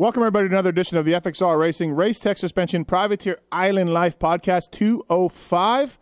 Welcome, 0.00 0.22
everybody, 0.22 0.46
to 0.48 0.54
another 0.54 0.70
edition 0.70 0.96
of 0.96 1.04
the 1.04 1.14
FXR 1.14 1.58
Racing 1.58 1.90
Race 1.90 2.20
Tech 2.20 2.38
Suspension 2.38 2.84
Privateer 2.84 3.40
Island 3.50 3.92
Life 3.92 4.16
Podcast 4.16 4.70
205. 4.70 5.98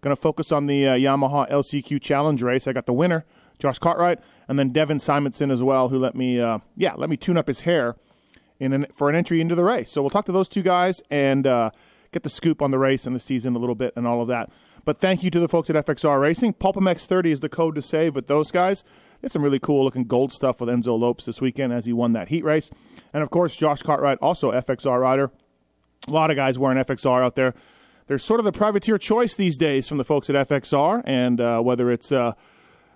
Going 0.00 0.16
to 0.16 0.20
focus 0.20 0.50
on 0.50 0.66
the 0.66 0.88
uh, 0.88 0.94
Yamaha 0.94 1.48
LCQ 1.48 2.02
Challenge 2.02 2.42
race. 2.42 2.66
I 2.66 2.72
got 2.72 2.86
the 2.86 2.92
winner, 2.92 3.24
Josh 3.60 3.78
Cartwright, 3.78 4.18
and 4.48 4.58
then 4.58 4.70
Devin 4.70 4.98
Simonson 4.98 5.52
as 5.52 5.62
well, 5.62 5.90
who 5.90 5.98
let 6.00 6.16
me, 6.16 6.40
uh, 6.40 6.58
yeah, 6.76 6.94
let 6.96 7.08
me 7.08 7.16
tune 7.16 7.36
up 7.36 7.46
his 7.46 7.60
hair 7.60 7.94
in 8.58 8.72
an, 8.72 8.86
for 8.92 9.08
an 9.08 9.14
entry 9.14 9.40
into 9.40 9.54
the 9.54 9.62
race. 9.62 9.92
So 9.92 10.02
we'll 10.02 10.10
talk 10.10 10.24
to 10.24 10.32
those 10.32 10.48
two 10.48 10.62
guys 10.62 11.00
and 11.08 11.46
uh, 11.46 11.70
get 12.10 12.24
the 12.24 12.28
scoop 12.28 12.60
on 12.60 12.72
the 12.72 12.80
race 12.80 13.06
and 13.06 13.14
the 13.14 13.20
season 13.20 13.54
a 13.54 13.60
little 13.60 13.76
bit 13.76 13.92
and 13.94 14.08
all 14.08 14.20
of 14.20 14.26
that. 14.26 14.50
But 14.84 14.98
thank 14.98 15.22
you 15.22 15.30
to 15.30 15.38
the 15.38 15.46
folks 15.46 15.70
at 15.70 15.86
FXR 15.86 16.20
Racing. 16.20 16.54
PulpMX30 16.54 17.26
is 17.26 17.38
the 17.38 17.48
code 17.48 17.76
to 17.76 17.82
save 17.82 18.16
with 18.16 18.26
those 18.26 18.50
guys. 18.50 18.82
It's 19.22 19.32
some 19.32 19.42
really 19.42 19.58
cool 19.58 19.84
looking 19.84 20.04
gold 20.04 20.32
stuff 20.32 20.60
with 20.60 20.68
Enzo 20.68 20.98
Lopes 20.98 21.24
this 21.24 21.40
weekend 21.40 21.72
as 21.72 21.86
he 21.86 21.92
won 21.92 22.12
that 22.12 22.28
heat 22.28 22.44
race. 22.44 22.70
And 23.12 23.22
of 23.22 23.30
course, 23.30 23.56
Josh 23.56 23.82
Cartwright, 23.82 24.18
also 24.20 24.52
FXR 24.52 25.00
rider. 25.00 25.30
A 26.08 26.10
lot 26.10 26.30
of 26.30 26.36
guys 26.36 26.58
wearing 26.58 26.78
FXR 26.78 27.22
out 27.22 27.34
there. 27.34 27.54
They're 28.06 28.18
sort 28.18 28.38
of 28.38 28.44
the 28.44 28.52
privateer 28.52 28.98
choice 28.98 29.34
these 29.34 29.58
days 29.58 29.88
from 29.88 29.98
the 29.98 30.04
folks 30.04 30.30
at 30.30 30.48
FXR, 30.48 31.02
and 31.04 31.40
uh, 31.40 31.60
whether 31.60 31.90
it's 31.90 32.12
uh, 32.12 32.34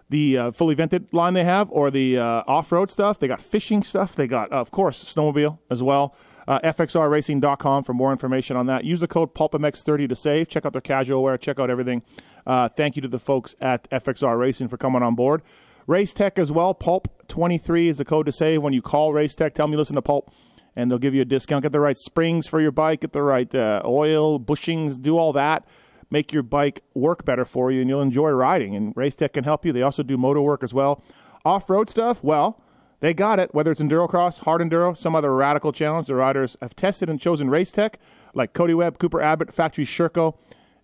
the 0.08 0.38
uh, 0.38 0.50
fully 0.52 0.74
vented 0.74 1.12
line 1.12 1.34
they 1.34 1.44
have 1.44 1.70
or 1.70 1.90
the 1.90 2.18
uh, 2.18 2.42
off 2.46 2.70
road 2.70 2.90
stuff, 2.90 3.18
they 3.18 3.26
got 3.26 3.40
fishing 3.40 3.82
stuff. 3.82 4.14
They 4.14 4.28
got, 4.28 4.52
of 4.52 4.70
course, 4.70 5.02
snowmobile 5.02 5.58
as 5.70 5.82
well. 5.82 6.14
Uh, 6.46 6.58
FXRRacing.com 6.60 7.84
for 7.84 7.94
more 7.94 8.10
information 8.10 8.56
on 8.56 8.66
that. 8.66 8.84
Use 8.84 9.00
the 9.00 9.08
code 9.08 9.34
PulpMX30 9.34 10.08
to 10.08 10.14
save. 10.14 10.48
Check 10.48 10.66
out 10.66 10.72
their 10.72 10.80
casual 10.80 11.22
wear. 11.22 11.38
Check 11.38 11.60
out 11.60 11.70
everything. 11.70 12.02
Uh, 12.46 12.68
thank 12.68 12.96
you 12.96 13.02
to 13.02 13.08
the 13.08 13.18
folks 13.18 13.54
at 13.60 13.88
FXR 13.90 14.38
Racing 14.38 14.68
for 14.68 14.76
coming 14.76 15.02
on 15.02 15.14
board. 15.14 15.42
Race 15.86 16.12
Tech 16.12 16.38
as 16.38 16.52
well. 16.52 16.74
Pulp23 16.74 17.86
is 17.86 17.98
the 17.98 18.04
code 18.04 18.26
to 18.26 18.32
save 18.32 18.62
when 18.62 18.72
you 18.72 18.82
call 18.82 19.12
Race 19.12 19.34
Tech. 19.34 19.54
Tell 19.54 19.68
me 19.68 19.76
listen 19.76 19.96
to 19.96 20.02
Pulp, 20.02 20.32
and 20.76 20.90
they'll 20.90 20.98
give 20.98 21.14
you 21.14 21.22
a 21.22 21.26
discount. 21.26 21.62
Get 21.62 21.72
the 21.72 21.80
right 21.80 21.98
springs 21.98 22.46
for 22.46 22.60
your 22.60 22.72
bike, 22.72 23.00
get 23.00 23.12
the 23.12 23.22
right 23.22 23.52
uh, 23.54 23.82
oil, 23.84 24.38
bushings, 24.38 25.00
do 25.00 25.18
all 25.18 25.32
that. 25.32 25.66
Make 26.10 26.32
your 26.32 26.42
bike 26.42 26.82
work 26.94 27.24
better 27.24 27.44
for 27.44 27.70
you, 27.70 27.80
and 27.80 27.88
you'll 27.88 28.02
enjoy 28.02 28.30
riding. 28.30 28.74
And 28.74 28.92
Race 28.96 29.14
Tech 29.14 29.34
can 29.34 29.44
help 29.44 29.64
you. 29.64 29.72
They 29.72 29.82
also 29.82 30.02
do 30.02 30.16
motor 30.16 30.40
work 30.40 30.62
as 30.64 30.74
well. 30.74 31.02
Off 31.44 31.70
road 31.70 31.88
stuff, 31.88 32.22
well, 32.22 32.60
they 33.00 33.14
got 33.14 33.38
it. 33.38 33.54
Whether 33.54 33.72
it's 33.72 33.80
enduro 33.80 34.08
cross, 34.08 34.40
hard 34.40 34.60
enduro, 34.60 34.96
some 34.96 35.14
other 35.14 35.34
radical 35.34 35.72
challenge, 35.72 36.08
the 36.08 36.14
riders 36.14 36.56
have 36.60 36.76
tested 36.76 37.08
and 37.08 37.20
chosen 37.20 37.48
Race 37.48 37.72
Tech, 37.72 37.98
like 38.34 38.52
Cody 38.52 38.74
Webb, 38.74 38.98
Cooper 38.98 39.20
Abbott, 39.20 39.54
Factory 39.54 39.84
Sherco. 39.84 40.36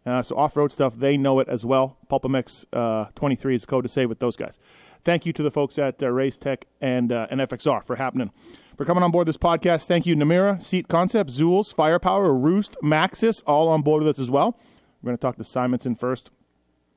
Uh, 0.06 0.22
so 0.22 0.36
off 0.36 0.56
road 0.56 0.70
stuff, 0.70 0.94
they 0.96 1.16
know 1.16 1.40
it 1.40 1.48
as 1.48 1.64
well. 1.64 1.98
PulpMX 2.08 2.64
uh, 2.72 3.10
23 3.16 3.56
is 3.56 3.62
the 3.62 3.66
code 3.66 3.84
to 3.84 3.88
save 3.88 4.08
with 4.08 4.20
those 4.20 4.36
guys. 4.36 4.60
Thank 5.02 5.26
you 5.26 5.32
to 5.32 5.42
the 5.42 5.50
folks 5.50 5.78
at 5.78 6.00
uh, 6.02 6.10
Race 6.10 6.36
Tech 6.36 6.66
and, 6.80 7.10
uh, 7.10 7.26
and 7.30 7.40
FXR 7.40 7.84
for 7.84 7.96
happening. 7.96 8.30
For 8.76 8.84
coming 8.84 9.02
on 9.02 9.10
board 9.10 9.26
this 9.26 9.36
podcast, 9.36 9.86
thank 9.86 10.06
you, 10.06 10.14
Namura, 10.14 10.62
Seat 10.62 10.86
Concept, 10.86 11.30
Zools, 11.30 11.74
Firepower, 11.74 12.32
Roost, 12.32 12.76
Maxxis, 12.82 13.42
all 13.46 13.68
on 13.68 13.82
board 13.82 14.04
with 14.04 14.16
us 14.16 14.20
as 14.20 14.30
well. 14.30 14.58
We're 15.02 15.08
going 15.08 15.18
to 15.18 15.22
talk 15.22 15.36
to 15.36 15.44
Simonson 15.44 15.96
first 15.96 16.30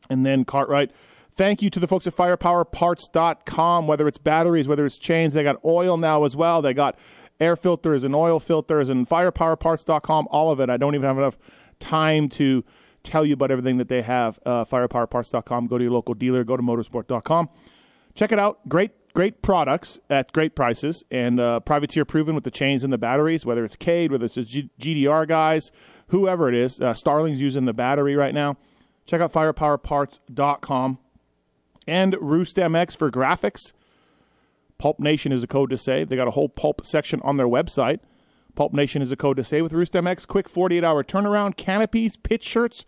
and 0.10 0.26
then 0.26 0.46
Cartwright. 0.46 0.92
Thank 1.32 1.62
you 1.62 1.70
to 1.70 1.80
the 1.80 1.88
folks 1.88 2.06
at 2.06 2.16
firepowerparts.com, 2.16 3.88
whether 3.88 4.08
it's 4.08 4.18
batteries, 4.18 4.68
whether 4.68 4.86
it's 4.86 4.98
chains. 4.98 5.34
They 5.34 5.44
got 5.44 5.64
oil 5.64 5.98
now 5.98 6.26
as 6.26 6.36
well. 6.36 6.62
They 6.62 6.74
got 6.74 6.98
air 7.40 7.56
filters 7.56 8.04
and 8.04 8.14
oil 8.14 8.40
filters 8.40 8.90
and 8.90 9.08
firepowerparts.com, 9.08 10.28
all 10.32 10.52
of 10.52 10.60
it. 10.60 10.70
I 10.70 10.78
don't 10.78 10.96
even 10.96 11.08
have 11.08 11.18
enough 11.18 11.38
time 11.80 12.28
to 12.30 12.66
tell 13.04 13.26
you 13.26 13.34
about 13.34 13.52
everything 13.52 13.78
that 13.78 13.90
they 13.90 14.02
have. 14.02 14.40
Uh, 14.46 14.66
firepowerparts.com. 14.66 15.68
Go 15.68 15.78
to 15.78 15.84
your 15.84 15.94
local 15.94 16.14
dealer. 16.14 16.44
Go 16.44 16.58
to 16.58 16.64
motorsport.com. 16.64 17.50
Check 18.16 18.32
it 18.32 18.40
out. 18.40 18.68
Great, 18.68 18.92
great 19.14 19.42
products 19.42 20.00
at 20.10 20.32
great 20.34 20.56
prices 20.56 21.04
and 21.12 21.40
uh, 21.40 21.60
privateer 21.62 22.06
proven 22.06 22.36
with 22.36 22.44
the 22.44 22.52
chains 22.52 22.84
and 22.84 22.92
the 22.92 22.98
batteries, 22.98 23.46
whether 23.46 23.64
it's 23.64 23.76
Cade, 23.76 24.12
whether 24.12 24.26
it's 24.26 24.36
the 24.36 24.44
G- 24.44 24.70
GDR 24.80 25.28
guys, 25.28 25.72
whoever 26.08 26.50
it 26.50 26.56
is. 26.56 26.82
Uh, 26.82 26.94
Starling's 26.94 27.42
using 27.42 27.66
the 27.66 27.74
battery 27.74 28.16
right 28.16 28.34
now. 28.34 28.58
Check 29.06 29.22
out 29.22 29.32
firepowerparts.com 29.34 31.00
and 31.88 32.16
Roost 32.20 32.58
MX 32.58 32.98
for 32.98 33.10
graphics. 33.10 33.74
Pulp 34.78 35.00
Nation 35.00 35.32
is 35.32 35.44
a 35.44 35.48
code 35.48 35.72
to 35.72 35.78
say. 35.78 36.04
They 36.04 36.16
got 36.16 36.28
a 36.28 36.32
whole 36.32 36.50
pulp 36.50 36.86
section 36.86 37.20
on 37.22 37.38
their 37.38 37.48
website. 37.48 38.00
Pulp 38.60 38.74
Nation 38.74 39.02
is 39.02 39.10
a 39.10 39.16
code 39.16 39.38
to 39.38 39.44
save 39.46 39.64
with 39.64 39.72
Roost 39.72 39.94
MX. 39.94 40.28
Quick 40.28 40.50
48 40.50 40.84
hour 40.84 41.02
turnaround, 41.02 41.56
canopies, 41.56 42.18
pitch 42.18 42.44
shirts, 42.44 42.84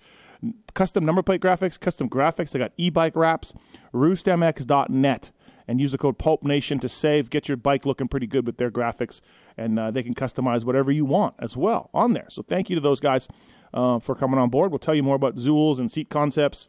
custom 0.74 1.06
number 1.06 1.24
plate 1.24 1.40
graphics, 1.40 1.80
custom 1.80 2.09
graphics. 2.09 2.52
They 2.52 2.59
got 2.59 2.74
e 2.76 2.90
bike 2.90 3.16
wraps. 3.16 3.54
RoostMX.net. 3.94 5.31
And 5.70 5.80
use 5.80 5.94
the 5.94 5.98
code 5.98 6.18
Pulp 6.18 6.44
Nation 6.44 6.78
to 6.80 6.90
save. 6.90 7.30
Get 7.30 7.48
your 7.48 7.56
bike 7.56 7.86
looking 7.86 8.10
pretty 8.10 8.28
good 8.28 8.46
with 8.46 8.58
their 8.58 8.70
graphics, 8.70 9.22
and 9.56 9.80
uh, 9.80 9.92
they 9.92 10.04
can 10.04 10.14
customize 10.14 10.66
whatever 10.66 10.92
you 10.92 11.06
want 11.06 11.36
as 11.40 11.56
well 11.56 11.90
on 11.94 12.12
there. 12.12 12.26
So 12.28 12.42
thank 12.42 12.70
you 12.70 12.76
to 12.76 12.81
those 12.81 13.00
guys 13.00 13.30
uh, 13.74 14.00
for 14.00 14.14
coming 14.14 14.42
on 14.42 14.50
board. 14.50 14.72
We'll 14.72 14.80
tell 14.80 14.96
you 14.96 15.04
more 15.04 15.16
about 15.16 15.38
Zools 15.38 15.80
and 15.80 15.90
Seat 15.90 16.10
Concepts, 16.10 16.68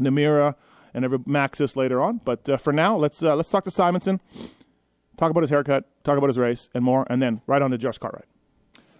Namura, 0.00 0.54
and 0.94 1.04
every 1.04 1.18
Maxxis 1.18 1.74
later 1.74 2.00
on. 2.00 2.20
But 2.24 2.48
uh, 2.48 2.56
for 2.56 2.72
now, 2.72 2.96
let's 2.96 3.20
uh, 3.20 3.34
let's 3.34 3.50
talk 3.50 3.64
to 3.64 3.72
Simonson, 3.72 4.20
talk 5.22 5.30
about 5.30 5.42
his 5.42 5.50
haircut, 5.50 5.84
talk 6.02 6.18
about 6.18 6.26
his 6.26 6.38
race, 6.38 6.68
and 6.74 6.82
more, 6.82 7.06
and 7.08 7.22
then 7.22 7.40
right 7.46 7.62
on 7.62 7.70
to 7.70 7.78
Josh 7.78 7.96
Cartwright. 7.98 8.24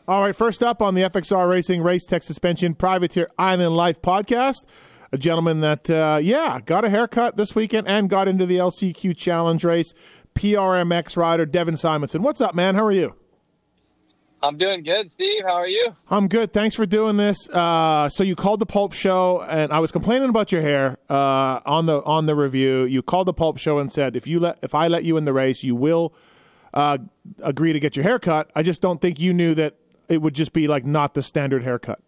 All 0.07 0.23
right, 0.23 0.35
first 0.35 0.63
up 0.63 0.81
on 0.81 0.95
the 0.95 1.03
FXR 1.03 1.49
Racing 1.51 1.83
Race 1.83 2.05
Tech 2.05 2.23
Suspension 2.23 2.75
Privateer 2.75 3.29
Island 3.39 3.77
Life 3.77 4.01
podcast, 4.01 4.65
a 5.11 5.19
gentleman 5.19 5.63
that, 5.63 5.91
uh, 5.91 6.21
yeah, 6.23 6.61
got 6.65 6.85
a 6.85 6.91
haircut 6.91 7.37
this 7.37 7.57
weekend 7.57 7.89
and 7.89 8.09
got 8.09 8.29
into 8.29 8.47
the 8.47 8.59
LCQ 8.59 9.17
Challenge 9.17 9.65
race. 9.65 9.95
PRMX 10.35 11.17
rider 11.17 11.45
Devin 11.45 11.77
Simonson. 11.77 12.23
What's 12.23 12.41
up, 12.41 12.55
man? 12.55 12.75
How 12.75 12.87
are 12.87 12.93
you? 12.93 13.15
I'm 14.43 14.57
doing 14.57 14.83
good, 14.83 15.11
Steve. 15.11 15.45
How 15.45 15.53
are 15.55 15.69
you? 15.69 15.93
I'm 16.11 16.27
good. 16.27 16.53
Thanks 16.53 16.75
for 16.75 16.85
doing 16.85 17.17
this. 17.17 17.49
Uh, 17.49 18.09
so 18.09 18.25
you 18.25 18.35
called 18.35 18.59
the 18.61 18.67
Pulp 18.67 18.93
Show, 18.93 19.43
and 19.43 19.73
I 19.73 19.79
was 19.79 19.93
complaining 19.93 20.29
about 20.31 20.51
your 20.51 20.63
hair 20.63 20.99
uh, 21.09 21.61
on 21.65 21.87
the 21.87 22.03
on 22.03 22.27
the 22.27 22.35
review. 22.35 22.83
You 22.85 23.03
called 23.03 23.29
the 23.29 23.33
Pulp 23.33 23.59
Show 23.59 23.79
and 23.79 23.91
said 23.93 24.17
if 24.17 24.27
you 24.27 24.41
let 24.41 24.59
if 24.63 24.75
I 24.75 24.89
let 24.89 25.05
you 25.05 25.17
in 25.17 25.25
the 25.25 25.33
race, 25.33 25.63
you 25.63 25.77
will 25.77 26.13
uh, 26.75 26.99
agree 27.41 27.73
to 27.73 27.79
get 27.81 27.95
your 27.97 28.03
hair 28.03 28.19
cut. 28.19 28.51
I 28.57 28.63
just 28.65 28.83
don't 28.83 29.01
think 29.01 29.21
you 29.21 29.33
knew 29.33 29.55
that 29.55 29.77
it 30.09 30.21
would 30.21 30.35
just 30.35 30.53
be 30.53 30.67
like 30.67 30.85
not 30.85 31.15
the 31.15 31.23
standard 31.23 31.63
haircut. 31.63 32.01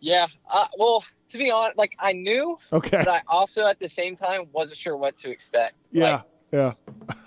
Yeah. 0.00 0.26
Uh, 0.50 0.66
well, 0.78 1.04
to 1.30 1.38
be 1.38 1.50
honest, 1.50 1.76
like 1.78 1.94
I 1.98 2.12
knew, 2.12 2.58
Okay. 2.72 2.98
but 2.98 3.08
I 3.08 3.20
also 3.28 3.66
at 3.66 3.78
the 3.78 3.88
same 3.88 4.16
time 4.16 4.46
wasn't 4.52 4.78
sure 4.78 4.96
what 4.96 5.16
to 5.18 5.30
expect. 5.30 5.74
Yeah. 5.92 6.22
Yeah. 6.52 6.72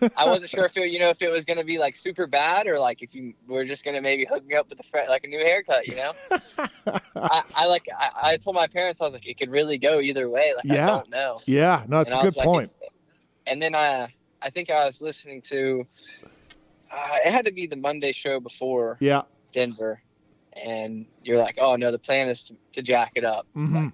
I 0.18 0.26
wasn't 0.26 0.50
sure 0.50 0.66
if 0.66 0.76
it, 0.76 0.92
you 0.92 1.00
know, 1.00 1.10
if 1.10 1.22
it 1.22 1.30
was 1.30 1.46
going 1.46 1.58
to 1.58 1.64
be 1.64 1.78
like 1.78 1.96
super 1.96 2.28
bad 2.28 2.68
or 2.68 2.80
like 2.80 3.02
if 3.02 3.16
you 3.16 3.34
were 3.48 3.66
just 3.66 3.84
going 3.84 3.96
to 3.96 4.02
maybe 4.02 4.26
hook 4.26 4.46
me 4.46 4.56
up 4.56 4.70
with 4.70 4.80
a 4.80 5.10
like 5.10 5.24
a 5.24 5.28
new 5.28 5.40
haircut. 5.40 5.88
You 5.88 5.96
know. 5.96 6.14
I, 7.16 7.44
I 7.56 7.66
like. 7.68 7.86
I, 7.98 8.32
I 8.32 8.38
told 8.38 8.56
my 8.56 8.68
parents 8.68 9.02
I 9.02 9.06
was 9.06 9.14
like, 9.14 9.28
it 9.28 9.38
could 9.38 9.50
really 9.50 9.78
go 9.78 10.00
either 10.00 10.30
way. 10.30 10.54
Like 10.56 10.66
Yeah. 10.66 10.86
I 10.86 10.98
don't 10.98 11.10
know. 11.10 11.40
yeah. 11.46 11.84
No, 11.88 12.02
it's 12.02 12.12
a 12.12 12.22
good 12.22 12.36
like, 12.36 12.46
point. 12.46 12.74
And 13.48 13.62
then 13.62 13.76
I, 13.76 14.14
I 14.42 14.50
think 14.50 14.70
I 14.70 14.86
was 14.86 15.02
listening 15.02 15.42
to. 15.44 15.86
Uh, 16.92 17.18
it 17.26 17.32
had 17.32 17.46
to 17.46 17.52
be 17.52 17.66
the 17.66 17.76
Monday 17.76 18.12
show 18.12 18.40
before 18.40 18.98
Yeah. 19.00 19.24
Denver, 19.52 20.02
and 20.54 21.06
you're 21.24 21.38
like, 21.40 21.58
oh 21.60 21.76
no, 21.76 21.92
the 21.92 21.98
plan 22.00 22.30
is 22.30 22.44
to, 22.46 22.56
to 22.74 22.82
jack 22.82 23.14
it 23.16 23.26
up. 23.26 23.48
hmm 23.54 23.88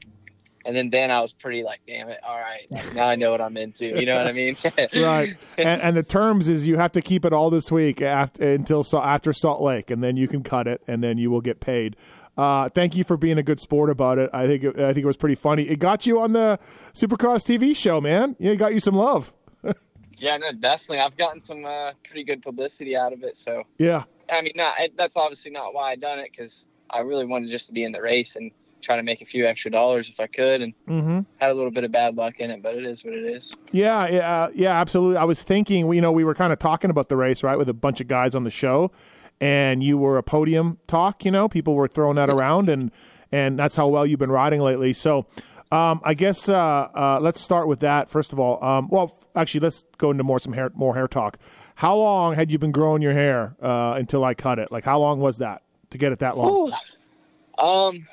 And 0.66 0.76
then 0.76 0.90
then 0.90 1.10
I 1.10 1.22
was 1.22 1.32
pretty 1.32 1.64
like, 1.64 1.80
damn 1.88 2.10
it, 2.10 2.20
all 2.22 2.38
right, 2.38 2.66
like, 2.70 2.94
now 2.94 3.08
I 3.08 3.16
know 3.16 3.32
what 3.32 3.40
I'm 3.40 3.56
into. 3.56 3.86
You 3.86 4.06
know 4.06 4.16
what 4.16 4.28
I 4.28 4.34
mean? 4.34 4.58
right. 4.96 5.38
And, 5.58 5.82
and 5.82 5.98
the 5.98 6.04
terms 6.04 6.50
is 6.50 6.68
you 6.68 6.78
have 6.78 6.92
to 6.94 7.02
keep 7.02 7.24
it 7.24 7.32
all 7.32 7.50
this 7.50 7.72
week 7.72 8.02
after 8.02 8.44
until 8.44 8.86
after 8.98 9.32
Salt 9.32 9.62
Lake, 9.62 9.90
and 9.90 10.04
then 10.04 10.18
you 10.18 10.28
can 10.28 10.44
cut 10.44 10.68
it, 10.68 10.82
and 10.86 11.04
then 11.04 11.18
you 11.18 11.32
will 11.32 11.42
get 11.42 11.60
paid. 11.60 11.96
Uh, 12.38 12.70
thank 12.70 12.96
you 12.96 13.04
for 13.04 13.18
being 13.18 13.38
a 13.38 13.44
good 13.44 13.60
sport 13.60 13.90
about 13.90 14.18
it. 14.18 14.30
I 14.32 14.48
think 14.48 14.64
it, 14.64 14.80
I 14.80 14.94
think 14.94 15.04
it 15.04 15.08
was 15.08 15.18
pretty 15.18 15.36
funny. 15.36 15.64
It 15.64 15.80
got 15.80 16.06
you 16.06 16.22
on 16.22 16.32
the 16.32 16.58
Supercross 16.94 17.44
TV 17.44 17.76
show, 17.76 18.00
man. 18.00 18.36
Yeah, 18.40 18.52
it 18.52 18.58
got 18.58 18.74
you 18.74 18.80
some 18.80 18.96
love. 18.96 19.34
yeah, 20.18 20.38
no, 20.38 20.52
definitely. 20.54 21.00
I've 21.00 21.18
gotten 21.18 21.42
some 21.42 21.66
uh, 21.66 21.92
pretty 22.06 22.24
good 22.24 22.42
publicity 22.42 22.96
out 22.96 23.12
of 23.12 23.24
it. 23.24 23.38
So 23.38 23.64
Yeah. 23.78 24.04
I 24.32 24.42
mean, 24.42 24.54
not 24.56 24.78
that's 24.96 25.18
obviously 25.18 25.52
not 25.52 25.74
why 25.74 25.92
I 25.92 25.96
done 25.96 26.20
it 26.20 26.30
because 26.32 26.66
I 26.90 27.00
really 27.00 27.26
wanted 27.26 27.50
just 27.50 27.68
to 27.68 27.74
be 27.74 27.84
in 27.84 27.92
the 27.92 28.02
race 28.02 28.36
and 28.36 28.52
try 28.82 28.96
to 28.96 29.04
make 29.04 29.22
a 29.22 29.26
few 29.26 29.46
extra 29.46 29.70
dollars 29.72 30.10
if 30.10 30.20
I 30.20 30.28
could, 30.28 30.62
and 30.62 30.74
Mm-hmm. 30.88 31.20
had 31.38 31.52
a 31.52 31.54
little 31.54 31.72
bit 31.72 31.84
of 31.84 31.92
bad 31.92 32.16
luck 32.16 32.40
in 32.40 32.50
it, 32.52 32.62
but 32.64 32.76
it 32.76 32.86
is 32.86 33.04
what 33.04 33.14
it 33.14 33.24
is. 33.26 33.56
Yeah, 33.72 34.08
yeah, 34.08 34.48
yeah, 34.54 34.80
absolutely. 34.80 35.18
I 35.18 35.24
was 35.26 35.44
thinking, 35.44 35.92
you 35.94 36.02
know, 36.02 36.12
we 36.12 36.24
were 36.24 36.36
kind 36.36 36.52
of 36.54 36.60
talking 36.60 36.90
about 36.90 37.10
the 37.10 37.16
race, 37.18 37.44
right, 37.44 37.58
with 37.58 37.70
a 37.70 37.74
bunch 37.74 38.02
of 38.02 38.08
guys 38.08 38.36
on 38.36 38.44
the 38.44 38.50
show, 38.50 38.92
and 39.42 39.84
you 39.84 39.98
were 39.98 40.18
a 40.18 40.24
podium 40.24 40.80
talk. 40.88 41.24
You 41.26 41.32
know, 41.32 41.48
people 41.48 41.76
were 41.76 41.88
throwing 41.88 42.16
that 42.16 42.30
around, 42.30 42.70
and 42.70 42.92
and 43.32 43.58
that's 43.60 43.76
how 43.76 43.88
well 43.88 44.06
you've 44.06 44.20
been 44.20 44.32
riding 44.32 44.60
lately. 44.62 44.92
So, 44.94 45.28
um, 45.72 46.02
I 46.04 46.14
guess 46.16 46.50
uh, 46.50 46.58
uh, 46.58 47.20
let's 47.22 47.40
start 47.40 47.68
with 47.68 47.82
that 47.82 48.10
first 48.10 48.34
of 48.34 48.40
all. 48.40 48.64
Um, 48.64 48.90
well, 48.90 49.16
f- 49.16 49.28
actually, 49.36 49.62
let's 49.62 49.84
go 49.98 50.10
into 50.12 50.24
more 50.24 50.40
some 50.40 50.54
hair, 50.54 50.72
more 50.74 50.96
hair 50.96 51.08
talk. 51.08 51.38
How 51.76 51.96
long 51.96 52.34
had 52.34 52.52
you 52.52 52.58
been 52.60 52.72
growing 52.72 53.02
your 53.02 53.14
hair 53.14 53.56
uh, 53.62 53.94
until 53.98 54.24
I 54.26 54.34
cut 54.34 54.58
it? 54.60 54.72
Like, 54.72 54.84
how 54.84 55.00
long 55.00 55.20
was 55.20 55.38
that 55.38 55.62
to 55.92 55.98
get 55.98 56.12
it 56.12 56.20
that 56.20 56.38
long? 56.38 56.74
Um, 57.58 58.08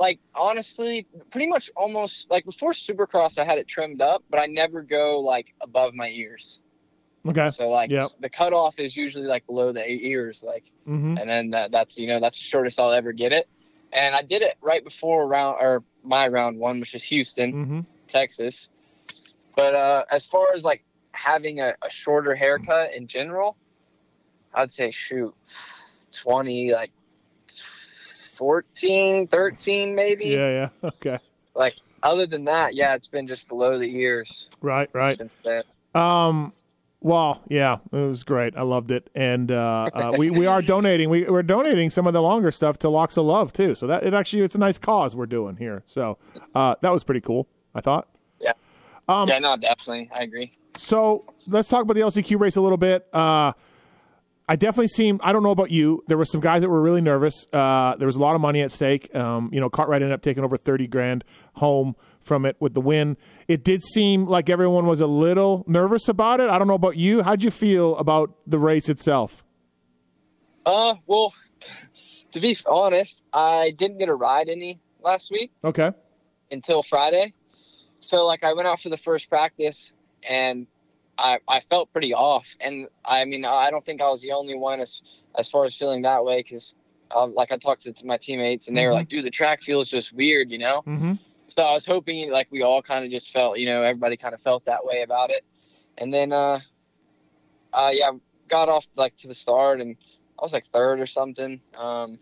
like 0.00 0.18
honestly, 0.34 1.06
pretty 1.30 1.46
much 1.46 1.70
almost 1.76 2.30
like 2.30 2.46
before 2.46 2.72
Supercross, 2.72 3.38
I 3.38 3.44
had 3.44 3.58
it 3.58 3.68
trimmed 3.68 4.00
up, 4.00 4.24
but 4.30 4.40
I 4.40 4.46
never 4.46 4.80
go 4.82 5.20
like 5.20 5.54
above 5.60 5.94
my 5.94 6.08
ears. 6.08 6.58
Okay. 7.28 7.50
So 7.50 7.68
like 7.68 7.90
Yep. 7.90 8.12
the 8.18 8.30
cutoff 8.30 8.78
is 8.80 8.96
usually 8.96 9.26
like 9.26 9.46
below 9.46 9.72
the 9.72 9.88
eight 9.88 10.00
ears, 10.02 10.42
like, 10.42 10.64
Mm-hmm. 10.88 11.18
and 11.18 11.28
then 11.28 11.50
that, 11.50 11.70
that's 11.70 11.98
you 11.98 12.06
know 12.08 12.18
that's 12.18 12.38
the 12.38 12.44
shortest 12.44 12.80
I'll 12.80 12.92
ever 12.92 13.12
get 13.12 13.32
it. 13.32 13.46
And 13.92 14.14
I 14.16 14.22
did 14.22 14.40
it 14.42 14.56
right 14.62 14.82
before 14.82 15.26
round 15.28 15.58
or 15.60 15.84
my 16.02 16.28
round 16.28 16.58
one, 16.58 16.80
which 16.80 16.94
is 16.94 17.04
Houston, 17.04 17.52
Mm-hmm. 17.52 17.80
Texas. 18.08 18.70
But 19.54 19.74
uh, 19.74 20.04
as 20.10 20.24
far 20.24 20.46
as 20.54 20.64
like 20.64 20.82
having 21.12 21.60
a, 21.60 21.74
a 21.82 21.90
shorter 21.90 22.34
haircut 22.34 22.94
in 22.94 23.06
general, 23.06 23.56
I'd 24.54 24.72
say 24.72 24.90
shoot, 24.90 25.34
twenty 26.10 26.72
like 26.72 26.92
14, 28.40 29.28
13 29.28 29.94
maybe. 29.94 30.24
Yeah. 30.24 30.50
Yeah. 30.50 30.68
Okay. 30.96 31.18
Like 31.54 31.74
other 32.02 32.26
than 32.26 32.46
that, 32.46 32.74
yeah, 32.74 32.94
it's 32.94 33.06
been 33.06 33.28
just 33.28 33.46
below 33.48 33.78
the 33.78 33.94
ears 33.94 34.48
Right. 34.62 34.88
Right. 34.94 35.20
Um. 35.94 36.54
Well, 37.02 37.42
yeah, 37.48 37.78
it 37.92 37.96
was 37.96 38.24
great. 38.24 38.56
I 38.58 38.62
loved 38.62 38.90
it, 38.90 39.08
and 39.14 39.50
uh, 39.50 39.88
uh, 39.92 40.12
we 40.18 40.30
we 40.30 40.46
are 40.46 40.60
donating. 40.74 41.08
We 41.08 41.24
we're 41.24 41.42
donating 41.42 41.90
some 41.90 42.06
of 42.06 42.12
the 42.12 42.20
longer 42.22 42.50
stuff 42.50 42.78
to 42.78 42.88
Locks 42.90 43.16
of 43.16 43.24
Love 43.24 43.52
too. 43.52 43.74
So 43.74 43.86
that 43.86 44.04
it 44.04 44.14
actually 44.14 44.42
it's 44.42 44.54
a 44.54 44.58
nice 44.58 44.78
cause 44.78 45.16
we're 45.16 45.26
doing 45.26 45.56
here. 45.56 45.82
So 45.86 46.18
uh, 46.54 46.76
that 46.82 46.92
was 46.92 47.02
pretty 47.02 47.22
cool. 47.22 47.48
I 47.74 47.80
thought. 47.80 48.08
Yeah. 48.40 48.52
Um, 49.08 49.28
yeah, 49.28 49.38
no, 49.38 49.56
definitely, 49.56 50.10
I 50.14 50.22
agree. 50.22 50.56
So 50.76 51.24
let's 51.46 51.68
talk 51.68 51.82
about 51.82 51.94
the 51.94 52.02
LCQ 52.02 52.38
race 52.38 52.56
a 52.56 52.60
little 52.60 52.78
bit. 52.78 53.06
I 54.50 54.56
definitely 54.56 54.88
seem. 54.88 55.20
I 55.22 55.32
don't 55.32 55.44
know 55.44 55.52
about 55.52 55.70
you. 55.70 56.02
There 56.08 56.18
were 56.18 56.24
some 56.24 56.40
guys 56.40 56.62
that 56.62 56.68
were 56.68 56.82
really 56.82 57.00
nervous. 57.00 57.46
Uh, 57.52 57.94
there 57.96 58.06
was 58.06 58.16
a 58.16 58.20
lot 58.20 58.34
of 58.34 58.40
money 58.40 58.62
at 58.62 58.72
stake. 58.72 59.14
Um, 59.14 59.48
you 59.52 59.60
know, 59.60 59.70
Cartwright 59.70 60.02
ended 60.02 60.12
up 60.12 60.22
taking 60.22 60.42
over 60.42 60.56
thirty 60.56 60.88
grand 60.88 61.22
home 61.54 61.94
from 62.20 62.44
it 62.44 62.56
with 62.58 62.74
the 62.74 62.80
win. 62.80 63.16
It 63.46 63.62
did 63.62 63.80
seem 63.80 64.26
like 64.26 64.50
everyone 64.50 64.86
was 64.86 65.00
a 65.00 65.06
little 65.06 65.64
nervous 65.68 66.08
about 66.08 66.40
it. 66.40 66.50
I 66.50 66.58
don't 66.58 66.66
know 66.66 66.74
about 66.74 66.96
you. 66.96 67.22
How'd 67.22 67.44
you 67.44 67.52
feel 67.52 67.96
about 67.96 68.34
the 68.44 68.58
race 68.58 68.88
itself? 68.88 69.44
Uh, 70.66 70.96
well, 71.06 71.32
to 72.32 72.40
be 72.40 72.56
honest, 72.66 73.22
I 73.32 73.70
didn't 73.78 73.98
get 73.98 74.08
a 74.08 74.14
ride 74.14 74.48
any 74.48 74.80
last 75.00 75.30
week 75.30 75.52
Okay. 75.64 75.92
until 76.50 76.82
Friday. 76.82 77.34
So 78.00 78.26
like 78.26 78.42
I 78.42 78.52
went 78.52 78.66
out 78.66 78.80
for 78.80 78.88
the 78.88 78.96
first 78.96 79.28
practice 79.28 79.92
and 80.28 80.66
I 81.20 81.38
I 81.46 81.60
felt 81.60 81.92
pretty 81.92 82.14
off. 82.14 82.46
And 82.60 82.88
I 83.04 83.24
mean 83.24 83.44
I 83.44 83.70
don't 83.70 83.84
think 83.84 84.00
I 84.00 84.08
was 84.08 84.20
the 84.22 84.32
only 84.32 84.56
one 84.56 84.80
as 84.80 85.02
as 85.38 85.48
far 85.48 85.64
as 85.64 85.76
feeling 85.76 86.02
that 86.02 86.24
way 86.24 86.38
because 86.42 86.74
um, 87.14 87.34
like 87.34 87.50
I 87.52 87.56
talked 87.56 87.82
to, 87.82 87.94
my 88.04 88.16
teammates 88.16 88.68
and 88.68 88.76
they 88.76 88.86
were 88.86 88.92
Mhm. 88.92 88.96
like, 88.96 89.08
dude, 89.08 89.24
the 89.24 89.30
track 89.30 89.62
feels 89.62 89.88
just 89.90 90.12
weird, 90.12 90.50
you 90.50 90.58
know. 90.58 90.82
Mm-hmm. 90.86 91.14
So 91.48 91.62
I 91.62 91.72
was 91.72 91.84
hoping 91.84 92.30
like 92.30 92.46
we 92.52 92.62
all 92.62 92.80
kind 92.82 93.04
of 93.04 93.10
just 93.10 93.32
felt, 93.32 93.58
you 93.58 93.66
know, 93.66 93.82
everybody 93.82 94.16
kind 94.16 94.32
of 94.32 94.40
felt 94.40 94.64
that 94.66 94.84
way 94.84 95.02
about 95.02 95.30
it. 95.30 95.44
And 95.98 96.14
then 96.14 96.32
uh, 96.32 96.60
uh 97.72 97.90
yeah, 97.92 98.10
got 98.48 98.68
off 98.68 98.86
like 98.96 99.16
to 99.18 99.28
the 99.28 99.34
start 99.34 99.80
and 99.80 99.96
I 100.38 100.42
was 100.42 100.52
like 100.52 100.66
third 100.68 101.00
or 101.00 101.06
something. 101.06 101.60
Um, 101.76 102.18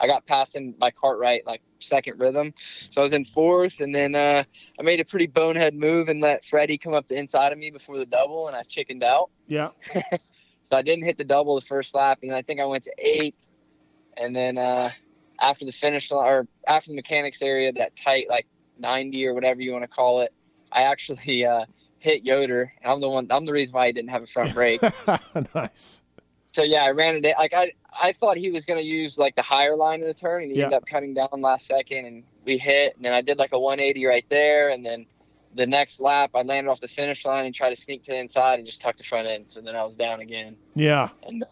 I 0.00 0.06
got 0.06 0.26
passed 0.26 0.54
in 0.54 0.72
by 0.72 0.90
Cartwright 0.92 1.44
like 1.46 1.62
second 1.80 2.18
rhythm, 2.18 2.52
so 2.90 3.00
I 3.00 3.04
was 3.04 3.12
in 3.12 3.24
fourth, 3.24 3.80
and 3.80 3.94
then 3.94 4.14
uh, 4.14 4.44
I 4.78 4.82
made 4.82 5.00
a 5.00 5.04
pretty 5.04 5.26
bonehead 5.26 5.74
move 5.74 6.08
and 6.08 6.20
let 6.20 6.44
Freddie 6.44 6.78
come 6.78 6.94
up 6.94 7.08
the 7.08 7.18
inside 7.18 7.52
of 7.52 7.58
me 7.58 7.70
before 7.70 7.98
the 7.98 8.06
double, 8.06 8.48
and 8.48 8.56
I 8.56 8.62
chickened 8.62 9.02
out. 9.04 9.30
Yeah. 9.46 9.70
So 10.68 10.76
I 10.76 10.82
didn't 10.82 11.04
hit 11.04 11.16
the 11.16 11.24
double 11.24 11.54
the 11.54 11.64
first 11.64 11.94
lap, 11.94 12.18
and 12.22 12.34
I 12.34 12.42
think 12.42 12.60
I 12.60 12.66
went 12.66 12.84
to 12.84 12.92
eighth, 12.98 13.38
and 14.18 14.36
then 14.36 14.58
uh, 14.58 14.90
after 15.40 15.64
the 15.64 15.72
finish 15.72 16.10
line 16.10 16.26
or 16.26 16.46
after 16.66 16.90
the 16.90 16.96
mechanics 16.96 17.40
area, 17.40 17.72
that 17.72 17.96
tight 17.96 18.26
like 18.28 18.46
90 18.78 19.26
or 19.26 19.34
whatever 19.34 19.62
you 19.62 19.72
want 19.72 19.84
to 19.84 19.88
call 19.88 20.20
it, 20.20 20.32
I 20.70 20.82
actually 20.82 21.46
uh, 21.46 21.64
hit 21.98 22.24
Yoder. 22.24 22.70
And 22.82 22.92
I'm 22.92 23.00
the 23.00 23.08
one. 23.08 23.28
I'm 23.30 23.46
the 23.46 23.52
reason 23.52 23.72
why 23.72 23.86
he 23.86 23.92
didn't 23.92 24.10
have 24.10 24.22
a 24.22 24.26
front 24.26 24.52
brake. 24.52 24.82
nice. 25.54 26.02
So 26.58 26.64
yeah, 26.64 26.82
I 26.82 26.90
ran 26.90 27.24
it. 27.24 27.34
Like 27.38 27.54
I, 27.54 27.70
I 28.02 28.12
thought 28.12 28.36
he 28.36 28.50
was 28.50 28.64
gonna 28.64 28.80
use 28.80 29.16
like 29.16 29.36
the 29.36 29.42
higher 29.42 29.76
line 29.76 30.00
of 30.00 30.08
the 30.08 30.14
turn, 30.14 30.42
and 30.42 30.50
he 30.50 30.58
Yeah. 30.58 30.64
ended 30.64 30.76
up 30.78 30.86
cutting 30.86 31.14
down 31.14 31.28
last 31.34 31.66
second, 31.68 32.04
and 32.04 32.24
we 32.44 32.58
hit. 32.58 32.96
And 32.96 33.04
then 33.04 33.12
I 33.12 33.20
did 33.20 33.38
like 33.38 33.52
a 33.52 33.58
180 33.60 34.04
right 34.06 34.24
there, 34.28 34.70
and 34.70 34.84
then 34.84 35.06
the 35.54 35.68
next 35.68 36.00
lap 36.00 36.32
I 36.34 36.42
landed 36.42 36.68
off 36.68 36.80
the 36.80 36.88
finish 36.88 37.24
line 37.24 37.46
and 37.46 37.54
tried 37.54 37.70
to 37.70 37.80
sneak 37.80 38.02
to 38.04 38.10
the 38.10 38.18
inside 38.18 38.58
and 38.58 38.66
just 38.66 38.80
tucked 38.80 38.98
the 38.98 39.04
front 39.04 39.28
end. 39.28 39.48
So 39.48 39.60
then 39.60 39.76
I 39.76 39.84
was 39.84 39.94
down 39.94 40.18
again. 40.18 40.56
Yeah. 40.74 41.10
And 41.22 41.44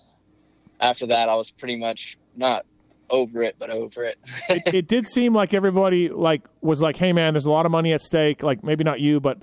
after 0.81 1.07
that, 1.07 1.29
I 1.29 1.37
was 1.37 1.53
pretty 1.53 1.77
much 1.77 2.19
not 2.35 2.67
over 3.09 3.45
it, 3.45 3.55
but 3.61 3.71
over 3.71 4.03
it. 4.03 4.19
it, 4.49 4.75
it 4.75 4.89
did 4.89 5.07
seem 5.07 5.37
like 5.37 5.55
everybody 5.55 6.09
like 6.09 6.43
was 6.63 6.81
like, 6.81 6.97
"Hey, 6.97 7.13
man, 7.13 7.35
there's 7.35 7.47
a 7.47 7.51
lot 7.51 7.65
of 7.65 7.71
money 7.71 7.93
at 7.93 8.01
stake." 8.01 8.43
Like 8.43 8.65
maybe 8.65 8.83
not 8.83 8.99
you, 8.99 9.21
but 9.21 9.39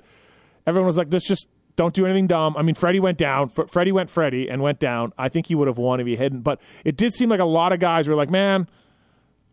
everyone 0.66 0.86
was 0.86 0.98
like, 0.98 1.08
"Let's 1.10 1.26
just 1.26 1.48
don't 1.76 1.94
do 1.94 2.04
anything 2.04 2.26
dumb." 2.26 2.56
I 2.56 2.62
mean, 2.62 2.74
Freddie 2.74 3.00
went 3.00 3.18
down. 3.18 3.50
F- 3.56 3.70
Freddie 3.70 3.92
went 3.92 4.10
Freddie 4.10 4.48
and 4.48 4.62
went 4.62 4.80
down. 4.80 5.12
I 5.18 5.28
think 5.28 5.46
he 5.46 5.54
would 5.54 5.68
have 5.68 5.78
won 5.78 6.00
if 6.00 6.06
he 6.06 6.16
hadn't. 6.16 6.40
But 6.42 6.60
it 6.84 6.96
did 6.96 7.12
seem 7.12 7.28
like 7.28 7.40
a 7.40 7.44
lot 7.44 7.72
of 7.72 7.80
guys 7.80 8.08
were 8.08 8.14
like, 8.14 8.30
"Man, 8.30 8.68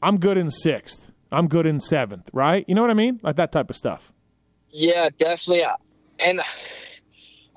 I'm 0.01 0.18
good 0.18 0.38
in 0.38 0.51
sixth. 0.51 1.12
I'm 1.31 1.47
good 1.47 1.65
in 1.65 1.79
seventh, 1.79 2.29
right? 2.33 2.65
You 2.68 2.75
know 2.75 2.81
what 2.81 2.91
I 2.91 2.95
mean? 2.95 3.19
Like 3.23 3.35
that 3.38 3.51
type 3.51 3.69
of 3.69 3.75
stuff." 3.75 4.12
yeah, 4.73 5.09
definitely. 5.18 5.63
And 6.19 6.41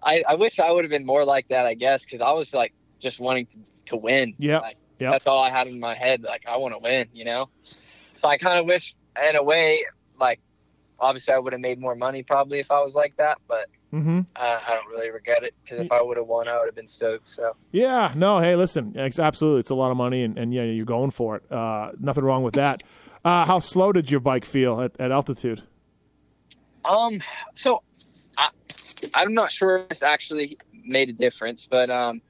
I, 0.02 0.22
I 0.28 0.34
wish 0.34 0.58
I 0.58 0.70
would 0.70 0.84
have 0.84 0.90
been 0.90 1.06
more 1.06 1.24
like 1.24 1.48
that. 1.48 1.66
I 1.66 1.74
guess 1.74 2.04
because 2.04 2.20
I 2.20 2.32
was 2.32 2.52
like 2.52 2.72
just 2.98 3.20
wanting 3.20 3.46
to, 3.46 3.58
to 3.86 3.96
win. 3.96 4.34
Yeah. 4.38 4.58
Like, 4.58 4.76
yep. 4.98 5.12
That's 5.12 5.26
all 5.26 5.40
I 5.42 5.50
had 5.50 5.66
in 5.66 5.78
my 5.80 5.94
head. 5.94 6.22
Like 6.22 6.44
I 6.46 6.56
want 6.56 6.74
to 6.74 6.80
win, 6.82 7.08
you 7.12 7.24
know. 7.24 7.48
So 8.16 8.28
I 8.28 8.38
kind 8.38 8.58
of 8.58 8.66
wish, 8.66 8.94
in 9.28 9.36
a 9.36 9.42
way, 9.42 9.84
like 10.20 10.40
obviously 11.00 11.34
I 11.34 11.38
would 11.38 11.52
have 11.52 11.60
made 11.60 11.80
more 11.80 11.94
money 11.94 12.22
probably 12.22 12.58
if 12.58 12.70
I 12.70 12.82
was 12.82 12.94
like 12.94 13.16
that, 13.16 13.38
but 13.48 13.66
Mm-hmm. 13.92 14.22
uh, 14.34 14.60
I 14.66 14.74
don't 14.74 14.88
really 14.88 15.08
regret 15.10 15.44
it 15.44 15.54
because 15.62 15.78
if 15.78 15.92
I 15.92 16.02
would 16.02 16.16
have 16.16 16.26
won, 16.26 16.48
I 16.48 16.58
would 16.58 16.66
have 16.66 16.74
been 16.74 16.88
stoked. 16.88 17.28
So 17.28 17.54
Yeah, 17.70 18.12
no, 18.16 18.40
hey, 18.40 18.56
listen, 18.56 18.92
it's 18.96 19.20
absolutely, 19.20 19.60
it's 19.60 19.70
a 19.70 19.76
lot 19.76 19.92
of 19.92 19.96
money, 19.96 20.24
and, 20.24 20.36
and 20.36 20.52
yeah, 20.52 20.64
you're 20.64 20.84
going 20.84 21.12
for 21.12 21.36
it. 21.36 21.52
Uh, 21.52 21.92
nothing 22.00 22.24
wrong 22.24 22.42
with 22.42 22.54
that. 22.54 22.82
Uh, 23.24 23.46
how 23.46 23.58
slow 23.58 23.90
did 23.90 24.10
your 24.10 24.20
bike 24.20 24.44
feel 24.44 24.82
at, 24.82 24.92
at 25.00 25.10
altitude? 25.10 25.62
Um, 26.84 27.22
so 27.54 27.82
I, 28.36 28.50
I'm 29.14 29.32
not 29.32 29.50
sure 29.50 29.78
if 29.78 29.88
this 29.88 30.02
actually 30.02 30.58
made 30.72 31.08
a 31.08 31.14
difference, 31.14 31.66
but 31.70 31.88
um, 31.88 32.20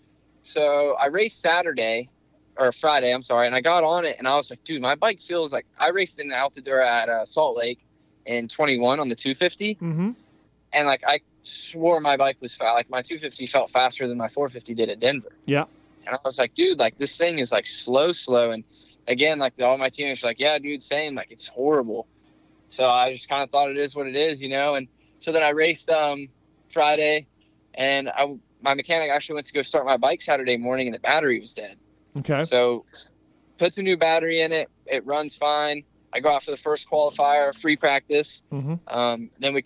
so 0.44 0.94
I 1.00 1.06
raced 1.06 1.40
Saturday 1.40 2.10
or 2.56 2.70
Friday, 2.70 3.12
I'm 3.12 3.22
sorry, 3.22 3.48
and 3.48 3.56
I 3.56 3.60
got 3.60 3.82
on 3.82 4.04
it 4.04 4.14
and 4.20 4.28
I 4.28 4.36
was 4.36 4.50
like, 4.50 4.62
dude, 4.62 4.80
my 4.80 4.94
bike 4.94 5.20
feels 5.20 5.52
like 5.52 5.66
I 5.80 5.88
raced 5.88 6.20
in 6.20 6.30
altitude 6.30 6.68
at 6.68 7.08
uh, 7.08 7.24
Salt 7.26 7.56
Lake 7.56 7.84
in 8.26 8.48
21 8.48 9.00
on 9.00 9.08
the 9.08 9.14
250, 9.14 9.74
Mm-hmm. 9.76 10.10
and 10.72 10.86
like 10.86 11.02
I 11.06 11.20
swore 11.42 12.00
my 12.00 12.16
bike 12.16 12.38
was 12.40 12.54
fast. 12.54 12.74
Like 12.74 12.90
my 12.90 13.02
250 13.02 13.46
felt 13.46 13.70
faster 13.70 14.08
than 14.08 14.16
my 14.16 14.28
450 14.28 14.74
did 14.74 14.88
at 14.88 15.00
Denver. 15.00 15.32
Yeah. 15.46 15.64
And 16.06 16.14
I 16.14 16.18
was 16.24 16.38
like, 16.38 16.54
dude, 16.54 16.78
like 16.78 16.96
this 16.98 17.16
thing 17.16 17.38
is 17.38 17.52
like 17.52 17.66
slow, 17.66 18.12
slow. 18.12 18.50
And 18.50 18.64
again, 19.08 19.38
like 19.38 19.60
all 19.60 19.76
my 19.78 19.88
teammates 19.90 20.22
were 20.22 20.28
like, 20.30 20.40
yeah, 20.40 20.58
dude, 20.58 20.82
same. 20.82 21.14
Like 21.14 21.30
it's 21.30 21.46
horrible. 21.48 22.06
So 22.70 22.88
I 22.88 23.12
just 23.12 23.28
kind 23.28 23.42
of 23.42 23.50
thought 23.50 23.70
it 23.70 23.76
is 23.76 23.94
what 23.94 24.06
it 24.06 24.16
is, 24.16 24.42
you 24.42 24.48
know. 24.48 24.74
And 24.74 24.88
so 25.18 25.32
then 25.32 25.42
I 25.42 25.50
raced 25.50 25.88
um 25.90 26.28
Friday, 26.70 27.26
and 27.74 28.08
I 28.08 28.36
my 28.62 28.74
mechanic 28.74 29.10
actually 29.10 29.34
went 29.34 29.46
to 29.46 29.52
go 29.52 29.62
start 29.62 29.84
my 29.86 29.96
bike 29.98 30.20
Saturday 30.22 30.56
morning, 30.56 30.86
and 30.88 30.94
the 30.94 30.98
battery 31.00 31.38
was 31.38 31.52
dead. 31.52 31.76
Okay. 32.18 32.42
So 32.44 32.84
puts 33.58 33.76
a 33.78 33.82
new 33.82 33.96
battery 33.96 34.40
in 34.40 34.50
it. 34.52 34.68
It 34.86 35.04
runs 35.06 35.34
fine. 35.34 35.84
I 36.14 36.20
go 36.20 36.30
out 36.30 36.44
for 36.44 36.52
the 36.52 36.56
first 36.56 36.88
qualifier, 36.88 37.52
free 37.58 37.76
practice. 37.76 38.42
Mm-hmm. 38.52 38.74
Um, 38.86 39.30
then 39.40 39.52
we, 39.52 39.64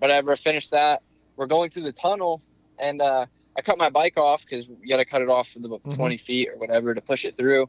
whatever, 0.00 0.34
finished 0.36 0.72
that. 0.72 1.02
We're 1.36 1.46
going 1.46 1.70
through 1.70 1.84
the 1.84 1.92
tunnel, 1.92 2.42
and 2.78 3.00
uh, 3.00 3.26
I 3.56 3.62
cut 3.62 3.78
my 3.78 3.88
bike 3.88 4.16
off 4.16 4.44
because 4.44 4.66
you 4.66 4.88
got 4.88 4.96
to 4.96 5.04
cut 5.04 5.22
it 5.22 5.28
off 5.28 5.48
for 5.48 5.60
the 5.60 5.68
Mhm. 5.68 5.94
20 5.94 6.16
feet 6.16 6.48
or 6.48 6.58
whatever 6.58 6.92
to 6.94 7.00
push 7.00 7.24
it 7.24 7.36
through. 7.36 7.68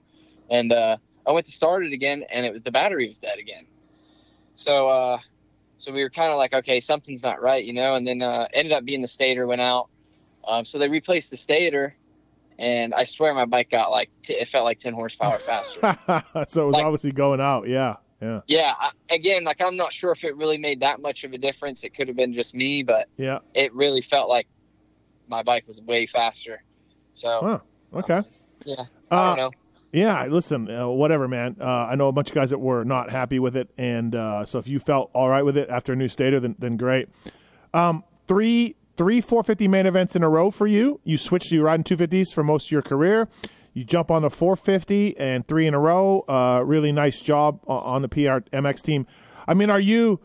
And 0.49 0.73
uh, 0.73 0.97
I 1.27 1.31
went 1.31 1.45
to 1.45 1.51
start 1.51 1.85
it 1.85 1.93
again, 1.93 2.25
and 2.31 2.45
it 2.45 2.51
was 2.51 2.63
the 2.63 2.71
battery 2.71 3.05
was 3.07 3.17
dead 3.19 3.37
again. 3.37 3.67
So, 4.55 4.89
uh, 4.89 5.19
so 5.77 5.91
we 5.91 6.01
were 6.01 6.09
kind 6.09 6.31
of 6.31 6.37
like, 6.37 6.53
okay, 6.53 6.79
something's 6.79 7.23
not 7.23 7.41
right, 7.41 7.63
you 7.63 7.73
know. 7.73 7.95
And 7.95 8.05
then 8.05 8.21
uh, 8.21 8.47
ended 8.53 8.73
up 8.73 8.83
being 8.83 9.01
the 9.01 9.07
stator 9.07 9.45
went 9.47 9.61
out. 9.61 9.89
Um, 10.45 10.65
so 10.65 10.79
they 10.79 10.89
replaced 10.89 11.29
the 11.29 11.37
stator, 11.37 11.95
and 12.61 12.93
I 12.93 13.03
swear 13.03 13.33
my 13.33 13.45
bike 13.45 13.69
got 13.71 13.89
like 13.91 14.09
t- 14.23 14.33
it 14.35 14.47
felt 14.47 14.63
like 14.65 14.79
10 14.79 14.93
horsepower 14.93 15.39
faster. 15.39 15.79
so 16.47 16.63
it 16.63 16.65
was 16.67 16.73
Like- 16.75 16.85
obviously 16.85 17.11
going 17.11 17.41
out. 17.41 17.67
Yeah. 17.67 17.95
Yeah. 18.21 18.41
yeah, 18.45 18.75
I, 18.79 18.91
again, 19.09 19.43
like 19.45 19.59
I'm 19.61 19.75
not 19.75 19.91
sure 19.91 20.11
if 20.11 20.23
it 20.23 20.37
really 20.37 20.59
made 20.59 20.81
that 20.81 21.01
much 21.01 21.23
of 21.23 21.33
a 21.33 21.39
difference. 21.39 21.83
It 21.83 21.95
could 21.95 22.07
have 22.07 22.15
been 22.15 22.33
just 22.33 22.53
me, 22.53 22.83
but 22.83 23.07
Yeah. 23.17 23.39
it 23.55 23.73
really 23.73 24.01
felt 24.01 24.29
like 24.29 24.45
my 25.27 25.41
bike 25.41 25.63
was 25.67 25.81
way 25.81 26.05
faster. 26.05 26.61
So 27.15 27.39
Huh. 27.41 27.59
Okay. 27.97 28.21
yeah, 28.63 28.83
I 29.09 29.15
Uh, 29.15 29.27
don't 29.29 29.37
know. 29.37 29.51
yeah. 29.91 30.25
Listen, 30.27 30.69
uh, 30.69 30.87
whatever, 30.87 31.27
man. 31.27 31.55
Uh, 31.59 31.65
I 31.65 31.95
know 31.95 32.09
a 32.09 32.11
bunch 32.11 32.29
of 32.29 32.35
guys 32.35 32.51
that 32.51 32.59
were 32.59 32.83
not 32.85 33.09
happy 33.09 33.39
with 33.39 33.55
it, 33.55 33.69
and 33.75 34.13
uh, 34.13 34.45
so 34.45 34.59
if 34.59 34.67
you 34.67 34.77
felt 34.77 35.09
all 35.15 35.27
right 35.27 35.43
with 35.43 35.57
it 35.57 35.69
after 35.71 35.93
a 35.93 35.95
new 35.95 36.07
stator, 36.07 36.39
then 36.39 36.55
then 36.59 36.77
great. 36.77 37.09
Um, 37.73 38.03
three 38.27 38.75
three 39.01 39.19
450 39.19 39.67
main 39.67 39.87
events 39.87 40.15
in 40.15 40.21
a 40.21 40.29
row 40.29 40.51
for 40.51 40.67
you. 40.67 40.99
You 41.03 41.17
switched 41.17 41.49
to 41.49 41.59
riding 41.63 41.83
250s 41.83 42.31
for 42.31 42.43
most 42.43 42.67
of 42.67 42.71
your 42.71 42.83
career. 42.83 43.27
You 43.73 43.83
jump 43.83 44.11
on 44.11 44.21
the 44.21 44.29
450 44.29 45.17
and 45.17 45.47
three 45.47 45.65
in 45.65 45.73
a 45.73 45.79
row. 45.79 46.23
Uh, 46.29 46.61
really 46.63 46.91
nice 46.91 47.19
job 47.19 47.61
on 47.65 48.03
the 48.03 48.07
PR 48.07 48.45
MX 48.55 48.83
team. 48.83 49.07
I 49.47 49.55
mean, 49.55 49.71
are 49.71 49.79
you 49.79 50.19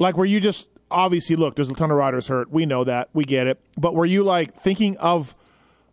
like 0.00 0.16
were 0.16 0.24
you 0.24 0.40
just 0.40 0.66
obviously, 0.90 1.36
look, 1.36 1.54
there's 1.54 1.70
a 1.70 1.74
ton 1.74 1.92
of 1.92 1.96
riders 1.96 2.26
hurt. 2.26 2.50
We 2.50 2.66
know 2.66 2.82
that. 2.82 3.08
We 3.12 3.22
get 3.22 3.46
it. 3.46 3.60
But 3.76 3.94
were 3.94 4.04
you 4.04 4.24
like 4.24 4.52
thinking 4.52 4.96
of, 4.96 5.36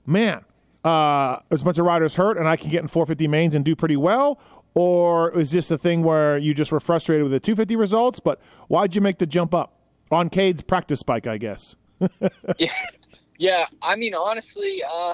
man, 0.08 0.46
uh, 0.84 1.38
there's 1.50 1.62
a 1.62 1.66
bunch 1.66 1.78
of 1.78 1.86
riders 1.86 2.16
hurt, 2.16 2.40
and 2.40 2.48
I 2.48 2.56
can 2.56 2.72
get 2.72 2.82
in 2.82 2.88
450 2.88 3.28
mains 3.28 3.54
and 3.54 3.64
do 3.64 3.76
pretty 3.76 3.98
well? 3.98 4.40
Or 4.74 5.38
is 5.38 5.52
this 5.52 5.70
a 5.70 5.78
thing 5.78 6.02
where 6.02 6.40
you 6.40 6.56
just 6.56 6.72
were 6.72 6.80
frustrated 6.80 7.22
with 7.22 7.34
the 7.34 7.40
250 7.40 7.76
results? 7.76 8.20
But 8.20 8.42
why'd 8.68 8.96
you 8.96 9.02
make 9.02 9.20
the 9.20 9.28
jump 9.28 9.54
up 9.54 9.80
on 10.10 10.32
Cade's 10.32 10.64
practice 10.64 11.04
bike? 11.04 11.28
I 11.28 11.38
guess. 11.38 11.76
yeah, 12.58 12.72
yeah. 13.38 13.66
I 13.82 13.96
mean, 13.96 14.14
honestly, 14.14 14.84
uh, 14.84 15.14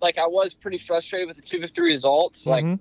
like 0.00 0.18
I 0.18 0.26
was 0.26 0.54
pretty 0.54 0.78
frustrated 0.78 1.28
with 1.28 1.36
the 1.36 1.42
250 1.42 1.80
results. 1.82 2.46
Like, 2.46 2.64
Mhm. 2.64 2.78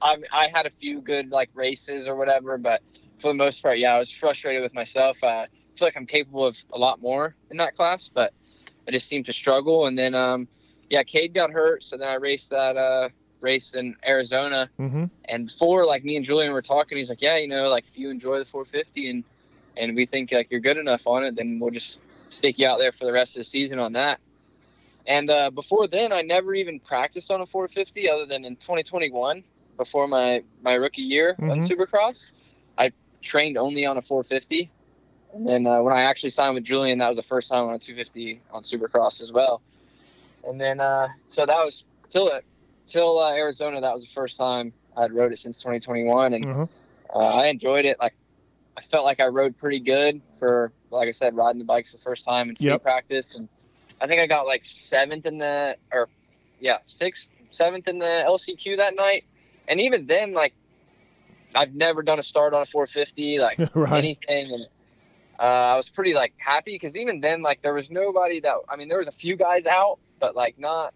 I 0.00 0.16
I 0.32 0.48
had 0.48 0.66
a 0.66 0.70
few 0.70 1.00
good 1.00 1.30
like 1.30 1.50
races 1.54 2.08
or 2.08 2.16
whatever, 2.16 2.58
but 2.58 2.82
for 3.18 3.28
the 3.28 3.34
most 3.34 3.62
part, 3.62 3.78
yeah, 3.78 3.94
I 3.94 3.98
was 3.98 4.10
frustrated 4.10 4.62
with 4.62 4.74
myself. 4.74 5.22
Uh, 5.22 5.26
I 5.46 5.46
feel 5.76 5.86
like 5.86 5.96
I'm 5.96 6.06
capable 6.06 6.44
of 6.44 6.56
a 6.72 6.78
lot 6.78 7.00
more 7.00 7.34
in 7.50 7.56
that 7.58 7.74
class, 7.76 8.10
but 8.12 8.32
I 8.86 8.90
just 8.90 9.06
seemed 9.06 9.26
to 9.26 9.32
struggle. 9.32 9.86
And 9.86 9.96
then, 9.96 10.14
um, 10.14 10.48
yeah, 10.90 11.02
Cade 11.04 11.32
got 11.34 11.50
hurt, 11.50 11.84
so 11.84 11.96
then 11.96 12.08
I 12.08 12.14
raced 12.14 12.50
that 12.50 12.76
uh, 12.76 13.08
race 13.40 13.74
in 13.74 13.96
Arizona. 14.06 14.68
Mm-hmm. 14.78 15.04
And 15.26 15.46
before, 15.46 15.86
like 15.86 16.04
me 16.04 16.16
and 16.16 16.24
Julian 16.24 16.52
were 16.52 16.62
talking, 16.62 16.98
he's 16.98 17.08
like, 17.08 17.22
"Yeah, 17.22 17.36
you 17.36 17.46
know, 17.48 17.68
like 17.68 17.84
if 17.86 17.96
you 17.96 18.10
enjoy 18.10 18.38
the 18.38 18.44
450 18.44 19.10
and 19.10 19.24
and 19.76 19.96
we 19.96 20.04
think 20.04 20.32
like 20.32 20.48
you're 20.50 20.60
good 20.60 20.76
enough 20.76 21.06
on 21.06 21.24
it, 21.24 21.36
then 21.36 21.58
we'll 21.60 21.70
just 21.70 22.00
stick 22.32 22.58
you 22.58 22.66
out 22.66 22.78
there 22.78 22.92
for 22.92 23.04
the 23.04 23.12
rest 23.12 23.36
of 23.36 23.40
the 23.40 23.44
season 23.44 23.78
on 23.78 23.92
that." 23.94 24.20
And 25.06 25.30
uh, 25.30 25.50
before 25.50 25.86
then, 25.88 26.12
I 26.12 26.22
never 26.22 26.54
even 26.54 26.78
practiced 26.80 27.30
on 27.30 27.40
a 27.40 27.46
450 27.46 28.08
other 28.08 28.26
than 28.26 28.44
in 28.44 28.56
2021, 28.56 29.44
before 29.76 30.06
my 30.08 30.42
my 30.62 30.74
rookie 30.74 31.02
year 31.02 31.36
on 31.48 31.60
Mhm. 31.60 31.68
Supercross. 31.68 32.28
I 32.78 32.92
trained 33.20 33.56
only 33.58 33.84
on 33.86 33.96
a 33.98 34.02
450, 34.02 34.70
and 35.34 35.46
then 35.46 35.66
uh, 35.66 35.82
when 35.82 35.92
I 35.92 36.02
actually 36.02 36.30
signed 36.30 36.54
with 36.54 36.64
Julian, 36.64 36.98
that 36.98 37.08
was 37.08 37.16
the 37.16 37.22
first 37.22 37.48
time 37.48 37.68
on 37.68 37.74
a 37.74 37.78
250 37.78 38.40
on 38.52 38.62
Supercross 38.62 39.20
as 39.20 39.32
well. 39.32 39.60
And 40.44 40.60
then 40.60 40.80
uh, 40.80 41.08
so 41.28 41.46
that 41.46 41.64
was 41.64 41.84
till 42.08 42.30
till 42.86 43.18
uh, 43.18 43.32
Arizona. 43.32 43.80
That 43.80 43.92
was 43.92 44.02
the 44.02 44.10
first 44.10 44.36
time 44.36 44.72
I'd 44.96 45.12
rode 45.12 45.32
it 45.32 45.38
since 45.38 45.58
2021, 45.58 46.34
and 46.34 46.44
Uh-huh. 46.44 46.66
uh, 47.14 47.18
I 47.18 47.46
enjoyed 47.46 47.84
it. 47.84 47.98
Like 48.00 48.14
I 48.76 48.80
felt 48.80 49.04
like 49.04 49.20
I 49.20 49.26
rode 49.26 49.56
pretty 49.56 49.80
good 49.80 50.22
for, 50.38 50.72
like 50.90 51.08
I 51.08 51.12
said, 51.12 51.36
riding 51.36 51.58
the 51.58 51.64
bikes 51.64 51.92
the 51.92 51.98
first 51.98 52.24
time 52.24 52.48
in 52.50 52.56
free 52.56 52.66
Yep. 52.66 52.82
practice, 52.82 53.36
and 53.36 53.48
I 54.00 54.06
think 54.06 54.20
I 54.20 54.26
got 54.26 54.46
like 54.46 54.64
seventh 54.64 55.26
in 55.26 55.38
the 55.38 55.76
or 55.92 56.08
yeah 56.60 56.78
sixth, 56.86 57.30
seventh 57.50 57.88
in 57.88 57.98
the 57.98 58.24
LCQ 58.26 58.78
that 58.78 58.96
night, 58.96 59.24
and 59.68 59.80
even 59.80 60.06
then, 60.06 60.32
like 60.32 60.54
I've 61.54 61.74
never 61.74 62.02
done 62.02 62.18
a 62.18 62.22
start 62.22 62.54
on 62.54 62.62
a 62.62 62.66
450, 62.66 63.38
like 63.38 63.58
right. 63.74 63.92
anything, 63.92 64.52
and 64.52 64.66
uh, 65.38 65.42
I 65.72 65.76
was 65.76 65.88
pretty 65.90 66.14
like 66.14 66.32
happy 66.38 66.72
because 66.74 66.96
even 66.96 67.20
then, 67.20 67.42
like 67.42 67.60
there 67.62 67.74
was 67.74 67.90
nobody 67.90 68.40
that 68.40 68.54
I 68.68 68.76
mean, 68.76 68.88
there 68.88 68.98
was 68.98 69.08
a 69.08 69.12
few 69.12 69.36
guys 69.36 69.66
out, 69.66 69.98
but 70.20 70.34
like 70.34 70.58
not 70.58 70.94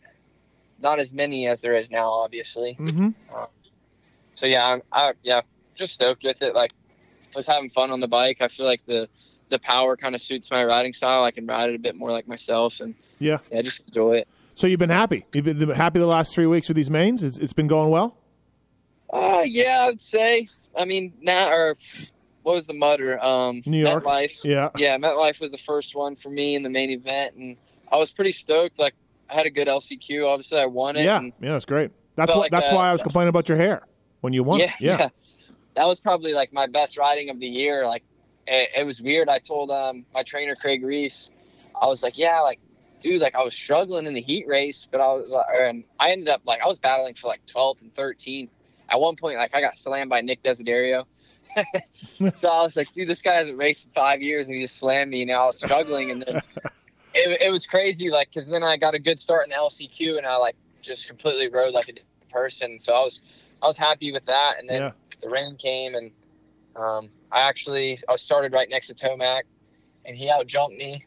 not 0.80 0.98
as 0.98 1.12
many 1.12 1.46
as 1.46 1.60
there 1.60 1.74
is 1.74 1.90
now, 1.90 2.10
obviously 2.10 2.78
Mm-hmm. 2.80 3.08
so 4.34 4.46
yeah, 4.46 4.66
I'm, 4.66 4.82
I 4.92 5.12
yeah, 5.22 5.40
just 5.74 5.94
stoked 5.94 6.22
with 6.24 6.42
it. 6.42 6.54
Like, 6.54 6.72
was 7.36 7.46
having 7.46 7.68
fun 7.70 7.90
on 7.90 8.00
the 8.00 8.08
bike. 8.08 8.38
I 8.40 8.48
feel 8.48 8.66
like 8.66 8.84
the 8.86 9.08
the 9.48 9.58
power 9.60 9.96
kind 9.96 10.14
of 10.16 10.20
suits 10.20 10.50
my 10.50 10.64
riding 10.64 10.92
style. 10.92 11.22
I 11.22 11.30
can 11.30 11.46
ride 11.46 11.70
it 11.70 11.76
a 11.76 11.78
bit 11.78 11.94
more 11.94 12.10
like 12.10 12.26
myself, 12.26 12.80
and 12.80 12.94
Yeah. 13.20 13.38
yeah, 13.52 13.62
just 13.62 13.80
enjoy 13.86 14.16
it. 14.18 14.28
So 14.56 14.66
you've 14.66 14.80
been 14.80 14.90
happy. 14.90 15.24
You've 15.32 15.44
been 15.44 15.68
happy 15.70 16.00
the 16.00 16.06
last 16.06 16.34
three 16.34 16.46
weeks 16.46 16.66
with 16.66 16.76
these 16.76 16.90
mains. 16.90 17.22
It's, 17.22 17.38
it's 17.38 17.52
been 17.52 17.66
going 17.68 17.90
well. 17.90 18.16
Uh, 19.12 19.42
yeah, 19.46 19.82
I 19.82 19.86
would 19.86 20.00
say. 20.00 20.48
I 20.76 20.84
mean, 20.84 21.12
now 21.20 21.48
or 21.52 21.76
what 22.42 22.54
was 22.54 22.66
the 22.66 22.72
mudder? 22.74 23.22
Um, 23.24 23.62
New 23.66 23.86
York. 23.86 24.02
MetLife. 24.04 24.42
Yeah. 24.44 24.70
Yeah, 24.76 24.96
MetLife 24.98 25.40
was 25.40 25.52
the 25.52 25.58
first 25.58 25.94
one 25.94 26.16
for 26.16 26.28
me 26.30 26.54
in 26.56 26.62
the 26.62 26.70
main 26.70 26.90
event, 26.90 27.36
and 27.36 27.56
I 27.92 27.96
was 27.98 28.10
pretty 28.10 28.32
stoked. 28.32 28.78
Like, 28.78 28.94
I 29.30 29.34
had 29.34 29.46
a 29.46 29.50
good 29.50 29.68
LCQ. 29.68 30.26
Obviously, 30.26 30.58
I 30.58 30.66
won 30.66 30.96
it. 30.96 31.04
Yeah. 31.04 31.20
Yeah. 31.40 31.52
That's 31.52 31.64
great. 31.66 31.90
That's 32.16 32.32
why. 32.32 32.38
like 32.38 32.50
that's 32.50 32.70
a- 32.70 32.74
why 32.74 32.88
I 32.88 32.92
was 32.92 33.02
complaining 33.02 33.28
about 33.28 33.48
your 33.48 33.58
hair 33.58 33.82
when 34.22 34.32
you 34.32 34.42
won. 34.42 34.58
yeah, 34.60 34.72
Yeah. 34.80 34.96
yeah. 34.98 35.08
That 35.76 35.86
was 35.86 36.00
probably 36.00 36.32
like 36.32 36.52
my 36.52 36.66
best 36.66 36.98
riding 36.98 37.30
of 37.30 37.38
the 37.38 37.46
year. 37.46 37.86
Like 37.86 38.02
it, 38.46 38.70
it 38.78 38.84
was 38.84 39.00
weird. 39.00 39.28
I 39.28 39.38
told 39.38 39.70
um 39.70 40.04
my 40.12 40.22
trainer 40.22 40.56
Craig 40.56 40.84
Reese, 40.84 41.30
I 41.80 41.86
was 41.86 42.02
like, 42.02 42.18
yeah, 42.18 42.40
like 42.40 42.58
dude, 43.02 43.22
like 43.22 43.34
I 43.34 43.42
was 43.42 43.54
struggling 43.54 44.06
in 44.06 44.14
the 44.14 44.20
heat 44.20 44.46
race, 44.48 44.88
but 44.90 45.00
I 45.00 45.08
was 45.08 45.28
like, 45.28 45.46
and 45.60 45.84
I 46.00 46.10
ended 46.10 46.28
up 46.28 46.42
like 46.44 46.60
I 46.60 46.66
was 46.66 46.78
battling 46.78 47.14
for 47.14 47.28
like 47.28 47.44
12th 47.46 47.82
and 47.82 47.94
13th. 47.94 48.48
At 48.88 49.00
one 49.00 49.16
point, 49.16 49.36
like 49.36 49.54
I 49.54 49.60
got 49.60 49.74
slammed 49.74 50.10
by 50.10 50.20
Nick 50.20 50.42
Desiderio. 50.42 51.04
so 52.36 52.48
I 52.48 52.62
was 52.62 52.76
like, 52.76 52.88
dude, 52.94 53.08
this 53.08 53.22
guy 53.22 53.34
hasn't 53.34 53.58
raced 53.58 53.86
in 53.86 53.90
five 53.92 54.22
years, 54.22 54.46
and 54.46 54.54
he 54.54 54.62
just 54.62 54.78
slammed 54.78 55.10
me. 55.10 55.22
And 55.22 55.32
I 55.32 55.44
was 55.46 55.56
struggling, 55.56 56.10
and 56.10 56.22
then 56.22 56.36
it, 57.14 57.40
it 57.42 57.50
was 57.50 57.66
crazy. 57.66 58.10
Like, 58.10 58.32
cause 58.32 58.46
then 58.46 58.62
I 58.62 58.76
got 58.76 58.94
a 58.94 58.98
good 58.98 59.18
start 59.18 59.46
in 59.46 59.50
the 59.50 59.56
LCQ, 59.56 60.18
and 60.18 60.26
I 60.26 60.36
like 60.36 60.56
just 60.82 61.06
completely 61.08 61.48
rode 61.48 61.74
like 61.74 61.88
a 61.88 62.32
person. 62.32 62.78
So 62.78 62.92
I 62.92 63.00
was 63.00 63.20
I 63.62 63.66
was 63.66 63.76
happy 63.76 64.12
with 64.12 64.24
that. 64.26 64.58
And 64.58 64.68
then 64.68 64.76
Yeah. 64.82 64.92
the 65.22 65.30
rain 65.30 65.56
came, 65.56 65.94
and 65.94 66.10
um, 66.76 67.10
I 67.32 67.40
actually 67.42 67.98
I 68.08 68.16
started 68.16 68.52
right 68.52 68.68
next 68.68 68.88
to 68.88 68.94
Tomac, 68.94 69.42
and 70.04 70.16
he 70.16 70.28
out 70.30 70.46
jumped 70.46 70.76
me. 70.76 71.04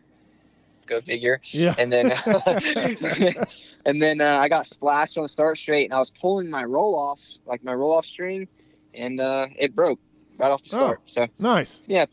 Go 0.88 1.02
figure. 1.02 1.40
Yeah. 1.52 1.76
And 1.78 1.92
then 1.92 2.12
and 3.86 4.02
then 4.02 4.22
uh, 4.22 4.40
I 4.42 4.50
got 4.50 4.66
splashed 4.66 5.18
on 5.18 5.24
the 5.24 5.30
start 5.30 5.58
straight, 5.58 5.86
and 5.86 5.94
I 5.94 6.00
was 6.00 6.10
pulling 6.10 6.50
my 6.50 6.64
roll 6.64 6.96
off, 6.96 7.22
like 7.46 7.64
my 7.64 7.74
roll 7.74 7.94
off 7.94 8.06
string, 8.06 8.48
and 8.94 9.20
uh, 9.22 9.48
it 9.56 9.76
broke 9.76 10.00
right 10.38 10.50
off 10.50 10.64
the 10.64 10.76
Oh. 10.76 10.78
start. 10.78 11.02
So 11.06 11.28
Nice. 11.38 11.84
Yeah, 11.86 12.06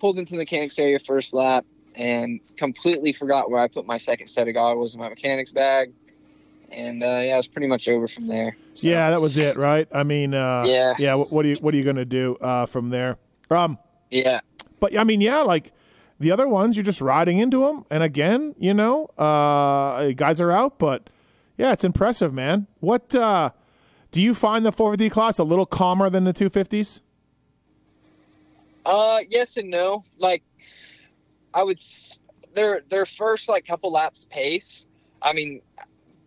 pulled 0.00 0.18
into 0.18 0.32
the 0.32 0.38
mechanics 0.38 0.78
area 0.78 0.98
first 0.98 1.34
lap 1.34 1.66
and 1.94 2.40
completely 2.56 3.12
forgot 3.12 3.50
where 3.50 3.60
I 3.60 3.68
put 3.68 3.84
my 3.84 3.98
second 3.98 4.28
set 4.28 4.48
of 4.48 4.54
goggles 4.54 4.94
in 4.94 5.00
my 5.00 5.10
mechanics 5.10 5.50
bag. 5.52 5.92
And 6.72 7.02
uh, 7.02 7.06
yeah, 7.06 7.34
it 7.34 7.36
was 7.36 7.48
pretty 7.48 7.66
much 7.66 7.86
over 7.88 8.08
from 8.08 8.26
there. 8.28 8.56
So, 8.74 8.88
Yeah, 8.88 9.10
that 9.10 9.20
was 9.20 9.36
it, 9.36 9.56
right? 9.56 9.86
I 9.92 10.02
mean, 10.02 10.32
uh, 10.34 10.64
Yeah. 10.68 10.94
yeah. 10.98 11.14
What, 11.14 11.30
what 11.32 11.44
are 11.44 11.48
you 11.48 11.56
What 11.60 11.74
are 11.74 11.76
you 11.76 11.84
going 11.84 11.96
to 11.96 12.04
do 12.04 12.36
uh, 12.40 12.66
from 12.66 12.88
there? 12.90 13.18
Um, 13.50 13.78
Yeah. 14.10 14.40
but 14.80 14.96
I 14.98 15.04
mean, 15.04 15.20
yeah, 15.20 15.40
like 15.40 15.72
the 16.18 16.30
other 16.30 16.48
ones, 16.48 16.76
you're 16.76 16.84
just 16.84 17.00
riding 17.00 17.38
into 17.38 17.60
them, 17.66 17.84
and 17.90 18.02
again, 18.02 18.54
you 18.58 18.72
know, 18.72 19.06
uh, 19.18 20.12
guys 20.12 20.40
are 20.40 20.50
out, 20.52 20.78
but 20.78 21.10
yeah, 21.58 21.72
it's 21.72 21.84
impressive, 21.84 22.32
man. 22.32 22.66
What 22.80 23.14
uh, 23.14 23.50
do 24.12 24.20
you 24.22 24.34
find 24.34 24.64
the 24.64 24.72
450 24.72 25.10
class 25.10 25.38
a 25.38 25.44
little 25.44 25.66
calmer 25.66 26.08
than 26.08 26.24
the 26.24 26.32
250s? 26.32 27.00
Uh, 28.86 29.18
yes 29.28 29.56
and 29.56 29.68
no. 29.70 30.04
Like, 30.18 30.42
I 31.54 31.62
would. 31.62 31.78
s- 31.78 32.18
Their 32.54 32.82
their 32.90 33.06
first 33.06 33.48
like 33.48 33.66
couple 33.66 33.90
laps 33.92 34.26
pace. 34.30 34.86
I 35.22 35.32
mean, 35.32 35.60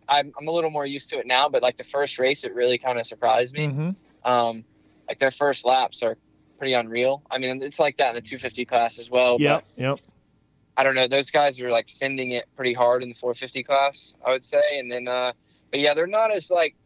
I'm 0.08 0.32
I'm 0.38 0.48
a 0.48 0.50
little 0.50 0.70
more 0.70 0.86
used 0.86 1.10
to 1.10 1.18
it 1.18 1.26
now, 1.26 1.48
but 1.48 1.62
like 1.62 1.76
the 1.76 1.84
first 1.84 2.18
race, 2.18 2.44
it 2.44 2.54
really 2.54 2.78
kind 2.78 2.98
of 2.98 3.06
surprised 3.06 3.52
me. 3.54 3.66
Mm-hmm. 3.66 4.30
Um, 4.30 4.64
like 5.08 5.18
their 5.18 5.30
first 5.30 5.64
laps 5.64 6.02
are 6.02 6.16
pretty 6.58 6.74
unreal. 6.74 7.22
I 7.30 7.38
mean, 7.38 7.62
it's 7.62 7.78
like 7.78 7.96
that 7.98 8.10
in 8.10 8.14
the 8.14 8.20
250 8.20 8.64
class 8.64 8.98
as 8.98 9.10
well. 9.10 9.36
Yep, 9.38 9.64
yep. 9.76 9.98
I 10.76 10.82
don't 10.82 10.94
know. 10.94 11.08
Those 11.08 11.30
guys 11.30 11.58
are 11.60 11.70
like 11.70 11.88
sending 11.88 12.32
it 12.32 12.46
pretty 12.54 12.74
hard 12.74 13.02
in 13.02 13.08
the 13.08 13.14
450 13.14 13.62
class, 13.62 14.14
I 14.24 14.32
would 14.32 14.44
say. 14.44 14.78
And 14.78 14.90
then, 14.90 15.08
uh, 15.08 15.32
but 15.70 15.80
yeah, 15.80 15.94
they're 15.94 16.06
not 16.06 16.30
as 16.30 16.50
like, 16.50 16.76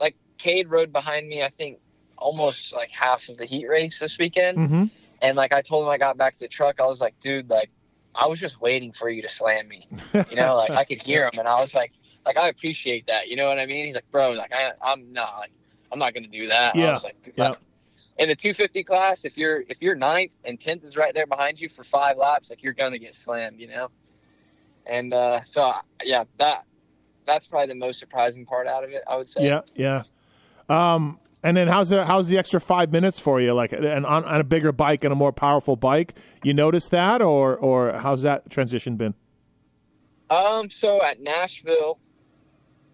like 0.00 0.16
Cade 0.36 0.68
rode 0.68 0.92
behind 0.92 1.28
me, 1.28 1.42
I 1.42 1.48
think 1.48 1.78
almost 2.18 2.74
like 2.74 2.90
half 2.90 3.28
of 3.28 3.38
the 3.38 3.46
heat 3.46 3.66
race 3.66 3.98
this 3.98 4.18
weekend. 4.18 4.58
Mm-hmm. 4.58 4.84
And 5.22 5.36
like 5.36 5.52
I 5.52 5.62
told 5.62 5.84
him 5.84 5.90
I 5.90 5.98
got 5.98 6.16
back 6.16 6.34
to 6.34 6.40
the 6.40 6.48
truck, 6.48 6.80
I 6.80 6.84
was 6.84 7.00
like, 7.00 7.18
dude, 7.20 7.48
like 7.48 7.70
I 8.14 8.26
was 8.26 8.38
just 8.38 8.60
waiting 8.60 8.92
for 8.92 9.08
you 9.08 9.22
to 9.22 9.28
slam 9.28 9.68
me. 9.68 9.88
You 10.30 10.36
know, 10.36 10.56
like 10.56 10.70
I 10.70 10.84
could 10.84 11.00
hear 11.00 11.24
him 11.24 11.38
and 11.38 11.48
I 11.48 11.60
was 11.60 11.74
like, 11.74 11.92
like 12.28 12.36
I 12.36 12.48
appreciate 12.48 13.06
that. 13.06 13.28
You 13.28 13.36
know 13.36 13.48
what 13.48 13.58
I 13.58 13.64
mean? 13.66 13.86
He's 13.86 13.94
like, 13.94 14.10
bro, 14.12 14.32
like 14.32 14.52
I, 14.52 14.72
I'm 14.82 15.12
not 15.12 15.38
like, 15.38 15.50
I'm 15.90 15.98
not 15.98 16.12
going 16.12 16.24
to 16.24 16.30
do 16.30 16.46
that. 16.48 16.76
I 16.76 16.78
Yeah, 16.78 16.92
was 16.92 17.02
like, 17.04 17.16
yeah. 17.36 17.54
in 18.18 18.28
the 18.28 18.36
250 18.36 18.84
class, 18.84 19.24
if 19.24 19.38
you're 19.38 19.62
if 19.68 19.80
you're 19.80 19.94
ninth 19.94 20.32
and 20.44 20.60
tenth 20.60 20.84
is 20.84 20.94
right 20.96 21.14
there 21.14 21.26
behind 21.26 21.58
you 21.60 21.68
for 21.70 21.82
five 21.84 22.18
laps, 22.18 22.50
like 22.50 22.62
you're 22.62 22.74
gonna 22.74 22.98
get 22.98 23.14
slammed, 23.14 23.58
you 23.58 23.68
know. 23.68 23.88
And 24.86 25.14
uh, 25.14 25.40
so 25.44 25.72
yeah, 26.04 26.24
that 26.38 26.64
that's 27.26 27.46
probably 27.46 27.68
the 27.68 27.78
most 27.78 27.98
surprising 27.98 28.44
part 28.44 28.66
out 28.66 28.84
of 28.84 28.90
it. 28.90 29.02
I 29.08 29.16
would 29.16 29.28
say. 29.28 29.44
Yeah, 29.46 29.62
yeah. 29.74 30.02
Um, 30.68 31.18
and 31.42 31.56
then 31.56 31.68
how's 31.68 31.88
the 31.90 32.04
how's 32.04 32.28
the 32.28 32.36
extra 32.36 32.60
five 32.60 32.92
minutes 32.92 33.18
for 33.18 33.40
you? 33.40 33.54
Like, 33.54 33.72
and 33.72 34.04
on, 34.04 34.24
on 34.24 34.40
a 34.40 34.44
bigger 34.44 34.72
bike 34.72 35.04
and 35.04 35.12
a 35.12 35.16
more 35.16 35.32
powerful 35.32 35.76
bike, 35.76 36.14
you 36.42 36.52
notice 36.52 36.88
that, 36.90 37.22
or 37.22 37.56
or 37.56 37.92
how's 37.92 38.22
that 38.22 38.50
transition 38.50 38.96
been? 38.96 39.14
Um. 40.30 40.68
So 40.68 41.02
at 41.02 41.20
Nashville, 41.20 41.98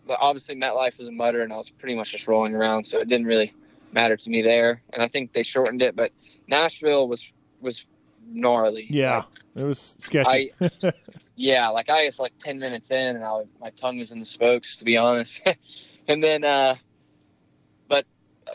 obviously 0.08 0.54
MetLife 0.56 0.99
was 0.99 1.08
a 1.08 1.12
mudder, 1.12 1.42
and 1.42 1.52
I 1.52 1.56
was 1.56 1.70
pretty 1.70 1.94
much 1.94 2.12
just 2.12 2.26
rolling 2.26 2.54
around, 2.54 2.84
so 2.84 2.99
it 2.99 3.08
didn't 3.08 3.26
really 3.26 3.54
matter 3.92 4.16
to 4.16 4.30
me 4.30 4.42
there. 4.42 4.82
And 4.92 5.02
I 5.02 5.08
think 5.08 5.32
they 5.32 5.42
shortened 5.42 5.82
it, 5.82 5.96
but 5.96 6.12
Nashville 6.49 7.08
was 7.08 7.26
was 7.61 7.87
gnarly. 8.26 8.87
Yeah, 8.90 9.16
Like, 9.16 9.25
it 9.56 9.64
was 9.64 9.96
sketchy. 9.99 10.52
yeah, 11.37 11.68
like 11.68 11.88
I 11.88 12.04
was 12.04 12.18
like 12.18 12.32
ten 12.38 12.58
minutes 12.58 12.90
in, 12.90 13.16
and 13.16 13.25
I 13.25 13.42
my 13.61 13.70
tongue 13.70 13.99
was 13.99 14.12
in 14.12 14.18
the 14.18 14.26
spokes, 14.26 14.76
to 14.78 14.84
be 14.84 14.96
honest. 14.96 15.42
and 16.08 16.23
then, 16.23 16.44
uh 16.44 16.76
but 17.88 18.04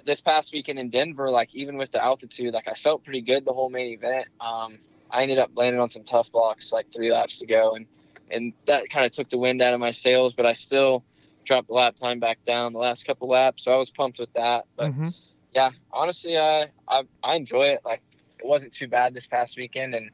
this 0.05 0.21
past 0.21 0.53
weekend 0.53 0.79
in 0.79 0.89
Denver, 0.89 1.29
like 1.29 1.53
even 1.55 1.77
with 1.77 1.91
the 1.91 2.03
altitude, 2.03 2.53
like 2.53 2.67
I 2.67 2.73
felt 2.73 3.03
pretty 3.03 3.21
good 3.21 3.45
the 3.45 3.53
whole 3.53 3.69
main 3.69 3.93
event. 3.93 4.27
Um, 4.39 4.79
I 5.11 5.23
ended 5.23 5.39
up 5.39 5.51
landing 5.55 5.81
on 5.81 5.89
some 5.89 6.03
Tuff 6.03 6.31
Blocks 6.31 6.71
like 6.71 6.93
three 6.93 7.11
laps 7.11 7.39
to 7.39 7.47
go, 7.47 7.75
and 7.75 7.85
and 8.31 8.53
that 8.67 8.89
kind 8.89 9.05
of 9.05 9.11
took 9.11 9.29
the 9.29 9.39
wind 9.39 9.61
out 9.61 9.73
of 9.73 9.79
my 9.79 9.91
sails. 9.91 10.35
But 10.35 10.45
I 10.45 10.53
still 10.53 11.03
dropped 11.49 11.67
the 11.67 11.73
lap 11.73 11.95
time 11.95 12.19
back 12.19 12.37
down 12.45 12.73
the 12.73 12.79
last 12.79 13.05
couple 13.05 13.27
laps, 13.27 13.63
so 13.63 13.71
I 13.71 13.77
was 13.77 13.89
pumped 13.89 14.19
with 14.19 14.31
that. 14.33 14.65
But 14.77 14.91
hmm 14.91 15.09
yeah, 15.53 15.71
honestly, 15.91 16.37
I, 16.37 16.67
I 16.87 17.01
I 17.23 17.33
enjoy 17.33 17.69
it. 17.69 17.81
Like 17.83 18.01
it 18.37 18.45
wasn't 18.45 18.71
too 18.71 18.87
bad 18.87 19.15
this 19.15 19.25
past 19.25 19.57
weekend, 19.57 19.95
and 19.95 20.11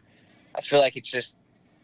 I 0.55 0.61
feel 0.61 0.79
like 0.79 0.95
it's 0.95 1.09
just 1.09 1.35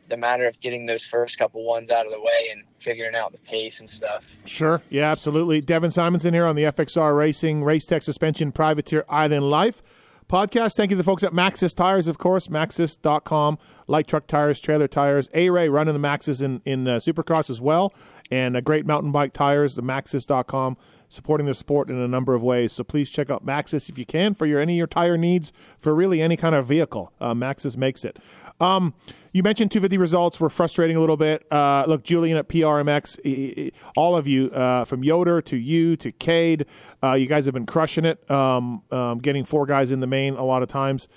the 0.08 0.16
matter 0.16 0.48
of 0.48 0.58
getting 0.62 0.86
those 0.86 1.04
first 1.04 1.38
couple 1.38 1.66
ones 1.66 1.92
out 1.92 2.06
of 2.06 2.14
the 2.14 2.20
way 2.20 2.50
and 2.52 2.64
figuring 2.80 3.14
out 3.14 3.34
the 3.34 3.40
pace 3.40 3.82
and 3.82 3.90
stuff. 3.90 4.26
Sure. 4.46 4.82
Yeah, 4.90 5.12
absolutely. 5.12 5.60
Devin 5.60 5.92
Simonson 5.92 6.34
here 6.34 6.46
on 6.46 6.56
the 6.56 6.64
FXR 6.64 7.16
Racing 7.16 7.64
Race 7.64 7.86
Tech 7.86 8.04
Suspension 8.04 8.52
Privateer 8.54 9.06
Island 9.10 9.50
Life 9.50 9.82
podcast. 10.32 10.76
Thank 10.76 10.92
you 10.92 10.96
to 10.96 10.98
the 10.98 11.04
folks 11.04 11.24
at 11.24 11.34
Maxxis 11.34 11.76
Tires, 11.76 12.08
of 12.08 12.18
course, 12.18 12.48
maxxis.com, 12.48 13.60
light 13.88 14.08
truck 14.08 14.28
tires, 14.28 14.62
trailer 14.62 14.88
tires, 14.88 15.30
A-Ray 15.34 15.68
running 15.68 15.94
the 15.94 16.00
Maxxis 16.00 16.42
in, 16.42 16.62
in 16.64 16.88
uh, 16.88 16.96
Supercross 16.96 17.50
as 17.50 17.60
well, 17.60 17.94
and 18.32 18.56
uh, 18.56 18.62
great 18.62 18.86
mountain 18.86 19.12
bike 19.12 19.34
tires, 19.34 19.76
the 19.76 19.84
maxxis.com, 19.84 20.78
supporting 21.12 21.46
the 21.46 21.54
sport 21.54 21.90
in 21.90 21.98
a 21.98 22.08
number 22.08 22.34
of 22.34 22.42
ways. 22.42 22.72
So 22.72 22.84
please 22.84 23.10
check 23.10 23.30
out 23.30 23.46
Maxxis 23.46 23.90
if 23.90 24.00
you 24.00 24.06
can 24.06 24.34
for 24.34 24.46
your 24.46 24.62
any 24.62 24.74
of 24.74 24.78
your 24.78 24.88
tire 24.88 25.18
needs 25.18 25.52
for 25.78 25.94
really 25.94 26.22
any 26.22 26.38
kind 26.38 26.56
of 26.56 26.66
vehicle. 26.66 27.12
Uh, 27.20 27.34
Maxxis 27.34 27.76
makes 27.76 28.06
it. 28.06 28.18
Um, 28.62 28.94
you 29.34 29.44
mentioned 29.44 29.72
250 29.72 29.98
results 29.98 30.40
were 30.40 30.50
frustrating 30.50 30.96
a 30.96 31.00
little 31.00 31.18
bit. 31.18 31.46
Uh, 31.52 31.84
look, 31.88 32.04
Julian 32.04 32.38
at 32.38 32.48
PRMX, 32.48 33.72
all 33.98 34.16
of 34.16 34.28
you, 34.28 34.50
uh, 34.52 34.86
from 34.86 35.04
Yoder 35.04 35.42
to 35.42 35.58
you 35.58 35.98
to 35.98 36.12
Cade, 36.12 36.66
uh, 37.04 37.14
you 37.14 37.28
guys 37.28 37.46
have 37.46 37.54
been 37.54 37.66
crushing 37.66 38.06
it, 38.06 38.30
um, 38.32 38.84
um, 38.92 39.20
getting 39.20 39.44
four 39.44 39.66
guys 39.66 39.92
in 39.92 40.00
the 40.00 40.08
main 40.08 40.36
a 40.36 40.44
lot 40.44 40.64
of 40.64 40.70
times. 40.70 41.08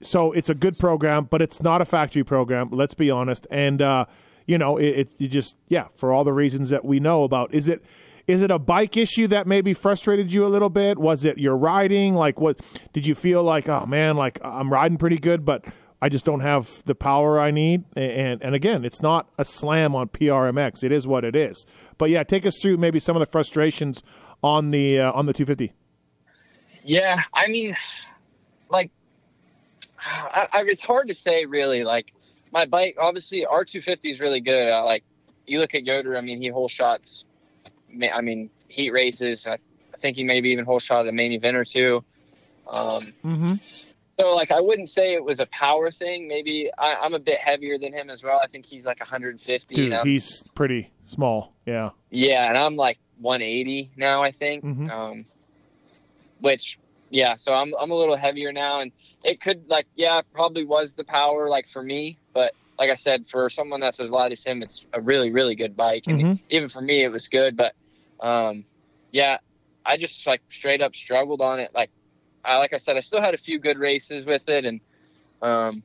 So 0.00 0.32
it's 0.32 0.50
a 0.50 0.54
good 0.54 0.78
program, 0.78 1.28
but 1.30 1.40
it's 1.40 1.62
not 1.62 1.80
a 1.80 1.84
factory 1.84 2.24
program. 2.24 2.68
Let's 2.70 2.94
be 2.94 3.10
honest. 3.10 3.46
And 3.50 3.80
uh, 3.80 4.04
you 4.46 4.58
know, 4.58 4.76
it, 4.76 4.88
it 4.88 5.14
you 5.18 5.28
just 5.28 5.56
yeah, 5.68 5.86
for 5.94 6.12
all 6.12 6.24
the 6.24 6.32
reasons 6.32 6.70
that 6.70 6.84
we 6.84 7.00
know 7.00 7.24
about. 7.24 7.54
Is 7.54 7.68
it 7.68 7.82
is 8.26 8.42
it 8.42 8.50
a 8.50 8.58
bike 8.58 8.96
issue 8.96 9.26
that 9.28 9.46
maybe 9.46 9.74
frustrated 9.74 10.32
you 10.32 10.46
a 10.46 10.48
little 10.48 10.70
bit? 10.70 10.98
Was 10.98 11.24
it 11.24 11.38
your 11.38 11.56
riding? 11.56 12.14
Like, 12.14 12.40
what 12.40 12.60
did 12.92 13.06
you 13.06 13.14
feel 13.14 13.42
like? 13.42 13.68
Oh 13.68 13.86
man, 13.86 14.16
like 14.16 14.38
I'm 14.42 14.72
riding 14.72 14.98
pretty 14.98 15.18
good, 15.18 15.44
but 15.44 15.64
I 16.00 16.08
just 16.08 16.24
don't 16.24 16.40
have 16.40 16.82
the 16.84 16.94
power 16.94 17.38
I 17.38 17.50
need. 17.50 17.84
And 17.96 18.42
and 18.42 18.54
again, 18.54 18.84
it's 18.84 19.02
not 19.02 19.28
a 19.38 19.44
slam 19.44 19.94
on 19.94 20.08
PRMX. 20.08 20.84
It 20.84 20.92
is 20.92 21.06
what 21.06 21.24
it 21.24 21.36
is. 21.36 21.66
But 21.98 22.10
yeah, 22.10 22.22
take 22.24 22.46
us 22.46 22.58
through 22.60 22.76
maybe 22.78 23.00
some 23.00 23.16
of 23.16 23.20
the 23.20 23.26
frustrations 23.26 24.02
on 24.42 24.70
the 24.70 25.00
uh, 25.00 25.12
on 25.12 25.26
the 25.26 25.32
250. 25.32 25.72
Yeah, 26.84 27.22
I 27.32 27.48
mean, 27.48 27.74
like, 28.68 28.90
I, 29.98 30.48
I, 30.52 30.60
it's 30.66 30.82
hard 30.82 31.08
to 31.08 31.14
say 31.14 31.46
really. 31.46 31.82
Like, 31.82 32.12
my 32.52 32.66
bike, 32.66 32.96
obviously, 33.00 33.46
R 33.46 33.64
two 33.64 33.80
fifty 33.80 34.10
is 34.10 34.20
really 34.20 34.40
good. 34.40 34.70
Uh, 34.70 34.84
like, 34.84 35.02
you 35.46 35.60
look 35.60 35.74
at 35.74 35.84
Yoder. 35.84 36.16
I 36.16 36.20
mean, 36.20 36.42
he 36.42 36.48
whole 36.48 36.68
shots. 36.68 37.24
I 38.12 38.20
mean, 38.20 38.50
heat 38.68 38.90
races. 38.90 39.46
I, 39.46 39.54
I 39.92 39.96
think 39.98 40.16
he 40.16 40.24
maybe 40.24 40.50
even 40.50 40.64
whole 40.64 40.80
shot 40.80 41.06
at 41.06 41.08
a 41.08 41.12
main 41.12 41.32
event 41.32 41.56
or 41.56 41.64
two. 41.64 42.04
Um, 42.68 43.12
Mm-hmm. 43.24 43.54
so, 44.20 44.34
like, 44.34 44.50
I 44.50 44.60
wouldn't 44.60 44.88
say 44.88 45.14
it 45.14 45.24
was 45.24 45.40
a 45.40 45.46
power 45.46 45.90
thing. 45.90 46.28
Maybe 46.28 46.70
I, 46.78 46.94
I'm 46.94 47.14
a 47.14 47.18
bit 47.18 47.38
heavier 47.38 47.78
than 47.78 47.92
him 47.92 48.10
as 48.10 48.22
well. 48.22 48.38
I 48.42 48.46
think 48.46 48.64
he's 48.66 48.86
like 48.86 49.00
150. 49.00 49.74
Dude, 49.74 49.92
and 49.92 50.08
he's 50.08 50.44
pretty 50.54 50.92
small. 51.04 51.54
Yeah. 51.66 51.90
Yeah, 52.10 52.48
and 52.48 52.56
I'm 52.56 52.76
like 52.76 52.98
180 53.20 53.90
now, 53.96 54.22
I 54.22 54.30
think. 54.30 54.64
Mhm. 54.64 54.90
Um, 54.90 55.24
which, 56.40 56.78
yeah, 57.10 57.34
so 57.34 57.52
I'm 57.54 57.72
I'm 57.80 57.90
a 57.90 57.94
little 57.94 58.16
heavier 58.16 58.52
now, 58.52 58.80
and 58.80 58.92
it 59.22 59.40
could 59.40 59.68
like, 59.68 59.86
yeah, 59.94 60.20
probably 60.32 60.64
was 60.64 60.94
the 60.94 61.04
power 61.04 61.48
like 61.48 61.66
for 61.68 61.82
me, 61.82 62.18
but 62.32 62.52
like 62.78 62.90
I 62.90 62.96
said, 62.96 63.26
for 63.26 63.48
someone 63.48 63.80
that's 63.80 64.00
as 64.00 64.10
light 64.10 64.32
as 64.32 64.42
him, 64.44 64.62
it's 64.62 64.84
a 64.92 65.00
really 65.00 65.30
really 65.30 65.54
good 65.54 65.76
bike, 65.76 66.04
and 66.06 66.20
Mhm. 66.20 66.40
even 66.50 66.68
for 66.68 66.80
me, 66.82 67.04
it 67.04 67.08
was 67.10 67.28
good. 67.28 67.56
But, 67.56 67.74
um, 68.24 68.64
yeah, 69.12 69.38
I 69.86 69.96
just 69.96 70.26
like 70.26 70.42
straight 70.48 70.80
up 70.80 70.96
struggled 70.96 71.40
on 71.40 71.60
it. 71.60 71.72
Like, 71.74 71.90
I 72.44 72.58
like 72.58 72.72
I 72.72 72.78
said, 72.78 72.96
I 72.96 73.00
still 73.00 73.20
had 73.20 73.34
a 73.34 73.38
few 73.38 73.58
good 73.58 73.78
races 73.78 74.24
with 74.26 74.48
it, 74.48 74.64
and 74.64 74.80
um, 75.42 75.82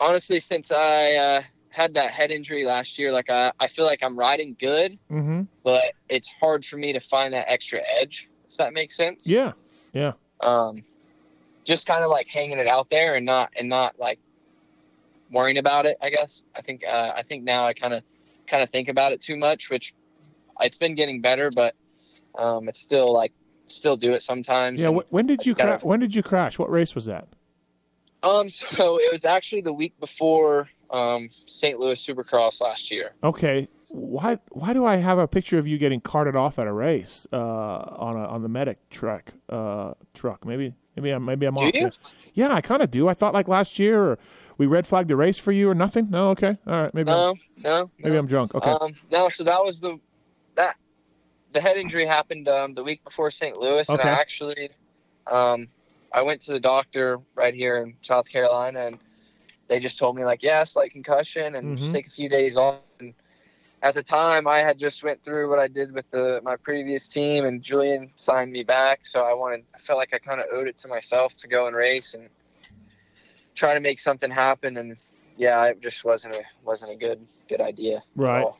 honestly, 0.00 0.40
since 0.40 0.70
I 0.70 1.12
uh, 1.14 1.42
had 1.68 1.94
that 1.94 2.12
head 2.12 2.30
injury 2.30 2.64
last 2.64 2.98
year, 2.98 3.12
like 3.12 3.28
I 3.30 3.52
I 3.60 3.66
feel 3.68 3.84
like 3.84 4.02
I'm 4.02 4.18
riding 4.18 4.56
good 4.58 4.98
Mm-hmm. 5.10 5.42
but 5.62 5.92
it's 6.08 6.28
hard 6.40 6.64
for 6.64 6.76
me 6.76 6.92
to 6.92 7.00
find 7.00 7.34
that 7.34 7.46
extra 7.48 7.80
edge. 8.00 8.28
Does 8.48 8.58
that 8.58 8.72
make 8.72 8.90
sense? 8.90 9.26
Yeah. 9.26 9.52
Yeah. 9.92 10.12
Um, 10.40 10.84
just 11.64 11.86
kind 11.86 12.04
of 12.04 12.10
like 12.10 12.26
hanging 12.26 12.58
it 12.58 12.66
out 12.66 12.90
there 12.90 13.14
and 13.14 13.24
not 13.24 13.52
and 13.58 13.68
not 13.68 13.98
like 13.98 14.18
worrying 15.30 15.58
about 15.58 15.86
it. 15.86 15.96
I 16.02 16.10
guess 16.10 16.42
I 16.56 16.62
think 16.62 16.82
uh, 16.86 17.12
I 17.16 17.22
think 17.22 17.44
now 17.44 17.66
I 17.66 17.72
kind 17.72 17.94
of 17.94 18.02
kind 18.46 18.62
of 18.62 18.70
think 18.70 18.88
about 18.88 19.12
it 19.12 19.20
too 19.20 19.36
much, 19.36 19.70
which 19.70 19.94
it's 20.60 20.76
been 20.76 20.94
getting 20.94 21.20
better, 21.20 21.50
but 21.50 21.74
um, 22.38 22.68
it's 22.68 22.80
still 22.80 23.12
like 23.12 23.32
still 23.68 23.96
do 23.96 24.12
it 24.12 24.22
sometimes. 24.22 24.80
Yeah. 24.80 24.88
When 24.88 25.26
did 25.26 25.44
you 25.46 25.54
cra- 25.54 25.80
when 25.82 26.00
did 26.00 26.14
you 26.14 26.22
crash? 26.22 26.58
What 26.58 26.70
race 26.70 26.94
was 26.94 27.06
that? 27.06 27.28
um, 28.22 28.48
so 28.48 28.98
it 28.98 29.12
was 29.12 29.24
actually 29.24 29.60
the 29.60 29.72
week 29.72 29.98
before 30.00 30.68
um, 30.90 31.28
St. 31.46 31.78
Louis 31.78 32.02
Supercross 32.04 32.60
last 32.60 32.90
year. 32.90 33.12
Okay. 33.22 33.68
Why 33.88 34.38
why 34.50 34.72
do 34.72 34.84
I 34.84 34.96
have 34.96 35.18
a 35.18 35.28
picture 35.28 35.56
of 35.58 35.68
you 35.68 35.78
getting 35.78 36.00
carted 36.00 36.34
off 36.34 36.58
at 36.58 36.66
a 36.66 36.72
race 36.72 37.28
uh, 37.32 37.36
on 37.36 38.16
a 38.16 38.26
on 38.26 38.42
the 38.42 38.48
medic 38.48 38.78
truck 38.90 39.30
uh, 39.48 39.94
truck? 40.14 40.44
Maybe 40.44 40.74
maybe 40.96 41.10
I'm 41.10 41.24
maybe 41.24 41.46
I'm 41.46 41.54
Do 41.54 41.60
off. 41.62 41.74
you? 41.74 41.80
there. 41.80 41.92
Yeah, 42.32 42.52
I 42.52 42.60
kind 42.60 42.82
of 42.82 42.90
do. 42.90 43.06
I 43.08 43.14
thought 43.14 43.32
like 43.34 43.46
last 43.46 43.78
year 43.78 44.02
or 44.02 44.18
we 44.58 44.66
red 44.66 44.86
flagged 44.88 45.08
the 45.10 45.14
race 45.16 45.38
for 45.38 45.52
you 45.52 45.70
or 45.70 45.74
nothing. 45.76 46.10
No, 46.10 46.30
okay, 46.30 46.58
all 46.66 46.82
right. 46.82 46.92
Maybe 46.94 47.08
I'm, 47.12 47.16
No, 47.16 47.34
no, 47.82 47.90
maybe 48.00 48.14
no. 48.14 48.18
I'm 48.18 48.26
drunk. 48.26 48.54
Okay. 48.56 48.70
Um, 48.70 48.94
no, 49.12 49.28
so 49.28 49.44
that 49.44 49.62
was 49.64 49.78
the 49.78 49.96
that 50.56 50.76
the 51.52 51.60
head 51.60 51.76
injury 51.76 52.06
happened 52.06 52.48
um, 52.48 52.74
the 52.74 52.84
week 52.84 53.04
before 53.04 53.30
St. 53.30 53.56
Louis, 53.56 53.92
and 53.92 54.02
Okay. 54.02 54.08
I 54.08 54.20
actually 54.20 54.70
um, 55.30 55.68
I 56.12 56.22
went 56.22 56.42
to 56.42 56.52
the 56.52 56.60
doctor 56.60 57.20
right 57.34 57.54
here 57.54 57.82
in 57.82 57.96
South 58.02 58.28
Carolina, 58.28 58.86
and 58.86 58.98
they 59.68 59.80
just 59.80 59.98
told 59.98 60.16
me 60.16 60.24
like, 60.24 60.42
yeah, 60.42 60.64
slight 60.64 60.92
concussion, 60.92 61.56
and 61.56 61.76
Mhm. 61.76 61.88
just 61.88 61.92
take 61.92 62.06
a 62.06 62.10
few 62.10 62.28
days 62.28 62.56
off. 62.56 62.80
And 63.00 63.14
at 63.82 63.94
the 63.94 64.02
time, 64.02 64.46
I 64.46 64.58
had 64.58 64.78
just 64.78 65.02
went 65.02 65.22
through 65.22 65.48
what 65.50 65.58
I 65.58 65.68
did 65.68 65.92
with 65.92 66.10
the 66.10 66.40
my 66.44 66.56
previous 66.56 67.08
team, 67.08 67.44
and 67.44 67.62
Julian 67.62 68.12
signed 68.16 68.52
me 68.52 68.64
back, 68.64 69.06
so 69.06 69.20
I 69.20 69.32
wanted 69.34 69.64
I 69.74 69.78
felt 69.78 69.98
like 69.98 70.14
I 70.14 70.18
kind 70.18 70.40
of 70.40 70.46
owed 70.52 70.68
it 70.68 70.78
to 70.78 70.88
myself 70.88 71.36
to 71.38 71.48
go 71.48 71.66
and 71.66 71.76
race 71.76 72.14
and 72.14 72.28
try 73.54 73.74
to 73.74 73.80
make 73.80 73.98
something 74.00 74.30
happen, 74.30 74.76
and 74.76 74.96
yeah, 75.36 75.64
it 75.66 75.80
just 75.80 76.04
wasn't 76.04 76.34
a 76.34 76.42
wasn't 76.64 76.92
a 76.92 76.96
good 76.96 77.26
good 77.48 77.60
idea. 77.60 77.98
at 77.98 78.02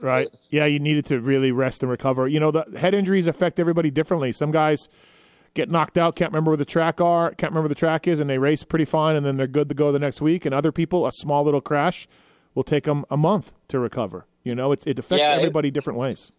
Right, 0.01 0.29
Yeah, 0.51 0.67
you 0.67 0.79
needed 0.79 1.07
to 1.07 1.21
really 1.21 1.53
rest 1.53 1.83
and 1.83 1.91
recover. 1.91 2.29
You 2.29 2.41
know, 2.41 2.51
the 2.51 2.65
head 2.79 2.95
injuries 2.95 3.27
affect 3.27 3.59
everybody 3.59 3.91
differently. 3.91 4.33
Some 4.33 4.51
guys 4.51 4.89
get 5.55 5.71
knocked 5.71 5.97
out, 5.97 6.17
can't 6.17 6.33
remember 6.33 6.51
where 6.51 6.57
the 6.59 6.65
track 6.65 7.01
are, 7.01 7.31
can't 7.31 7.53
remember 7.53 7.63
where 7.63 7.69
the 7.69 7.75
track 7.77 8.07
is, 8.09 8.19
and 8.21 8.29
they 8.29 8.39
race 8.39 8.63
pretty 8.65 8.85
fine, 8.85 9.15
and 9.17 9.25
then 9.25 9.37
they're 9.37 9.47
good 9.47 9.69
to 9.69 9.75
go 9.75 9.93
the 9.93 9.99
next 9.99 10.21
week. 10.21 10.45
And 10.45 10.55
other 10.55 10.73
people, 10.73 11.07
a 11.07 11.13
small 11.13 11.45
little 11.45 11.61
crash 11.61 12.09
will 12.55 12.65
take 12.65 12.85
them 12.85 13.05
a 13.11 13.17
month 13.17 13.53
to 13.69 13.79
recover. 13.79 14.27
You 14.43 14.55
know, 14.55 14.73
it's 14.73 14.87
it 14.87 14.99
affects 14.99 15.27
Yeah, 15.27 15.35
it- 15.35 15.39
everybody 15.39 15.71
different 15.71 15.99
ways. 15.99 16.31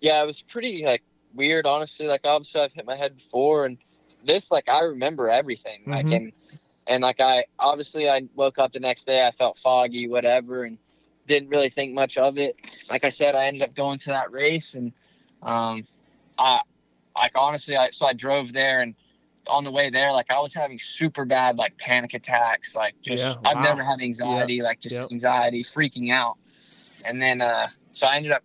yeah, 0.00 0.22
it 0.22 0.26
was 0.26 0.40
pretty 0.42 0.84
like 0.84 1.02
weird, 1.34 1.66
honestly. 1.66 2.06
Like 2.06 2.22
obviously 2.24 2.62
I've 2.62 2.72
hit 2.72 2.84
my 2.86 2.96
head 2.96 3.16
before 3.16 3.66
and 3.66 3.78
this 4.24 4.50
like 4.50 4.68
I 4.68 4.80
remember 4.80 5.28
everything. 5.30 5.82
Like 5.86 6.06
Mhm. 6.06 6.16
and 6.16 6.32
and 6.90 7.02
like 7.02 7.20
I 7.20 7.44
obviously 7.58 8.10
I 8.10 8.22
woke 8.34 8.58
up 8.58 8.72
the 8.72 8.80
next 8.80 9.06
day, 9.06 9.24
I 9.26 9.30
felt 9.30 9.56
foggy, 9.56 10.08
whatever, 10.08 10.64
and 10.64 10.76
didn't 11.26 11.48
really 11.48 11.70
think 11.70 11.94
much 11.94 12.18
of 12.18 12.36
it. 12.36 12.56
Like 12.90 13.04
I 13.04 13.10
said, 13.10 13.34
I 13.36 13.46
ended 13.46 13.62
up 13.62 13.74
going 13.74 13.98
to 14.00 14.10
that 14.10 14.32
race 14.32 14.74
and 14.74 14.92
um 15.42 15.86
I 16.36 16.60
like 17.14 17.32
honestly 17.36 17.76
I 17.76 17.90
so 17.90 18.06
I 18.06 18.12
drove 18.12 18.52
there 18.52 18.82
and 18.82 18.94
on 19.46 19.64
the 19.64 19.70
way 19.70 19.88
there, 19.88 20.12
like 20.12 20.30
I 20.30 20.40
was 20.40 20.52
having 20.52 20.78
super 20.78 21.24
bad 21.24 21.56
like 21.56 21.78
panic 21.78 22.12
attacks, 22.12 22.74
like 22.74 22.94
just 23.02 23.22
Yeah, 23.22 23.50
I've 23.50 23.58
never 23.58 23.82
had 23.82 24.00
anxiety, 24.00 24.60
like 24.60 24.80
just 24.80 24.96
Yep. 24.96 25.12
anxiety, 25.12 25.62
freaking 25.62 26.10
out. 26.10 26.38
And 27.04 27.22
then 27.22 27.40
uh 27.40 27.68
so 27.92 28.08
I 28.08 28.16
ended 28.16 28.32
up 28.32 28.42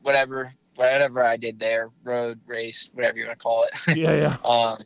whatever 0.00 0.54
whatever 0.76 1.24
I 1.24 1.36
did 1.36 1.58
there, 1.58 1.90
road 2.04 2.40
race, 2.46 2.88
whatever 2.92 3.18
you 3.18 3.26
want 3.26 3.38
to 3.38 3.42
call 3.42 3.64
it. 3.64 3.96
yeah, 3.98 4.14
yeah. 4.14 4.36
um, 4.44 4.78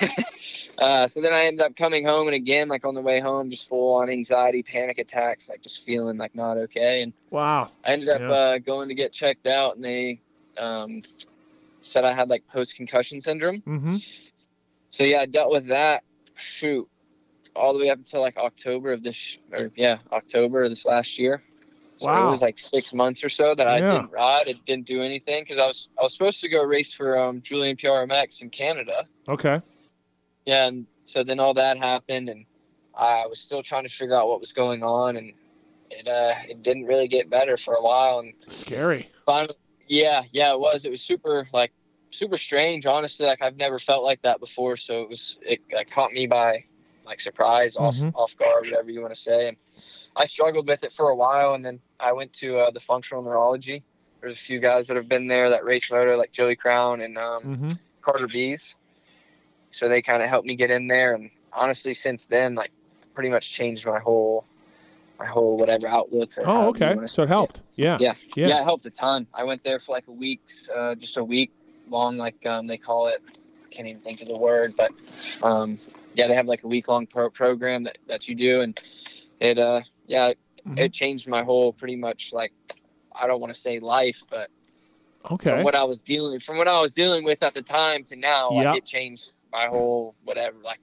uh, 0.78 1.06
so 1.08 1.20
then 1.20 1.32
I 1.32 1.44
ended 1.46 1.60
up 1.64 1.76
coming 1.76 2.04
home, 2.04 2.28
and 2.28 2.34
again, 2.34 2.68
like 2.68 2.84
on 2.84 2.94
the 2.94 3.00
way 3.00 3.20
home, 3.20 3.50
just 3.50 3.68
full 3.68 3.94
on 3.96 4.08
anxiety, 4.10 4.62
panic 4.62 4.98
attacks, 4.98 5.48
like 5.48 5.60
just 5.62 5.84
feeling 5.84 6.16
like 6.16 6.34
not 6.34 6.56
okay. 6.56 7.02
And 7.02 7.12
Wow. 7.30 7.70
I 7.84 7.92
ended 7.92 8.08
up 8.08 8.20
Yeah. 8.20 8.30
uh, 8.30 8.58
going 8.58 8.88
to 8.88 8.94
get 8.94 9.12
checked 9.12 9.46
out, 9.46 9.76
and 9.76 9.84
they 9.84 10.20
um, 10.56 11.02
said 11.80 12.04
I 12.04 12.12
had 12.12 12.28
like 12.28 12.46
post 12.48 12.76
concussion 12.76 13.20
syndrome. 13.20 13.62
Mm-hmm. 13.66 13.96
So 14.90 15.04
yeah, 15.04 15.20
I 15.20 15.26
dealt 15.26 15.50
with 15.52 15.66
that. 15.68 16.02
Shoot, 16.36 16.88
all 17.56 17.72
the 17.72 17.80
way 17.80 17.90
up 17.90 17.98
until 17.98 18.20
like 18.20 18.36
October 18.36 18.92
of 18.92 19.02
this, 19.02 19.38
or 19.52 19.70
yeah, 19.74 19.98
October 20.12 20.62
of 20.62 20.70
this 20.70 20.86
last 20.86 21.18
year. 21.18 21.42
So 21.98 22.06
Wow. 22.06 22.28
it 22.28 22.30
was 22.30 22.40
like 22.40 22.60
six 22.60 22.94
months 22.94 23.24
or 23.24 23.28
so 23.28 23.56
that 23.56 23.66
I 23.66 23.78
Yeah. 23.80 23.90
didn't 23.92 24.12
ride. 24.12 24.48
I 24.48 24.52
didn't 24.64 24.86
do 24.86 25.02
anything 25.02 25.42
because 25.42 25.58
I 25.58 25.66
was 25.66 25.88
I 25.98 26.02
was 26.04 26.12
supposed 26.12 26.40
to 26.42 26.48
go 26.48 26.62
race 26.62 26.92
for 26.92 27.18
um, 27.18 27.42
Julian 27.42 27.76
PRMX 27.76 28.40
in 28.40 28.50
Canada. 28.50 29.08
Okay. 29.28 29.60
Yeah, 30.48 30.68
and 30.68 30.86
so 31.04 31.22
then 31.22 31.40
all 31.40 31.52
that 31.54 31.76
happened, 31.76 32.30
and 32.30 32.46
I 32.96 33.26
was 33.26 33.38
still 33.38 33.62
trying 33.62 33.82
to 33.86 33.90
figure 33.90 34.16
out 34.16 34.28
what 34.28 34.40
was 34.40 34.54
going 34.54 34.82
on, 34.82 35.18
and 35.18 35.34
it 35.90 36.08
uh, 36.08 36.36
it 36.48 36.62
didn't 36.62 36.86
really 36.86 37.06
get 37.06 37.28
better 37.28 37.58
for 37.58 37.74
a 37.74 37.82
while. 37.82 38.20
And 38.20 38.32
Scary. 38.48 39.10
finally, 39.26 39.58
yeah, 39.88 40.22
yeah, 40.32 40.54
it 40.54 40.58
was. 40.58 40.86
It 40.86 40.90
was 40.90 41.02
super 41.02 41.46
like 41.52 41.70
super 42.12 42.38
strange. 42.38 42.86
Honestly, 42.86 43.26
like 43.26 43.42
I've 43.42 43.58
never 43.58 43.78
felt 43.78 44.04
like 44.04 44.22
that 44.22 44.40
before. 44.40 44.78
So 44.78 45.02
it 45.02 45.10
was 45.10 45.36
it 45.42 45.60
like, 45.70 45.90
caught 45.90 46.12
me 46.12 46.26
by 46.26 46.64
like 47.04 47.20
surprise, 47.20 47.76
off 47.76 47.96
Mhm. 47.96 48.12
off 48.14 48.34
guard, 48.38 48.70
whatever 48.70 48.90
you 48.90 49.02
want 49.02 49.14
to 49.14 49.20
say. 49.20 49.48
And 49.48 49.58
I 50.16 50.24
struggled 50.24 50.66
with 50.66 50.82
it 50.82 50.94
for 50.94 51.10
a 51.10 51.14
while, 51.14 51.52
and 51.52 51.62
then 51.62 51.78
I 52.00 52.14
went 52.14 52.32
to 52.40 52.56
uh, 52.56 52.70
the 52.70 52.80
functional 52.80 53.22
neurology. 53.22 53.84
There's 54.22 54.32
a 54.32 54.36
few 54.50 54.60
guys 54.60 54.86
that 54.86 54.96
have 54.96 55.10
been 55.10 55.26
there 55.26 55.50
that 55.50 55.66
race 55.66 55.90
moto, 55.90 56.16
like 56.16 56.32
Joey 56.32 56.56
Crown 56.56 57.02
and 57.02 57.18
um, 57.18 57.42
hmm 57.42 57.72
Carter 58.00 58.28
Bees. 58.28 58.74
So 59.70 59.88
they 59.88 60.02
kind 60.02 60.22
of 60.22 60.28
helped 60.28 60.46
me 60.46 60.56
get 60.56 60.70
in 60.70 60.86
there, 60.88 61.14
and 61.14 61.30
honestly, 61.52 61.94
since 61.94 62.24
then, 62.24 62.54
like 62.54 62.70
pretty 63.14 63.30
much 63.30 63.50
changed 63.50 63.86
my 63.86 63.98
whole 63.98 64.44
my 65.18 65.26
whole 65.26 65.56
whatever 65.58 65.88
outlook. 65.88 66.30
Or 66.38 66.48
Oh, 66.48 66.68
okay. 66.68 66.96
So 67.06 67.24
it 67.24 67.28
helped. 67.28 67.60
Yeah. 67.74 67.98
Yeah. 68.00 68.14
Yeah. 68.36 68.48
Yeah, 68.48 68.60
it 68.60 68.64
helped 68.64 68.86
a 68.86 68.90
ton. 68.90 69.26
I 69.34 69.42
went 69.44 69.64
there 69.64 69.80
for 69.80 69.92
like 69.92 70.06
a 70.06 70.12
week, 70.12 70.40
uh, 70.74 70.94
just 70.94 71.16
a 71.16 71.24
week 71.24 71.50
long, 71.88 72.16
like 72.16 72.44
um, 72.46 72.66
they 72.68 72.78
call 72.78 73.08
it. 73.08 73.20
I 73.28 73.68
can't 73.74 73.88
even 73.88 74.00
think 74.02 74.22
of 74.22 74.28
the 74.28 74.36
word, 74.38 74.74
but 74.76 74.92
um, 75.42 75.78
yeah, 76.14 76.28
they 76.28 76.34
have 76.34 76.46
like 76.46 76.62
a 76.62 76.68
week 76.68 76.86
long 76.88 77.06
pro- 77.06 77.30
program 77.30 77.82
that, 77.84 77.98
that 78.06 78.28
you 78.28 78.34
do, 78.36 78.60
and 78.60 78.80
it 79.40 79.58
uh, 79.58 79.80
yeah, 80.06 80.28
it, 80.28 80.38
Mhm. 80.66 80.78
it 80.78 80.92
changed 80.92 81.26
my 81.28 81.42
whole 81.42 81.72
pretty 81.72 81.96
much 81.96 82.32
like 82.32 82.52
I 83.12 83.26
don't 83.26 83.40
want 83.40 83.52
to 83.54 83.58
say 83.60 83.78
life, 83.80 84.22
but 84.30 84.50
Okay. 85.30 85.50
from 85.50 85.62
what 85.64 85.74
I 85.74 85.84
was 85.84 86.00
dealing 86.00 86.38
from 86.40 86.58
what 86.58 86.68
I 86.68 86.80
was 86.80 86.92
dealing 86.92 87.24
with 87.24 87.42
at 87.42 87.54
the 87.54 87.62
time 87.62 88.04
to 88.04 88.16
now, 88.16 88.50
Yeah. 88.52 88.70
like 88.72 88.78
it 88.78 88.86
changed 88.86 89.32
my 89.52 89.66
whole 89.66 90.14
whatever. 90.24 90.58
Like 90.62 90.80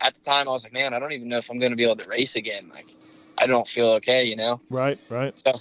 at 0.00 0.14
the 0.14 0.20
time, 0.20 0.48
I 0.48 0.52
was 0.52 0.64
like, 0.64 0.72
man, 0.72 0.94
I 0.94 0.98
don't 0.98 1.12
even 1.12 1.28
know 1.28 1.38
if 1.38 1.50
I'm 1.50 1.58
going 1.58 1.72
to 1.72 1.76
be 1.76 1.84
able 1.84 1.96
to 1.96 2.08
race 2.08 2.36
again. 2.36 2.70
Like 2.72 2.86
I 3.38 3.46
don't 3.46 3.66
feel 3.68 3.88
okay, 3.92 4.24
you 4.24 4.36
know 4.36 4.60
Right. 4.70 4.98
Right. 5.08 5.38
So 5.38 5.52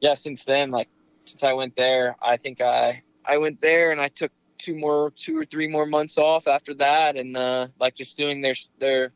yeah, 0.00 0.14
since 0.14 0.44
then, 0.44 0.70
like 0.70 0.88
since 1.26 1.42
I 1.44 1.52
went 1.52 1.76
there, 1.76 2.16
I 2.22 2.36
think 2.36 2.60
I 2.60 3.02
I 3.24 3.38
went 3.38 3.60
there 3.60 3.92
and 3.92 4.00
I 4.00 4.08
took 4.08 4.32
two 4.58 4.76
more, 4.76 5.12
two 5.16 5.36
or 5.38 5.44
three 5.44 5.68
more 5.68 5.86
months 5.86 6.18
off 6.18 6.46
after 6.46 6.74
that, 6.74 7.16
and 7.16 7.36
uh, 7.36 7.68
like 7.78 7.94
just 7.94 8.16
doing 8.16 8.40
their 8.40 8.54
their 8.78 9.12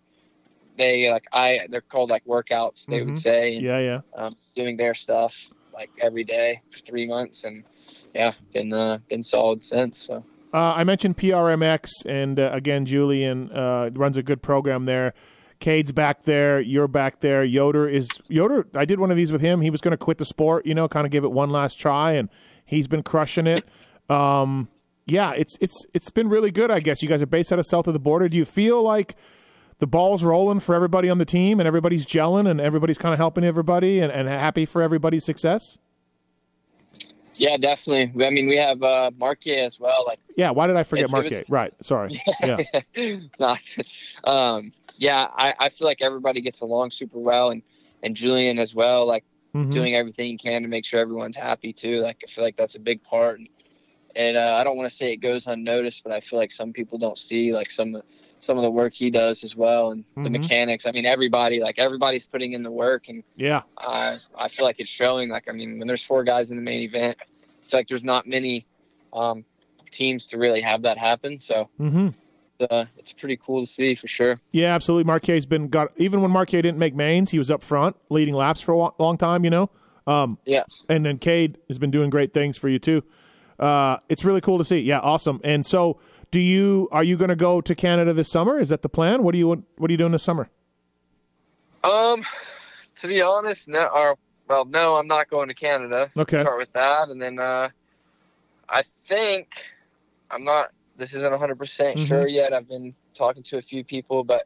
they 0.77 1.11
like 1.11 1.25
I 1.33 1.66
they're 1.70 1.81
called 1.81 2.11
like 2.11 2.25
workouts 2.25 2.87
they 2.87 3.01
Mhm. 3.01 3.07
would 3.07 3.18
say, 3.18 3.57
and, 3.57 3.64
Yeah. 3.64 3.79
Yeah. 3.81 4.01
um, 4.14 4.37
doing 4.55 4.77
their 4.77 4.94
stuff 4.94 5.49
like 5.72 5.90
every 6.01 6.25
day 6.25 6.62
for 6.70 6.79
three 6.81 7.07
months, 7.07 7.44
and 7.44 7.64
yeah, 8.14 8.33
been 8.53 8.72
uh, 8.72 8.99
been 9.09 9.22
solid 9.22 9.62
since. 9.64 9.99
So 9.99 10.25
Uh, 10.57 10.73
I 10.75 10.85
mentioned 10.85 11.19
PRMX, 11.19 12.07
and 12.07 12.40
uh, 12.40 12.49
again, 12.51 12.87
Julian 12.87 13.53
uh, 13.53 13.90
runs 13.92 14.16
a 14.16 14.23
good 14.23 14.40
program 14.40 14.87
there. 14.87 15.12
Cade's 15.61 15.92
back 15.92 16.23
there. 16.23 16.61
You're 16.61 16.88
back 16.88 17.21
there. 17.21 17.45
Yoder 17.45 17.87
is 17.87 18.09
Yoder. 18.29 18.66
I 18.75 18.87
did 18.87 18.99
one 18.99 19.11
of 19.11 19.19
these 19.19 19.31
with 19.31 19.42
him. 19.42 19.61
He 19.61 19.69
was 19.69 19.83
going 19.83 19.90
to 19.90 19.99
quit 19.99 20.16
the 20.16 20.25
sport, 20.25 20.64
you 20.64 20.75
know, 20.75 20.88
kind 20.88 21.05
of 21.05 21.12
give 21.12 21.25
it 21.25 21.31
one 21.31 21.51
last 21.51 21.79
try, 21.79 22.12
and 22.12 22.31
he's 22.64 22.88
been 22.88 23.03
crushing 23.03 23.47
it. 23.47 23.66
Um, 24.09 24.69
yeah, 25.05 25.33
it's 25.33 25.59
it's 25.61 25.85
it's 25.92 26.09
been 26.09 26.31
really 26.31 26.51
good. 26.51 26.71
I 26.71 26.81
guess 26.81 27.03
you 27.03 27.09
guys 27.11 27.21
are 27.21 27.27
based 27.27 27.53
out 27.53 27.59
of 27.59 27.66
south 27.66 27.87
of 27.87 27.92
the 27.92 27.99
border. 27.99 28.27
Do 28.27 28.38
you 28.38 28.47
feel 28.47 28.83
like 28.83 29.14
the 29.79 29.87
ball's 29.87 30.25
rolling 30.25 30.61
for 30.61 30.75
everybody 30.75 31.11
on 31.11 31.19
the 31.19 31.27
team, 31.27 31.61
and 31.61 31.66
everybody's 31.66 32.07
gelling, 32.07 32.49
and 32.49 32.62
everybody's 32.62 32.97
kind 32.97 33.12
of 33.12 33.19
helping 33.19 33.45
everybody, 33.45 34.01
and, 34.01 34.11
and 34.11 34.27
happy 34.27 34.64
for 34.64 34.81
everybody's 34.81 35.27
success? 35.27 35.77
Yeah, 37.37 37.57
definitely. 37.57 38.25
I 38.25 38.31
mean, 38.31 38.46
we 38.49 38.57
have 38.57 38.83
uh, 38.83 39.11
Marquez 39.18 39.75
as 39.75 39.81
well, 39.81 40.05
like. 40.07 40.18
Yeah. 40.37 40.51
Why 40.51 40.66
did 40.66 40.77
I 40.77 40.83
forget 40.83 41.05
It's- 41.07 41.18
it 41.18 41.22
was- 41.22 41.31
Marquette? 41.33 41.51
Right. 41.51 41.75
Sorry. 41.85 42.22
Yeah. 42.42 43.16
Not, 43.38 43.61
um, 44.25 44.72
yeah, 44.96 45.29
I, 45.37 45.55
I 45.59 45.68
feel 45.68 45.87
like 45.87 46.03
everybody 46.03 46.40
gets 46.40 46.61
along 46.61 46.90
super 46.90 47.18
well, 47.18 47.51
and 47.51 47.62
and 48.03 48.14
Julian 48.16 48.59
as 48.59 48.75
well. 48.75 49.07
Like 49.07 49.25
Mhm. 49.55 49.72
doing 49.72 49.94
everything 49.94 50.31
you 50.33 50.37
can 50.38 50.61
to 50.62 50.68
make 50.68 50.85
sure 50.85 51.01
everyone's 51.01 51.37
happy 51.37 51.72
too. 51.72 52.01
Like 52.01 52.22
I 52.27 52.31
feel 52.31 52.44
like 52.44 52.57
that's 52.57 52.75
a 52.75 52.79
big 52.79 53.03
part. 53.03 53.38
And, 53.38 53.49
and 54.14 54.37
uh, 54.37 54.57
I 54.61 54.64
don't 54.64 54.77
want 54.77 54.88
to 54.90 54.94
say 54.94 55.12
it 55.12 55.18
goes 55.18 55.46
unnoticed, 55.46 56.03
but 56.05 56.12
I 56.12 56.20
feel 56.20 56.38
like 56.38 56.53
some 56.53 56.72
people 56.75 56.99
don't 56.99 57.18
see 57.18 57.53
like 57.55 57.70
some 57.70 58.03
some 58.40 58.57
of 58.57 58.62
the 58.62 58.70
work 58.70 58.92
he 58.92 59.11
does 59.11 59.42
as 59.44 59.57
well, 59.57 59.90
and 59.92 60.05
the 60.16 60.29
Mhm. 60.29 60.33
mechanics. 60.33 60.87
I 60.87 60.92
mean, 60.92 61.07
everybody 61.07 61.61
like 61.61 61.79
everybody's 61.79 62.27
putting 62.27 62.53
in 62.53 62.62
the 62.62 62.70
work, 62.70 63.09
and 63.09 63.22
Yeah. 63.37 63.62
I 63.79 64.18
I 64.38 64.49
feel 64.49 64.64
like 64.64 64.79
it's 64.81 64.90
showing. 64.90 65.29
Like 65.31 65.49
I 65.49 65.53
mean, 65.53 65.79
when 65.79 65.88
there's 65.88 66.03
four 66.05 66.22
guys 66.25 66.51
in 66.51 66.57
the 66.57 66.62
main 66.62 66.83
event, 66.83 67.16
I 67.20 67.68
feel 67.68 67.81
like 67.81 67.88
there's 67.88 68.05
not 68.05 68.27
many 68.27 68.66
um, 69.12 69.44
teams 69.90 70.27
to 70.29 70.38
really 70.38 70.61
have 70.61 70.83
that 70.83 70.99
happen. 70.99 71.38
So 71.38 71.68
Mm-hmm. 71.81 72.09
uh, 72.70 72.85
it's 72.99 73.12
pretty 73.12 73.37
cool 73.38 73.61
to 73.61 73.66
see 73.66 73.94
for 73.94 74.09
sure. 74.09 74.40
Yeah, 74.53 74.75
absolutely. 74.75 75.05
Marquet's 75.05 75.46
been 75.46 75.68
got 75.68 75.92
even 75.96 76.20
when 76.20 76.31
Marquet 76.31 76.62
didn't 76.62 76.79
make 76.79 76.94
mains, 76.94 77.31
he 77.31 77.38
was 77.38 77.51
up 77.51 77.62
front 77.62 77.96
leading 78.11 78.35
laps 78.35 78.61
for 78.61 78.72
a 78.72 79.03
long 79.03 79.16
time. 79.16 79.44
You 79.44 79.51
know, 79.51 79.70
um, 80.07 80.38
Yeah. 80.44 80.64
and 80.88 81.05
then 81.07 81.18
Cade 81.18 81.59
has 81.68 81.79
been 81.79 81.90
doing 81.90 82.11
great 82.11 82.33
things 82.35 82.59
for 82.59 82.68
you 82.68 82.79
too. 82.79 83.03
Uh, 83.59 83.96
it's 84.11 84.22
really 84.25 84.42
cool 84.42 84.59
to 84.59 84.64
see. 84.64 84.81
Yeah, 84.81 84.99
awesome. 85.01 85.40
And 85.42 85.64
so, 85.66 85.99
do 86.30 86.40
you 86.40 86.88
are 86.92 87.04
you 87.04 87.16
going 87.16 87.28
to 87.28 87.36
go 87.36 87.60
to 87.60 87.74
Canada 87.74 88.12
this 88.12 88.28
summer? 88.28 88.58
Is 88.58 88.68
that 88.68 88.82
the 88.82 88.88
plan? 88.88 89.22
What 89.22 89.32
do 89.32 89.38
you 89.38 89.48
what 89.76 89.90
are 89.90 89.92
you 89.92 89.96
doing 89.98 90.12
this 90.12 90.22
summer? 90.22 90.48
Um, 91.84 92.24
to 93.00 93.06
be 93.06 93.22
honest, 93.22 93.68
no. 93.68 93.86
Or 93.86 94.16
well, 94.48 94.64
no, 94.64 94.96
I'm 94.96 95.06
not 95.06 95.30
going 95.30 95.48
to 95.48 95.54
Canada. 95.54 96.10
Okay. 96.16 96.40
Start 96.42 96.58
with 96.58 96.72
that, 96.72 97.08
and 97.08 97.20
then 97.20 97.38
uh, 97.38 97.68
I 98.68 98.82
think 99.06 99.48
I'm 100.30 100.44
not. 100.44 100.70
This 100.98 101.14
isn't 101.14 101.30
100 101.30 101.58
percent 101.58 101.98
Mhm. 101.98 102.06
sure 102.06 102.26
yet. 102.26 102.52
I've 102.52 102.68
been 102.68 102.94
talking 103.14 103.42
to 103.44 103.58
a 103.58 103.62
few 103.62 103.84
people, 103.84 104.24
but 104.24 104.44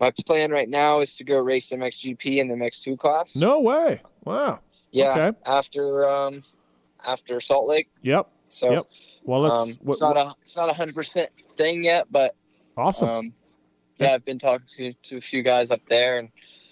my 0.00 0.10
plan 0.26 0.50
right 0.50 0.68
now 0.68 1.00
is 1.00 1.16
to 1.16 1.24
go 1.24 1.38
race 1.38 1.70
MXGP 1.70 2.38
in 2.38 2.48
the 2.48 2.54
MX2 2.54 2.98
class. 2.98 3.36
No 3.36 3.60
way. 3.60 4.00
Wow. 4.24 4.60
Yeah. 4.90 5.10
okay. 5.12 5.38
After 5.46 6.08
um, 6.08 6.42
after 7.06 7.40
Salt 7.40 7.68
Lake. 7.68 7.88
Yep. 8.02 8.28
So 8.50 8.72
Yep. 8.72 8.86
Well, 9.24 9.40
let's. 9.42 9.56
um, 9.58 9.70
what- 9.82 9.94
it's 9.94 10.00
not 10.00 10.16
a 10.16 10.34
it's 10.42 10.56
not 10.56 10.68
a 10.68 10.72
hundred 10.72 10.94
percent 10.94 11.30
thing 11.56 11.84
yet, 11.84 12.06
but 12.10 12.34
awesome. 12.76 13.08
um, 13.08 13.34
yeah, 13.98 14.14
I've 14.14 14.24
been 14.24 14.38
talking 14.38 14.66
to 14.76 14.92
to 14.92 15.16
a 15.18 15.20
few 15.20 15.42
guys 15.42 15.70
up 15.70 15.80
there 15.88 16.18
and 16.18 16.28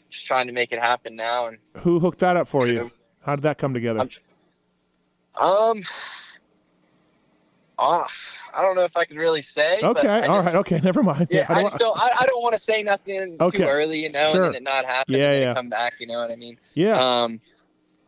just 0.08 0.26
trying 0.26 0.46
to 0.48 0.52
make 0.52 0.72
it 0.72 0.80
happen 0.80 1.14
now. 1.16 1.46
And 1.46 1.58
Who 1.78 2.00
hooked 2.00 2.18
that 2.20 2.36
up 2.36 2.48
for 2.48 2.66
you? 2.66 2.90
How 3.24 3.36
did 3.36 3.42
that 3.42 3.58
come 3.58 3.72
together? 3.74 4.00
I'm- 4.00 4.10
Um, 5.40 5.82
ah, 7.78 8.08
I 8.52 8.62
don't 8.62 8.74
know 8.76 8.82
if 8.84 8.96
I 8.96 9.04
could 9.04 9.16
really 9.16 9.42
say. 9.42 9.78
okay. 9.82 10.08
I 10.08 10.26
All 10.26 10.38
just- 10.38 10.46
right. 10.46 10.54
Okay. 10.56 10.80
Never 10.84 11.02
mind. 11.02 11.28
Yeah, 11.30 11.46
I 11.48 11.52
I, 11.52 11.62
don't 11.62 11.70
just 11.70 11.78
don't. 11.78 11.98
I, 11.98 12.10
I 12.20 12.26
don't 12.26 12.42
want 12.42 12.54
to 12.56 12.60
say 12.60 12.82
nothing 12.82 13.36
Okay. 13.40 13.58
too 13.58 13.64
early, 13.64 14.02
you 14.02 14.10
know, 14.10 14.32
Sure. 14.32 14.44
and 14.46 14.54
then 14.54 14.62
it 14.62 14.64
not 14.64 14.84
happen, 14.84 15.14
Yeah, 15.14 15.24
and 15.26 15.34
then 15.34 15.42
yeah. 15.42 15.50
it 15.52 15.54
come 15.54 15.68
back. 15.68 15.94
You 16.00 16.06
know 16.08 16.20
what 16.20 16.30
I 16.30 16.36
mean? 16.36 16.58
yeah. 16.74 17.22
Um, 17.22 17.40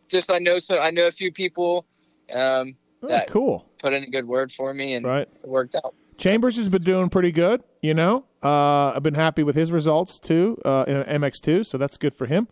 just 0.08 0.30
I 0.30 0.38
know 0.38 0.58
so 0.58 0.78
I 0.78 0.90
know 0.90 1.06
a 1.06 1.10
few 1.12 1.32
people 1.32 1.86
um 2.34 2.74
Oh, 3.02 3.08
that- 3.08 3.28
cool. 3.28 3.66
put 3.78 3.92
in 3.92 4.02
a 4.04 4.06
good 4.10 4.26
word 4.26 4.52
for 4.52 4.72
me, 4.72 4.94
and 4.94 5.04
Right. 5.04 5.28
it 5.42 5.48
worked 5.48 5.74
out. 5.74 5.94
Chambers 6.18 6.56
has 6.56 6.68
been 6.68 6.82
doing 6.82 7.08
pretty 7.08 7.32
good, 7.32 7.62
you 7.80 7.94
know. 7.94 8.24
Uh, 8.42 8.92
I've 8.94 9.02
been 9.02 9.14
happy 9.14 9.42
with 9.42 9.56
his 9.56 9.72
results 9.72 10.20
too 10.20 10.58
uh, 10.64 10.84
in 10.86 11.02
MX2, 11.04 11.64
so 11.66 11.78
that's 11.78 11.96
good 11.96 12.14
for 12.14 12.26
him. 12.26 12.46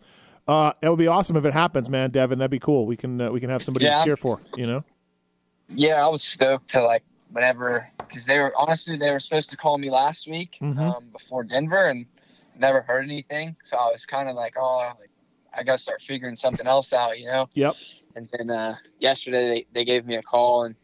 Uh, 0.47 0.73
it 0.81 0.89
would 0.89 0.97
be 0.99 1.07
awesome 1.07 1.37
if 1.37 1.45
it 1.45 1.53
happens, 1.53 1.89
man, 1.89 2.09
Devin. 2.11 2.39
That'd 2.39 2.51
be 2.51 2.59
cool. 2.59 2.85
We 2.85 2.97
can 2.97 3.21
uh, 3.21 3.29
we 3.31 3.39
can 3.39 3.49
have 3.49 3.61
somebody 3.63 3.85
Yeah. 3.85 3.99
to 3.99 4.05
cheer 4.05 4.15
for, 4.17 4.41
you 4.57 4.65
know. 4.65 4.83
Yeah, 5.69 6.03
I 6.03 6.09
was 6.09 6.23
stoked 6.23 6.69
to 6.71 6.81
like 6.81 7.03
whenever 7.31 7.87
because 7.99 8.25
they 8.25 8.39
were 8.39 8.51
honestly 8.57 8.97
they 8.97 9.11
were 9.11 9.19
supposed 9.19 9.49
to 9.51 9.57
call 9.57 9.77
me 9.77 9.89
last 9.89 10.27
week 10.27 10.57
Mhm. 10.61 10.77
um, 10.79 11.09
before 11.13 11.43
Denver 11.43 11.87
and 11.89 12.05
never 12.57 12.81
heard 12.81 13.03
anything. 13.05 13.55
So 13.63 13.77
I 13.77 13.89
was 13.91 14.05
kind 14.05 14.27
of 14.27 14.35
like, 14.35 14.55
oh, 14.57 14.91
like, 14.99 15.09
I 15.55 15.63
got 15.63 15.77
to 15.77 15.81
start 15.81 16.01
figuring 16.01 16.35
something 16.35 16.67
else 16.67 16.91
out, 16.91 17.19
you 17.19 17.25
know. 17.27 17.47
Yep. 17.53 17.75
And 18.15 18.29
then 18.37 18.49
uh, 18.49 18.75
yesterday 18.99 19.49
they, 19.49 19.79
they 19.79 19.85
gave 19.85 20.05
me 20.05 20.15
a 20.15 20.21
call 20.21 20.63
and 20.63 20.75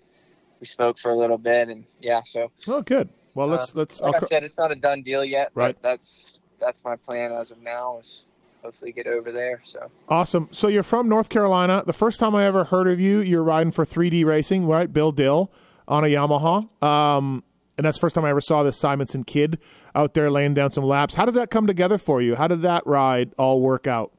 we 0.59 0.65
spoke 0.65 0.97
for 0.97 1.11
a 1.11 1.15
little 1.15 1.37
bit 1.37 1.69
and 1.69 1.85
yeah, 2.01 2.21
so 2.23 2.51
Oh, 2.67 2.81
good. 2.81 3.09
Well, 3.35 3.47
let's 3.47 3.75
let's. 3.75 4.01
like 4.01 4.15
I'll 4.15 4.21
I 4.23 4.27
said, 4.27 4.43
it's 4.43 4.57
not 4.57 4.71
a 4.71 4.75
done 4.75 5.03
deal 5.03 5.23
yet. 5.23 5.51
Right. 5.53 5.75
But 5.79 5.87
that's 5.87 6.39
that's 6.59 6.83
my 6.83 6.95
plan 6.95 7.31
as 7.31 7.51
of 7.51 7.61
now 7.61 7.99
is 7.99 8.25
hopefully 8.63 8.91
get 8.91 9.05
over 9.05 9.31
there. 9.31 9.61
So 9.63 9.91
awesome. 10.09 10.49
So 10.51 10.67
you're 10.67 10.81
from 10.83 11.07
North 11.07 11.29
Carolina. 11.29 11.83
The 11.85 11.93
first 11.93 12.19
time 12.19 12.33
I 12.33 12.45
ever 12.45 12.63
heard 12.63 12.87
of 12.87 12.99
you, 12.99 13.19
you're 13.19 13.43
riding 13.43 13.71
for 13.71 13.85
3D 13.85 14.25
Racing, 14.25 14.65
right? 14.65 14.91
Bill 14.91 15.11
Dill 15.11 15.51
on 15.87 16.03
a 16.03 16.07
Yamaha. 16.07 16.67
Um, 16.83 17.43
and 17.77 17.85
that's 17.85 17.97
the 17.97 18.01
first 18.01 18.15
time 18.15 18.25
I 18.25 18.31
ever 18.31 18.41
saw 18.41 18.63
this 18.63 18.79
Simonson 18.79 19.23
kid 19.23 19.59
out 19.93 20.15
there 20.15 20.31
laying 20.31 20.55
down 20.55 20.71
some 20.71 20.83
laps. 20.83 21.13
How 21.13 21.25
did 21.25 21.35
that 21.35 21.51
come 21.51 21.67
together 21.67 21.99
for 21.99 22.21
you? 22.23 22.35
How 22.35 22.47
did 22.47 22.63
that 22.63 22.87
ride 22.87 23.33
all 23.37 23.61
work 23.61 23.85
out? 23.85 24.11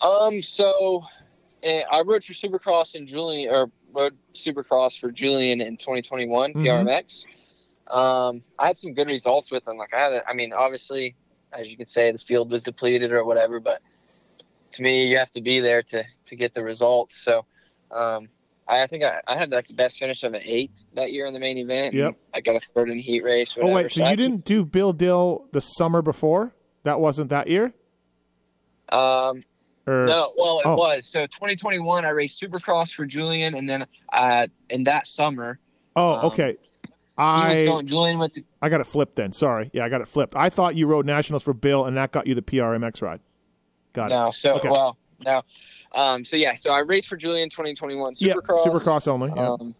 Um, 0.00 0.42
so 0.42 1.04
uh, 1.64 1.68
I 1.90 2.02
rode 2.02 2.24
for 2.24 2.32
Supercross 2.32 2.94
in 2.94 3.06
Julian, 3.06 3.52
or 3.52 3.70
rode 3.92 4.16
Supercross 4.34 4.98
for 4.98 5.10
Julian 5.10 5.60
in 5.60 5.76
2021 5.76 6.52
Mhm. 6.54 6.64
PRMX. 6.64 7.24
Um, 7.88 8.42
I 8.58 8.66
had 8.68 8.78
some 8.78 8.94
good 8.94 9.08
results 9.08 9.50
with 9.50 9.64
them. 9.64 9.76
Like 9.76 9.92
I 9.94 10.00
had, 10.00 10.12
a, 10.14 10.28
I 10.28 10.32
mean, 10.34 10.52
obviously, 10.52 11.14
as 11.52 11.68
you 11.68 11.76
can 11.76 11.86
say, 11.86 12.10
the 12.10 12.18
field 12.18 12.50
was 12.50 12.62
depleted 12.62 13.12
or 13.12 13.24
whatever, 13.24 13.60
but 13.60 13.80
to 14.72 14.82
me, 14.82 15.06
you 15.06 15.18
have 15.18 15.30
to 15.32 15.40
be 15.40 15.60
there 15.60 15.82
to 15.82 16.04
to 16.26 16.36
get 16.36 16.54
the 16.54 16.62
results. 16.64 17.16
So, 17.22 17.44
um, 17.90 18.28
I, 18.66 18.82
I 18.82 18.86
think 18.86 19.04
I, 19.04 19.20
I 19.26 19.36
had 19.36 19.50
like 19.50 19.68
the 19.68 19.74
best 19.74 19.98
finish 19.98 20.22
of 20.24 20.32
an 20.34 20.40
eight 20.42 20.72
that 20.94 21.12
year 21.12 21.26
in 21.26 21.34
the 21.34 21.38
main 21.40 21.58
event. 21.58 21.88
and 21.94 21.94
Yep. 21.94 22.16
I 22.34 22.40
got 22.40 22.56
a 22.56 22.60
third 22.74 22.88
in 22.90 22.98
heat 22.98 23.22
race. 23.22 23.54
Oh 23.60 23.70
wait, 23.72 23.92
so 23.92 24.02
I 24.02 24.10
you 24.12 24.16
didn't 24.16 24.44
do 24.44 24.64
Bill 24.64 24.92
Dill 24.92 25.46
the 25.52 25.60
summer 25.60 26.02
before? 26.02 26.52
That 26.84 26.98
wasn't 27.00 27.30
that 27.30 27.48
year. 27.48 27.72
Um, 28.90 29.44
Or 29.86 30.06
no, 30.06 30.32
well, 30.36 30.60
it 30.60 30.66
Oh. 30.66 30.76
was. 30.76 31.06
So 31.06 31.26
2021, 31.26 32.04
I 32.04 32.08
raced 32.10 32.40
Supercross 32.40 32.92
for 32.92 33.04
Julian, 33.04 33.54
and 33.54 33.68
then 33.68 33.86
uh, 34.12 34.46
in 34.70 34.84
that 34.84 35.06
summer, 35.06 35.58
oh, 35.96 36.14
um, 36.14 36.24
okay. 36.26 36.56
I 37.18 37.64
going. 37.64 37.86
Julian 37.86 38.18
went 38.18 38.32
to. 38.34 38.42
I 38.62 38.68
got 38.68 38.80
it 38.80 38.86
flipped 38.86 39.16
then. 39.16 39.32
Sorry. 39.32 39.70
Yeah, 39.72 39.84
I 39.84 39.88
got 39.88 40.00
it 40.00 40.08
flipped. 40.08 40.34
I 40.36 40.48
thought 40.48 40.74
you 40.74 40.86
rode 40.86 41.06
nationals 41.06 41.42
for 41.44 41.52
Bill, 41.54 41.84
and 41.86 41.96
that 41.96 42.10
got 42.12 42.26
you 42.26 42.34
the 42.34 42.42
PRMX 42.42 43.02
ride. 43.02 43.20
Got 43.92 44.10
it. 44.10 44.14
No, 44.14 44.30
so 44.32 44.54
Okay. 44.56 44.68
well, 44.68 44.96
no. 45.24 45.42
Um, 45.94 46.24
so 46.24 46.36
yeah, 46.36 46.56
so 46.56 46.70
I 46.70 46.80
raced 46.80 47.06
for 47.06 47.16
Julian 47.16 47.48
2021 47.50 48.14
Supercross, 48.14 48.20
Yeah, 48.20 48.34
Supercross. 48.34 48.64
Supercross 48.66 49.06
only. 49.08 49.32
Yeah. 49.36 49.50
Um, 49.52 49.74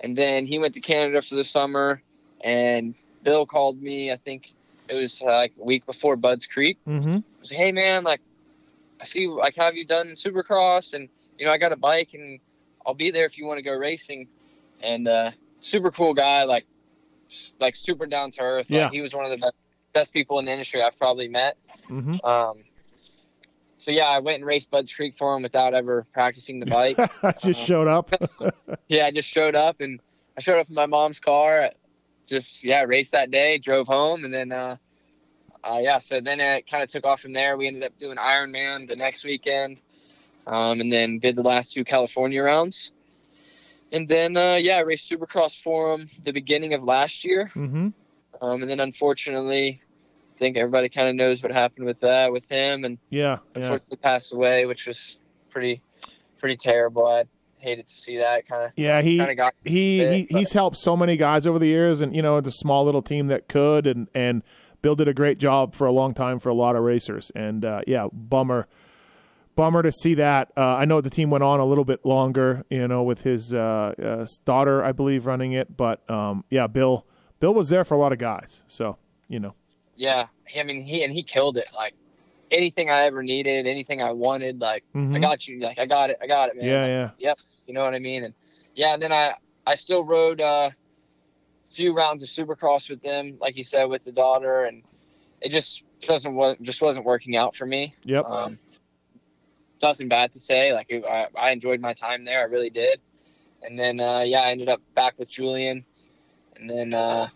and 0.00 0.16
then 0.18 0.44
he 0.44 0.58
went 0.58 0.74
to 0.74 0.80
Canada 0.80 1.22
for 1.22 1.36
the 1.36 1.44
summer, 1.44 2.02
and 2.42 2.94
Bill 3.22 3.46
called 3.46 3.80
me. 3.80 4.12
I 4.12 4.16
think 4.16 4.52
it 4.88 4.94
was 4.94 5.22
uh, 5.22 5.26
like 5.26 5.52
a 5.58 5.64
week 5.64 5.86
before 5.86 6.16
Budds 6.16 6.44
Creek. 6.44 6.76
mm-hmm. 6.86 7.08
I 7.16 7.22
was 7.40 7.50
like, 7.50 7.58
"Hey 7.58 7.72
man, 7.72 8.04
like, 8.04 8.20
I 9.00 9.04
see 9.04 9.28
like 9.28 9.56
how 9.56 9.64
have 9.64 9.76
you 9.76 9.86
done 9.86 10.08
Supercross, 10.08 10.94
and 10.94 11.08
you 11.38 11.46
know 11.46 11.52
I 11.52 11.58
got 11.58 11.72
a 11.72 11.76
bike, 11.76 12.10
and 12.14 12.38
I'll 12.86 12.94
be 12.94 13.10
there 13.10 13.24
if 13.24 13.38
you 13.38 13.46
want 13.46 13.58
to 13.58 13.62
go 13.62 13.74
racing." 13.74 14.28
And 14.82 15.08
uh, 15.08 15.30
super 15.60 15.90
cool 15.90 16.14
guy, 16.14 16.44
like, 16.44 16.66
like 17.58 17.76
super 17.76 18.06
down 18.06 18.30
to 18.32 18.40
earth. 18.40 18.70
Yeah. 18.70 18.84
Like, 18.84 18.92
he 18.92 19.00
was 19.00 19.14
one 19.14 19.24
of 19.24 19.30
the 19.30 19.36
best, 19.36 19.54
best 19.92 20.12
people 20.12 20.38
in 20.38 20.46
the 20.46 20.52
industry 20.52 20.82
I've 20.82 20.98
probably 20.98 21.28
met. 21.28 21.56
Mm-hmm. 21.88 22.24
Um, 22.24 22.64
so 23.78 23.90
yeah, 23.90 24.04
I 24.04 24.18
went 24.18 24.36
and 24.36 24.46
raced 24.46 24.70
Budds 24.70 24.92
Creek 24.92 25.16
for 25.16 25.34
him 25.34 25.42
without 25.42 25.72
ever 25.72 26.06
practicing 26.12 26.60
the 26.60 26.66
bike. 26.66 26.98
I 27.22 27.32
just 27.42 27.60
showed 27.60 27.88
up. 27.88 28.12
yeah, 28.88 29.06
I 29.06 29.10
just 29.10 29.28
showed 29.28 29.54
up 29.54 29.80
and 29.80 30.00
I 30.36 30.42
showed 30.42 30.58
up 30.58 30.68
in 30.68 30.74
my 30.74 30.86
mom's 30.86 31.18
car. 31.18 31.70
Just 32.26 32.62
yeah, 32.62 32.82
raced 32.82 33.12
that 33.12 33.30
day, 33.30 33.58
drove 33.58 33.86
home, 33.86 34.24
and 34.24 34.32
then 34.32 34.52
uh, 34.52 34.76
uh 35.64 35.78
yeah. 35.80 35.98
So 35.98 36.20
then 36.20 36.40
it 36.40 36.66
kind 36.70 36.82
of 36.82 36.88
took 36.88 37.04
off 37.04 37.20
from 37.20 37.32
there. 37.32 37.56
We 37.56 37.66
ended 37.66 37.84
up 37.84 37.98
doing 37.98 38.16
Ironman 38.16 38.88
the 38.88 38.96
next 38.96 39.24
weekend, 39.24 39.80
um, 40.46 40.80
and 40.80 40.92
then 40.92 41.18
did 41.18 41.36
the 41.36 41.42
last 41.42 41.72
two 41.72 41.84
California 41.84 42.42
rounds. 42.42 42.92
And 43.92 44.06
then 44.06 44.36
uh, 44.36 44.56
yeah, 44.60 44.76
I 44.76 44.80
raced 44.80 45.10
Supercross 45.10 45.60
Forum 45.62 46.08
the 46.24 46.32
beginning 46.32 46.74
of 46.74 46.82
last 46.82 47.24
year, 47.24 47.50
mm-hmm. 47.54 47.88
um, 48.40 48.62
and 48.62 48.70
then 48.70 48.80
unfortunately, 48.80 49.82
I 50.36 50.38
think 50.38 50.56
everybody 50.56 50.88
kind 50.88 51.08
of 51.08 51.14
knows 51.16 51.42
what 51.42 51.52
happened 51.52 51.86
with 51.86 52.00
that 52.00 52.32
with 52.32 52.48
him, 52.48 52.84
and 52.84 52.98
Yeah. 53.10 53.38
Yeah. 53.54 53.62
unfortunately 53.62 53.96
passed 53.98 54.32
away, 54.32 54.66
which 54.66 54.86
was 54.86 55.18
pretty 55.50 55.82
pretty 56.38 56.56
terrible. 56.56 57.06
I 57.06 57.24
hated 57.58 57.88
to 57.88 57.94
see 57.94 58.16
that 58.18 58.48
kind 58.48 58.64
of 58.64 58.70
Yeah. 58.76 59.02
He 59.02 59.18
kind 59.18 59.30
of 59.30 59.36
got 59.36 59.54
he, 59.64 59.98
bit, 59.98 60.14
he 60.14 60.38
he's 60.38 60.52
helped 60.52 60.78
so 60.78 60.96
many 60.96 61.16
guys 61.16 61.46
over 61.46 61.58
the 61.58 61.66
years, 61.66 62.00
and 62.00 62.14
you 62.14 62.22
know, 62.22 62.38
it's 62.38 62.48
a 62.48 62.52
small 62.52 62.84
little 62.84 63.02
team 63.02 63.26
that 63.26 63.48
could, 63.48 63.86
and 63.86 64.08
and 64.14 64.42
Bill 64.82 64.94
did 64.94 65.08
a 65.08 65.14
great 65.14 65.38
job 65.38 65.74
for 65.74 65.86
a 65.86 65.92
long 65.92 66.14
time 66.14 66.38
for 66.38 66.48
a 66.48 66.54
lot 66.54 66.76
of 66.76 66.82
racers, 66.82 67.30
and 67.34 67.64
uh, 67.64 67.82
yeah, 67.86 68.08
bummer, 68.12 68.66
bummer 69.56 69.82
to 69.82 69.92
see 69.92 70.14
that. 70.14 70.50
Uh, 70.56 70.76
I 70.76 70.84
know 70.84 71.00
the 71.00 71.10
team 71.10 71.30
went 71.30 71.44
on 71.44 71.60
a 71.60 71.64
little 71.64 71.84
bit 71.84 72.04
longer, 72.04 72.64
you 72.70 72.88
know, 72.88 73.02
with 73.02 73.22
his 73.22 73.52
uh, 73.54 73.94
uh, 74.02 74.26
daughter, 74.44 74.82
I 74.82 74.92
believe, 74.92 75.26
running 75.26 75.52
it, 75.52 75.76
but 75.76 76.08
um, 76.10 76.44
yeah, 76.50 76.66
Bill 76.66 77.06
Bill 77.40 77.54
was 77.54 77.68
there 77.68 77.84
for 77.84 77.94
a 77.94 77.98
lot 77.98 78.12
of 78.12 78.18
guys, 78.18 78.62
so 78.68 78.96
you 79.28 79.40
know, 79.40 79.54
Yeah, 79.96 80.28
I 80.58 80.62
mean 80.62 80.84
he 80.84 81.04
and 81.04 81.12
he 81.12 81.22
killed 81.22 81.56
it. 81.56 81.66
Like 81.74 81.94
anything 82.50 82.90
I 82.90 83.02
ever 83.04 83.22
needed, 83.22 83.66
anything 83.66 84.02
I 84.02 84.12
wanted, 84.12 84.60
like 84.60 84.84
Mhm. 84.94 85.16
I 85.16 85.18
got 85.20 85.46
you. 85.46 85.60
Like 85.60 85.78
I 85.78 85.86
got 85.86 86.10
it, 86.10 86.18
I 86.22 86.26
got 86.26 86.48
it, 86.48 86.56
man. 86.56 86.64
yeah, 86.66 86.80
Like, 86.82 87.12
yeah, 87.18 87.34
You 87.66 87.74
know 87.74 87.84
what 87.84 87.94
I 87.94 87.98
mean? 87.98 88.24
And 88.24 88.34
yeah, 88.74 88.94
and 88.94 89.02
then 89.02 89.12
I 89.12 89.34
I 89.66 89.74
still 89.74 90.02
rode 90.02 90.40
uh, 90.40 90.70
few 91.70 91.94
rounds 91.94 92.22
of 92.22 92.28
Supercross 92.28 92.88
with 92.88 93.02
them, 93.02 93.36
like 93.40 93.56
you 93.56 93.64
said, 93.64 93.84
with 93.84 94.04
the 94.04 94.12
daughter, 94.12 94.64
and 94.64 94.82
it 95.40 95.50
just 95.50 95.82
doesn't 96.02 96.62
just 96.62 96.80
wasn't 96.80 97.04
working 97.04 97.36
out 97.36 97.54
for 97.54 97.66
me. 97.66 97.94
yep, 98.04 98.26
Um, 98.26 98.58
nothing 99.82 100.08
bad 100.08 100.32
to 100.32 100.38
say. 100.38 100.72
Like 100.72 100.86
it, 100.90 101.04
I, 101.04 101.28
I 101.38 101.50
enjoyed 101.50 101.80
my 101.80 101.94
time 101.94 102.24
there, 102.24 102.40
I 102.40 102.44
really 102.44 102.70
did. 102.70 103.00
And 103.62 103.78
then 103.78 104.00
uh, 104.00 104.20
yeah, 104.20 104.40
I 104.40 104.50
ended 104.50 104.68
up 104.68 104.80
back 104.94 105.18
with 105.18 105.28
Julian, 105.28 105.84
and 106.56 106.68
then 106.68 106.94
uh, 106.94 107.28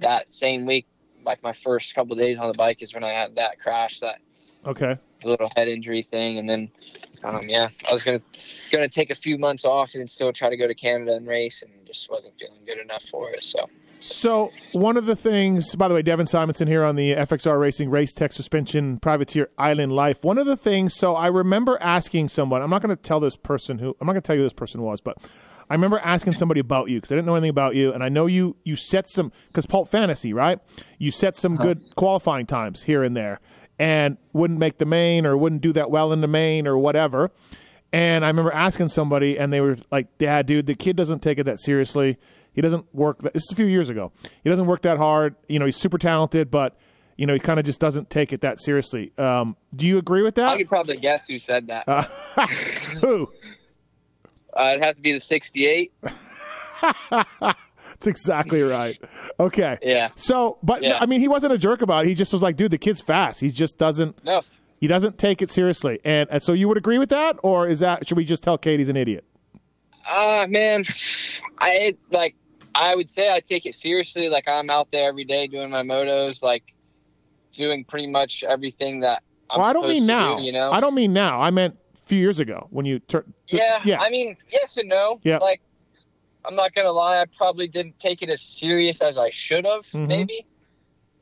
that 0.00 0.28
same 0.28 0.66
week, 0.66 0.86
like 1.24 1.42
my 1.42 1.52
first 1.52 1.94
couple 1.94 2.16
days 2.16 2.38
on 2.38 2.48
the 2.48 2.54
bike 2.54 2.82
is 2.82 2.94
when 2.94 3.04
I 3.04 3.10
had 3.10 3.36
that 3.36 3.58
crash, 3.58 4.00
that 4.00 4.18
okay, 4.66 4.96
little 5.24 5.50
head 5.56 5.68
injury 5.68 6.02
thing, 6.02 6.38
and 6.38 6.48
then 6.48 6.70
um, 7.24 7.48
yeah, 7.48 7.68
I 7.88 7.92
was 7.92 8.02
gonna 8.02 8.20
gonna 8.70 8.88
take 8.88 9.10
a 9.10 9.14
few 9.14 9.38
months 9.38 9.64
off 9.64 9.94
and 9.94 10.10
still 10.10 10.32
try 10.32 10.50
to 10.50 10.56
go 10.56 10.66
to 10.66 10.74
Canada 10.74 11.14
and 11.14 11.26
race, 11.26 11.62
and 11.62 11.72
just 11.86 12.10
wasn't 12.10 12.34
feeling 12.38 12.60
good 12.66 12.78
enough 12.78 13.04
for 13.10 13.30
it. 13.30 13.42
So 13.42 13.68
So 14.00 14.50
one 14.72 14.96
of 14.96 15.04
the 15.04 15.14
things, 15.14 15.74
by 15.76 15.86
the 15.86 15.94
way, 15.94 16.02
Devin 16.02 16.26
Simonson 16.26 16.66
here 16.66 16.84
on 16.84 16.96
the 16.96 17.12
FXR 17.14 17.60
Racing 17.60 17.90
Race 17.90 18.12
Tech 18.14 18.32
Suspension 18.32 18.98
Privateer 18.98 19.50
Island 19.58 19.92
Life. 19.92 20.24
One 20.24 20.38
of 20.38 20.46
the 20.46 20.56
things, 20.56 20.94
so 20.94 21.14
I 21.14 21.26
remember 21.26 21.76
asking 21.80 22.28
someone. 22.28 22.62
I'm 22.62 22.70
not 22.70 22.80
going 22.82 22.96
to 22.96 23.00
tell 23.00 23.20
this 23.20 23.36
person 23.36 23.78
who. 23.78 23.94
I'm 24.00 24.06
not 24.06 24.14
going 24.14 24.22
to 24.22 24.26
tell 24.26 24.36
you 24.36 24.40
who 24.42 24.46
this 24.46 24.54
person 24.54 24.80
was, 24.80 25.02
but 25.02 25.18
I 25.68 25.74
remember 25.74 25.98
asking 25.98 26.32
somebody 26.32 26.60
about 26.60 26.88
you 26.88 26.96
because 26.96 27.12
I 27.12 27.14
didn't 27.14 27.26
know 27.26 27.36
anything 27.36 27.50
about 27.50 27.76
you, 27.76 27.92
and 27.92 28.02
I 28.02 28.08
know 28.08 28.26
you. 28.26 28.56
You 28.64 28.74
set 28.74 29.08
some 29.08 29.32
because 29.48 29.66
Pulp 29.66 29.88
Fantasy, 29.88 30.32
right? 30.32 30.58
You 30.98 31.10
set 31.10 31.36
some 31.36 31.54
uh-huh. 31.54 31.62
good 31.64 31.94
qualifying 31.94 32.46
times 32.46 32.82
here 32.82 33.04
and 33.04 33.14
there, 33.14 33.38
and 33.78 34.16
wouldn't 34.32 34.58
make 34.58 34.78
the 34.78 34.86
main 34.86 35.26
or 35.26 35.36
wouldn't 35.36 35.60
do 35.60 35.72
that 35.74 35.90
well 35.90 36.12
in 36.12 36.22
the 36.22 36.28
main 36.28 36.66
or 36.66 36.78
whatever. 36.78 37.30
And 37.92 38.24
I 38.24 38.28
remember 38.28 38.52
asking 38.52 38.88
somebody, 38.88 39.38
and 39.38 39.52
they 39.52 39.60
were 39.60 39.76
like, 39.92 40.16
"Dad, 40.16 40.46
dude, 40.46 40.66
the 40.66 40.74
kid 40.74 40.96
doesn't 40.96 41.20
take 41.20 41.38
it 41.38 41.44
that 41.44 41.60
seriously. 41.60 42.18
He 42.52 42.60
doesn't 42.60 42.92
work. 42.94 43.18
That, 43.22 43.32
this 43.34 43.44
is 43.44 43.52
a 43.52 43.56
few 43.56 43.66
years 43.66 43.88
ago. 43.90 44.12
He 44.42 44.50
doesn't 44.50 44.66
work 44.66 44.82
that 44.82 44.98
hard. 44.98 45.34
You 45.48 45.58
know, 45.58 45.64
he's 45.66 45.76
super 45.76 45.98
talented, 45.98 46.50
but 46.50 46.76
you 47.16 47.26
know, 47.26 47.34
he 47.34 47.40
kind 47.40 47.58
of 47.60 47.66
just 47.66 47.80
doesn't 47.80 48.10
take 48.10 48.32
it 48.32 48.40
that 48.42 48.60
seriously." 48.60 49.12
Um, 49.18 49.56
do 49.74 49.86
you 49.86 49.98
agree 49.98 50.22
with 50.22 50.34
that? 50.36 50.48
I 50.48 50.58
could 50.58 50.68
probably 50.68 50.96
guess 50.96 51.26
who 51.26 51.38
said 51.38 51.66
that. 51.68 51.84
Uh, 51.86 52.02
who? 53.00 53.30
Uh, 54.52 54.70
it'd 54.72 54.84
have 54.84 54.96
to 54.96 55.02
be 55.02 55.12
the 55.12 55.20
'68. 55.20 55.92
That's 57.10 58.06
exactly 58.06 58.62
right. 58.62 58.98
Okay. 59.38 59.78
Yeah. 59.82 60.10
So, 60.14 60.58
but 60.62 60.82
Yeah. 60.82 60.98
I 61.00 61.06
mean, 61.06 61.20
he 61.20 61.28
wasn't 61.28 61.52
a 61.52 61.58
jerk 61.58 61.82
about 61.82 62.04
it. 62.04 62.08
He 62.08 62.14
just 62.14 62.32
was 62.32 62.42
like, 62.42 62.56
"Dude, 62.56 62.70
the 62.70 62.78
kid's 62.78 63.00
fast. 63.00 63.40
He 63.40 63.50
just 63.50 63.76
doesn't. 63.78 64.24
No, 64.24 64.40
He 64.80 64.86
doesn't 64.86 65.18
take 65.18 65.42
it 65.42 65.50
seriously." 65.50 66.00
And, 66.04 66.28
and 66.30 66.42
so, 66.42 66.52
you 66.52 66.66
would 66.68 66.78
agree 66.78 66.98
with 66.98 67.10
that, 67.10 67.36
or 67.42 67.68
is 67.68 67.80
that 67.80 68.08
should 68.08 68.16
we 68.16 68.24
just 68.24 68.42
tell 68.42 68.56
Katie's 68.58 68.88
an 68.88 68.96
idiot? 68.96 69.24
Ah, 70.06 70.46
man, 70.48 70.84
I 71.58 71.96
like. 72.10 72.34
I 72.74 72.94
would 72.94 73.10
say 73.10 73.28
I 73.30 73.40
take 73.40 73.66
it 73.66 73.74
seriously. 73.74 74.28
Like 74.28 74.46
I'm 74.48 74.70
out 74.70 74.90
there 74.90 75.08
every 75.08 75.24
day 75.24 75.46
doing 75.48 75.70
my 75.70 75.82
motos, 75.82 76.42
like 76.42 76.72
doing 77.52 77.84
pretty 77.84 78.06
much 78.06 78.42
everything 78.44 79.00
that. 79.00 79.22
I'm 79.50 79.58
well, 79.60 79.68
I 79.68 79.72
don't 79.72 79.88
mean 79.88 80.06
now. 80.06 80.36
Do, 80.36 80.42
you 80.42 80.52
know. 80.52 80.70
I 80.70 80.80
don't 80.80 80.94
mean 80.94 81.12
now. 81.12 81.40
I 81.40 81.50
meant 81.50 81.76
a 81.94 81.98
few 81.98 82.18
years 82.18 82.38
ago 82.38 82.68
when 82.70 82.86
you 82.86 83.00
turned. 83.00 83.32
yeah, 83.48 83.80
Yeah. 83.84 84.00
I 84.00 84.08
mean, 84.10 84.36
yes 84.52 84.76
and 84.76 84.88
no. 84.88 85.18
Yeah. 85.24 85.38
Like, 85.38 85.60
I'm 86.44 86.54
not 86.54 86.72
gonna 86.74 86.92
lie. 86.92 87.20
I 87.20 87.24
probably 87.36 87.66
didn't 87.66 87.98
take 87.98 88.22
it 88.22 88.30
as 88.30 88.40
serious 88.40 89.00
as 89.00 89.18
I 89.18 89.30
should 89.30 89.64
have, 89.66 89.84
Mhm. 89.86 90.06
maybe. 90.06 90.46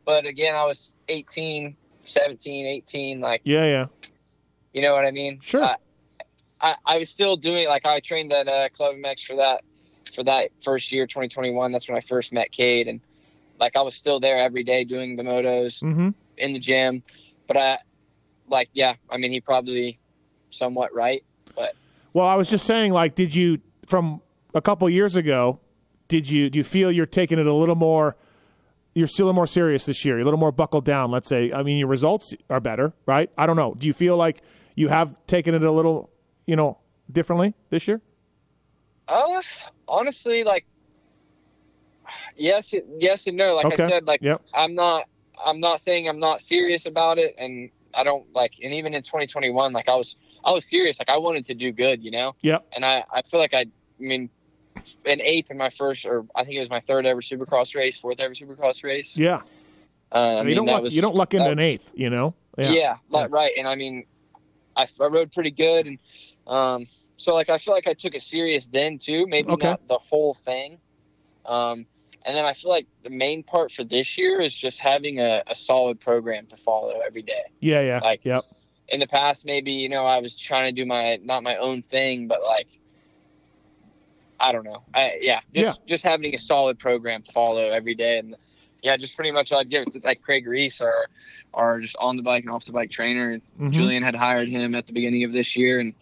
But 0.05 0.27
again, 0.27 0.55
I 0.55 0.65
was 0.65 0.93
18, 1.09 1.75
17, 2.05 2.67
18. 2.67 3.21
Like, 3.21 3.41
yeah, 3.45 3.65
yeah. 3.65 3.87
you 4.75 4.83
know 4.83 4.93
what 4.95 5.07
I 5.07 5.11
mean? 5.11 5.41
Sure. 5.41 5.65
I, 5.65 5.77
I, 6.61 6.75
I 6.85 6.99
was 6.99 7.09
still 7.11 7.37
doing 7.37 7.69
like 7.69 7.87
I 7.87 8.01
trained 8.01 8.33
at 8.33 8.49
uh, 8.49 8.69
Club 8.71 8.97
MX 8.97 9.25
for 9.27 9.37
that 9.37 9.63
for 10.15 10.25
that 10.25 10.51
first 10.63 10.91
year, 10.91 11.07
2021. 11.07 11.71
That's 11.73 11.89
when 11.89 11.97
I 11.97 12.01
first 12.01 12.33
met 12.33 12.51
Cade, 12.53 12.89
and 12.89 13.01
like 13.61 13.77
I 13.77 13.83
was 13.83 13.95
still 13.95 14.21
there 14.21 14.39
every 14.39 14.65
day 14.65 14.85
doing 14.85 15.17
the 15.17 15.23
motos 15.23 15.83
Mm-hmm. 15.83 16.11
in 16.39 16.53
the 16.53 16.59
gym. 16.59 17.03
But 17.47 17.57
I, 17.57 17.79
like, 18.49 18.69
yeah, 18.73 18.95
I 19.11 19.17
mean, 19.19 19.31
he 19.33 19.41
probably 19.41 19.99
somewhat 20.51 20.95
right. 20.95 21.23
But 21.55 21.75
Well, 22.13 22.27
I 22.27 22.35
was 22.35 22.51
just 22.51 22.67
saying, 22.67 22.93
like, 22.93 23.15
did 23.15 23.35
you 23.35 23.61
from 23.87 24.21
a 24.55 24.61
couple 24.61 24.89
years 24.91 25.17
ago? 25.17 25.61
Did 26.09 26.29
you 26.31 26.49
do 26.51 26.59
you 26.59 26.65
feel 26.65 26.91
you're 26.91 27.07
taking 27.07 27.39
it 27.39 27.47
a 27.47 27.53
little 27.53 27.75
more? 27.75 28.17
You're 28.95 29.07
still 29.07 29.27
a 29.27 29.29
little 29.29 29.35
more 29.37 29.47
serious 29.47 29.85
this 29.87 30.05
year. 30.05 30.15
You're 30.17 30.23
a 30.23 30.25
little 30.25 30.41
more 30.41 30.51
buckled 30.53 30.85
down. 30.85 31.11
Let's 31.11 31.29
say. 31.29 31.53
I 31.53 31.63
mean, 31.63 31.77
your 31.79 31.87
results 31.89 32.35
are 32.51 32.59
better, 32.61 32.95
right? 33.07 33.31
I 33.39 33.47
don't 33.47 33.57
know. 33.57 33.75
Do 33.79 33.87
you 33.87 33.93
feel 33.93 34.17
like 34.17 34.41
you 34.75 34.89
have 34.89 35.15
taken 35.27 35.55
it 35.55 35.63
a 35.63 35.71
little, 35.71 36.11
you 36.49 36.57
know, 36.57 36.79
differently 37.13 37.53
this 37.69 37.87
year? 37.87 38.01
Uh, 39.07 39.43
honestly, 39.87 40.43
like, 40.45 40.65
yes, 42.37 42.75
yes 42.99 43.27
and 43.27 43.37
no. 43.37 43.55
Like 43.55 43.67
Okay. 43.67 43.85
I 43.85 43.89
said, 43.89 44.07
like 44.07 44.23
Yep. 44.23 44.43
I'm 44.55 44.75
not, 44.75 45.05
I'm 45.45 45.61
not 45.61 45.81
saying 45.83 46.09
I'm 46.09 46.19
not 46.19 46.41
serious 46.41 46.87
about 46.87 47.19
it, 47.19 47.35
and 47.39 47.71
I 47.95 48.03
don't 48.03 48.27
like, 48.35 48.55
and 48.63 48.73
even 48.73 48.95
in 48.95 49.03
2021, 49.03 49.73
like 49.75 49.89
I 49.91 49.95
was, 49.95 50.17
I 50.43 50.53
was 50.53 50.65
serious. 50.65 50.99
Like 50.99 51.11
I 51.11 51.19
wanted 51.19 51.45
to 51.47 51.55
do 51.55 51.71
good, 51.71 52.03
you 52.03 52.11
know. 52.11 52.35
Yep. 52.41 52.67
And 52.75 52.85
I, 52.85 53.05
I 53.13 53.21
feel 53.23 53.41
like 53.41 53.53
I, 53.53 53.61
I 53.61 53.67
mean, 53.99 54.31
an 55.05 55.21
eighth 55.21 55.51
in 55.51 55.59
my 55.59 55.69
first, 55.69 56.07
or 56.07 56.25
I 56.35 56.45
think 56.45 56.57
it 56.57 56.61
was 56.61 56.71
my 56.71 56.81
third 56.81 57.05
ever 57.05 57.21
Supercross 57.21 57.75
race, 57.75 57.99
fourth 58.01 58.21
ever 58.21 58.33
Supercross 58.33 58.83
race. 58.83 59.19
Yeah. 59.19 59.43
Uh, 60.11 60.15
I 60.15 60.39
you 60.39 60.45
mean, 60.47 60.57
don't 60.57 60.67
that 60.67 60.73
luck, 60.73 60.83
was 60.85 60.97
you 60.97 61.03
don't 61.03 61.15
luck 61.15 61.35
into 61.35 61.51
an 61.51 61.59
eighth. 61.59 61.93
You 61.95 62.09
know. 62.09 62.35
Yeah, 62.57 62.97
like, 63.11 63.31
right. 63.31 63.53
And 63.57 63.69
I 63.69 63.75
mean, 63.75 64.05
I, 64.75 64.87
I 65.01 65.07
rode 65.07 65.33
pretty 65.33 65.51
good, 65.51 65.87
and 65.87 65.99
um, 66.49 66.87
so 67.17 67.35
like 67.35 67.51
I 67.51 67.59
feel 67.59 67.75
like 67.75 67.87
I 67.87 67.95
took 67.95 68.15
it 68.15 68.23
serious 68.23 68.67
then 68.67 68.99
too. 68.99 69.27
Maybe 69.27 69.51
Okay. 69.51 69.69
not 69.69 69.87
the 69.89 69.99
whole 69.99 70.35
thing, 70.35 70.79
um, 71.47 71.87
and 72.25 72.37
then 72.37 72.45
I 72.45 72.53
feel 72.55 72.71
like 72.71 72.87
the 73.03 73.11
main 73.11 73.43
part 73.43 73.71
for 73.73 73.85
this 73.85 74.17
year 74.19 74.41
is 74.41 74.55
just 74.55 74.79
having 74.79 75.19
a, 75.21 75.43
a 75.47 75.55
solid 75.55 76.01
program 76.01 76.47
to 76.47 76.57
follow 76.57 77.01
every 77.07 77.23
day. 77.23 77.43
Yeah, 77.61 77.81
yeah, 77.83 78.01
Like- 78.03 78.25
yep. 78.25 78.45
In 78.91 79.01
the 79.01 79.07
past, 79.07 79.45
maybe 79.45 79.73
you 79.73 79.89
know 79.91 80.07
I 80.07 80.19
was 80.21 80.35
trying 80.37 80.75
to 80.75 80.83
do 80.83 80.87
my 80.87 81.19
not 81.23 81.43
my 81.43 81.57
own 81.57 81.83
thing, 81.83 82.27
but 82.27 82.43
like 82.43 82.69
I 84.41 84.53
don't 84.53 84.65
know. 84.65 84.83
I, 84.95 85.19
yeah, 85.21 85.41
just 85.55 85.67
Yeah. 85.67 85.75
just 85.87 86.03
having 86.05 86.35
a 86.35 86.39
solid 86.39 86.79
program 86.79 87.23
to 87.23 87.33
follow 87.33 87.71
every 87.71 87.95
day, 87.95 88.19
and 88.19 88.37
yeah, 88.83 88.97
just 88.97 89.17
pretty 89.17 89.33
much 89.33 89.53
I'd 89.53 89.69
give 89.69 89.83
it 89.89 89.93
to 89.95 90.01
like 90.05 90.23
Craig 90.23 90.47
Reese, 90.47 90.81
our 90.81 91.07
our 91.53 91.81
just 91.81 91.97
on 91.99 92.17
the 92.17 92.23
bike 92.23 92.45
and 92.45 92.53
off 92.53 92.65
the 92.65 92.73
bike 92.73 92.91
trainer. 92.91 93.41
Mhm. 93.61 93.73
Julian 93.73 94.03
had 94.03 94.15
hired 94.15 94.49
him 94.49 94.75
at 94.75 94.87
the 94.87 94.93
beginning 94.93 95.25
of 95.25 95.33
this 95.33 95.57
year, 95.57 95.81
and 95.81 95.93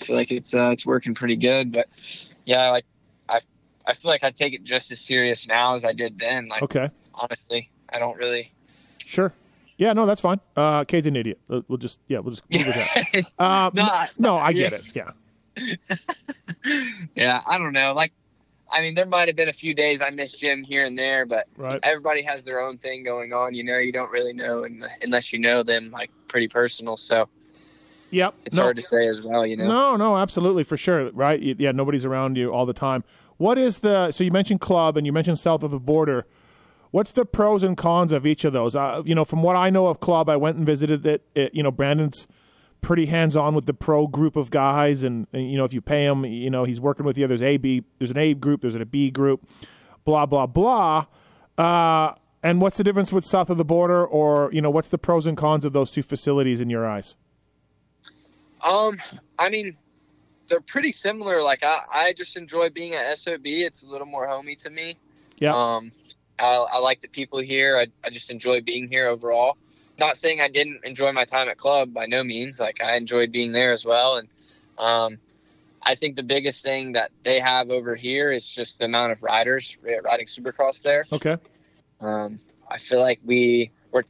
I 0.00 0.04
feel 0.04 0.16
like 0.16 0.32
it's 0.32 0.54
uh, 0.54 0.70
it's 0.70 0.84
working 0.86 1.14
pretty 1.14 1.36
good. 1.36 1.72
But 1.72 1.88
yeah, 2.44 2.70
like 2.70 2.84
I 3.28 3.40
I 3.86 3.94
feel 3.94 4.10
like 4.10 4.24
I 4.24 4.30
take 4.30 4.52
it 4.54 4.64
just 4.64 4.90
as 4.90 5.00
serious 5.00 5.46
now 5.46 5.74
as 5.74 5.84
I 5.84 5.92
did 5.92 6.18
then. 6.18 6.48
Like 6.48 6.62
Okay, 6.62 6.90
honestly, 7.14 7.70
I 7.90 7.98
don't 7.98 8.16
really. 8.16 8.52
sure. 9.04 9.32
Yeah, 9.76 9.92
no, 9.92 10.06
that's 10.06 10.20
fine. 10.20 10.38
Uh, 10.54 10.84
Cade's 10.84 11.08
an 11.08 11.16
idiot. 11.16 11.40
Uh, 11.50 11.62
We'll 11.66 11.78
just 11.78 11.98
yeah, 12.06 12.20
we'll 12.20 12.30
just 12.30 12.44
leave 12.50 12.66
it 12.68 12.76
at 12.76 13.06
that. 13.12 13.44
Um, 13.44 13.72
No, 13.74 13.82
I- 13.82 14.08
no, 14.18 14.36
I 14.36 14.52
get 14.52 14.72
it. 14.72 14.82
Yeah, 14.94 15.10
yeah, 17.14 17.40
I 17.46 17.58
don't 17.58 17.72
know. 17.72 17.92
Like, 17.92 18.12
I 18.70 18.80
mean, 18.80 18.94
there 18.94 19.06
might 19.06 19.28
have 19.28 19.36
been 19.36 19.48
a 19.48 19.52
few 19.52 19.74
days 19.74 20.00
I 20.00 20.10
missed 20.10 20.38
gym 20.38 20.62
here 20.64 20.84
and 20.84 20.96
there, 20.98 21.26
but 21.26 21.46
right. 21.56 21.78
everybody 21.82 22.22
has 22.22 22.44
their 22.44 22.60
own 22.60 22.78
thing 22.78 23.04
going 23.04 23.32
on. 23.32 23.54
You 23.54 23.64
know, 23.64 23.78
you 23.78 23.92
don't 23.92 24.10
really 24.10 24.32
know 24.32 24.64
un- 24.64 24.84
unless 25.02 25.32
you 25.32 25.38
know 25.38 25.62
them, 25.62 25.90
like 25.90 26.10
pretty 26.28 26.48
personal. 26.48 26.96
So 26.96 27.28
Yep. 28.14 28.34
it's 28.46 28.56
no, 28.56 28.62
hard 28.62 28.76
to 28.76 28.82
say 28.82 29.08
as 29.08 29.20
well. 29.20 29.44
You 29.44 29.56
know. 29.56 29.66
No, 29.66 29.96
no, 29.96 30.16
absolutely 30.16 30.62
for 30.64 30.76
sure. 30.76 31.10
Right? 31.10 31.40
Yeah, 31.40 31.72
nobody's 31.72 32.04
around 32.04 32.36
you 32.36 32.52
all 32.52 32.64
the 32.64 32.72
time. 32.72 33.02
What 33.36 33.58
is 33.58 33.80
the? 33.80 34.12
So 34.12 34.22
you 34.22 34.30
mentioned 34.30 34.60
club 34.60 34.96
and 34.96 35.04
you 35.06 35.12
mentioned 35.12 35.38
south 35.38 35.62
of 35.62 35.70
the 35.72 35.80
border. 35.80 36.26
What's 36.92 37.10
the 37.10 37.24
pros 37.24 37.64
and 37.64 37.76
cons 37.76 38.12
of 38.12 38.24
each 38.24 38.44
of 38.44 38.52
those? 38.52 38.76
Uh, 38.76 39.02
you 39.04 39.16
know, 39.16 39.24
from 39.24 39.42
what 39.42 39.56
I 39.56 39.68
know 39.68 39.88
of 39.88 39.98
club, 39.98 40.28
I 40.28 40.36
went 40.36 40.56
and 40.56 40.64
visited 40.64 41.04
it. 41.04 41.24
it 41.34 41.52
you 41.52 41.60
know, 41.60 41.72
Brandon's 41.72 42.28
pretty 42.82 43.06
hands 43.06 43.34
on 43.34 43.54
with 43.54 43.66
the 43.66 43.74
pro 43.74 44.06
group 44.06 44.36
of 44.36 44.50
guys, 44.50 45.02
and, 45.02 45.26
and 45.32 45.50
you 45.50 45.56
know, 45.56 45.64
if 45.64 45.74
you 45.74 45.80
pay 45.80 46.04
him, 46.04 46.24
you 46.24 46.50
know, 46.50 46.62
he's 46.62 46.80
working 46.80 47.04
with 47.04 47.18
you. 47.18 47.26
There's 47.26 47.42
a 47.42 47.56
B, 47.56 47.82
there's 47.98 48.12
an 48.12 48.18
A 48.18 48.34
group, 48.34 48.60
there's 48.60 48.76
a 48.76 48.86
B 48.86 49.10
group, 49.10 49.48
blah 50.04 50.26
blah 50.26 50.46
blah. 50.46 51.06
Uh, 51.58 52.14
and 52.44 52.60
what's 52.60 52.76
the 52.76 52.84
difference 52.84 53.10
with 53.10 53.24
south 53.24 53.50
of 53.50 53.56
the 53.56 53.64
border, 53.64 54.06
or 54.06 54.50
you 54.52 54.62
know, 54.62 54.70
what's 54.70 54.90
the 54.90 54.98
pros 54.98 55.26
and 55.26 55.36
cons 55.36 55.64
of 55.64 55.72
those 55.72 55.90
two 55.90 56.02
facilities 56.02 56.60
in 56.60 56.70
your 56.70 56.86
eyes? 56.86 57.16
Um, 58.62 59.00
I 59.38 59.48
mean, 59.48 59.76
they're 60.48 60.60
pretty 60.60 60.92
similar. 60.92 61.42
Like 61.42 61.64
I, 61.64 61.80
I 61.92 62.12
just 62.12 62.36
enjoy 62.36 62.70
being 62.70 62.94
at 62.94 63.18
SOB. 63.18 63.42
It's 63.44 63.82
a 63.82 63.86
little 63.86 64.06
more 64.06 64.26
homey 64.26 64.56
to 64.56 64.70
me. 64.70 64.98
Yeah. 65.38 65.54
Um, 65.54 65.92
I, 66.38 66.54
I 66.54 66.78
like 66.78 67.00
the 67.00 67.08
people 67.08 67.38
here. 67.40 67.78
I, 67.78 67.86
I 68.06 68.10
just 68.10 68.30
enjoy 68.30 68.60
being 68.60 68.88
here 68.88 69.08
overall. 69.08 69.56
Not 69.98 70.16
saying 70.16 70.40
I 70.40 70.48
didn't 70.48 70.84
enjoy 70.84 71.12
my 71.12 71.24
time 71.24 71.48
at 71.48 71.56
club 71.56 71.94
by 71.94 72.06
no 72.06 72.24
means. 72.24 72.58
Like 72.58 72.82
I 72.82 72.96
enjoyed 72.96 73.30
being 73.30 73.52
there 73.52 73.72
as 73.72 73.84
well. 73.84 74.16
And 74.16 74.28
um, 74.78 75.18
I 75.82 75.94
think 75.94 76.16
the 76.16 76.22
biggest 76.22 76.62
thing 76.62 76.92
that 76.92 77.10
they 77.24 77.38
have 77.38 77.70
over 77.70 77.94
here 77.94 78.32
is 78.32 78.46
just 78.46 78.78
the 78.78 78.86
amount 78.86 79.12
of 79.12 79.22
riders 79.22 79.76
riding 79.82 80.26
Supercross 80.26 80.82
there. 80.82 81.06
Okay. 81.12 81.36
Um, 82.00 82.40
I 82.68 82.78
feel 82.78 83.00
like 83.00 83.20
we 83.24 83.70
we're 83.92 84.04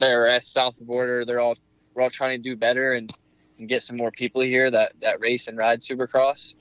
they're 0.00 0.26
at 0.26 0.42
south 0.42 0.74
of 0.74 0.80
the 0.80 0.84
border. 0.84 1.24
They're 1.24 1.40
all 1.40 1.56
we're 1.94 2.02
all 2.02 2.10
trying 2.10 2.38
to 2.38 2.42
do 2.42 2.56
better 2.56 2.92
and, 2.94 3.12
and 3.58 3.68
get 3.68 3.82
some 3.82 3.96
more 3.96 4.10
people 4.10 4.40
here 4.42 4.70
that 4.70 4.92
that 5.00 5.20
race 5.20 5.46
and 5.48 5.56
ride 5.56 5.80
Supercross. 5.80 6.54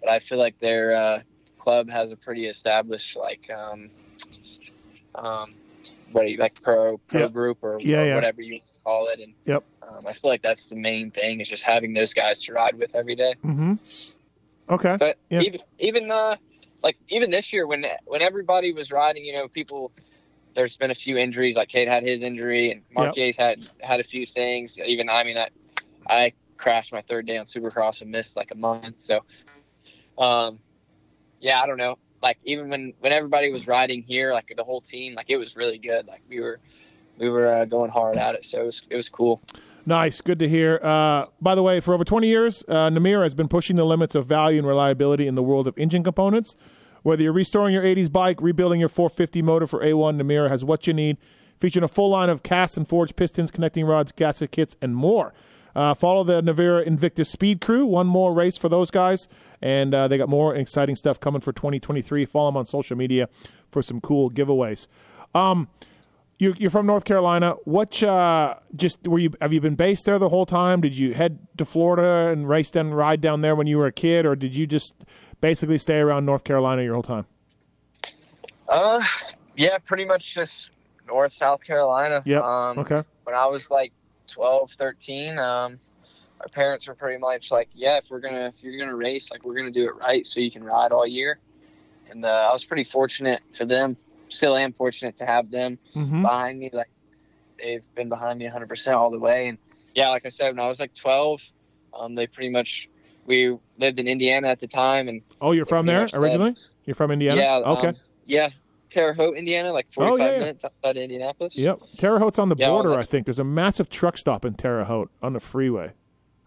But 0.00 0.10
I 0.10 0.18
feel 0.20 0.38
like 0.38 0.58
their 0.60 0.94
uh, 0.94 1.22
club 1.58 1.90
has 1.90 2.12
a 2.12 2.16
pretty 2.16 2.46
established 2.46 3.16
like 3.16 3.50
um, 3.50 3.90
um, 5.14 5.50
what 6.12 6.28
you 6.28 6.36
like 6.38 6.60
pro 6.62 6.98
pro 6.98 7.22
Yeah. 7.22 7.28
group 7.28 7.58
or, 7.62 7.80
Yeah, 7.80 8.02
or 8.02 8.06
yeah. 8.06 8.14
whatever 8.14 8.42
you 8.42 8.60
call 8.84 9.08
it. 9.08 9.20
And 9.20 9.34
Yep. 9.44 9.64
um, 9.82 10.06
I 10.06 10.12
feel 10.12 10.30
like 10.30 10.42
that's 10.42 10.66
the 10.66 10.76
main 10.76 11.10
thing 11.10 11.40
is 11.40 11.48
just 11.48 11.62
having 11.62 11.92
those 11.94 12.14
guys 12.14 12.42
to 12.44 12.52
ride 12.52 12.76
with 12.76 12.94
every 12.94 13.14
day. 13.14 13.34
Mm-hmm. 13.44 13.74
Okay. 14.70 14.96
But 14.98 15.18
Yeah. 15.30 15.40
even 15.40 15.60
even 15.78 16.10
uh, 16.10 16.36
like 16.82 16.96
even 17.08 17.30
this 17.30 17.52
year 17.52 17.66
when 17.66 17.84
when 18.06 18.22
everybody 18.22 18.72
was 18.72 18.90
riding, 18.90 19.24
you 19.24 19.32
know, 19.32 19.48
people 19.48 19.92
there's 20.54 20.76
been 20.76 20.90
a 20.90 20.94
few 20.94 21.16
injuries. 21.16 21.56
Like 21.56 21.68
Cade 21.68 21.88
had 21.88 22.02
his 22.02 22.22
injury, 22.22 22.72
and 22.72 22.82
Marquez 22.90 23.36
had 23.36 23.68
had 23.80 24.00
a 24.00 24.02
few 24.04 24.26
things. 24.26 24.78
Even 24.84 25.08
I 25.08 25.24
mean, 25.24 25.38
I 25.38 25.48
I 26.08 26.32
crashed 26.56 26.92
my 26.92 27.02
third 27.02 27.26
day 27.26 27.38
on 27.38 27.46
Supercross 27.46 28.02
and 28.02 28.10
missed 28.10 28.36
like 28.36 28.50
a 28.50 28.56
month. 28.56 28.96
So, 28.98 29.20
um, 30.18 30.58
yeah, 31.40 31.62
I 31.62 31.66
don't 31.66 31.78
know. 31.78 31.98
Like 32.22 32.38
even 32.44 32.68
when 32.68 32.94
when 33.00 33.12
everybody 33.12 33.52
was 33.52 33.66
riding 33.66 34.02
here, 34.02 34.32
like 34.32 34.52
the 34.56 34.64
whole 34.64 34.80
team, 34.80 35.14
like 35.14 35.30
it 35.30 35.36
was 35.36 35.56
really 35.56 35.78
good. 35.78 36.06
Like 36.06 36.22
we 36.28 36.40
were 36.40 36.58
we 37.18 37.28
were 37.28 37.46
uh, 37.46 37.64
going 37.64 37.90
hard 37.90 38.16
at 38.16 38.34
it, 38.34 38.44
so 38.44 38.62
it 38.62 38.64
was 38.64 38.82
it 38.90 38.96
was 38.96 39.08
cool. 39.08 39.40
Nice, 39.86 40.20
good 40.20 40.38
to 40.40 40.48
hear. 40.48 40.80
Uh, 40.82 41.26
by 41.40 41.54
the 41.54 41.62
way, 41.62 41.80
for 41.80 41.94
over 41.94 42.04
20 42.04 42.26
years, 42.26 42.62
uh, 42.68 42.90
Namura 42.90 43.22
has 43.22 43.32
been 43.32 43.48
pushing 43.48 43.76
the 43.76 43.86
limits 43.86 44.14
of 44.14 44.26
value 44.26 44.58
and 44.58 44.66
reliability 44.66 45.26
in 45.26 45.34
the 45.34 45.42
world 45.42 45.66
of 45.66 45.78
engine 45.78 46.04
components. 46.04 46.56
Whether 47.04 47.22
you're 47.22 47.32
restoring 47.32 47.72
your 47.72 47.84
80s 47.84 48.12
bike, 48.12 48.38
rebuilding 48.42 48.80
your 48.80 48.90
450 48.90 49.40
motor 49.40 49.66
for 49.66 49.80
A1, 49.80 50.20
Namura 50.20 50.50
has 50.50 50.62
what 50.62 50.86
you 50.86 50.92
need, 50.92 51.16
featuring 51.58 51.84
a 51.84 51.88
full 51.88 52.10
line 52.10 52.28
of 52.28 52.42
cast 52.42 52.76
and 52.76 52.86
forged 52.86 53.16
pistons, 53.16 53.50
connecting 53.50 53.86
rods, 53.86 54.12
gasket 54.12 54.50
kits, 54.50 54.76
and 54.82 54.94
more. 54.94 55.32
Uh, 55.74 55.94
follow 55.94 56.24
the 56.24 56.42
Namura 56.42 56.84
Invictus 56.84 57.30
Speed 57.30 57.60
Crew. 57.60 57.86
One 57.86 58.06
more 58.06 58.32
race 58.32 58.56
for 58.56 58.68
those 58.68 58.90
guys, 58.90 59.28
and 59.62 59.94
uh, 59.94 60.08
they 60.08 60.18
got 60.18 60.28
more 60.28 60.54
exciting 60.54 60.96
stuff 60.96 61.20
coming 61.20 61.40
for 61.40 61.52
2023. 61.52 62.24
Follow 62.24 62.48
them 62.50 62.56
on 62.56 62.66
social 62.66 62.96
media 62.96 63.28
for 63.70 63.82
some 63.82 64.00
cool 64.00 64.30
giveaways. 64.30 64.88
Um, 65.34 65.68
you, 66.38 66.54
you're 66.58 66.70
from 66.70 66.86
North 66.86 67.04
Carolina. 67.04 67.54
What 67.64 68.02
uh, 68.02 68.54
just 68.76 69.06
were 69.06 69.18
you? 69.18 69.30
Have 69.40 69.52
you 69.52 69.60
been 69.60 69.74
based 69.74 70.06
there 70.06 70.18
the 70.18 70.28
whole 70.28 70.46
time? 70.46 70.80
Did 70.80 70.96
you 70.96 71.12
head 71.14 71.38
to 71.58 71.64
Florida 71.64 72.30
and 72.32 72.48
race 72.48 72.74
and 72.76 72.96
ride 72.96 73.20
down 73.20 73.40
there 73.40 73.54
when 73.56 73.66
you 73.66 73.76
were 73.78 73.86
a 73.86 73.92
kid, 73.92 74.24
or 74.24 74.36
did 74.36 74.54
you 74.56 74.66
just 74.66 74.94
basically 75.40 75.78
stay 75.78 75.98
around 75.98 76.24
North 76.26 76.44
Carolina 76.44 76.82
your 76.82 76.94
whole 76.94 77.02
time? 77.02 77.26
Uh, 78.68 79.02
yeah, 79.56 79.78
pretty 79.78 80.04
much 80.04 80.34
just 80.34 80.70
North 81.06 81.32
South 81.32 81.62
Carolina. 81.62 82.22
Yeah. 82.24 82.40
Um, 82.40 82.78
Okay. 82.78 83.02
when 83.24 83.34
I 83.34 83.46
was 83.46 83.70
like 83.70 83.92
12, 84.28 84.72
13, 84.72 85.38
um, 85.38 85.80
our 86.40 86.48
parents 86.52 86.86
were 86.86 86.94
pretty 86.94 87.18
much 87.18 87.50
like, 87.50 87.68
yeah, 87.74 87.96
if 87.98 88.10
we're 88.10 88.20
gonna, 88.20 88.52
if 88.54 88.62
you're 88.62 88.78
gonna 88.78 88.96
race, 88.96 89.30
like 89.30 89.44
we're 89.44 89.54
gonna 89.56 89.70
do 89.70 89.84
it 89.84 89.94
right, 89.96 90.26
so 90.26 90.40
you 90.40 90.50
can 90.50 90.62
ride 90.62 90.92
all 90.92 91.06
year. 91.06 91.38
And 92.10 92.24
uh, 92.24 92.48
I 92.48 92.52
was 92.52 92.64
pretty 92.64 92.84
fortunate 92.84 93.42
for 93.52 93.64
them. 93.64 93.96
Still 94.28 94.56
am 94.56 94.72
fortunate 94.72 95.16
to 95.18 95.26
have 95.26 95.50
them 95.50 95.78
Mm-hmm. 95.96 96.22
behind 96.22 96.58
me. 96.60 96.70
Like 96.72 96.90
they've 97.60 97.84
been 97.94 98.08
behind 98.08 98.38
me 98.38 98.48
100% 98.48 98.94
all 98.94 99.10
the 99.10 99.18
way. 99.18 99.48
And 99.48 99.58
yeah, 99.94 100.10
like 100.10 100.24
I 100.24 100.28
said, 100.28 100.50
when 100.50 100.60
I 100.60 100.68
was 100.68 100.78
like 100.80 100.94
12, 100.94 101.42
um, 101.98 102.14
they 102.14 102.26
pretty 102.26 102.50
much 102.50 102.88
we 103.26 103.56
lived 103.78 103.98
in 103.98 104.06
Indiana 104.08 104.48
at 104.48 104.60
the 104.60 104.68
time, 104.68 105.08
and 105.08 105.22
Oh, 105.40 105.52
you're 105.52 105.66
from 105.66 105.86
there 105.86 106.08
originally. 106.14 106.54
You're 106.84 106.94
from 106.94 107.10
Indiana. 107.10 107.40
yeah, 107.40 107.56
Okay. 107.56 107.88
um, 107.88 107.94
yeah, 108.24 108.48
Terre 108.90 109.12
Haute, 109.12 109.36
Indiana, 109.36 109.72
like 109.72 109.86
Oh, 109.96 110.16
45 110.16 110.18
yeah, 110.18 110.32
yeah. 110.32 110.38
minutes 110.40 110.64
outside 110.64 110.96
of 110.96 111.02
Indianapolis. 111.02 111.56
Yep. 111.56 111.78
Terre 111.98 112.18
Haute's 112.18 112.38
on 112.38 112.48
the 112.48 112.56
Yeah, 112.56 112.70
well, 112.70 112.82
border. 112.82 112.98
I 112.98 113.04
think 113.04 113.26
there's 113.26 113.38
a 113.38 113.44
massive 113.44 113.88
truck 113.88 114.16
stop 114.18 114.44
in 114.44 114.54
Terre 114.54 114.84
Haute 114.84 115.10
on 115.22 115.32
the 115.32 115.40
freeway. 115.40 115.92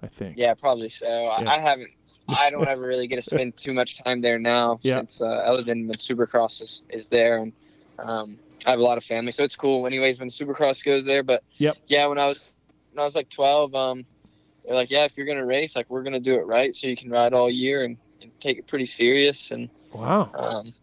I 0.04 0.08
think. 0.08 0.36
Yeah, 0.38 0.54
probably 0.56 0.90
so. 0.90 1.08
I. 1.28 1.56
I 1.56 1.60
haven't. 1.60 1.90
I 2.28 2.50
don't 2.50 2.68
ever 2.68 2.82
really 2.82 3.08
get 3.08 3.18
to 3.18 3.22
spend 3.22 3.56
too 3.66 3.74
much 3.74 4.02
time 4.04 4.22
there 4.22 4.40
now 4.40 4.80
since 4.82 5.22
uh, 5.22 5.26
other 5.26 5.62
than 5.64 5.86
when 5.88 5.94
Supercross 5.96 6.62
is, 6.62 6.82
is 6.90 7.08
there, 7.08 7.38
and 7.40 7.54
um, 8.00 8.38
I 8.66 8.72
have 8.72 8.80
a 8.80 8.84
lot 8.84 8.98
of 8.98 9.04
family, 9.04 9.32
so 9.32 9.44
it's 9.44 9.56
cool. 9.56 9.86
Anyways, 9.86 10.20
when 10.20 10.30
Supercross 10.30 10.84
goes 10.84 11.06
there, 11.06 11.24
but 11.24 11.44
Yep. 11.58 11.78
yeah, 11.88 12.06
when 12.08 12.18
I 12.18 12.26
was 12.28 12.52
when 12.94 13.02
I 13.02 13.04
was 13.06 13.16
like 13.16 13.30
12, 13.30 13.76
um, 13.76 14.06
they're 14.66 14.74
like, 14.76 14.90
yeah, 14.90 15.04
if 15.04 15.18
you're 15.18 15.26
gonna 15.28 15.46
race, 15.46 15.76
like 15.76 15.88
we're 15.90 16.04
gonna 16.04 16.20
do 16.20 16.36
it 16.36 16.46
right, 16.48 16.76
so 16.76 16.88
you 16.88 16.96
can 16.96 17.10
ride 17.12 17.34
all 17.34 17.50
year 17.50 17.84
and, 17.84 17.98
and 18.22 18.32
take 18.40 18.58
it 18.58 18.66
pretty 18.68 18.86
serious, 18.86 19.52
and 19.52 19.70
Wow. 19.94 20.32
um, 20.34 20.74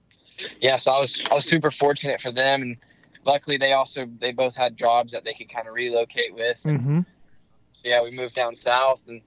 yeah, 0.61 0.77
so 0.77 0.93
I 0.93 1.01
was 1.01 1.23
I 1.31 1.35
was 1.35 1.45
super 1.45 1.71
fortunate 1.71 2.21
for 2.21 2.33
them, 2.33 2.63
and 2.63 2.77
luckily 3.25 3.57
they 3.57 3.73
also 3.73 4.07
they 4.21 4.33
both 4.33 4.55
had 4.55 4.77
jobs 4.77 5.13
that 5.13 5.25
they 5.25 5.35
could 5.35 5.49
kind 5.49 5.69
of 5.69 5.75
relocate 5.75 6.35
with. 6.35 6.61
Mm-hmm. 6.65 7.01
So 7.01 7.81
yeah, 7.85 8.03
we 8.03 8.11
moved 8.11 8.35
down 8.35 8.57
south, 8.57 9.01
and 9.09 9.21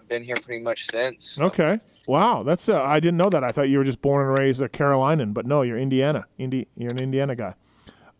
I've 0.00 0.08
been 0.08 0.24
here 0.24 0.36
pretty 0.36 0.62
much 0.62 0.86
since. 0.90 1.38
Okay. 1.40 1.80
Wow. 2.06 2.42
That's. 2.44 2.68
Uh, 2.68 2.82
I 2.82 3.00
didn't 3.00 3.16
know 3.16 3.30
that. 3.30 3.42
I 3.42 3.50
thought 3.52 3.68
you 3.68 3.78
were 3.78 3.84
just 3.84 4.00
born 4.00 4.26
and 4.26 4.38
raised 4.38 4.62
a 4.62 4.68
Carolinian, 4.68 5.32
but 5.32 5.46
no, 5.46 5.62
you're 5.62 5.78
Indiana. 5.78 6.26
Indi- 6.38 6.68
You're 6.76 6.92
an 6.92 6.98
Indiana 6.98 7.34
guy. 7.34 7.54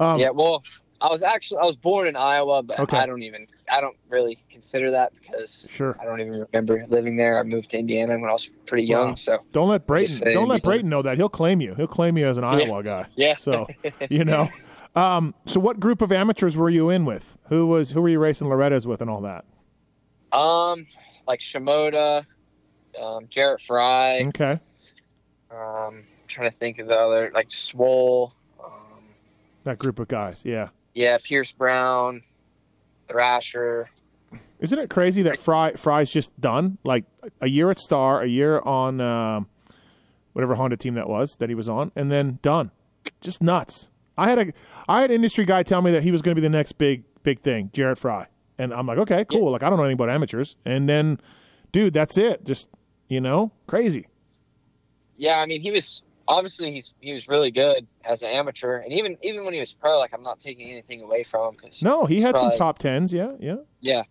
Um, 0.00 0.18
yeah, 0.18 0.30
well, 0.30 0.62
I 1.00 1.08
was 1.08 1.22
actually 1.22 1.60
I 1.60 1.64
was 1.64 1.76
born 1.76 2.06
in 2.08 2.16
Iowa, 2.16 2.62
but 2.62 2.78
Okay. 2.80 2.98
I 2.98 3.06
don't 3.06 3.22
even 3.22 3.46
I 3.70 3.80
don't 3.80 3.96
really 4.08 4.38
consider 4.50 4.90
that 4.92 5.12
because 5.20 5.66
Sure. 5.68 5.96
I 6.00 6.04
don't 6.04 6.20
even 6.20 6.46
remember 6.52 6.84
living 6.88 7.16
there. 7.16 7.38
I 7.38 7.42
moved 7.42 7.70
to 7.70 7.78
Indiana 7.78 8.18
when 8.18 8.28
I 8.28 8.32
was 8.32 8.48
pretty 8.66 8.84
young, 8.84 9.08
Wow. 9.10 9.14
so 9.14 9.44
Don't 9.52 9.68
let 9.68 9.86
Brayton. 9.86 10.32
Don't 10.32 10.48
let 10.48 10.62
Brayton 10.62 10.88
know 10.88 11.02
that. 11.02 11.16
He'll 11.16 11.28
claim 11.28 11.60
you. 11.60 11.74
He'll 11.74 11.86
claim 11.86 12.16
you 12.16 12.26
as 12.28 12.38
an 12.38 12.44
Iowa 12.44 12.82
guy. 12.82 13.06
yeah. 13.16 13.34
So 13.36 13.66
you 14.10 14.24
know. 14.24 14.48
Um, 14.94 15.34
so 15.44 15.60
what 15.60 15.78
group 15.78 16.00
of 16.00 16.10
amateurs 16.12 16.56
were 16.56 16.70
you 16.70 16.88
in 16.90 17.04
with? 17.04 17.36
Who 17.48 17.66
was 17.66 17.90
who 17.90 18.00
were 18.00 18.08
you 18.08 18.18
racing 18.18 18.48
Loretta's 18.48 18.86
with 18.86 19.00
and 19.02 19.10
all 19.10 19.20
that? 19.22 19.44
Um, 20.32 20.86
like 21.28 21.40
Shimoda, 21.40 22.24
um, 23.00 23.26
Jarrett 23.28 23.60
Fry. 23.60 24.20
Okay. 24.28 24.58
Um, 25.50 26.04
trying 26.28 26.50
to 26.50 26.56
think 26.56 26.78
of 26.78 26.86
the 26.88 26.96
other 26.98 27.30
like 27.34 27.50
Swole. 27.50 28.32
That 29.64 29.78
group 29.78 29.98
of 29.98 30.06
guys, 30.08 30.42
yeah. 30.44 30.68
Yeah, 30.94 31.18
Pierce 31.22 31.50
Brown, 31.52 32.22
Thrasher. 33.08 33.90
Isn't 34.58 34.78
it 34.78 34.90
crazy 34.90 35.22
that 35.22 35.38
Fry 35.38 35.72
Fry's 35.72 36.10
just 36.10 36.38
done? 36.40 36.78
Like 36.84 37.04
a 37.40 37.48
year 37.48 37.70
at 37.70 37.78
Star, 37.78 38.22
a 38.22 38.26
year 38.26 38.60
on 38.60 39.00
um, 39.00 39.48
whatever 40.32 40.54
Honda 40.54 40.76
team 40.76 40.94
that 40.94 41.08
was 41.08 41.36
that 41.36 41.48
he 41.48 41.54
was 41.54 41.68
on, 41.68 41.92
and 41.94 42.10
then 42.10 42.38
done. 42.42 42.70
Just 43.20 43.42
nuts. 43.42 43.88
I 44.18 44.28
had 44.28 44.38
a 44.38 44.52
I 44.88 45.00
had 45.02 45.10
an 45.10 45.16
industry 45.16 45.44
guy 45.44 45.62
tell 45.62 45.82
me 45.82 45.90
that 45.92 46.02
he 46.02 46.10
was 46.10 46.22
going 46.22 46.34
to 46.34 46.40
be 46.40 46.46
the 46.46 46.50
next 46.50 46.72
big 46.72 47.04
big 47.22 47.40
thing, 47.40 47.70
Jarrett 47.72 47.98
Fry, 47.98 48.26
and 48.58 48.72
I'm 48.72 48.86
like, 48.86 48.98
okay, 48.98 49.24
cool. 49.24 49.50
Like 49.50 49.62
I 49.62 49.68
don't 49.68 49.78
know 49.78 49.84
anything 49.84 50.02
about 50.02 50.10
amateurs, 50.10 50.56
and 50.64 50.88
then, 50.88 51.20
dude, 51.72 51.92
that's 51.92 52.16
it. 52.16 52.44
Just 52.44 52.68
you 53.08 53.20
know, 53.20 53.52
crazy. 53.66 54.06
Yeah, 55.16 55.38
I 55.38 55.46
mean, 55.46 55.60
he 55.60 55.70
was 55.70 56.02
obviously 56.28 56.72
he's 56.72 56.92
he 57.00 57.12
was 57.12 57.28
really 57.28 57.50
good 57.50 57.86
as 58.04 58.22
an 58.22 58.28
amateur, 58.28 58.76
and 58.78 58.92
even 58.92 59.16
even 59.22 59.44
when 59.44 59.54
he 59.54 59.60
was 59.60 59.72
pro, 59.72 59.98
like 59.98 60.12
I'm 60.14 60.22
not 60.22 60.38
taking 60.40 60.70
anything 60.70 61.02
away 61.02 61.22
from 61.22 61.48
him 61.50 61.56
because 61.60 61.82
No, 61.82 62.04
he 62.06 62.20
had 62.20 62.34
probably- 62.34 62.50
some 62.56 62.58
top 62.58 62.78
tens. 62.78 63.12
Yeah, 63.12 63.32
yeah. 63.38 63.56
Yeah, 63.80 64.02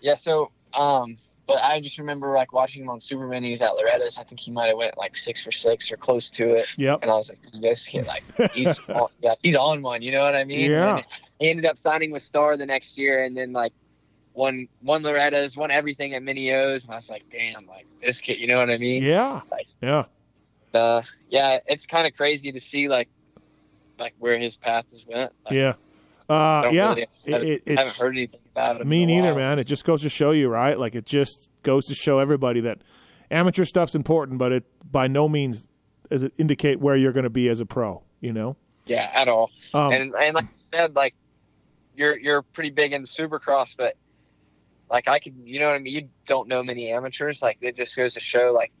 yeah. 0.00 0.14
So, 0.14 0.50
um, 0.74 1.16
but 1.46 1.58
I 1.62 1.80
just 1.80 1.98
remember 1.98 2.32
like 2.32 2.52
watching 2.52 2.82
him 2.82 2.88
on 2.90 3.00
Super 3.00 3.26
Minis 3.28 3.60
at 3.60 3.74
Loretta's. 3.74 4.16
I 4.18 4.22
think 4.24 4.40
he 4.40 4.50
might 4.50 4.66
have 4.68 4.76
went 4.76 4.96
like 4.96 5.16
six 5.16 5.42
for 5.42 5.50
six 5.52 5.90
or 5.90 5.96
close 5.96 6.30
to 6.30 6.50
it. 6.50 6.72
Yep. 6.78 7.00
And 7.02 7.10
I 7.10 7.14
was 7.14 7.28
like, 7.28 7.40
this 7.60 7.86
kid, 7.86 8.06
like 8.06 8.22
he's 8.52 8.78
on, 8.88 9.08
yeah, 9.20 9.34
he's 9.42 9.56
on 9.56 9.82
one. 9.82 10.02
You 10.02 10.12
know 10.12 10.22
what 10.22 10.34
I 10.36 10.44
mean? 10.44 10.70
Yeah. 10.70 10.96
And 10.98 11.06
he 11.40 11.50
ended 11.50 11.66
up 11.66 11.78
signing 11.78 12.10
with 12.12 12.22
Star 12.22 12.56
the 12.56 12.66
next 12.66 12.96
year, 12.96 13.24
and 13.24 13.36
then 13.36 13.52
like 13.52 13.72
won 14.34 14.68
won 14.82 15.02
Loretta's, 15.02 15.56
won 15.56 15.70
everything 15.70 16.14
at 16.14 16.22
Mini 16.22 16.52
O's, 16.52 16.84
and 16.84 16.92
I 16.92 16.96
was 16.96 17.10
like, 17.10 17.24
damn, 17.30 17.66
like 17.66 17.86
this 18.00 18.20
kid. 18.20 18.38
You 18.38 18.46
know 18.46 18.58
what 18.58 18.70
I 18.70 18.78
mean? 18.78 19.02
Yeah. 19.02 19.40
Like, 19.50 19.66
Yeah. 19.82 20.04
Uh, 20.74 21.02
yeah, 21.28 21.58
it's 21.66 21.86
kind 21.86 22.06
of 22.06 22.14
crazy 22.14 22.52
to 22.52 22.60
see 22.60 22.88
like 22.88 23.08
like 23.98 24.14
where 24.18 24.38
his 24.38 24.56
path 24.56 24.86
has 24.90 25.04
went. 25.06 25.32
Like, 25.44 25.54
Yeah. 25.54 25.74
Uh, 26.28 26.70
yeah. 26.72 26.88
really- 26.90 27.02
It- 27.24 27.68
I 27.68 27.72
it- 27.72 27.78
haven't 27.78 27.96
heard 27.96 28.14
anything 28.16 28.40
about 28.52 28.80
it. 28.80 28.86
me 28.86 29.04
neither, 29.06 29.34
man. 29.34 29.58
It 29.58 29.64
just 29.64 29.84
goes 29.84 30.02
to 30.02 30.08
show 30.08 30.30
you, 30.30 30.48
right? 30.48 30.78
Like 30.78 30.94
it 30.94 31.04
just 31.04 31.50
goes 31.62 31.86
to 31.86 31.94
show 31.94 32.18
everybody 32.18 32.60
that 32.60 32.78
amateur 33.30 33.64
stuff's 33.64 33.94
important, 33.94 34.38
but 34.38 34.50
it 34.52 34.64
by 34.90 35.08
no 35.08 35.28
means 35.28 35.66
does 36.10 36.22
it 36.22 36.32
indicate 36.38 36.80
where 36.80 36.96
you're 36.96 37.12
going 37.12 37.24
to 37.24 37.30
be 37.30 37.48
as 37.48 37.60
a 37.60 37.66
pro. 37.66 38.02
You 38.20 38.32
know. 38.32 38.56
Yeah, 38.86 39.10
at 39.14 39.28
all. 39.28 39.50
Um, 39.74 39.92
and 39.92 40.14
and 40.14 40.34
like 40.34 40.44
you 40.44 40.64
said, 40.72 40.94
like 40.96 41.14
you're 41.96 42.18
you're 42.18 42.42
pretty 42.42 42.70
big 42.70 42.92
into 42.92 43.08
Supercross, 43.08 43.74
but 43.76 43.94
like 44.90 45.08
I 45.08 45.18
could, 45.18 45.34
you 45.44 45.58
know 45.60 45.66
what 45.66 45.74
I 45.74 45.78
mean. 45.78 45.94
You 45.94 46.08
don't 46.26 46.48
know 46.48 46.62
many 46.62 46.90
amateurs. 46.90 47.42
Like 47.42 47.58
it 47.60 47.76
just 47.76 47.96
goes 47.96 48.14
to 48.14 48.20
show, 48.20 48.52
like 48.52 48.72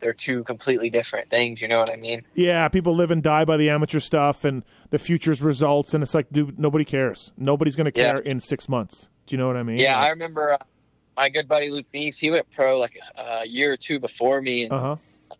they're 0.00 0.12
two 0.12 0.44
completely 0.44 0.90
different 0.90 1.30
things. 1.30 1.60
You 1.62 1.68
know 1.68 1.78
what 1.78 1.92
I 1.92 1.96
mean? 1.96 2.22
Yeah, 2.34 2.68
people 2.68 2.94
live 2.94 3.10
and 3.10 3.22
die 3.22 3.44
by 3.44 3.56
the 3.56 3.70
amateur 3.70 4.00
stuff 4.00 4.44
and 4.44 4.64
the 4.90 4.98
future's 4.98 5.42
results, 5.42 5.94
and 5.94 6.02
it's 6.02 6.14
like, 6.14 6.26
dude, 6.30 6.58
nobody 6.58 6.84
cares. 6.84 7.32
Nobody's 7.36 7.76
going 7.76 7.90
to 7.90 7.98
Yeah. 8.00 8.12
care 8.12 8.18
in 8.20 8.40
six 8.40 8.68
months. 8.68 9.08
Do 9.26 9.34
you 9.34 9.38
know 9.38 9.46
what 9.48 9.56
I 9.56 9.62
mean? 9.62 9.78
Yeah, 9.78 9.98
I 9.98 10.08
remember 10.08 10.52
uh, 10.52 10.58
my 11.16 11.28
good 11.28 11.48
buddy 11.48 11.70
Luke 11.70 11.86
Neese. 11.94 12.16
He 12.18 12.30
went 12.30 12.50
pro 12.50 12.78
like 12.78 12.98
a 13.16 13.46
year 13.46 13.72
or 13.72 13.76
two 13.76 13.98
before 13.98 14.40
me, 14.40 14.64
and 14.64 14.72
Uh 14.72 14.80
huh. 14.80 15.36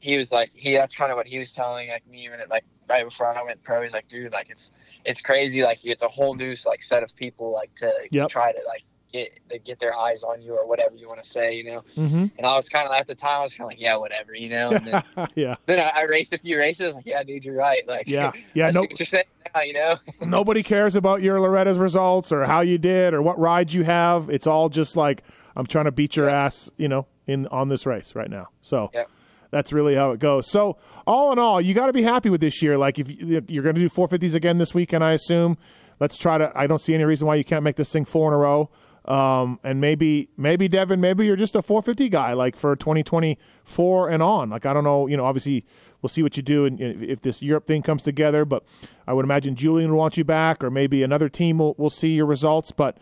he 0.00 0.16
was 0.16 0.32
like, 0.32 0.50
he 0.54 0.74
that's 0.74 0.94
kind 0.94 1.10
of 1.10 1.16
what 1.16 1.26
he 1.26 1.38
was 1.38 1.52
telling 1.52 1.88
like 1.88 2.06
me 2.06 2.26
it 2.28 2.48
like 2.50 2.64
right 2.88 3.04
before 3.04 3.26
I 3.36 3.42
went 3.42 3.62
pro. 3.62 3.82
He's 3.82 3.92
like, 3.92 4.08
dude, 4.08 4.32
like 4.32 4.50
it's 4.50 4.70
it's 5.04 5.20
crazy. 5.20 5.62
Like 5.62 5.84
it's 5.84 6.02
a 6.02 6.08
whole 6.08 6.34
new 6.34 6.54
like 6.66 6.82
set 6.82 7.02
of 7.02 7.14
people 7.16 7.52
like 7.52 7.74
to, 7.76 7.92
Yep. 8.10 8.28
to 8.28 8.32
try 8.32 8.52
to 8.52 8.58
like 8.66 8.84
get 9.12 9.64
get 9.64 9.78
their 9.80 9.94
eyes 9.96 10.22
on 10.22 10.40
you 10.42 10.54
or 10.54 10.66
whatever 10.66 10.94
you 10.96 11.06
want 11.08 11.22
to 11.22 11.28
say, 11.28 11.54
you 11.54 11.64
know. 11.64 11.82
hmm 11.94 12.26
And 12.38 12.46
I 12.46 12.54
was 12.56 12.68
kind 12.68 12.86
of 12.88 12.92
at 12.94 13.06
the 13.06 13.14
time, 13.14 13.40
I 13.40 13.42
was 13.42 13.52
kind 13.54 13.66
of 13.66 13.72
like, 13.72 13.80
yeah, 13.80 13.96
whatever, 13.96 14.34
you 14.34 14.48
know. 14.48 14.70
And 14.70 14.86
then, 14.86 15.02
yeah. 15.34 15.54
then 15.66 15.78
I, 15.80 16.00
I 16.00 16.02
raced 16.04 16.32
a 16.32 16.38
few 16.38 16.58
races, 16.58 16.94
like, 16.94 17.06
yeah, 17.06 17.22
dude, 17.22 17.44
you're 17.44 17.54
right. 17.56 17.86
Like, 17.86 18.08
Yeah. 18.08 18.32
Yeah. 18.54 18.70
No. 18.70 18.80
what 18.82 18.98
you're 18.98 19.06
saying 19.06 19.24
now, 19.54 19.60
you 19.62 19.72
know. 19.74 19.96
nobody 20.20 20.62
cares 20.62 20.96
about 20.96 21.22
your 21.22 21.38
Loretta's 21.40 21.78
results 21.78 22.32
or 22.32 22.44
how 22.44 22.60
you 22.60 22.78
did 22.78 23.14
or 23.14 23.22
what 23.22 23.38
rides 23.38 23.74
you 23.74 23.84
have. 23.84 24.30
It's 24.30 24.46
all 24.46 24.68
just 24.68 24.96
like 24.96 25.22
I'm 25.56 25.66
trying 25.66 25.84
to 25.86 25.92
beat 25.92 26.16
your 26.16 26.28
Yeah. 26.28 26.44
ass, 26.44 26.70
you 26.76 26.88
know, 26.88 27.06
in 27.26 27.46
on 27.48 27.68
this 27.68 27.86
race 27.86 28.14
right 28.14 28.30
now. 28.30 28.48
So 28.62 28.90
Yep. 28.94 29.08
that's 29.50 29.72
really 29.72 29.94
how 29.94 30.12
it 30.12 30.20
goes. 30.20 30.50
So 30.50 30.78
all 31.06 31.30
in 31.32 31.38
all, 31.38 31.60
you 31.60 31.74
got 31.74 31.86
to 31.86 31.92
be 31.92 32.02
happy 32.02 32.30
with 32.30 32.40
this 32.40 32.62
year. 32.62 32.78
Like 32.78 32.98
if 32.98 33.08
you- 33.10 33.42
you're 33.48 33.62
going 33.62 33.74
to 33.76 33.80
do 33.80 33.88
450s 33.90 34.34
again 34.34 34.58
this 34.58 34.74
weekend, 34.74 35.04
I 35.04 35.12
assume. 35.12 35.58
Let's 36.00 36.16
try 36.18 36.36
to. 36.38 36.50
I 36.56 36.66
don't 36.66 36.80
see 36.80 36.94
any 36.94 37.04
reason 37.04 37.28
why 37.28 37.36
you 37.36 37.44
can't 37.44 37.62
make 37.62 37.76
this 37.76 37.92
thing 37.92 38.04
four 38.04 38.28
in 38.28 38.34
a 38.34 38.38
row. 38.38 38.70
Um, 39.04 39.58
and 39.64 39.80
maybe, 39.80 40.28
maybe 40.36 40.68
Devin, 40.68 41.00
maybe 41.00 41.26
you're 41.26 41.34
just 41.34 41.56
a 41.56 41.62
450 41.62 42.08
guy, 42.08 42.34
like 42.34 42.54
for 42.54 42.76
2024 42.76 44.08
and 44.08 44.22
on. 44.22 44.50
Like 44.50 44.64
I 44.64 44.72
don't 44.72 44.84
know, 44.84 45.08
you 45.08 45.16
know. 45.16 45.24
Obviously, 45.24 45.64
we'll 46.00 46.08
see 46.08 46.22
what 46.22 46.36
you 46.36 46.42
do, 46.42 46.66
and 46.66 46.80
if 46.80 47.20
this 47.22 47.42
Europe 47.42 47.66
thing 47.66 47.82
comes 47.82 48.04
together. 48.04 48.44
But 48.44 48.62
I 49.06 49.12
would 49.12 49.24
imagine 49.24 49.56
Julian 49.56 49.90
will 49.90 49.98
want 49.98 50.16
you 50.16 50.24
back, 50.24 50.62
or 50.62 50.70
maybe 50.70 51.02
another 51.02 51.28
team 51.28 51.58
will 51.58 51.74
will 51.78 51.90
see 51.90 52.14
your 52.14 52.26
results. 52.26 52.70
But 52.70 52.96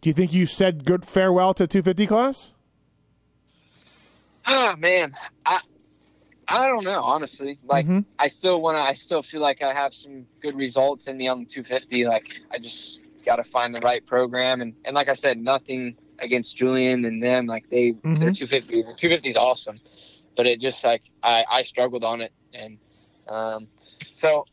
do 0.00 0.08
you 0.08 0.14
think 0.14 0.32
you 0.32 0.46
said 0.46 0.84
good 0.84 1.04
farewell 1.04 1.52
to 1.54 1.66
250 1.66 2.06
class? 2.06 2.54
Ah, 4.46 4.74
man, 4.78 5.14
I 5.44 5.60
I 6.48 6.66
don't 6.66 6.84
know, 6.84 7.00
honestly. 7.02 7.58
Like, 7.64 7.86
Mhm. 7.86 8.04
I 8.18 8.26
still 8.26 8.60
want 8.60 8.76
to. 8.76 8.80
I 8.80 8.94
still 8.94 9.22
feel 9.22 9.40
like 9.40 9.62
I 9.62 9.72
have 9.72 9.94
some 9.94 10.26
good 10.40 10.56
results 10.56 11.06
in 11.06 11.16
the 11.18 11.24
young 11.24 11.46
250. 11.46 12.06
Like, 12.06 12.40
I 12.50 12.58
just 12.58 12.98
got 13.24 13.36
to 13.36 13.44
find 13.44 13.74
the 13.74 13.80
right 13.80 14.04
program, 14.04 14.60
and 14.60 14.74
and 14.84 14.94
like 14.94 15.08
I 15.08 15.14
said, 15.14 15.38
nothing 15.38 15.96
against 16.18 16.56
Julian 16.56 17.04
and 17.04 17.22
them. 17.22 17.46
Like 17.46 17.68
they, 17.70 17.92
Mhm. 17.92 18.18
they're 18.18 18.30
250. 18.32 18.82
The 18.82 18.94
250 18.94 19.28
is 19.30 19.36
awesome, 19.36 19.80
but 20.36 20.46
it 20.46 20.60
just 20.60 20.82
like 20.84 21.02
I 21.22 21.44
I 21.50 21.62
struggled 21.62 22.04
on 22.04 22.20
it, 22.20 22.32
and 22.54 22.78
um, 23.28 23.68
so 24.14 24.46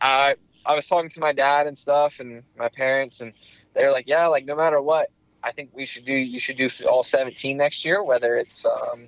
I 0.00 0.36
I 0.64 0.74
was 0.74 0.86
talking 0.86 1.10
to 1.10 1.20
my 1.20 1.32
dad 1.32 1.66
and 1.66 1.76
stuff, 1.78 2.18
and 2.20 2.42
my 2.56 2.68
parents, 2.68 3.20
and 3.20 3.32
they 3.74 3.84
were 3.84 3.92
like, 3.92 4.06
yeah, 4.08 4.26
like 4.26 4.44
no 4.46 4.56
matter 4.56 4.80
what, 4.80 5.10
I 5.42 5.52
think 5.52 5.70
we 5.72 5.86
should 5.86 6.04
do. 6.04 6.14
You 6.14 6.40
should 6.40 6.56
do 6.56 6.68
all 6.88 7.04
17 7.04 7.56
next 7.56 7.84
year, 7.84 8.02
whether 8.02 8.36
it's 8.36 8.64
um 8.66 9.06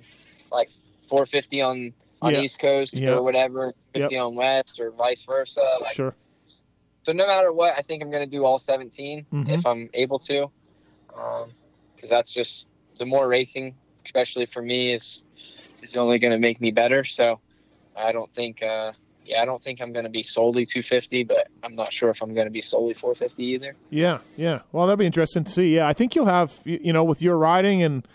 like 0.51 0.69
450 1.07 1.61
on 1.61 1.93
on 2.21 2.33
Yeah. 2.33 2.41
East 2.41 2.59
Coast 2.59 2.93
Yeah. 2.93 3.11
or 3.11 3.23
whatever, 3.23 3.73
50 3.93 4.17
on 4.17 4.35
West 4.35 4.79
or 4.79 4.91
vice 4.91 5.23
versa. 5.23 5.63
Like, 5.81 5.93
Sure. 5.95 6.13
So 7.09 7.13
no 7.13 7.25
matter 7.25 7.51
what, 7.51 7.73
I 7.75 7.81
think 7.81 8.03
I'm 8.03 8.11
going 8.11 8.23
to 8.23 8.29
do 8.29 8.45
all 8.45 8.59
17 8.59 9.25
Mhm. 9.33 9.49
if 9.49 9.65
I'm 9.65 9.89
able 9.95 10.19
to, 10.19 10.51
because 11.07 12.09
that's 12.09 12.31
just 12.31 12.67
the 12.99 13.05
more 13.05 13.27
racing, 13.27 13.73
especially 14.05 14.45
for 14.45 14.61
me, 14.61 14.93
is 14.93 15.23
is 15.81 15.95
only 15.95 16.19
going 16.19 16.33
to 16.33 16.37
make 16.37 16.61
me 16.61 16.69
better. 16.71 17.03
So 17.03 17.39
I 17.95 18.11
don't 18.11 18.31
think, 18.35 18.61
uh, 18.61 18.91
yeah, 19.25 19.41
I 19.41 19.45
don't 19.45 19.63
think 19.63 19.81
I'm 19.81 19.91
going 19.93 20.03
to 20.03 20.09
be 20.11 20.21
solely 20.23 20.65
250, 20.65 21.23
but 21.23 21.47
I'm 21.63 21.73
not 21.73 21.91
sure 21.91 22.09
if 22.09 22.21
I'm 22.21 22.33
going 22.33 22.47
to 22.47 22.51
be 22.51 22.61
solely 22.61 22.93
450 22.93 23.43
either. 23.43 23.75
Yeah, 23.89 24.19
yeah. 24.35 24.59
Well, 24.71 24.85
that'd 24.85 24.99
be 24.99 25.05
interesting 25.05 25.45
to 25.45 25.51
see. 25.51 25.75
Yeah, 25.77 25.87
I 25.87 25.93
think 25.93 26.13
you'll 26.15 26.25
have 26.27 26.61
you 26.63 26.79
you 26.83 26.93
know 26.93 27.03
with 27.03 27.23
your 27.23 27.37
riding 27.37 27.81
and 27.81 28.07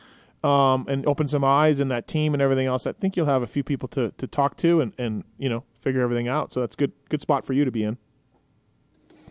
um 0.44 0.86
and 0.88 1.04
open 1.06 1.26
some 1.26 1.42
eyes 1.42 1.80
and 1.80 1.90
that 1.90 2.06
team 2.06 2.32
and 2.32 2.40
everything 2.40 2.66
else. 2.68 2.86
I 2.86 2.92
think 2.92 3.16
you'll 3.16 3.26
have 3.26 3.42
a 3.42 3.48
few 3.48 3.64
people 3.64 3.88
to 3.88 4.12
to 4.18 4.28
talk 4.28 4.56
to 4.58 4.80
and 4.80 4.92
and 4.98 5.24
you 5.36 5.48
know 5.48 5.64
figure 5.80 6.02
everything 6.02 6.28
out. 6.28 6.52
So 6.52 6.60
that's 6.60 6.76
good 6.76 6.92
good 7.08 7.20
spot 7.20 7.44
for 7.44 7.54
you 7.54 7.64
to 7.64 7.72
be 7.72 7.82
in. 7.82 7.98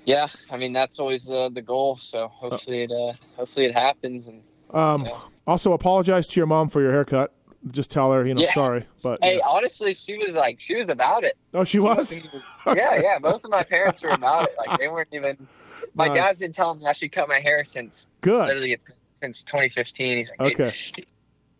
Yeah, 0.06 0.28
I 0.50 0.58
mean 0.58 0.74
that's 0.74 1.00
always 1.00 1.26
the 1.26 1.50
the 1.54 1.62
goal. 1.62 1.98
So 1.98 2.28
hopefully 2.28 2.84
it 2.84 2.92
uh, 2.92 3.14
hopefully 3.36 3.66
it 3.68 3.74
happens. 3.74 4.28
And 4.28 4.44
Um, 4.74 5.06
Yeah. 5.06 5.20
also 5.48 5.74
apologize 5.74 6.28
to 6.28 6.40
your 6.40 6.48
mom 6.48 6.70
for 6.70 6.82
your 6.82 6.92
haircut. 6.92 7.34
Just 7.72 7.92
tell 7.92 8.12
her 8.12 8.26
you 8.28 8.34
know 8.34 8.42
Yeah. 8.42 8.54
sorry, 8.54 8.86
but 9.02 9.20
hey, 9.24 9.40
honestly, 9.40 9.94
she 9.94 10.18
was 10.18 10.34
like 10.34 10.60
she 10.60 10.76
was 10.76 10.90
about 10.90 11.24
it. 11.24 11.38
oh 11.54 11.64
she 11.64 11.80
was 11.80 12.12
yeah, 12.68 12.96
yeah. 12.96 13.20
Both 13.20 13.46
of 13.46 13.52
my 13.52 13.64
parents 13.64 14.04
were 14.04 14.10
about 14.10 14.46
it. 14.46 14.56
Like 14.58 14.78
they 14.80 14.88
weren't 14.88 15.10
even. 15.14 15.48
My 15.96 16.08
Nice. 16.08 16.18
dad's 16.18 16.40
been 16.40 16.54
telling 16.54 16.80
me 16.80 16.86
I 16.88 16.94
should 16.94 17.12
cut 17.12 17.28
my 17.30 17.40
hair 17.40 17.64
since 17.64 18.08
good. 18.22 18.48
literally 18.48 18.72
it's, 18.74 18.84
since 19.22 19.44
2015. 19.44 20.18
He's 20.18 20.32
like, 20.32 20.42
Okay, 20.42 20.74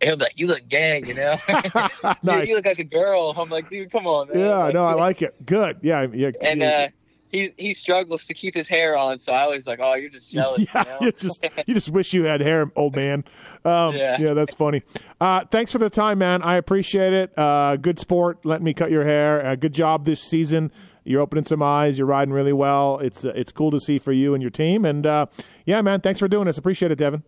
he'll 0.02 0.16
be 0.16 0.24
like, 0.24 0.32
you 0.36 0.46
look 0.48 0.66
gay, 0.68 1.02
you 1.06 1.14
know. 1.14 1.36
Dude, 1.48 2.16
nice. 2.22 2.48
you 2.48 2.56
look 2.56 2.66
like 2.66 2.78
a 2.80 2.84
girl. 2.84 3.32
I'm 3.36 3.48
like, 3.48 3.70
dude, 3.70 3.90
come 3.90 4.06
on, 4.06 4.28
man. 4.28 4.38
Yeah, 4.38 4.56
Like, 4.64 4.74
no, 4.74 4.84
I 4.86 4.94
like 4.94 5.22
it. 5.22 5.46
Good. 5.46 5.78
Yeah, 5.82 6.06
yeah. 6.12 6.30
And 6.42 6.60
yeah. 6.62 6.68
uh, 6.68 6.88
he 7.34 7.52
he 7.56 7.74
struggles 7.74 8.26
to 8.26 8.34
keep 8.34 8.54
his 8.54 8.68
hair 8.68 8.96
on, 8.96 9.18
so 9.18 9.32
I 9.32 9.48
was 9.48 9.66
like, 9.66 9.80
oh, 9.82 9.94
you're 9.94 10.08
just 10.08 10.30
jealous. 10.30 10.66
yeah, 10.74 10.84
you 11.00 11.06
know? 11.06 11.10
just 11.10 11.44
you 11.66 11.74
just 11.74 11.90
wish 11.90 12.14
you 12.14 12.24
had 12.24 12.40
hair, 12.40 12.70
old 12.76 12.94
man. 12.94 13.24
Um, 13.64 13.96
yeah. 13.96 14.20
Yeah. 14.20 14.34
that's 14.34 14.54
funny. 14.54 14.82
Uh, 15.20 15.44
thanks 15.50 15.72
for 15.72 15.78
the 15.78 15.90
time, 15.90 16.18
man. 16.18 16.42
I 16.42 16.56
appreciate 16.56 17.12
it. 17.12 17.36
Uh, 17.36 17.76
good 17.76 17.98
sport. 17.98 18.44
Letting 18.44 18.64
me 18.64 18.72
cut 18.72 18.90
your 18.90 19.04
hair. 19.04 19.44
Uh, 19.44 19.56
good 19.56 19.74
job 19.74 20.04
this 20.04 20.22
season. 20.22 20.70
You're 21.02 21.20
opening 21.20 21.44
some 21.44 21.62
eyes. 21.62 21.98
You're 21.98 22.06
riding 22.06 22.32
really 22.32 22.52
well. 22.52 22.98
It's 23.00 23.24
uh, 23.24 23.32
it's 23.34 23.50
cool 23.50 23.72
to 23.72 23.80
see 23.80 23.98
for 23.98 24.12
you 24.12 24.34
and 24.34 24.42
your 24.42 24.50
team. 24.50 24.84
And 24.84 25.04
uh, 25.04 25.26
yeah, 25.66 25.82
man, 25.82 26.00
thanks 26.00 26.20
for 26.20 26.28
doing 26.28 26.46
this. 26.46 26.56
Appreciate 26.56 26.92
it, 26.92 26.98
Devin. 26.98 27.24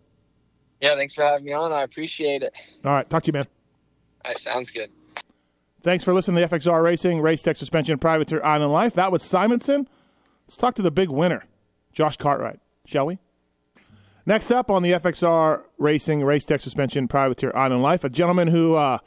yeah, 0.80 0.94
thanks 0.94 1.14
for 1.14 1.24
having 1.24 1.44
me 1.44 1.52
on. 1.52 1.72
I 1.72 1.82
appreciate 1.82 2.42
it. 2.42 2.54
All 2.84 2.92
right, 2.92 3.08
talk 3.10 3.24
to 3.24 3.28
you, 3.28 3.32
man. 3.32 3.46
That 4.24 4.38
sounds 4.38 4.70
good. 4.70 4.90
Thanks 5.82 6.02
for 6.02 6.12
listening 6.12 6.46
to 6.46 6.56
FXR 6.56 6.82
Racing 6.82 7.20
Race 7.20 7.42
Tech 7.42 7.56
Suspension 7.56 7.98
Privateer 7.98 8.42
Island 8.44 8.72
Life. 8.72 8.94
That 8.94 9.12
was 9.12 9.22
Simonson. 9.22 9.88
Let's 10.46 10.56
talk 10.56 10.74
to 10.76 10.82
the 10.82 10.90
big 10.92 11.08
winner, 11.08 11.44
Josh 11.92 12.16
Cartwright, 12.16 12.60
shall 12.84 13.06
we? 13.06 13.18
Next 14.24 14.50
up 14.50 14.70
on 14.70 14.82
the 14.82 14.92
FXR 14.92 15.62
Racing 15.78 16.24
Race 16.24 16.44
Tech 16.44 16.60
Suspension 16.60 17.08
Privateer 17.08 17.52
Island 17.54 17.82
Life, 17.82 18.04
a 18.04 18.08
gentleman 18.08 18.48
who 18.48 18.74
uh, 18.74 18.98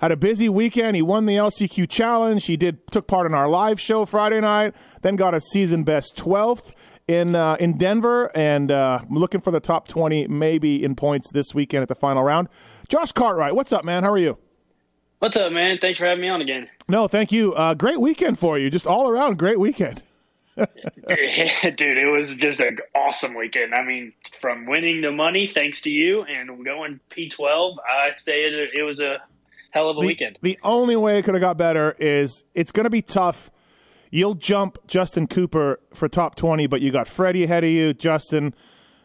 had 0.00 0.12
a 0.12 0.16
busy 0.16 0.48
weekend. 0.48 0.96
He 0.96 1.02
won 1.02 1.26
the 1.26 1.36
LCQ 1.36 1.88
challenge. 1.90 2.46
He 2.46 2.56
did 2.56 2.86
took 2.90 3.06
part 3.06 3.26
in 3.26 3.34
our 3.34 3.48
live 3.48 3.80
show 3.80 4.06
Friday 4.06 4.40
night. 4.40 4.74
Then 5.02 5.16
got 5.16 5.34
a 5.34 5.40
season 5.40 5.84
best 5.84 6.16
12th 6.16 6.72
in 7.06 7.34
uh, 7.34 7.56
in 7.60 7.76
Denver, 7.76 8.30
and 8.34 8.70
uh, 8.70 9.00
looking 9.10 9.40
for 9.40 9.50
the 9.50 9.60
top 9.60 9.88
20 9.88 10.26
maybe 10.28 10.82
in 10.82 10.94
points 10.94 11.30
this 11.32 11.54
weekend 11.54 11.82
at 11.82 11.88
the 11.88 11.94
final 11.94 12.22
round. 12.22 12.48
Josh 12.88 13.12
Cartwright, 13.12 13.54
what's 13.54 13.72
up, 13.72 13.84
man? 13.84 14.04
How 14.04 14.12
are 14.12 14.18
you? 14.18 14.38
What's 15.18 15.36
up, 15.36 15.52
man? 15.52 15.78
Thanks 15.80 15.98
for 15.98 16.06
having 16.06 16.22
me 16.22 16.28
on 16.28 16.40
again. 16.40 16.68
No, 16.88 17.08
thank 17.08 17.32
you. 17.32 17.52
Uh, 17.54 17.74
great 17.74 18.00
weekend 18.00 18.38
for 18.38 18.58
you. 18.58 18.70
Just 18.70 18.86
all 18.86 19.08
around 19.08 19.38
great 19.38 19.58
weekend. 19.58 20.02
dude, 21.76 21.98
it 21.98 22.10
was 22.10 22.36
just 22.36 22.60
an 22.60 22.78
awesome 22.94 23.34
weekend. 23.34 23.74
I 23.74 23.84
mean, 23.84 24.12
from 24.40 24.66
winning 24.66 25.00
the 25.00 25.12
money 25.12 25.46
thanks 25.46 25.80
to 25.82 25.90
you 25.90 26.22
and 26.22 26.64
going 26.64 27.00
P12, 27.10 27.76
I'd 27.78 28.20
say 28.20 28.44
it, 28.44 28.70
it 28.74 28.82
was 28.82 29.00
a 29.00 29.18
hell 29.70 29.90
of 29.90 29.96
a 29.98 30.00
the, 30.00 30.06
weekend. 30.06 30.38
The 30.42 30.58
only 30.62 30.96
way 30.96 31.18
it 31.18 31.24
could 31.24 31.34
have 31.34 31.40
got 31.40 31.56
better 31.56 31.94
is 31.98 32.44
it's 32.54 32.72
going 32.72 32.84
to 32.84 32.90
be 32.90 33.02
tough. 33.02 33.50
You'll 34.10 34.34
jump 34.34 34.78
Justin 34.86 35.26
Cooper 35.26 35.80
for 35.94 36.08
top 36.08 36.34
20, 36.34 36.66
but 36.66 36.80
you 36.80 36.90
got 36.90 37.06
Freddie 37.06 37.44
ahead 37.44 37.64
of 37.64 37.70
you, 37.70 37.92
Justin, 37.92 38.54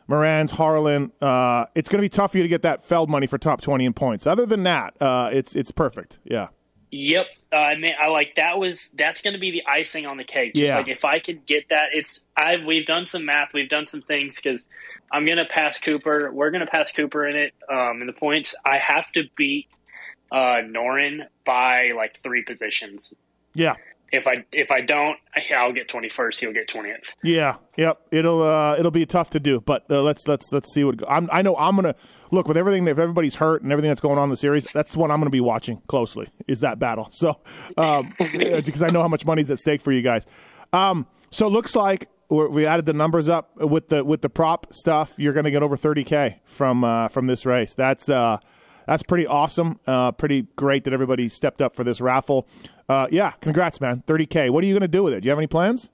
Moranz, 0.09 0.51
Harlan. 0.51 1.11
Uh, 1.21 1.65
it's 1.75 1.89
going 1.89 1.99
to 1.99 2.05
be 2.05 2.09
tough 2.09 2.31
for 2.31 2.37
you 2.37 2.43
to 2.43 2.49
get 2.49 2.61
that 2.61 2.83
Feld 2.83 3.09
money 3.09 3.27
for 3.27 3.37
top 3.37 3.61
20 3.61 3.85
in 3.85 3.93
points. 3.93 4.25
Other 4.25 4.45
than 4.45 4.63
that, 4.63 4.99
uh, 5.01 5.29
it's 5.31 5.55
it's 5.55 5.71
perfect. 5.71 6.19
Yeah. 6.23 6.47
Yep. 6.95 7.25
Uh, 7.51 7.55
I 7.55 7.75
mean, 7.75 7.91
I 7.99 8.07
like 8.09 8.35
that 8.35 8.59
was 8.59 8.89
that's 8.95 9.21
going 9.21 9.33
to 9.33 9.39
be 9.39 9.49
the 9.49 9.63
icing 9.65 10.05
on 10.05 10.17
the 10.17 10.23
cake. 10.23 10.53
Just 10.53 10.67
Yeah. 10.67 10.77
like 10.77 10.87
if 10.87 11.03
I 11.03 11.17
could 11.17 11.43
get 11.47 11.69
that, 11.69 11.85
it's 11.91 12.27
I 12.37 12.57
we've 12.63 12.85
done 12.85 13.07
some 13.07 13.25
math, 13.25 13.49
we've 13.51 13.67
done 13.69 13.87
some 13.87 14.03
things 14.03 14.35
because 14.35 14.69
I'm 15.11 15.25
going 15.25 15.39
to 15.39 15.45
pass 15.45 15.79
Cooper. 15.79 16.31
We're 16.31 16.51
going 16.51 16.63
to 16.63 16.69
pass 16.69 16.91
Cooper 16.91 17.27
in 17.27 17.35
it 17.35 17.53
um, 17.67 18.01
in 18.01 18.07
the 18.07 18.13
points. 18.13 18.53
I 18.63 18.77
have 18.77 19.11
to 19.13 19.23
beat 19.35 19.67
uh, 20.31 20.61
Noren 20.65 21.25
by 21.47 21.93
like 21.95 22.19
three 22.21 22.43
positions. 22.43 23.11
Yeah. 23.55 23.73
If 24.13 24.27
I 24.27 24.45
if 24.51 24.69
I 24.69 24.81
don't, 24.81 25.17
I'll 25.57 25.73
get 25.73 25.89
21st. 25.89 26.39
He'll 26.39 26.53
get 26.53 26.67
20th. 26.67 27.05
Yeah, 27.23 27.55
yep. 27.75 27.99
It'll 28.11 28.43
uh, 28.43 28.75
it'll 28.77 28.91
be 28.91 29.07
tough 29.07 29.31
to 29.31 29.39
do, 29.39 29.59
but 29.59 29.89
uh, 29.89 30.03
let's 30.03 30.27
let's 30.27 30.53
let's 30.53 30.71
see 30.71 30.83
what 30.83 31.01
I'm, 31.09 31.27
I 31.31 31.41
know. 31.41 31.57
I'm 31.57 31.75
gonna 31.75 31.95
look 32.29 32.47
with 32.47 32.55
everything. 32.55 32.87
If 32.87 32.99
everybody's 32.99 33.33
hurt 33.33 33.63
and 33.63 33.71
everything 33.71 33.89
that's 33.89 34.01
going 34.01 34.19
on 34.19 34.25
in 34.25 34.29
the 34.29 34.37
series, 34.37 34.67
that's 34.71 34.95
what 34.95 35.09
I'm 35.09 35.19
gonna 35.19 35.31
be 35.31 35.41
watching 35.41 35.81
closely. 35.87 36.29
Is 36.47 36.59
that 36.59 36.77
battle? 36.77 37.09
So 37.11 37.39
um, 37.75 38.13
because 38.19 38.83
I 38.83 38.89
know 38.89 39.01
how 39.01 39.07
much 39.07 39.25
money's 39.25 39.49
at 39.49 39.57
stake 39.57 39.81
for 39.81 39.91
you 39.91 40.03
guys. 40.03 40.27
Um, 40.73 41.07
so 41.31 41.47
looks 41.47 41.75
like 41.75 42.07
we 42.29 42.67
added 42.67 42.85
the 42.85 42.93
numbers 42.93 43.29
up 43.29 43.55
with 43.57 43.89
the 43.89 44.03
with 44.03 44.21
the 44.21 44.29
prop 44.29 44.71
stuff. 44.71 45.15
You're 45.17 45.33
gonna 45.33 45.49
get 45.49 45.63
over 45.63 45.75
30k 45.75 46.39
from 46.45 46.83
uh, 46.83 47.07
from 47.07 47.25
this 47.25 47.47
race. 47.47 47.73
That's 47.73 48.09
uh, 48.09 48.37
that's 48.87 49.03
pretty 49.03 49.27
awesome. 49.27 49.79
Uh, 49.87 50.11
pretty 50.11 50.43
great 50.55 50.83
that 50.83 50.93
everybody 50.93 51.29
stepped 51.29 51.61
up 51.61 51.75
for 51.75 51.83
this 51.83 52.01
raffle. 52.01 52.47
Uh, 52.89 53.07
yeah, 53.11 53.31
congrats, 53.41 53.79
man. 53.81 54.03
30k. 54.05 54.49
What 54.49 54.63
are 54.63 54.67
you 54.67 54.73
gonna 54.73 54.87
do 54.87 55.03
with 55.03 55.13
it? 55.13 55.21
Do 55.21 55.25
you 55.27 55.31
have 55.31 55.39
any 55.39 55.47
plans? 55.47 55.89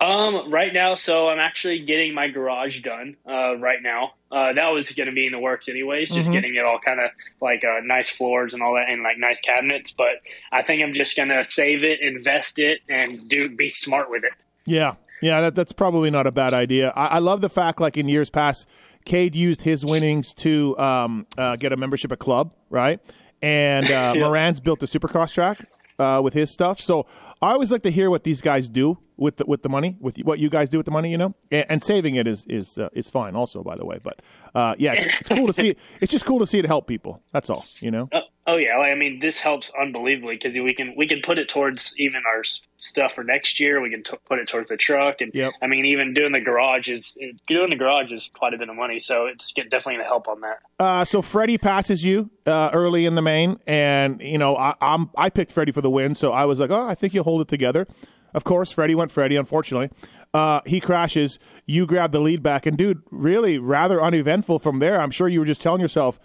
Um, 0.00 0.50
right 0.52 0.72
now, 0.74 0.96
so 0.96 1.28
I'm 1.28 1.38
actually 1.38 1.78
getting 1.84 2.14
my 2.14 2.28
garage 2.28 2.80
done. 2.82 3.16
Uh, 3.26 3.56
right 3.56 3.78
now, 3.80 4.14
uh, 4.30 4.52
that 4.52 4.68
was 4.70 4.90
going 4.90 5.06
to 5.06 5.12
be 5.14 5.24
in 5.24 5.32
the 5.32 5.38
works 5.38 5.68
anyways. 5.68 6.10
Just 6.10 6.28
Mhm. 6.28 6.32
getting 6.32 6.54
it 6.56 6.64
all 6.64 6.80
kind 6.84 6.98
of 7.00 7.10
like 7.40 7.62
uh, 7.64 7.80
nice 7.82 8.10
floors 8.10 8.52
and 8.54 8.62
all 8.62 8.74
that, 8.74 8.90
and 8.90 9.02
like 9.04 9.18
nice 9.18 9.40
cabinets. 9.40 9.92
But 9.96 10.16
I 10.50 10.62
think 10.62 10.82
I'm 10.82 10.92
just 10.94 11.16
going 11.16 11.28
to 11.28 11.44
save 11.44 11.84
it, 11.84 12.00
invest 12.00 12.58
it, 12.58 12.80
and 12.88 13.26
do 13.28 13.48
be 13.48 13.70
smart 13.70 14.10
with 14.10 14.24
it. 14.24 14.32
Yeah, 14.66 14.94
yeah, 15.22 15.40
that, 15.40 15.54
that's 15.54 15.72
probably 15.72 16.10
not 16.10 16.26
a 16.26 16.32
bad 16.32 16.52
idea. 16.52 16.92
I, 16.96 17.06
I 17.06 17.18
love 17.20 17.40
the 17.40 17.48
fact, 17.48 17.80
like 17.80 17.96
in 17.96 18.08
years 18.08 18.30
past, 18.30 18.68
Cade 19.04 19.36
used 19.36 19.62
his 19.62 19.86
winnings 19.86 20.34
to 20.34 20.76
um, 20.76 21.26
uh, 21.38 21.54
get 21.56 21.72
a 21.72 21.76
membership 21.76 22.10
at 22.10 22.18
club, 22.18 22.52
right? 22.68 22.98
And 23.40 23.86
uh, 23.86 23.88
Yeah. 24.16 24.22
Moranz 24.22 24.62
built 24.62 24.82
a 24.82 24.86
supercross 24.86 25.32
track 25.32 25.66
uh, 25.98 26.20
with 26.22 26.34
his 26.34 26.50
stuff. 26.50 26.80
So 26.80 27.06
I 27.40 27.52
always 27.52 27.70
like 27.72 27.82
to 27.82 27.90
hear 27.90 28.10
what 28.10 28.24
these 28.24 28.40
guys 28.40 28.68
do 28.68 28.98
with 29.16 29.36
the, 29.36 29.46
with 29.46 29.62
the 29.62 29.68
money, 29.68 29.96
with 30.00 30.18
what 30.18 30.38
you 30.38 30.50
guys 30.50 30.70
do 30.70 30.78
with 30.78 30.86
the 30.86 30.92
money, 30.92 31.10
you 31.10 31.18
know. 31.18 31.34
And, 31.50 31.66
and 31.68 31.82
saving 31.82 32.16
it 32.16 32.26
is 32.26 32.46
is 32.46 32.78
uh, 32.78 32.88
is 32.92 33.10
fine, 33.10 33.36
also, 33.36 33.62
by 33.62 33.76
the 33.76 33.84
way. 33.84 33.98
But 34.02 34.20
uh, 34.54 34.74
yeah, 34.78 34.92
it's, 34.94 35.20
it's 35.20 35.28
cool 35.28 35.46
to 35.46 35.52
see. 35.52 35.70
It. 35.70 35.78
It's 36.00 36.12
just 36.12 36.24
cool 36.24 36.38
to 36.40 36.46
see 36.46 36.58
it 36.58 36.66
help 36.66 36.86
people. 36.86 37.22
That's 37.32 37.50
all, 37.50 37.64
you 37.80 37.90
know. 37.90 38.08
Uh, 38.12 38.20
oh 38.46 38.56
yeah, 38.56 38.78
like, 38.78 38.90
I 38.90 38.94
mean, 38.94 39.20
this 39.20 39.38
helps 39.38 39.70
unbelievably 39.80 40.36
because 40.36 40.54
we 40.54 40.74
can 40.74 40.94
we 40.96 41.06
can 41.06 41.20
put 41.22 41.38
it 41.38 41.48
towards 41.48 41.94
even 41.98 42.22
our 42.26 42.42
stuff 42.76 43.14
for 43.14 43.24
next 43.24 43.60
year. 43.60 43.80
We 43.80 43.90
can 43.90 44.02
t- 44.02 44.16
put 44.26 44.38
it 44.38 44.48
towards 44.48 44.68
the 44.68 44.76
truck, 44.76 45.20
and 45.20 45.32
Yep. 45.34 45.52
I 45.62 45.66
mean, 45.66 45.86
even 45.86 46.14
doing 46.14 46.32
the 46.32 46.40
garage 46.40 46.88
is 46.88 47.16
doing 47.46 47.70
the 47.70 47.76
garage 47.76 48.12
is 48.12 48.30
quite 48.34 48.54
a 48.54 48.58
bit 48.58 48.68
of 48.68 48.76
money. 48.76 49.00
So 49.00 49.26
it's 49.26 49.52
definitely 49.52 49.94
going 49.94 50.04
to 50.04 50.08
help 50.08 50.28
on 50.28 50.40
that. 50.40 50.58
Uh, 50.78 51.04
so 51.04 51.22
Freddie 51.22 51.58
passes 51.58 52.04
you 52.04 52.30
uh, 52.46 52.70
early 52.72 53.06
in 53.06 53.14
the 53.14 53.22
main, 53.22 53.58
and 53.66 54.20
you 54.20 54.38
know 54.38 54.56
I, 54.56 54.74
I'm 54.80 55.10
I 55.16 55.30
picked 55.30 55.52
Freddie 55.52 55.72
for 55.72 55.80
the 55.80 55.90
win, 55.90 56.14
so 56.14 56.32
I 56.32 56.44
was 56.44 56.60
like, 56.60 56.70
oh, 56.70 56.86
I 56.86 56.94
think 56.94 57.14
you'll 57.14 57.24
hold 57.24 57.40
it 57.40 57.48
together. 57.48 57.86
Of 58.34 58.44
course, 58.44 58.72
Freddie 58.72 58.94
went 58.94 59.10
Freddie. 59.10 59.36
Unfortunately, 59.36 59.90
uh, 60.34 60.60
he 60.66 60.80
crashes. 60.80 61.38
You 61.66 61.86
grab 61.86 62.12
the 62.12 62.20
lead 62.20 62.42
back, 62.42 62.66
and 62.66 62.76
dude, 62.76 63.02
really 63.10 63.58
rather 63.58 64.02
uneventful 64.02 64.58
from 64.58 64.80
there. 64.80 65.00
I'm 65.00 65.12
sure 65.12 65.28
you 65.28 65.40
were 65.40 65.46
just 65.46 65.62
telling 65.62 65.80
yourself, 65.80 66.18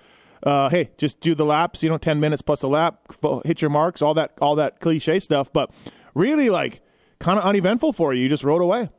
uh, 0.43 0.69
hey, 0.69 0.89
just 0.97 1.19
do 1.19 1.35
the 1.35 1.45
laps. 1.45 1.83
You 1.83 1.89
know, 1.89 1.97
ten 1.97 2.19
minutes 2.19 2.41
plus 2.41 2.63
a 2.63 2.67
lap, 2.67 2.99
hit 3.45 3.61
your 3.61 3.69
marks, 3.69 4.01
all 4.01 4.15
that 4.15 4.33
all 4.41 4.55
that 4.55 4.79
cliche 4.79 5.19
stuff. 5.19 5.53
But 5.53 5.71
really, 6.15 6.49
like, 6.49 6.81
kind 7.19 7.37
of 7.37 7.45
uneventful 7.45 7.93
for 7.93 8.13
you. 8.13 8.23
You 8.23 8.29
just 8.29 8.43
rode 8.43 8.61
away. 8.61 8.89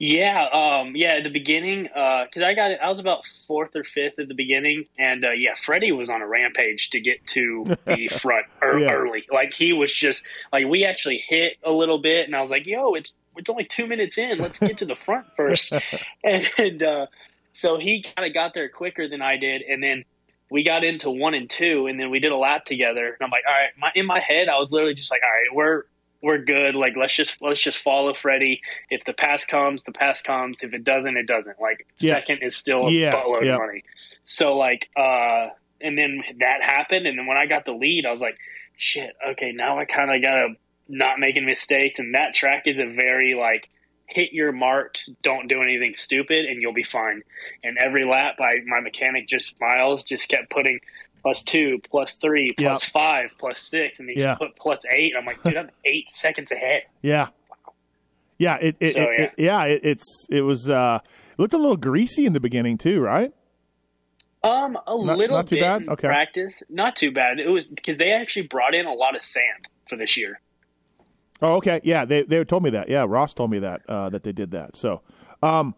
Yeah, 0.00 0.46
um, 0.52 0.92
yeah. 0.94 1.14
At 1.14 1.24
the 1.24 1.30
beginning, 1.30 1.82
because 1.82 2.42
I 2.44 2.54
got 2.54 2.70
I 2.80 2.88
was 2.88 3.00
about 3.00 3.26
fourth 3.48 3.74
or 3.74 3.82
fifth 3.82 4.20
at 4.20 4.28
the 4.28 4.34
beginning, 4.34 4.84
and 4.96 5.24
uh, 5.24 5.32
yeah, 5.32 5.54
Freddie 5.60 5.90
was 5.90 6.08
on 6.08 6.22
a 6.22 6.26
rampage 6.28 6.90
to 6.90 7.00
get 7.00 7.26
to 7.28 7.64
the 7.84 8.06
front 8.22 8.46
ear 8.62 8.78
Yeah. 8.78 8.92
early. 8.92 9.24
Like 9.32 9.54
he 9.54 9.72
was 9.72 9.92
just 9.92 10.22
like 10.52 10.66
we 10.66 10.84
actually 10.84 11.24
hit 11.28 11.54
a 11.64 11.72
little 11.72 11.98
bit, 11.98 12.26
and 12.26 12.36
I 12.36 12.40
was 12.40 12.50
like, 12.50 12.64
"Yo, 12.64 12.94
it's 12.94 13.18
it's 13.36 13.50
only 13.50 13.64
two 13.64 13.88
minutes 13.88 14.18
in. 14.18 14.38
Let's 14.38 14.60
get 14.60 14.78
to 14.78 14.84
the 14.86 14.94
front 14.94 15.26
first. 15.36 15.72
and, 16.22 16.48
and 16.58 16.82
uh, 16.82 17.06
so 17.52 17.76
he 17.76 18.02
kind 18.02 18.24
of 18.26 18.32
got 18.32 18.54
there 18.54 18.68
quicker 18.68 19.08
than 19.08 19.20
I 19.20 19.36
did, 19.36 19.62
and 19.62 19.82
then 19.82 20.04
we 20.48 20.62
got 20.62 20.84
into 20.84 21.10
one 21.10 21.34
and 21.34 21.50
two, 21.50 21.88
and 21.88 21.98
then 21.98 22.10
we 22.10 22.20
did 22.20 22.30
a 22.30 22.36
lap 22.36 22.64
together. 22.66 23.04
And 23.06 23.16
I'm 23.20 23.30
like, 23.30 23.42
all 23.48 23.52
right, 23.52 23.70
my, 23.76 23.90
in 23.96 24.06
my 24.06 24.20
head, 24.20 24.48
I 24.48 24.58
was 24.60 24.70
literally 24.70 24.94
just 24.94 25.10
like, 25.10 25.20
all 25.24 25.28
right, 25.28 25.54
we're 25.54 25.82
we're 26.22 26.38
good. 26.38 26.74
Like 26.74 26.94
let's 26.96 27.14
just 27.14 27.36
let's 27.40 27.60
just 27.60 27.78
follow 27.78 28.14
Freddie. 28.14 28.60
If 28.90 29.04
the 29.04 29.12
pass 29.12 29.44
comes, 29.46 29.84
the 29.84 29.92
pass 29.92 30.20
comes. 30.22 30.58
If 30.62 30.74
it 30.74 30.84
doesn't, 30.84 31.16
it 31.16 31.26
doesn't. 31.26 31.60
Like 31.60 31.86
Yeah. 31.98 32.14
second 32.14 32.38
is 32.42 32.56
still 32.56 32.86
a 32.86 32.90
Yeah, 32.90 33.12
buttload 33.12 33.44
yeah. 33.44 33.54
of 33.54 33.60
money. 33.60 33.84
So 34.24 34.56
like, 34.56 34.88
uh, 34.96 35.48
and 35.80 35.96
then 35.96 36.22
that 36.40 36.62
happened, 36.62 37.06
and 37.06 37.18
then 37.18 37.26
when 37.26 37.36
I 37.36 37.46
got 37.46 37.64
the 37.64 37.72
lead, 37.72 38.04
I 38.06 38.10
was 38.12 38.20
like, 38.20 38.36
shit. 38.76 39.10
Okay, 39.32 39.52
now 39.52 39.78
I 39.78 39.84
kind 39.84 40.14
of 40.14 40.22
gotta 40.22 40.48
not 40.88 41.18
making 41.18 41.44
mistakes, 41.46 41.98
and 41.98 42.14
that 42.14 42.34
track 42.34 42.62
is 42.66 42.78
a 42.78 42.86
very 42.86 43.34
like 43.34 43.68
hit 44.06 44.32
your 44.32 44.52
marks, 44.52 45.08
don't 45.22 45.48
do 45.48 45.62
anything 45.62 45.92
stupid, 45.94 46.46
and 46.46 46.62
you'll 46.62 46.72
be 46.72 46.82
fine. 46.82 47.22
And 47.62 47.76
every 47.78 48.04
lap, 48.06 48.36
I 48.40 48.56
my 48.66 48.80
mechanic 48.80 49.28
just 49.28 49.54
Miles 49.60 50.02
just 50.02 50.28
kept 50.28 50.50
putting 50.50 50.80
plus 51.28 51.42
two, 51.44 51.78
plus 51.90 52.16
three, 52.16 52.52
plus 52.56 52.84
five, 52.84 53.30
plus 53.38 53.68
six, 53.70 54.00
and 54.00 54.08
he 54.08 54.18
Yeah. 54.18 54.34
put 54.36 54.56
plus 54.56 54.80
eight. 54.96 55.12
I'm 55.18 55.26
like, 55.26 55.42
dude, 55.42 55.56
I'm 55.58 55.70
eight 55.84 56.06
seconds 56.14 56.50
ahead. 56.50 56.82
Yeah. 57.02 57.28
Yeah, 58.38 58.56
it, 58.56 58.76
it, 58.80 58.94
So, 58.94 59.00
it, 59.00 59.08
yeah. 59.18 59.24
it- 59.24 59.32
yeah, 59.36 59.64
it, 59.64 59.80
it's 59.84 60.26
it 60.30 60.40
was 60.42 60.70
uh 60.70 61.00
looked 61.36 61.52
a 61.54 61.58
little 61.58 61.76
greasy 61.76 62.24
in 62.24 62.32
the 62.32 62.40
beginning 62.40 62.78
too, 62.78 63.00
right? 63.00 63.32
Um, 64.42 64.76
a 64.86 64.96
Not- 65.04 65.18
little 65.18 65.36
not 65.36 65.48
too 65.48 65.56
bit 65.56 65.62
bad? 65.62 65.88
Okay. 65.88 66.06
practice, 66.08 66.62
not 66.70 66.94
too 66.96 67.10
bad. 67.10 67.40
It 67.40 67.48
was 67.48 67.68
because 67.68 67.98
they 67.98 68.12
actually 68.12 68.46
brought 68.46 68.72
in 68.74 68.86
a 68.86 68.92
lot 68.94 69.16
of 69.16 69.22
sand 69.24 69.66
for 69.88 69.96
this 69.96 70.16
year. 70.16 70.40
Oh, 71.42 71.54
okay. 71.56 71.80
Yeah, 71.84 72.04
they 72.04 72.22
they 72.22 72.42
told 72.44 72.62
me 72.62 72.70
that. 72.70 72.88
Yeah, 72.88 73.04
Ross 73.06 73.34
told 73.34 73.50
me 73.50 73.58
that 73.58 73.82
uh, 73.88 74.08
that 74.10 74.22
they 74.22 74.32
did 74.32 74.52
that. 74.52 74.76
So, 74.76 75.02
um, 75.42 75.74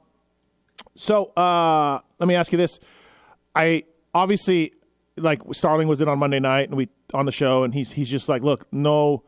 so 0.94 1.26
uh, 1.36 2.00
let 2.18 2.26
me 2.28 2.34
ask 2.34 2.52
you 2.52 2.58
this: 2.58 2.78
I 3.54 3.84
obviously 4.14 4.74
like 5.20 5.40
Starling 5.52 5.88
was 5.88 6.00
in 6.00 6.08
on 6.08 6.18
Monday 6.18 6.40
night, 6.40 6.68
and 6.68 6.76
we 6.76 6.88
on 7.14 7.26
the 7.26 7.32
show, 7.32 7.62
and 7.64 7.72
he's 7.74 7.92
he's 7.92 8.10
just 8.10 8.28
like, 8.28 8.42
look, 8.42 8.66
no, 8.72 9.22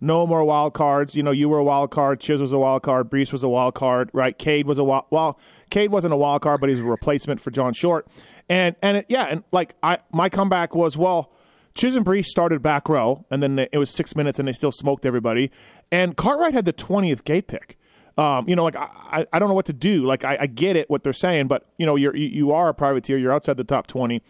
no 0.00 0.26
more 0.26 0.44
wild 0.44 0.74
cards. 0.74 1.14
You 1.14 1.22
know, 1.22 1.30
you 1.30 1.48
were 1.48 1.58
a 1.58 1.64
wild 1.64 1.90
card. 1.90 2.20
Chiz 2.20 2.40
was 2.40 2.52
a 2.52 2.58
wild 2.58 2.82
card. 2.82 3.10
Breece 3.10 3.32
was 3.32 3.42
a 3.42 3.48
wild 3.48 3.74
card. 3.74 4.10
Right? 4.12 4.36
Cade 4.36 4.66
was 4.66 4.78
a 4.78 4.84
wild. 4.84 5.04
Well, 5.10 5.38
Cade 5.70 5.90
wasn't 5.92 6.12
a 6.14 6.16
wild 6.16 6.42
card, 6.42 6.60
but 6.60 6.68
he 6.68 6.74
was 6.74 6.80
a 6.80 6.84
replacement 6.84 7.40
for 7.40 7.50
John 7.50 7.72
Short. 7.72 8.06
And 8.48 8.76
and 8.82 8.98
it, 8.98 9.06
yeah, 9.08 9.24
and 9.24 9.44
like 9.52 9.74
I 9.82 9.98
my 10.12 10.28
comeback 10.28 10.74
was 10.74 10.96
well. 10.98 11.32
Chiz 11.74 11.96
and 11.96 12.06
Breece 12.06 12.26
started 12.26 12.62
back 12.62 12.88
row, 12.88 13.26
and 13.32 13.42
then 13.42 13.58
it 13.58 13.78
was 13.78 13.90
six 13.90 14.14
minutes, 14.14 14.38
and 14.38 14.46
they 14.46 14.52
still 14.52 14.70
smoked 14.70 15.04
everybody. 15.04 15.50
And 15.90 16.16
Cartwright 16.16 16.54
had 16.54 16.66
the 16.66 16.72
twentieth 16.72 17.24
gate 17.24 17.48
pick. 17.48 17.76
Um, 18.16 18.48
you 18.48 18.54
know, 18.54 18.62
like 18.62 18.76
I, 18.76 18.86
I- 19.10 19.26
I 19.32 19.38
don't 19.40 19.48
know 19.48 19.56
what 19.56 19.66
to 19.66 19.72
do. 19.72 20.04
Like 20.06 20.24
I, 20.24 20.36
I 20.42 20.46
get 20.46 20.76
it 20.76 20.88
what 20.88 21.02
they're 21.02 21.12
saying, 21.12 21.48
but 21.48 21.66
you 21.78 21.84
know, 21.84 21.96
you're 21.96 22.14
you, 22.14 22.28
you 22.28 22.52
are 22.52 22.68
a 22.68 22.74
privateer. 22.74 23.18
You're 23.18 23.32
outside 23.32 23.56
the 23.56 23.64
top 23.64 23.88
twenty, 23.88 24.22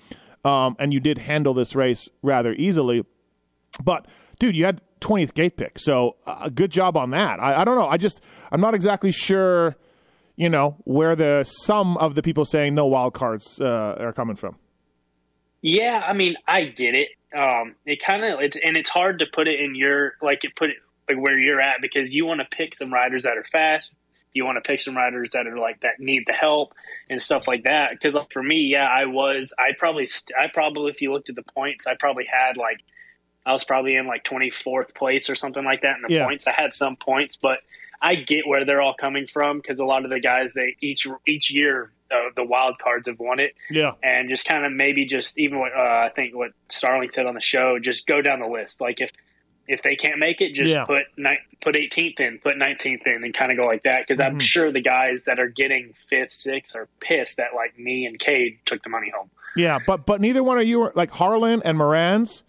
um, 0.45 0.77
and 0.79 0.93
you 0.93 1.01
did 1.01 1.19
handle 1.19 1.55
this 1.55 1.75
race 1.75 2.09
rather 2.23 2.53
easily. 2.53 3.05
But 3.83 4.07
dude, 4.39 4.57
you 4.57 4.65
had 4.65 4.81
twentieth 5.01 5.35
gate 5.35 5.57
pick, 5.57 5.79
so 5.79 6.17
uh, 6.27 6.49
good 6.49 6.71
job 6.71 6.97
on 6.97 7.11
that. 7.11 7.41
I, 7.41 7.63
I 7.63 7.65
don't 7.65 7.77
know. 7.77 7.89
I 7.89 7.97
just 7.97 8.23
I'm 8.53 8.61
not 8.61 8.75
exactly 8.75 9.13
sure. 9.13 9.77
You 10.37 10.49
know 10.49 10.77
where 10.85 11.15
the 11.15 11.45
some 11.45 11.97
of 11.99 12.17
the 12.17 12.23
people 12.23 12.45
saying 12.45 12.75
no 12.75 12.87
wild 12.87 13.15
cards 13.15 13.61
uh, 13.61 13.97
are 14.01 14.13
coming 14.13 14.37
from. 14.37 14.57
Yeah, 15.63 16.03
I 16.07 16.13
mean, 16.13 16.35
I 16.47 16.63
get 16.63 16.95
it. 16.95 17.09
Um, 17.35 17.75
it 17.87 18.01
kind 18.05 18.25
of 18.25 18.41
it's 18.41 18.57
and 18.63 18.77
it's 18.77 18.91
hard 18.91 19.21
to 19.21 19.27
put 19.27 19.49
it 19.49 19.61
in 19.61 19.75
your 19.75 20.15
like 20.21 20.45
it 20.45 20.55
put 20.57 20.71
it 20.71 20.77
like 21.09 21.19
where 21.19 21.39
you're 21.39 21.61
at 21.61 21.81
because 21.81 22.13
you 22.13 22.27
want 22.27 22.41
to 22.41 22.57
pick 22.57 22.75
some 22.75 22.93
riders 22.93 23.23
that 23.23 23.37
are 23.37 23.45
fast. 23.45 23.93
You 24.35 24.45
want 24.45 24.57
to 24.63 24.69
pick 24.69 24.81
some 24.81 24.97
riders 24.97 25.31
that 25.33 25.47
are 25.47 25.59
like 25.59 25.81
that 25.81 25.99
need 26.01 26.25
the 26.27 26.33
help 26.33 26.75
and 27.09 27.23
stuff 27.23 27.47
like 27.49 27.65
that. 27.65 27.93
Because 27.93 28.17
for 28.33 28.43
me, 28.43 28.57
yeah, 28.73 28.87
I 28.87 29.07
was. 29.07 29.55
I 29.59 29.71
probably. 29.79 30.09
I 30.39 30.49
probably, 30.53 30.91
if 30.91 31.01
you 31.01 31.13
looked 31.13 31.31
at 31.31 31.37
the 31.37 31.43
points, 31.55 31.87
I 31.87 31.95
probably 31.99 32.27
had 32.31 32.57
like. 32.57 32.81
I 33.47 33.53
was 33.53 33.63
probably 33.63 33.95
in 33.95 34.07
like 34.07 34.25
24th 34.25 34.95
place 34.95 35.29
or 35.29 35.35
something 35.35 35.65
like 35.65 35.83
that 35.83 35.97
in 35.97 36.03
the 36.09 36.15
Yeah. 36.15 36.25
points. 36.25 36.47
I 36.47 36.53
had 36.57 36.73
some 36.73 36.97
points, 36.97 37.37
but 37.37 37.59
I 38.01 38.15
get 38.15 38.47
where 38.47 38.65
they're 38.65 38.81
all 38.81 38.95
coming 38.95 39.27
from 39.27 39.59
because 39.59 39.79
a 39.81 39.85
lot 39.85 40.05
of 40.05 40.11
the 40.11 40.19
guys 40.19 40.55
they 40.55 40.77
each 40.81 41.07
each 41.27 41.51
year 41.51 41.91
uh, 42.11 42.31
the 42.37 42.45
wild 42.45 42.79
cards 42.79 43.07
have 43.07 43.19
won 43.21 43.41
it 43.41 43.55
Yeah. 43.71 43.93
and 44.03 44.29
just 44.31 44.47
kind 44.47 44.65
of 44.65 44.73
maybe 44.73 45.05
just 45.07 45.37
even 45.39 45.59
what 45.59 45.73
uh, 45.77 45.81
I 46.07 46.11
think 46.17 46.35
what 46.35 46.53
Starling 46.71 47.11
said 47.13 47.27
on 47.27 47.35
the 47.35 47.41
show, 47.43 47.79
just 47.79 48.07
go 48.07 48.23
down 48.23 48.41
the 48.41 48.47
list. 48.47 48.81
Like 48.81 49.01
if 49.03 49.11
if 49.67 49.83
they 49.83 49.97
can't 49.97 50.19
make 50.19 50.41
it, 50.41 50.55
just 50.55 50.71
Yeah. 50.71 50.85
put 50.85 51.05
ni- 51.17 51.39
put 51.63 51.77
18th 51.77 52.21
in, 52.21 52.39
put 52.39 52.57
19th 52.57 53.07
in, 53.07 53.25
and 53.25 53.33
kind 53.33 53.51
of 53.51 53.59
go 53.59 53.67
like 53.67 53.85
that. 53.85 54.07
Because. 54.07 54.25
I'm 54.25 54.33
mm-hmm. 54.33 54.41
sure 54.41 54.73
the 54.73 54.81
guys 54.81 55.25
that 55.25 55.39
are 55.39 55.49
getting 55.49 55.93
fifth, 56.09 56.33
sixth 56.33 56.75
are 56.77 56.89
pissed 57.01 57.37
that 57.37 57.55
like 57.55 57.79
me 57.79 58.07
and 58.07 58.19
Cade 58.19 58.59
took 58.65 58.83
the 58.83 58.89
money 58.89 59.11
home. 59.15 59.31
Yeah, 59.57 59.79
but 59.87 60.07
but 60.07 60.21
neither 60.21 60.43
one 60.43 60.59
of 60.59 60.67
you 60.67 60.81
were 60.81 60.93
like 60.95 61.11
Harlan 61.11 61.63
and 61.65 61.79
Moranz 61.79 62.43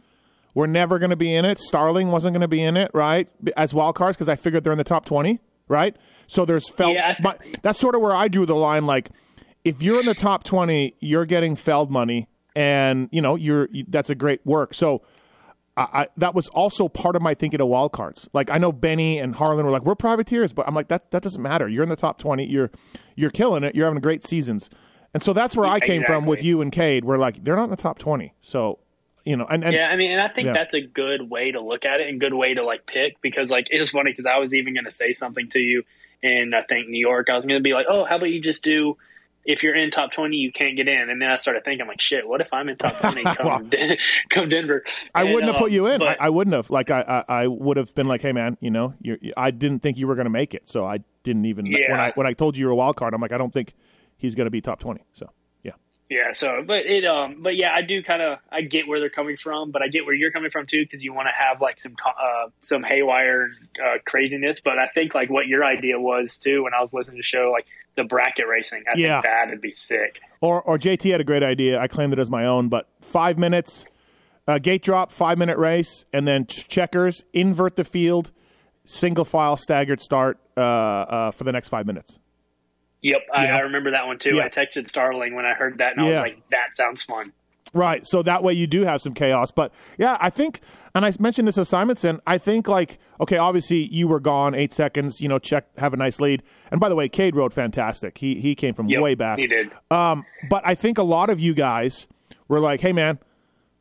were 0.53 0.67
never 0.67 0.99
going 0.99 1.11
to 1.11 1.15
be 1.15 1.33
in 1.33 1.45
it. 1.45 1.59
Starling 1.59 2.11
wasn't 2.11 2.33
going 2.33 2.41
to 2.41 2.47
be 2.47 2.63
in 2.63 2.77
it, 2.77 2.91
right? 2.93 3.27
As 3.55 3.73
wild 3.73 3.95
cards 3.95 4.17
because 4.17 4.29
I 4.29 4.35
figured 4.35 4.63
they're 4.63 4.73
in 4.73 4.77
the 4.77 4.83
top 4.83 5.05
twenty, 5.05 5.39
right? 5.67 5.95
So 6.27 6.45
there's 6.45 6.69
Feld. 6.69 6.95
Yeah, 6.95 7.15
my, 7.19 7.37
that's 7.61 7.79
sort 7.79 7.95
of 7.95 8.01
where 8.01 8.15
I 8.15 8.27
drew 8.27 8.45
the 8.45 8.55
line. 8.55 8.85
Like, 8.85 9.09
if 9.63 9.83
you're 9.83 9.99
in 9.99 10.05
the 10.05 10.15
top 10.15 10.43
twenty, 10.43 10.95
you're 10.99 11.25
getting 11.25 11.55
Feld 11.55 11.91
money, 11.91 12.27
and 12.55 13.09
you 13.11 13.21
know 13.21 13.35
you're 13.35 13.69
you, 13.71 13.85
that's 13.87 14.09
a 14.09 14.15
great 14.15 14.45
work. 14.45 14.73
So. 14.73 15.01
I, 15.77 15.81
I, 15.93 16.07
that 16.17 16.33
was 16.33 16.47
also 16.47 16.87
part 16.87 17.15
of 17.15 17.21
my 17.21 17.33
thinking 17.33 17.59
of 17.59 17.67
wild 17.67 17.91
cards. 17.91 18.29
Like 18.33 18.49
I 18.49 18.57
know 18.57 18.71
Benny 18.71 19.19
and 19.19 19.35
Harlan 19.35 19.65
were 19.65 19.71
like, 19.71 19.83
"We're 19.85 19.95
privateers," 19.95 20.53
but 20.53 20.67
I'm 20.67 20.73
like, 20.75 20.87
"That 20.87 21.11
that 21.11 21.21
doesn't 21.21 21.41
matter. 21.41 21.67
You're 21.67 21.83
in 21.83 21.89
the 21.89 21.95
top 21.95 22.17
twenty. 22.19 22.45
You're 22.45 22.71
you're 23.15 23.29
killing 23.29 23.63
it. 23.63 23.75
You're 23.75 23.85
having 23.85 24.01
great 24.01 24.23
seasons." 24.23 24.69
And 25.13 25.23
so 25.23 25.31
that's 25.33 25.55
where 25.55 25.65
I 25.67 25.79
came 25.79 26.03
from 26.03 26.25
with 26.25 26.43
you 26.43 26.59
and 26.61 26.71
Cade. 26.73 27.05
We're 27.05 27.17
like, 27.17 27.41
they're 27.43 27.55
not 27.55 27.65
in 27.65 27.69
the 27.69 27.75
top 27.77 27.99
twenty. 27.99 28.33
So 28.41 28.79
you 29.25 29.35
know, 29.37 29.45
and, 29.49 29.63
and 29.63 29.73
yeah, 29.73 29.87
I 29.89 29.95
mean, 29.95 30.11
and 30.11 30.21
I 30.21 30.27
think 30.27 30.47
Yeah. 30.47 30.53
that's 30.53 30.73
a 30.75 30.81
good 30.81 31.29
way 31.29 31.51
to 31.51 31.59
look 31.61 31.83
at 31.85 31.99
it 31.99 32.07
and 32.09 32.19
good 32.19 32.33
way 32.33 32.53
to 32.53 32.63
like 32.63 32.85
pick 32.85 33.19
because 33.21 33.49
like 33.49 33.67
it's 33.71 33.89
funny 33.89 34.11
because 34.11 34.25
I 34.25 34.37
was 34.37 34.53
even 34.53 34.73
going 34.75 34.85
to 34.85 34.91
say 34.91 35.13
something 35.13 35.47
to 35.49 35.59
you 35.59 35.83
in 36.21 36.53
I 36.53 36.61
think 36.61 36.89
New 36.89 36.99
York. 36.99 37.29
I 37.29 37.33
was 37.35 37.45
going 37.45 37.59
to 37.59 37.63
be 37.63 37.73
like, 37.73 37.87
oh, 37.89 38.05
how 38.05 38.17
about 38.17 38.29
you 38.29 38.41
just 38.41 38.63
do 38.63 38.97
if 39.45 39.61
you're 39.63 39.75
in 39.75 39.91
top 39.91 40.11
twenty, 40.11 40.37
you 40.37 40.51
can't 40.51 40.75
get 40.75 40.87
in, 40.87 41.09
and 41.09 41.21
then 41.21 41.29
I 41.29 41.37
started 41.37 41.63
thinking 41.63 41.87
like, 41.87 42.01
shit, 42.01 42.27
what 42.27 42.41
if 42.41 42.47
I'm 42.51 42.67
in 42.69 42.77
top 42.77 42.97
twenty 42.99 43.23
come 43.35 43.69
Well, 43.69 43.97
come 44.29 44.49
Denver? 44.49 44.83
I 45.13 45.21
And, 45.23 45.33
wouldn't 45.33 45.51
have 45.51 45.59
put 45.61 45.69
um, 45.69 45.73
you 45.73 45.87
in. 45.87 45.99
but- 45.99 46.19
I, 46.19 46.25
I 46.25 46.29
wouldn't 46.29 46.55
have. 46.55 46.69
Like 46.69 46.89
I, 46.91 47.23
I, 47.27 47.43
I 47.43 47.47
would 47.47 47.77
have 47.77 47.93
been 47.95 48.07
like, 48.07 48.21
hey 48.21 48.31
man, 48.31 48.57
you 48.59 48.71
know, 48.71 48.93
you're, 49.01 49.17
I 49.37 49.51
didn't 49.51 49.79
think 49.79 49.97
you 49.97 50.07
were 50.07 50.15
going 50.15 50.25
to 50.25 50.29
make 50.31 50.53
it, 50.53 50.67
so 50.67 50.85
I 50.85 50.99
didn't 51.23 51.45
even. 51.45 51.65
Yeah. 51.67 51.91
When 51.91 51.99
I 51.99 52.11
when 52.15 52.27
I 52.27 52.33
told 52.33 52.57
you 52.57 52.61
you 52.61 52.65
were 52.67 52.73
a 52.73 52.75
wild 52.75 52.95
card, 52.97 53.13
I'm 53.13 53.21
like, 53.21 53.31
I 53.31 53.37
don't 53.37 53.53
think 53.53 53.73
he's 54.17 54.35
going 54.35 54.45
to 54.45 54.51
be 54.51 54.61
top 54.61 54.79
twenty. 54.79 55.03
So 55.13 55.29
yeah, 56.09 56.33
so 56.33 56.63
but 56.65 56.85
it 56.85 57.05
um 57.05 57.41
but 57.41 57.55
yeah, 57.55 57.71
I 57.73 57.81
do 57.81 58.03
kind 58.03 58.21
of 58.21 58.39
I 58.51 58.61
get 58.61 58.87
where 58.87 58.99
they're 58.99 59.09
coming 59.09 59.37
from, 59.37 59.71
but 59.71 59.81
I 59.81 59.87
get 59.87 60.05
where 60.05 60.13
you're 60.13 60.31
coming 60.31 60.51
from 60.51 60.67
too 60.67 60.83
because 60.83 61.03
you 61.03 61.13
want 61.13 61.27
to 61.27 61.33
have 61.33 61.61
like 61.61 61.79
some 61.79 61.95
uh 62.05 62.49
some 62.61 62.83
haywire 62.83 63.49
uh, 63.83 63.97
craziness. 64.05 64.59
But 64.61 64.77
I 64.77 64.87
think 64.87 65.13
like 65.15 65.29
what 65.29 65.47
your 65.47 65.63
idea 65.65 65.99
was 65.99 66.37
too 66.37 66.63
when 66.63 66.73
I 66.73 66.81
was 66.81 66.93
listening 66.93 67.17
to 67.17 67.19
the 67.19 67.23
show 67.23 67.51
like 67.51 67.65
the 67.95 68.03
bracket 68.03 68.45
racing. 68.47 68.83
I 68.93 68.97
Yeah. 68.97 69.21
think 69.21 69.33
that'd 69.33 69.61
be 69.61 69.71
sick. 69.73 70.19
or 70.41 70.61
or 70.61 70.77
JT 70.77 71.09
had 71.11 71.21
a 71.21 71.23
great 71.23 71.43
idea. 71.43 71.79
I 71.79 71.87
claimed 71.87 72.13
it 72.13 72.19
as 72.19 72.29
my 72.29 72.45
own, 72.45 72.69
but 72.69 72.87
five 73.01 73.37
minutes, 73.37 73.85
uh, 74.47 74.59
gate 74.59 74.83
drop, 74.83 75.11
five 75.11 75.37
minute 75.37 75.57
race, 75.57 76.05
and 76.13 76.27
then 76.27 76.45
checkers, 76.45 77.23
invert 77.33 77.77
the 77.77 77.83
field, 77.83 78.31
single 78.83 79.25
file 79.25 79.57
staggered 79.57 79.99
start 80.01 80.37
uh, 80.55 80.59
uh, 80.59 81.31
for 81.31 81.45
the 81.45 81.51
next 81.51 81.69
five 81.69 81.85
minutes. 81.87 82.19
Yep, 83.05 83.21
I, 83.31 83.47
I 83.47 83.59
remember 83.59 83.91
that 83.91 84.07
one 84.07 84.17
too. 84.17 84.35
Yeah. 84.35 84.45
I 84.45 84.49
texted 84.49 84.89
Starling 84.89 85.35
when 85.35 85.45
I 85.45 85.53
heard 85.53 85.77
that, 85.77 85.91
and 85.91 86.01
I 86.01 86.09
Yeah. 86.09 86.09
was 86.21 86.31
like, 86.31 86.49
"That 86.49 86.75
sounds 86.75 87.03
fun." 87.03 87.33
Right. 87.71 88.07
So 88.07 88.23
that 88.23 88.41
way 88.41 88.53
you 88.53 88.65
do 88.67 88.81
have 88.83 89.01
some 89.01 89.13
chaos. 89.13 89.51
But 89.51 89.73
yeah, 89.97 90.17
I 90.21 90.29
think, 90.29 90.61
and 90.95 91.05
I 91.05 91.11
mentioned 91.19 91.47
this 91.47 91.55
to 91.55 91.65
Simonson, 91.65 92.21
I 92.25 92.37
think 92.37 92.67
like, 92.69 92.99
okay, 93.19 93.37
obviously 93.37 93.93
you 93.93 94.07
were 94.07 94.21
gone 94.21 94.55
eight 94.55 94.71
seconds, 94.71 95.19
you 95.19 95.27
know, 95.27 95.39
check, 95.39 95.65
have 95.77 95.93
a 95.93 95.97
nice 95.97 96.21
lead. 96.21 96.41
And 96.71 96.79
by 96.79 96.87
the 96.87 96.95
way, 96.95 97.09
Cade 97.09 97.35
rode 97.35 97.53
fantastic. 97.53 98.17
He, 98.17 98.35
he 98.39 98.55
came 98.55 98.73
from 98.75 98.87
Yep, 98.87 99.01
way 99.01 99.13
back. 99.13 99.39
He 99.39 99.47
did. 99.47 99.71
Um, 99.91 100.25
but 100.49 100.63
I 100.65 100.73
think 100.73 100.97
a 100.97 101.03
lot 101.03 101.29
of 101.29 101.41
you 101.41 101.53
guys 101.53 102.07
were 102.47 102.61
like, 102.61 102.79
hey 102.79 102.93
man, 102.93 103.19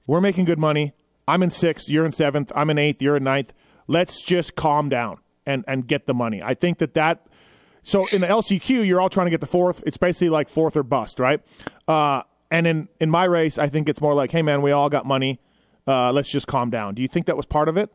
we're 0.08 0.20
making 0.20 0.44
good 0.46 0.58
money. 0.58 0.92
I'm 1.28 1.42
in 1.44 1.50
sixth, 1.50 1.88
you're 1.88 2.04
in 2.04 2.10
seventh, 2.12 2.50
I'm 2.56 2.70
in 2.70 2.78
eighth, 2.78 3.00
you're 3.00 3.16
in 3.16 3.22
ninth. 3.24 3.52
Let's 3.86 4.22
just 4.24 4.56
calm 4.56 4.88
down 4.88 5.18
and, 5.46 5.64
and 5.68 5.86
get 5.86 6.06
the 6.06 6.14
money. 6.14 6.42
I 6.42 6.54
think 6.54 6.78
that 6.78 6.94
that, 6.94 7.24
so 7.84 8.06
in 8.06 8.22
the 8.22 8.26
LCQ, 8.26 8.86
you're 8.86 9.00
all 9.00 9.10
trying 9.10 9.26
to 9.26 9.30
get 9.30 9.40
the 9.40 9.46
fourth. 9.46 9.84
It's 9.86 9.98
basically 9.98 10.30
like 10.30 10.48
fourth 10.48 10.76
or 10.76 10.82
bust, 10.82 11.20
right? 11.20 11.40
Uh, 11.86 12.22
and 12.50 12.66
in, 12.66 12.88
in 13.00 13.10
my 13.10 13.24
race, 13.24 13.58
I 13.58 13.68
think 13.68 13.88
it's 13.88 14.00
more 14.00 14.14
like, 14.14 14.30
hey 14.32 14.42
man, 14.42 14.62
we 14.62 14.72
all 14.72 14.88
got 14.88 15.06
money. 15.06 15.38
Uh, 15.86 16.10
let's 16.10 16.30
just 16.30 16.46
calm 16.46 16.70
down. 16.70 16.94
Do 16.94 17.02
you 17.02 17.08
think 17.08 17.26
that 17.26 17.36
was 17.36 17.46
part 17.46 17.68
of 17.68 17.76
it? 17.76 17.90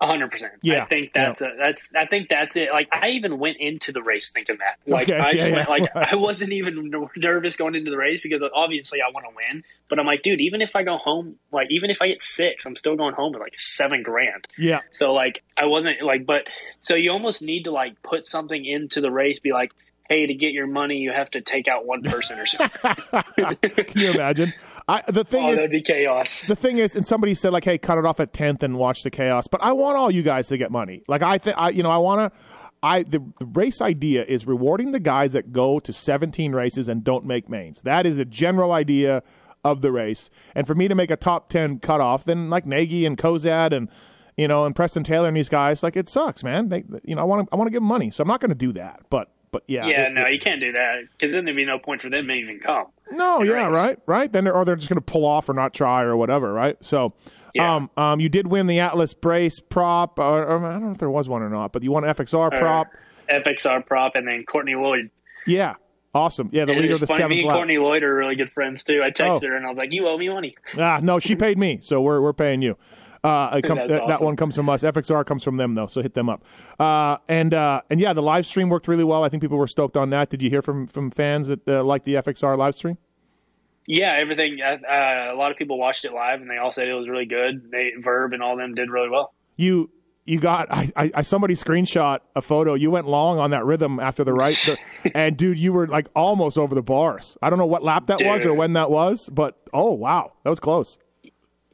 Hundred 0.00 0.30
percent. 0.30 0.52
Yeah, 0.62 0.84
I 0.84 0.86
think 0.86 1.12
that's 1.12 1.40
a, 1.40 1.50
that's. 1.58 1.92
I 1.92 2.06
think 2.06 2.28
that's 2.28 2.54
it. 2.54 2.68
Like 2.70 2.88
I 2.92 3.08
even 3.10 3.40
went 3.40 3.56
into 3.58 3.90
the 3.90 4.00
race 4.00 4.30
thinking 4.30 4.58
that. 4.58 4.78
Like 4.88 5.08
Okay, 5.08 5.18
I 5.18 5.30
yeah, 5.32 5.42
went, 5.42 5.56
yeah, 5.56 5.64
like 5.68 5.94
right. 5.94 6.12
I 6.12 6.14
wasn't 6.14 6.52
even 6.52 6.92
nervous 7.16 7.56
going 7.56 7.74
into 7.74 7.90
the 7.90 7.96
race 7.96 8.20
because 8.22 8.40
obviously 8.54 9.00
I 9.00 9.10
want 9.12 9.26
to 9.28 9.34
win. 9.34 9.64
But 9.90 9.98
I'm 9.98 10.06
like, 10.06 10.22
dude, 10.22 10.40
even 10.40 10.62
if 10.62 10.76
I 10.76 10.84
go 10.84 10.98
home, 10.98 11.36
like 11.50 11.66
even 11.70 11.90
if 11.90 11.98
I 12.00 12.06
get 12.06 12.22
six, 12.22 12.64
I'm 12.64 12.76
still 12.76 12.94
going 12.94 13.14
home 13.14 13.32
with 13.32 13.40
like 13.40 13.56
seven 13.56 14.04
grand. 14.04 14.46
Yeah. 14.56 14.82
So 14.92 15.12
like 15.12 15.42
I 15.60 15.66
wasn't 15.66 16.00
like, 16.02 16.24
but 16.26 16.42
so 16.80 16.94
you 16.94 17.10
almost 17.10 17.42
need 17.42 17.64
to 17.64 17.72
like 17.72 18.00
put 18.04 18.24
something 18.24 18.64
into 18.64 19.00
the 19.00 19.10
race. 19.10 19.40
Be 19.40 19.52
like, 19.52 19.72
hey, 20.08 20.26
to 20.26 20.34
get 20.34 20.52
your 20.52 20.68
money, 20.68 20.98
you 20.98 21.10
have 21.10 21.30
to 21.32 21.40
take 21.40 21.66
out 21.66 21.86
one 21.86 22.02
person 22.02 22.38
or 22.38 22.46
something. 22.46 22.94
Can 23.56 24.00
you 24.00 24.12
imagine? 24.12 24.54
I, 24.88 25.02
the 25.06 25.22
thing 25.22 25.44
oh, 25.44 25.50
is, 25.50 25.56
that'd 25.56 25.70
be 25.70 25.82
chaos. 25.82 26.42
the 26.48 26.56
thing 26.56 26.78
is, 26.78 26.96
and 26.96 27.06
somebody 27.06 27.34
said 27.34 27.52
like, 27.52 27.64
"Hey, 27.64 27.76
cut 27.76 27.98
it 27.98 28.06
off 28.06 28.20
at 28.20 28.32
tenth 28.32 28.62
and 28.62 28.78
watch 28.78 29.02
the 29.02 29.10
chaos." 29.10 29.46
But 29.46 29.62
I 29.62 29.72
want 29.72 29.98
all 29.98 30.10
you 30.10 30.22
guys 30.22 30.48
to 30.48 30.56
get 30.56 30.70
money. 30.70 31.02
Like 31.06 31.22
I 31.22 31.36
think, 31.36 31.58
I 31.58 31.68
you 31.70 31.82
know, 31.82 31.90
I 31.90 31.98
want 31.98 32.32
to. 32.32 32.40
I 32.82 33.02
the, 33.02 33.22
the 33.38 33.46
race 33.46 33.82
idea 33.82 34.24
is 34.24 34.46
rewarding 34.46 34.92
the 34.92 35.00
guys 35.00 35.34
that 35.34 35.52
go 35.52 35.78
to 35.80 35.92
seventeen 35.92 36.52
races 36.52 36.88
and 36.88 37.04
don't 37.04 37.26
make 37.26 37.50
mains. 37.50 37.82
That 37.82 38.06
is 38.06 38.18
a 38.18 38.24
general 38.24 38.72
idea 38.72 39.22
of 39.62 39.82
the 39.82 39.92
race. 39.92 40.30
And 40.54 40.66
for 40.66 40.74
me 40.74 40.88
to 40.88 40.94
make 40.94 41.10
a 41.10 41.16
top 41.16 41.50
ten 41.50 41.80
cutoff, 41.80 42.24
then 42.24 42.48
like 42.48 42.64
Nagy 42.64 43.04
and 43.04 43.18
Kozad 43.18 43.72
and 43.72 43.90
you 44.38 44.48
know 44.48 44.64
and 44.64 44.74
Preston 44.74 45.04
Taylor 45.04 45.28
and 45.28 45.36
these 45.36 45.50
guys, 45.50 45.82
like 45.82 45.96
it 45.96 46.08
sucks, 46.08 46.42
man. 46.42 46.70
They, 46.70 46.84
you 47.04 47.14
know, 47.14 47.20
I 47.20 47.24
want 47.24 47.46
to 47.46 47.52
I 47.52 47.56
want 47.56 47.66
to 47.66 47.72
give 47.72 47.82
them 47.82 47.88
money, 47.88 48.10
so 48.10 48.22
I'm 48.22 48.28
not 48.28 48.40
going 48.40 48.50
to 48.50 48.54
do 48.54 48.72
that. 48.72 49.00
But 49.10 49.30
but 49.50 49.62
yeah, 49.66 49.86
Yeah, 49.86 50.06
it- 50.08 50.12
no, 50.12 50.22
it- 50.26 50.32
you 50.34 50.40
can't 50.40 50.60
do 50.60 50.72
that 50.72 51.02
because 51.12 51.32
then 51.32 51.44
there'd 51.44 51.56
be 51.56 51.64
no 51.64 51.78
point 51.78 52.00
for 52.02 52.10
them 52.10 52.26
to 52.26 52.32
even 52.32 52.60
come. 52.60 52.86
no, 53.12 53.42
yeah, 53.42 53.66
race. 53.68 53.74
right, 53.76 53.98
right. 54.06 54.32
Then 54.32 54.44
they're, 54.44 54.54
or 54.54 54.64
they're 54.64 54.76
just 54.76 54.88
going 54.88 55.00
to 55.00 55.12
pull 55.12 55.24
off 55.24 55.48
or 55.48 55.54
not 55.54 55.72
try 55.74 56.02
or 56.02 56.16
whatever, 56.16 56.52
right? 56.52 56.76
So, 56.80 57.14
Yeah. 57.54 57.74
um, 57.76 57.90
um, 57.96 58.20
you 58.20 58.28
did 58.28 58.46
win 58.46 58.66
the 58.66 58.80
Atlas 58.80 59.14
Brace 59.14 59.60
prop. 59.60 60.18
Or, 60.18 60.44
or 60.44 60.64
I 60.66 60.72
don't 60.74 60.84
know 60.86 60.90
if 60.92 60.98
there 60.98 61.10
was 61.10 61.28
one 61.28 61.42
or 61.42 61.48
not, 61.50 61.72
but 61.72 61.82
you 61.82 61.90
won 61.92 62.04
FXR 62.04 62.52
Or 62.52 62.58
prop. 62.58 62.88
FXR 63.28 63.84
prop, 63.86 64.14
and 64.14 64.26
then 64.26 64.44
Courtney 64.44 64.74
Lloyd. 64.74 65.10
Yeah, 65.46 65.74
awesome. 66.14 66.50
Yeah, 66.52 66.64
the 66.66 66.74
leader 66.74 66.94
of 66.94 67.00
the 67.00 67.06
funny, 67.06 67.26
me 67.28 67.38
and 67.40 67.48
lap. 67.48 67.56
Courtney 67.56 67.78
Lloyd 67.78 68.02
are 68.02 68.14
really 68.14 68.36
good 68.36 68.50
friends 68.52 68.82
too. 68.82 69.00
I 69.02 69.10
texted 69.10 69.42
Oh. 69.44 69.46
her 69.48 69.56
and 69.56 69.66
I 69.66 69.68
was 69.70 69.78
like, 69.78 69.92
"You 69.92 70.06
owe 70.08 70.16
me 70.18 70.28
money." 70.28 70.54
Ah, 70.78 71.00
no, 71.02 71.18
she 71.18 71.34
paid 71.36 71.58
me, 71.58 71.78
so 71.80 72.00
we're 72.00 72.20
we're 72.20 72.32
paying 72.32 72.60
you. 72.62 72.76
Uh, 73.24 73.56
it 73.56 73.62
come, 73.62 73.78
That's 73.78 73.90
that, 73.90 74.08
that 74.08 74.22
one 74.22 74.36
comes 74.36 74.54
from 74.54 74.68
us. 74.68 74.82
FXR 74.82 75.26
comes 75.26 75.42
from 75.42 75.56
them 75.56 75.74
though, 75.74 75.86
so 75.86 76.02
hit 76.02 76.14
them 76.14 76.28
up. 76.28 76.44
Uh, 76.78 77.18
and 77.28 77.52
uh, 77.52 77.82
and 77.90 78.00
yeah, 78.00 78.12
the 78.12 78.22
live 78.22 78.46
stream 78.46 78.68
worked 78.68 78.88
really 78.88 79.04
well. 79.04 79.24
I 79.24 79.28
think 79.28 79.42
people 79.42 79.58
were 79.58 79.66
stoked 79.66 79.96
on 79.96 80.10
that. 80.10 80.30
Did 80.30 80.42
you 80.42 80.50
hear 80.50 80.62
from 80.62 80.86
from 80.86 81.10
fans 81.10 81.48
that 81.48 81.66
uh, 81.68 81.82
like 81.82 82.04
the 82.04 82.14
FXR 82.14 82.56
live 82.56 82.74
stream? 82.74 82.98
Yeah, 83.86 84.16
everything. 84.20 84.58
Uh, 84.62 84.86
uh, 84.86 85.34
a 85.34 85.36
lot 85.36 85.50
of 85.50 85.56
people 85.56 85.78
watched 85.78 86.04
it 86.04 86.12
live, 86.12 86.40
and 86.40 86.50
they 86.50 86.58
all 86.58 86.70
said 86.70 86.88
it 86.88 86.94
was 86.94 87.08
really 87.08 87.26
good. 87.26 87.70
They 87.70 87.92
Verb 88.02 88.34
and 88.34 88.42
all 88.42 88.56
them 88.56 88.74
did 88.74 88.90
really 88.90 89.10
well. 89.10 89.32
you 89.56 89.90
you 90.28 90.38
got 90.38 90.68
I, 90.70 91.10
I, 91.14 91.22
somebody 91.22 91.54
screenshot 91.54 92.18
a 92.36 92.42
photo. 92.42 92.74
You 92.74 92.90
went 92.90 93.08
long 93.08 93.38
on 93.38 93.50
that 93.52 93.64
rhythm 93.64 93.98
after 93.98 94.24
the 94.24 94.34
right, 94.34 94.58
and 95.14 95.38
dude, 95.38 95.58
you 95.58 95.72
were 95.72 95.86
like 95.86 96.08
almost 96.14 96.58
over 96.58 96.74
the 96.74 96.82
bars. 96.82 97.38
I 97.40 97.48
don't 97.48 97.58
know 97.58 97.66
what 97.66 97.82
lap 97.82 98.08
that 98.08 98.22
was 98.22 98.44
or 98.44 98.52
when 98.52 98.74
that 98.74 98.90
was, 98.90 99.30
but 99.30 99.58
oh 99.72 99.92
wow, 99.92 100.34
that 100.44 100.50
was 100.50 100.60
close. 100.60 100.98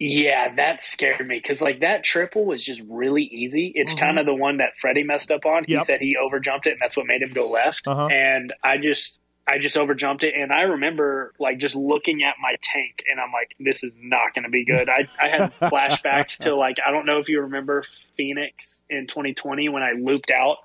Yeah, 0.07 0.55
that 0.57 0.82
scared 0.82 1.26
me 1.26 1.36
because 1.42 1.61
like 1.61 1.80
that 1.80 2.05
triple 2.05 2.44
was 2.44 2.62
just 2.64 2.80
really 2.88 3.22
easy. 3.22 3.72
It's 3.74 3.94
kind 3.94 4.18
of 4.18 4.26
the 4.26 4.34
one 4.34 4.59
that 4.59 4.70
Freddie 4.80 5.02
messed 5.05 5.30
up 5.30 5.46
on. 5.46 5.64
He 5.64 5.74
Mm-hmm. 5.74 5.84
Said 5.84 6.00
he 6.00 6.16
overjumped 6.22 6.66
it, 6.66 6.72
and 6.72 6.78
that's 6.80 6.96
what 6.96 7.07
made 7.07 7.22
him 7.22 7.32
go 7.32 7.48
left. 7.50 7.86
Uh-huh. 7.86 8.07
And 8.09 8.52
I 8.62 8.76
just, 8.76 9.20
I 9.48 9.59
just 9.59 9.76
overjumped 9.76 10.22
it, 10.22 10.34
and 10.36 10.52
I 10.52 10.62
remember 10.62 11.32
like 11.38 11.59
just 11.59 11.74
looking 11.74 12.22
at 12.22 12.34
my 12.40 12.57
tank, 12.62 13.02
and 13.11 13.18
I'm 13.20 13.32
like, 13.32 13.55
this 13.61 13.82
is 13.82 13.92
not 14.00 14.34
going 14.34 14.44
to 14.44 14.50
be 14.50 14.64
good. 14.64 14.88
I, 14.88 15.07
I 15.20 15.28
had 15.28 15.52
flashbacks 15.61 16.38
to 16.44 16.55
like 16.55 16.76
I 16.86 16.90
don't 16.90 17.07
know 17.07 17.18
if 17.18 17.28
you 17.28 17.40
remember 17.42 17.84
Phoenix 18.16 18.82
in 18.90 19.07
2020 19.07 19.68
when 19.70 19.82
I 19.82 19.92
looped 19.92 20.30
out 20.30 20.59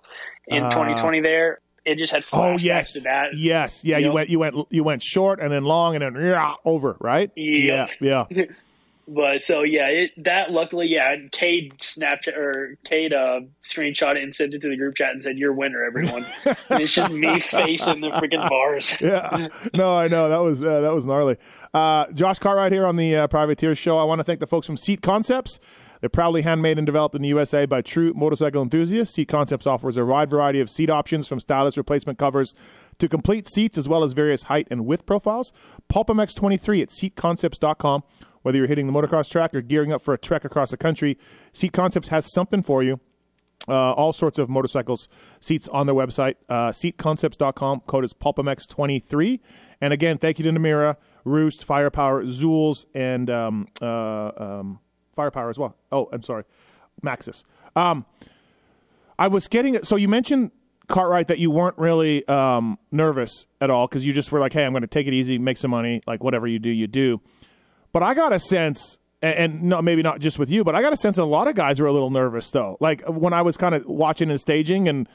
in 0.48 0.64
Uh. 0.64 0.70
2020 0.70 1.22
there. 1.22 1.60
it 1.86 1.98
just 1.98 2.12
had 2.12 2.24
Oh 2.34 2.38
flashbacks 2.38 2.62
yes, 2.64 2.94
to 2.94 3.00
that. 3.02 3.28
yes, 3.36 3.84
yeah. 3.86 3.98
You 3.98 4.06
Yep. 4.08 4.14
went, 4.14 4.30
you 4.30 4.40
went, 4.40 4.56
you 4.70 4.84
went 4.84 5.02
short 5.02 5.40
and 5.40 5.52
then 5.52 5.64
long 5.64 5.96
and 5.96 6.04
then 6.16 6.24
yeah, 6.24 6.56
over, 6.66 6.98
right? 7.00 7.32
Yep. 7.36 7.90
Yeah, 8.02 8.26
yeah. 8.30 8.44
But 9.12 9.44
so 9.44 9.64
yeah, 9.64 9.88
it 9.88 10.12
that 10.24 10.52
luckily 10.52 10.86
yeah, 10.88 11.16
Cade 11.32 11.74
Snapchat 11.80 12.38
or 12.38 12.78
Cade 12.86 13.12
uh, 13.12 13.42
screenshot 13.64 14.16
it 14.16 14.24
and 14.24 14.36
sent 14.36 14.54
it 14.54 14.62
to 14.62 14.70
the 14.70 14.78
group 14.78 14.96
chat 14.96 15.10
and 15.10 15.24
said, 15.24 15.38
"You're 15.38 15.54
winner, 15.54 15.84
everyone." 15.84 16.26
and 16.46 16.82
it's 16.82 16.94
just 16.94 17.12
me 17.12 17.40
facing 17.40 18.02
the 18.02 18.10
freaking 18.10 18.48
bars. 18.48 18.94
yeah. 19.02 19.48
No, 19.74 19.98
I 19.98 20.10
know 20.10 20.30
that 20.30 20.44
was 20.44 20.64
uh, 20.64 20.82
that 20.82 20.94
was 20.94 21.06
gnarly. 21.06 21.38
Uh, 21.74 22.12
Josh 22.14 22.38
Cartwright 22.38 22.72
here 22.72 22.86
on 22.86 22.98
the 22.98 23.16
uh, 23.16 23.28
Privateer 23.28 23.74
Show. 23.74 23.98
I 23.98 24.04
want 24.04 24.20
to 24.20 24.24
thank 24.24 24.40
the 24.40 24.48
folks 24.48 24.68
from 24.68 24.78
Seat 24.78 25.02
Concepts. 25.02 25.60
They're 26.02 26.10
proudly 26.10 26.44
handmade 26.44 26.78
and 26.78 26.86
developed 26.86 27.16
in 27.16 27.22
the 27.24 27.28
USA 27.30 27.66
by 27.66 27.82
true 27.82 28.14
motorcycle 28.16 28.62
enthusiasts. 28.62 29.16
Seat 29.16 29.28
Concepts 29.28 29.68
offers 29.68 29.98
a 29.98 30.06
wide 30.06 30.30
variety 30.30 30.62
of 30.62 30.70
seat 30.70 30.90
options 30.90 31.28
from 31.28 31.40
stylish 31.40 31.78
replacement 31.78 32.18
covers 32.18 32.54
to 33.00 33.10
complete 33.10 33.48
seats 33.48 33.78
as 33.78 33.90
well 33.90 34.04
as 34.04 34.14
various 34.14 34.44
height 34.44 34.68
and 34.72 34.86
width 34.86 35.06
profiles. 35.06 35.52
Pulp 35.90 36.08
MX 36.08 36.36
23 36.36 36.82
at 36.84 36.90
seatconcepts.com. 36.90 38.04
Whether 38.42 38.58
you're 38.58 38.68
hitting 38.68 38.88
the 38.88 38.94
motocross 38.94 39.30
track 39.30 39.54
or 39.54 39.62
gearing 39.62 39.92
up 39.92 40.02
for 40.02 40.14
a 40.14 40.18
trek 40.18 40.46
across 40.46 40.72
the 40.72 40.78
country, 40.78 41.18
Seat 41.52 41.74
Concepts 41.74 42.10
has 42.10 42.32
something 42.32 42.62
for 42.62 42.84
you. 42.84 43.00
Uh, 43.68 43.92
all 43.94 44.14
sorts 44.14 44.40
of 44.40 44.50
motorcycles 44.50 45.08
seats 45.42 45.68
on 45.68 45.86
their 45.86 45.94
website 45.94 46.36
uh, 46.48 46.70
seatconcepts.com 46.70 47.82
code 47.82 48.06
is 48.06 48.14
pulpmx23 48.14 49.40
and 49.82 49.94
again 49.94 50.18
thank 50.18 50.40
you 50.40 50.44
to 50.44 50.50
namura 50.52 50.96
roost 51.26 51.66
firepower 51.66 52.24
zulz 52.24 52.86
and 52.96 53.30
um, 53.30 53.68
uh, 53.82 54.32
um, 54.38 54.80
firepower 55.14 55.50
as 55.50 55.60
well. 55.60 55.76
Oh 55.92 56.10
i'm 56.14 56.24
sorry 56.24 56.46
maxxis. 57.04 57.44
Um, 57.76 58.06
i 59.20 59.28
was 59.28 59.48
getting 59.48 59.84
so 59.84 59.98
you 59.98 60.08
mentioned 60.08 60.52
cartwright 60.88 61.28
that 61.28 61.38
you 61.38 61.52
weren't 61.52 61.78
really 61.78 62.28
um, 62.28 62.80
nervous 62.92 63.46
at 63.62 63.70
all 63.70 63.88
because 63.88 64.04
you 64.08 64.14
just 64.14 64.32
were 64.32 64.40
like 64.40 64.54
hey 64.54 64.66
i'm 64.66 64.72
going 64.72 64.82
to 64.82 64.88
take 64.88 65.06
it 65.06 65.14
easy 65.14 65.38
make 65.38 65.58
some 65.58 65.70
money 65.70 66.02
like 66.08 66.24
whatever 66.24 66.48
you 66.48 66.60
do 66.60 66.70
you 66.70 66.88
do 66.88 67.22
but 67.92 68.04
I 68.04 68.14
got 68.14 68.34
a 68.34 68.40
sense, 68.40 68.98
and, 69.22 69.36
and 69.54 69.64
no, 69.64 69.82
maybe 69.82 70.02
not 70.02 70.20
just 70.20 70.40
with 70.40 70.50
you, 70.50 70.64
but 70.64 70.76
I 70.76 70.82
got 70.82 70.94
a 70.94 70.98
sense 70.98 71.16
that 71.18 71.24
a 71.24 71.26
lot 71.26 71.48
of 71.48 71.56
guys 71.56 71.80
were 71.80 71.88
a 71.88 71.94
little 71.94 72.10
nervous 72.12 72.50
though. 72.52 72.78
Like 72.80 73.04
when 73.08 73.34
I 73.34 73.42
was 73.42 73.58
kind 73.58 73.76
of 73.76 73.86
watching 73.86 74.30
and 74.30 74.40
staging, 74.40 74.88
and 74.88 75.08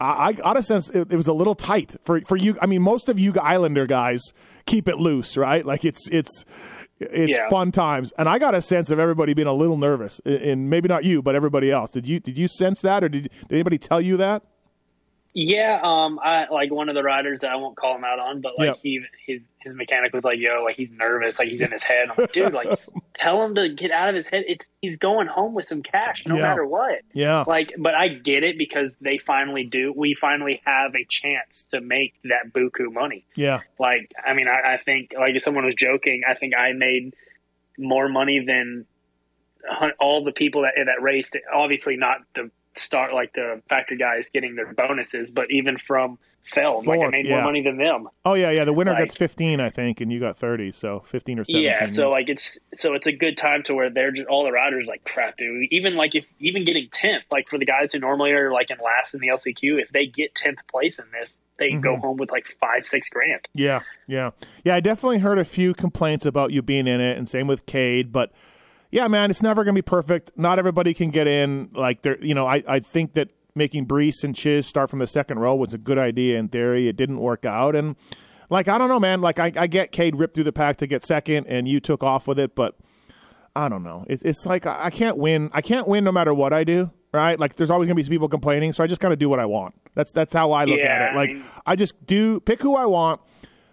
I, 0.00 0.26
I 0.28 0.32
got 0.32 0.56
a 0.56 0.62
sense 0.62 0.90
it, 0.90 1.12
it 1.12 1.16
was 1.16 1.26
a 1.28 1.32
little 1.32 1.54
tight 1.54 1.96
for 2.02 2.20
for 2.22 2.36
you. 2.36 2.56
I 2.62 2.66
mean, 2.66 2.82
most 2.82 3.08
of 3.08 3.18
you 3.18 3.32
Islander 3.40 3.86
guys 3.86 4.20
keep 4.66 4.88
it 4.88 4.96
loose, 4.98 5.36
right? 5.36 5.64
Like 5.64 5.84
it's 5.84 6.08
it's 6.10 6.44
it's 6.98 7.32
Yeah. 7.32 7.48
fun 7.48 7.72
times, 7.72 8.12
and 8.18 8.28
I 8.28 8.38
got 8.38 8.54
a 8.54 8.60
sense 8.60 8.90
of 8.90 8.98
everybody 8.98 9.32
being 9.32 9.48
a 9.48 9.54
little 9.54 9.78
nervous, 9.78 10.20
and- 10.26 10.34
and 10.34 10.70
maybe 10.70 10.86
not 10.88 11.04
you, 11.04 11.22
but 11.22 11.34
everybody 11.34 11.70
else. 11.70 11.92
Did 11.92 12.06
you 12.06 12.20
did 12.20 12.36
you 12.36 12.46
sense 12.48 12.80
that, 12.82 13.02
or 13.04 13.08
did, 13.08 13.22
did 13.24 13.52
anybody 13.52 13.78
tell 13.78 14.00
you 14.00 14.16
that? 14.18 14.42
Yeah, 15.32 15.78
um, 15.82 16.18
I 16.22 16.48
like 16.50 16.72
one 16.72 16.88
of 16.88 16.96
the 16.96 17.04
riders 17.04 17.38
that 17.40 17.50
I 17.52 17.56
won't 17.56 17.76
call 17.76 17.94
him 17.94 18.02
out 18.02 18.18
on, 18.18 18.40
but 18.40 18.58
like 18.58 18.66
Yep. 18.66 18.76
he 18.82 19.00
his 19.26 19.40
his 19.60 19.74
mechanic 19.74 20.12
was 20.12 20.24
like, 20.24 20.38
"Yo, 20.40 20.64
like 20.64 20.74
he's 20.74 20.90
nervous, 20.90 21.38
like 21.38 21.46
he's 21.48 21.60
in 21.60 21.70
his 21.70 21.84
head." 21.84 22.08
I'm 22.10 22.16
like, 22.18 22.32
"Dude, 22.32 22.52
like 22.52 22.66
tell 23.14 23.40
him 23.44 23.54
to 23.54 23.68
get 23.68 23.92
out 23.92 24.08
of 24.08 24.16
his 24.16 24.26
head. 24.26 24.42
It's 24.48 24.66
he's 24.82 24.96
going 24.96 25.28
home 25.28 25.54
with 25.54 25.66
some 25.66 25.84
cash, 25.84 26.24
no 26.26 26.34
Yeah. 26.34 26.42
matter 26.42 26.66
what." 26.66 27.02
Yeah, 27.14 27.44
Like, 27.46 27.74
but 27.78 27.94
I 27.94 28.08
get 28.08 28.42
it 28.42 28.58
because 28.58 28.92
they 29.00 29.18
finally 29.18 29.62
do. 29.64 29.92
We 29.96 30.14
finally 30.14 30.60
have 30.64 30.96
a 30.96 31.04
chance 31.08 31.64
to 31.70 31.80
make 31.80 32.14
that 32.24 32.52
buku 32.52 32.92
money. 32.92 33.24
yeah, 33.36 33.60
Like, 33.78 34.10
I 34.26 34.34
mean, 34.34 34.48
I, 34.48 34.74
I 34.74 34.76
think 34.78 35.12
like 35.16 35.36
if 35.36 35.42
someone 35.44 35.64
was 35.64 35.76
joking, 35.76 36.22
I 36.28 36.34
think 36.34 36.54
I 36.56 36.72
made 36.72 37.14
more 37.78 38.08
money 38.08 38.44
than 38.44 38.84
all 40.00 40.24
the 40.24 40.32
people 40.32 40.62
that 40.62 40.72
that 40.86 41.02
raced. 41.02 41.36
Obviously, 41.54 41.96
not 41.96 42.18
the 42.34 42.50
start 42.80 43.12
like 43.12 43.32
the 43.34 43.62
factory 43.68 43.96
guys 43.98 44.28
getting 44.32 44.54
their 44.56 44.72
bonuses, 44.74 45.30
but 45.30 45.46
even 45.50 45.78
from 45.78 46.18
Feld, 46.54 46.86
like 46.86 46.98
I 47.00 47.08
made 47.08 47.26
yeah. 47.26 47.36
more 47.36 47.44
money 47.44 47.62
than 47.62 47.76
them. 47.76 48.08
oh 48.24 48.32
yeah, 48.34 48.50
yeah. 48.50 48.64
The 48.64 48.72
winner 48.72 48.92
Like- 48.92 49.00
gets 49.04 49.14
fifteen, 49.14 49.60
I 49.60 49.68
think, 49.68 50.00
and 50.00 50.10
you 50.10 50.18
got 50.18 50.38
thirty, 50.38 50.72
so 50.72 51.00
fifteen 51.06 51.38
or 51.38 51.44
seventeen. 51.44 51.70
Yeah, 51.70 51.90
so 51.90 52.10
like 52.10 52.28
it's 52.30 52.58
so 52.76 52.94
it's 52.94 53.06
a 53.06 53.12
good 53.12 53.36
time 53.36 53.62
to 53.64 53.74
where 53.74 53.90
they're 53.90 54.10
just 54.10 54.26
all 54.26 54.44
the 54.44 54.50
riders 54.50 54.86
like 54.88 55.04
crap, 55.04 55.36
dude. 55.36 55.68
Even 55.70 55.96
like 55.96 56.14
if 56.14 56.24
even 56.40 56.64
getting 56.64 56.88
tenth, 56.90 57.24
like 57.30 57.48
for 57.50 57.58
the 57.58 57.66
guys 57.66 57.92
who 57.92 57.98
normally 58.00 58.32
are 58.32 58.50
like 58.52 58.70
in 58.70 58.78
last 58.82 59.12
in 59.14 59.20
the 59.20 59.28
LCQ, 59.28 59.82
if 59.82 59.90
they 59.90 60.06
get 60.06 60.34
tenth 60.34 60.58
place 60.68 60.98
in 60.98 61.04
this, 61.12 61.36
they 61.58 61.72
go 61.72 61.90
Mm-hmm. 61.92 62.00
home 62.00 62.16
with 62.16 62.30
like 62.32 62.46
five 62.60 62.86
six 62.86 63.08
grand. 63.10 63.46
Yeah, 63.52 63.80
yeah, 64.08 64.30
yeah. 64.64 64.74
I 64.74 64.80
definitely 64.80 65.18
heard 65.18 65.38
a 65.38 65.44
few 65.44 65.74
complaints 65.74 66.24
about 66.24 66.52
you 66.52 66.62
being 66.62 66.86
in 66.88 67.02
it, 67.02 67.18
and 67.18 67.28
same 67.28 67.48
with 67.48 67.66
Cade. 67.66 68.12
But 68.12 68.32
yeah, 68.90 69.08
man, 69.08 69.30
it's 69.30 69.42
never 69.42 69.64
gonna 69.64 69.74
be 69.74 69.82
perfect. 69.82 70.32
Not 70.36 70.58
everybody 70.58 70.94
can 70.94 71.10
get 71.10 71.26
in. 71.26 71.70
Like 71.72 72.02
there, 72.02 72.18
you 72.24 72.34
know, 72.34 72.46
I 72.46 72.62
I 72.66 72.80
think 72.80 73.14
that 73.14 73.32
making 73.54 73.86
Breece 73.86 74.22
and 74.24 74.34
Chiz 74.34 74.66
start 74.66 74.90
from 74.90 74.98
the 75.00 75.06
second 75.06 75.38
row 75.38 75.54
was 75.54 75.74
a 75.74 75.78
good 75.78 75.98
idea 75.98 76.38
in 76.38 76.48
theory. 76.48 76.88
It 76.88 76.96
didn't 76.96 77.18
work 77.18 77.44
out, 77.44 77.74
and 77.76 77.96
like 78.48 78.68
I 78.68 78.78
don't 78.78 78.88
know, 78.88 79.00
man. 79.00 79.20
Like 79.20 79.38
I, 79.38 79.52
I 79.56 79.66
get 79.66 79.92
Cade 79.92 80.16
ripped 80.16 80.34
through 80.34 80.44
the 80.44 80.52
pack 80.52 80.76
to 80.78 80.86
get 80.86 81.04
second, 81.04 81.46
and 81.46 81.68
you 81.68 81.80
took 81.80 82.02
off 82.02 82.26
with 82.26 82.38
it, 82.38 82.54
but 82.54 82.76
I 83.56 83.68
don't 83.68 83.82
know. 83.82 84.04
It's 84.08 84.22
it's 84.22 84.46
like 84.46 84.66
I, 84.66 84.86
I 84.86 84.90
can't 84.90 85.16
win. 85.18 85.50
I 85.52 85.60
can't 85.60 85.86
win 85.88 86.04
no 86.04 86.12
matter 86.12 86.32
what 86.34 86.52
I 86.52 86.64
do. 86.64 86.90
Right? 87.12 87.40
Like 87.40 87.56
there's 87.56 87.70
always 87.72 87.88
gonna 87.88 87.96
be 87.96 88.04
people 88.04 88.28
complaining, 88.28 88.72
so 88.72 88.84
I 88.84 88.86
just 88.86 89.00
kind 89.00 89.12
of 89.12 89.18
do 89.18 89.28
what 89.28 89.40
I 89.40 89.46
want. 89.46 89.74
That's 89.96 90.12
that's 90.12 90.32
how 90.32 90.52
I 90.52 90.64
look 90.64 90.78
Yeah, 90.78 90.84
at 90.86 91.02
it. 91.02 91.12
I 91.12 91.16
Like 91.16 91.30
mean- 91.32 91.44
I 91.66 91.74
just 91.74 92.06
do 92.06 92.38
pick 92.38 92.62
who 92.62 92.76
I 92.76 92.86
want, 92.86 93.20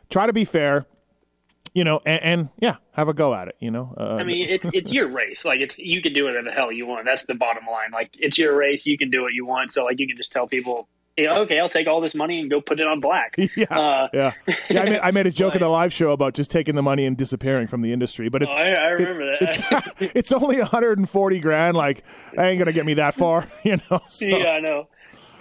try 0.09 0.26
to 0.26 0.34
be 0.34 0.43
fair, 0.43 0.88
you 1.78 1.84
know, 1.84 2.01
and, 2.07 2.23
and 2.23 2.49
yeah, 2.59 2.78
have 2.93 3.07
a 3.07 3.13
go 3.13 3.36
at 3.36 3.47
it. 3.49 3.55
You 3.59 3.69
know, 3.69 3.93
uh, 3.95 4.15
I 4.15 4.23
mean, 4.23 4.47
it's 4.49 4.65
it's 4.73 4.91
your 4.91 5.07
race. 5.09 5.45
Like 5.45 5.59
it's 5.61 5.78
you 5.78 6.01
can 6.01 6.13
do 6.13 6.25
whatever 6.25 6.45
the 6.45 6.51
hell 6.51 6.71
you 6.71 6.88
want. 6.88 7.05
That's 7.05 7.25
the 7.25 7.36
bottom 7.36 7.65
line. 7.67 7.91
Like 7.93 8.09
it's 8.13 8.38
your 8.38 8.55
race. 8.57 8.88
You 8.88 8.97
can 8.97 9.11
do 9.11 9.21
what 9.21 9.34
you 9.34 9.45
want. 9.45 9.71
So 9.71 9.84
like 9.86 9.99
you 9.99 10.07
can 10.07 10.17
just 10.17 10.32
tell 10.32 10.47
people, 10.47 10.89
yeah, 11.15 11.38
okay, 11.41 11.59
I'll 11.59 11.69
take 11.69 11.86
all 11.88 12.01
this 12.01 12.15
money 12.15 12.39
and 12.39 12.49
go 12.49 12.61
put 12.61 12.80
it 12.80 12.88
on 12.88 12.99
black. 12.99 13.36
yeah, 13.55 13.65
Uh, 13.69 14.07
yeah, 14.11 14.34
yeah. 14.69 14.82
I 14.82 14.86
made, 14.89 14.99
I 15.03 15.11
made 15.11 15.28
a 15.28 15.32
joke 15.32 15.49
at 15.53 15.61
like- 15.61 15.67
the 15.67 15.69
live 15.69 15.93
show 15.93 16.11
about 16.13 16.34
just 16.34 16.49
taking 16.49 16.73
the 16.73 16.82
money 16.82 17.05
and 17.05 17.15
disappearing 17.15 17.67
from 17.67 17.82
the 17.84 17.93
industry, 17.93 18.28
but 18.30 18.41
it's 18.41 18.51
Oh, 18.51 18.59
I, 18.59 18.69
I 18.71 18.88
remember 18.89 19.25
that. 19.39 19.93
it's, 19.99 20.15
it's 20.15 20.32
only 20.32 20.57
140 20.57 21.39
grand. 21.39 21.78
Like, 21.78 22.03
I 22.38 22.47
ain't 22.47 22.57
gonna 22.59 22.73
get 22.73 22.88
me 22.88 22.95
that 22.95 23.13
far, 23.13 23.47
you 23.63 23.78
know. 23.91 23.99
So, 24.09 24.25
yeah, 24.25 24.47
I 24.49 24.59
know. 24.61 24.88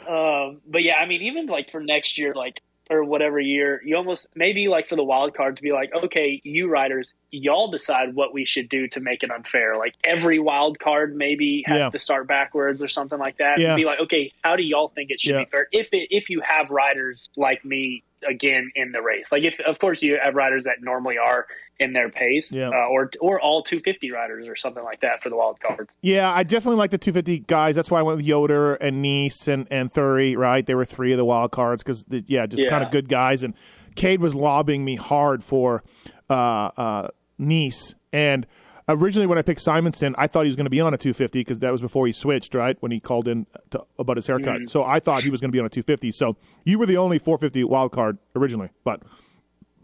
Um, 0.06 0.60
but 0.66 0.82
yeah, 0.82 0.96
I 1.02 1.06
mean, 1.06 1.22
even 1.22 1.46
like 1.46 1.70
for 1.72 1.80
next 1.80 2.18
year, 2.18 2.34
like 2.34 2.60
or 2.88 3.02
whatever 3.04 3.40
year, 3.40 3.80
you 3.84 3.96
almost 3.96 4.26
maybe 4.34 4.68
like 4.68 4.88
for 4.88 4.96
the 4.96 5.02
wild 5.02 5.34
card 5.34 5.56
to 5.56 5.62
be 5.62 5.72
like, 5.72 5.90
okay, 6.04 6.40
you 6.44 6.68
riders, 6.68 7.12
y'all 7.30 7.70
decide 7.70 8.14
what 8.14 8.32
we 8.32 8.44
should 8.44 8.68
do 8.68 8.86
to 8.88 9.00
make 9.00 9.22
it 9.22 9.30
unfair. 9.30 9.76
Like 9.76 9.94
every 10.04 10.38
wild 10.38 10.78
card 10.78 11.16
maybe 11.16 11.64
has 11.66 11.78
Yeah. 11.78 11.90
to 11.90 11.98
start 11.98 12.28
backwards 12.28 12.82
or 12.82 12.88
something 12.88 13.18
like 13.18 13.38
that. 13.38 13.58
Yeah. 13.58 13.68
And 13.72 13.76
be 13.76 13.84
like, 13.84 14.00
okay, 14.00 14.32
how 14.42 14.56
do 14.56 14.62
y'all 14.62 14.88
think 14.88 15.10
it 15.10 15.20
should 15.20 15.32
Yeah. 15.34 15.44
be 15.44 15.50
fair? 15.50 15.68
If 15.72 15.88
it, 15.92 16.08
if 16.10 16.30
you 16.30 16.40
have 16.46 16.70
riders 16.70 17.28
like 17.36 17.64
me 17.64 18.04
again 18.28 18.70
in 18.74 18.92
the 18.92 19.00
race, 19.02 19.26
like 19.32 19.44
if 19.44 19.54
of 19.66 19.78
course 19.78 20.02
you 20.02 20.18
have 20.22 20.34
riders 20.34 20.64
that 20.64 20.76
normally 20.80 21.16
are 21.18 21.46
in 21.78 21.92
their 21.92 22.08
pace, 22.08 22.50
Yeah. 22.52 22.68
uh, 22.70 22.88
or 22.90 23.10
or 23.20 23.38
all 23.40 23.62
250 23.62 24.10
riders 24.10 24.48
or 24.48 24.56
something 24.56 24.82
like 24.82 25.00
that 25.02 25.22
for 25.22 25.28
the 25.28 25.36
wild 25.36 25.60
cards. 25.60 25.92
Yeah, 26.00 26.32
I 26.32 26.42
definitely 26.42 26.78
like 26.78 26.90
the 26.90 26.98
250 26.98 27.40
guys. 27.40 27.74
That's 27.76 27.90
why 27.90 27.98
I 27.98 28.02
went 28.02 28.16
with 28.16 28.26
Yoder 28.26 28.74
and 28.76 29.04
Neese 29.04 29.46
and 29.48 29.66
and 29.70 29.92
Thury. 29.92 30.36
Right, 30.36 30.64
they 30.64 30.74
were 30.74 30.86
three 30.86 31.12
of 31.12 31.18
the 31.18 31.24
wild 31.24 31.52
cards 31.52 31.82
because 31.82 32.04
yeah, 32.08 32.46
just 32.46 32.62
Yeah. 32.62 32.70
kind 32.70 32.82
of 32.82 32.90
good 32.90 33.08
guys. 33.08 33.42
And 33.42 33.54
Cade 33.94 34.20
was 34.20 34.34
lobbying 34.34 34.84
me 34.84 34.96
hard 34.96 35.44
for 35.44 35.82
uh, 36.30 36.32
uh, 36.76 37.08
Neese. 37.40 37.94
And 38.12 38.46
originally, 38.88 39.26
when 39.26 39.38
I 39.38 39.42
picked 39.42 39.60
Simonson, 39.60 40.14
I 40.18 40.26
thought 40.26 40.44
he 40.44 40.48
was 40.48 40.56
going 40.56 40.66
to 40.66 40.70
be 40.70 40.80
on 40.80 40.94
a 40.94 40.98
250 40.98 41.40
because 41.40 41.58
that 41.60 41.72
was 41.72 41.80
before 41.80 42.06
he 42.06 42.12
switched. 42.12 42.54
Right 42.54 42.76
when 42.80 42.92
he 42.92 43.00
called 43.00 43.28
in 43.28 43.46
to, 43.70 43.84
about 43.98 44.16
his 44.16 44.26
haircut, 44.26 44.56
mm-hmm. 44.56 44.66
so 44.66 44.84
I 44.84 45.00
thought 45.00 45.22
he 45.22 45.30
was 45.30 45.40
going 45.40 45.50
to 45.50 45.52
be 45.52 45.60
on 45.60 45.66
a 45.66 45.70
250. 45.70 46.12
So 46.12 46.36
you 46.64 46.78
were 46.78 46.86
the 46.86 46.96
only 46.96 47.18
450 47.18 47.64
wild 47.64 47.92
card 47.92 48.18
originally, 48.34 48.70
but 48.84 49.02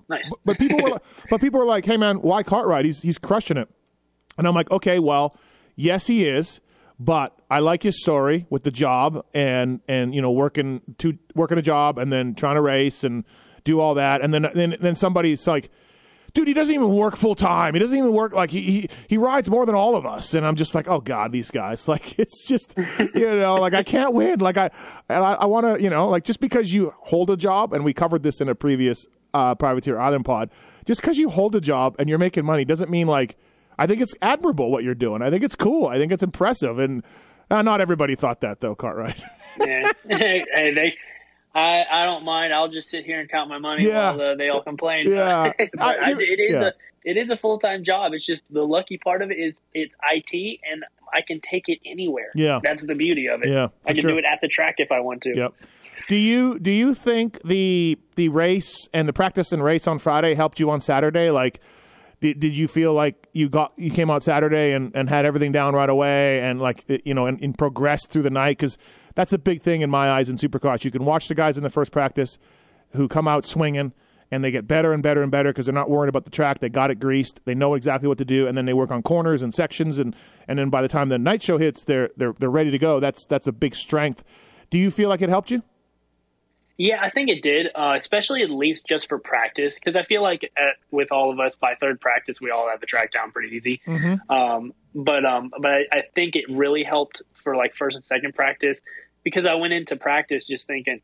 Nice. 0.08 0.30
but 0.44 0.58
people 0.58 0.78
were 0.80 0.90
like, 0.90 1.02
but 1.30 1.40
people 1.40 1.60
were 1.60 1.66
like, 1.66 1.84
"Hey 1.84 1.96
man, 1.96 2.16
why 2.22 2.42
Cartwright? 2.42 2.84
He's 2.84 3.02
he's 3.02 3.18
crushing 3.18 3.56
it." 3.56 3.68
And 4.38 4.46
I'm 4.46 4.54
like, 4.54 4.70
"Okay, 4.70 4.98
well, 4.98 5.36
yes 5.74 6.06
he 6.06 6.26
is, 6.26 6.60
but 6.98 7.38
I 7.50 7.58
like 7.60 7.82
his 7.82 8.00
story 8.00 8.46
with 8.50 8.62
the 8.62 8.70
job 8.70 9.24
and 9.34 9.80
and 9.88 10.14
you 10.14 10.22
know 10.22 10.30
working 10.30 10.80
to 10.98 11.18
working 11.34 11.58
a 11.58 11.62
job 11.62 11.98
and 11.98 12.12
then 12.12 12.34
trying 12.34 12.56
to 12.56 12.62
race 12.62 13.04
and 13.04 13.24
do 13.64 13.78
all 13.78 13.94
that 13.94 14.20
and 14.22 14.34
then 14.34 14.48
then 14.54 14.76
then 14.80 14.96
somebody's 14.96 15.46
like." 15.46 15.70
Dude, 16.34 16.48
he 16.48 16.54
doesn't 16.54 16.74
even 16.74 16.88
work 16.88 17.14
full 17.14 17.34
time. 17.34 17.74
He 17.74 17.80
doesn't 17.80 17.96
even 17.96 18.12
work 18.12 18.32
like 18.32 18.50
he, 18.50 18.62
he 18.62 18.88
he 19.06 19.18
rides 19.18 19.50
more 19.50 19.66
than 19.66 19.74
all 19.74 19.96
of 19.96 20.06
us, 20.06 20.32
and 20.32 20.46
I'm 20.46 20.56
just 20.56 20.74
like, 20.74 20.88
oh 20.88 21.00
god, 21.00 21.32
these 21.32 21.50
guys. 21.50 21.86
Like 21.92 22.18
it's 22.18 22.46
just, 22.46 22.74
you 23.14 23.36
know, 23.36 23.56
like 23.56 23.74
I 23.74 23.82
can't 23.82 24.14
win. 24.14 24.40
Like 24.40 24.56
I, 24.56 24.70
and 25.10 25.22
I, 25.22 25.34
I 25.34 25.44
want 25.44 25.66
to, 25.66 25.82
you 25.82 25.90
know, 25.90 26.08
like 26.08 26.24
just 26.24 26.40
because 26.40 26.72
you 26.72 26.94
hold 27.00 27.28
a 27.28 27.36
job, 27.36 27.74
and 27.74 27.84
we 27.84 27.92
covered 27.92 28.22
this 28.22 28.40
in 28.40 28.48
a 28.48 28.54
previous 28.54 29.06
uh, 29.34 29.54
privateer 29.54 29.98
island 29.98 30.24
pod. 30.24 30.50
Just 30.86 31.02
because 31.02 31.18
you 31.18 31.28
hold 31.28 31.54
a 31.54 31.60
job 31.60 31.96
and 31.98 32.08
you're 32.08 32.18
making 32.18 32.46
money 32.46 32.64
doesn't 32.64 32.90
mean 32.90 33.06
like. 33.06 33.36
I 33.78 33.86
think 33.86 34.02
it's 34.02 34.14
admirable 34.20 34.70
what 34.70 34.84
you're 34.84 34.94
doing. 34.94 35.22
I 35.22 35.30
think 35.30 35.42
it's 35.42 35.56
cool. 35.56 35.86
I 35.86 35.96
think 35.96 36.12
it's 36.12 36.22
impressive, 36.22 36.78
and 36.78 37.02
uh, 37.50 37.62
not 37.62 37.80
everybody 37.80 38.14
thought 38.14 38.40
that 38.40 38.60
though, 38.60 38.74
Cartwright. 38.74 39.20
yeah. 39.60 39.90
hey, 40.08 40.44
they. 40.74 40.94
I, 41.54 41.82
I 41.90 42.04
don't 42.06 42.24
mind. 42.24 42.52
I'll 42.54 42.68
just 42.68 42.88
sit 42.88 43.04
here 43.04 43.20
and 43.20 43.28
count 43.28 43.48
my 43.48 43.58
money 43.58 43.86
Yeah. 43.86 44.12
while 44.14 44.32
uh, 44.32 44.34
they 44.36 44.48
all 44.48 44.62
complain. 44.62 45.10
Yeah. 45.10 45.52
but 45.58 45.80
I- 45.82 46.12
it 46.12 46.40
is 46.40 46.60
yeah. 46.60 46.68
a 46.68 46.72
it 47.04 47.16
is 47.16 47.30
a 47.30 47.36
full 47.36 47.58
time 47.58 47.84
job. 47.84 48.12
It's 48.14 48.24
just 48.24 48.42
the 48.50 48.62
lucky 48.62 48.96
part 48.98 49.22
of 49.22 49.30
it 49.30 49.34
is 49.34 49.54
it's 49.74 49.94
IT, 50.12 50.60
and 50.70 50.84
I 51.12 51.20
can 51.26 51.40
take 51.40 51.64
it 51.68 51.78
anywhere. 51.84 52.30
Yeah. 52.34 52.60
that's 52.62 52.86
the 52.86 52.94
beauty 52.94 53.28
of 53.28 53.42
it. 53.42 53.48
Yeah, 53.48 53.68
I 53.84 53.92
can 53.92 54.02
sure. 54.02 54.12
do 54.12 54.18
it 54.18 54.24
at 54.24 54.40
the 54.40 54.48
track 54.48 54.76
if 54.78 54.92
I 54.92 55.00
want 55.00 55.22
to. 55.22 55.36
Yep. 55.36 55.54
Do 56.08 56.16
you 56.16 56.58
do 56.58 56.70
you 56.70 56.94
think 56.94 57.42
the 57.42 57.98
the 58.16 58.28
race 58.28 58.88
and 58.94 59.08
the 59.08 59.12
practice 59.12 59.52
and 59.52 59.62
race 59.62 59.86
on 59.86 59.98
Friday 59.98 60.34
helped 60.34 60.58
you 60.60 60.70
on 60.70 60.80
Saturday? 60.80 61.30
Like, 61.30 61.60
did, 62.20 62.40
did 62.40 62.56
you 62.56 62.68
feel 62.68 62.92
like 62.92 63.28
you 63.32 63.48
got 63.48 63.72
you 63.76 63.90
came 63.90 64.10
out 64.10 64.22
Saturday 64.22 64.72
and, 64.72 64.92
and 64.94 65.08
had 65.08 65.26
everything 65.26 65.52
down 65.52 65.74
right 65.74 65.88
away 65.88 66.40
and 66.40 66.60
like 66.60 66.84
you 67.04 67.14
know 67.14 67.26
and, 67.26 67.40
and 67.42 67.56
progressed 67.56 68.10
through 68.10 68.22
the 68.22 68.30
night? 68.30 68.58
Because 68.58 68.78
that's 69.14 69.32
a 69.32 69.38
big 69.38 69.62
thing 69.62 69.80
in 69.80 69.90
my 69.90 70.10
eyes 70.10 70.28
in 70.28 70.36
Supercross. 70.36 70.84
You 70.84 70.90
can 70.90 71.04
watch 71.04 71.28
the 71.28 71.34
guys 71.34 71.56
in 71.56 71.62
the 71.62 71.70
first 71.70 71.92
practice 71.92 72.38
who 72.92 73.08
come 73.08 73.26
out 73.26 73.44
swinging 73.44 73.92
and 74.32 74.42
they 74.42 74.50
get 74.50 74.66
better 74.66 74.92
and 74.92 75.02
better 75.02 75.22
and 75.22 75.30
better 75.30 75.50
because 75.50 75.66
they're 75.66 75.74
not 75.74 75.90
worried 75.90 76.08
about 76.08 76.24
the 76.24 76.30
track. 76.30 76.60
They 76.60 76.70
got 76.70 76.90
it 76.90 76.98
greased. 76.98 77.40
They 77.44 77.54
know 77.54 77.74
exactly 77.74 78.08
what 78.08 78.18
to 78.18 78.24
do, 78.24 78.48
and 78.48 78.56
then 78.56 78.64
they 78.64 78.72
work 78.72 78.90
on 78.90 79.02
corners 79.02 79.42
and 79.42 79.52
sections, 79.52 79.98
and 79.98 80.16
and 80.48 80.58
then 80.58 80.70
by 80.70 80.80
the 80.80 80.88
time 80.88 81.10
the 81.10 81.18
night 81.18 81.42
show 81.42 81.58
hits, 81.58 81.84
they're 81.84 82.10
they're 82.16 82.32
they're 82.38 82.50
ready 82.50 82.70
to 82.70 82.78
go. 82.78 82.98
That's 82.98 83.26
that's 83.26 83.46
a 83.46 83.52
big 83.52 83.74
strength. 83.74 84.24
Do 84.70 84.78
you 84.78 84.90
feel 84.90 85.10
like 85.10 85.20
it 85.20 85.28
helped 85.28 85.50
you? 85.50 85.62
Yeah, 86.78 87.00
I 87.02 87.10
think 87.10 87.28
it 87.28 87.42
did, 87.42 87.68
uh, 87.74 87.94
especially 87.98 88.42
at 88.42 88.50
least 88.50 88.86
just 88.88 89.08
for 89.08 89.18
practice, 89.18 89.74
because 89.74 89.94
I 89.94 90.04
feel 90.04 90.22
like 90.22 90.50
at, 90.56 90.76
with 90.90 91.12
all 91.12 91.30
of 91.30 91.38
us 91.38 91.54
by 91.54 91.74
third 91.74 92.00
practice, 92.00 92.40
we 92.40 92.50
all 92.50 92.68
have 92.70 92.80
the 92.80 92.86
track 92.86 93.12
down 93.12 93.30
pretty 93.30 93.54
easy. 93.54 93.82
Mm-hmm. 93.86 94.30
Um, 94.34 94.72
but 94.94 95.24
um, 95.24 95.50
but 95.60 95.70
I, 95.70 95.84
I 95.92 96.02
think 96.14 96.36
it 96.36 96.44
really 96.48 96.84
helped 96.84 97.22
for 97.34 97.56
like 97.56 97.74
first 97.74 97.96
and 97.96 98.04
second 98.04 98.34
practice 98.34 98.78
because 99.24 99.46
I 99.46 99.54
went 99.54 99.72
into 99.72 99.96
practice 99.96 100.46
just 100.46 100.66
thinking 100.66 101.00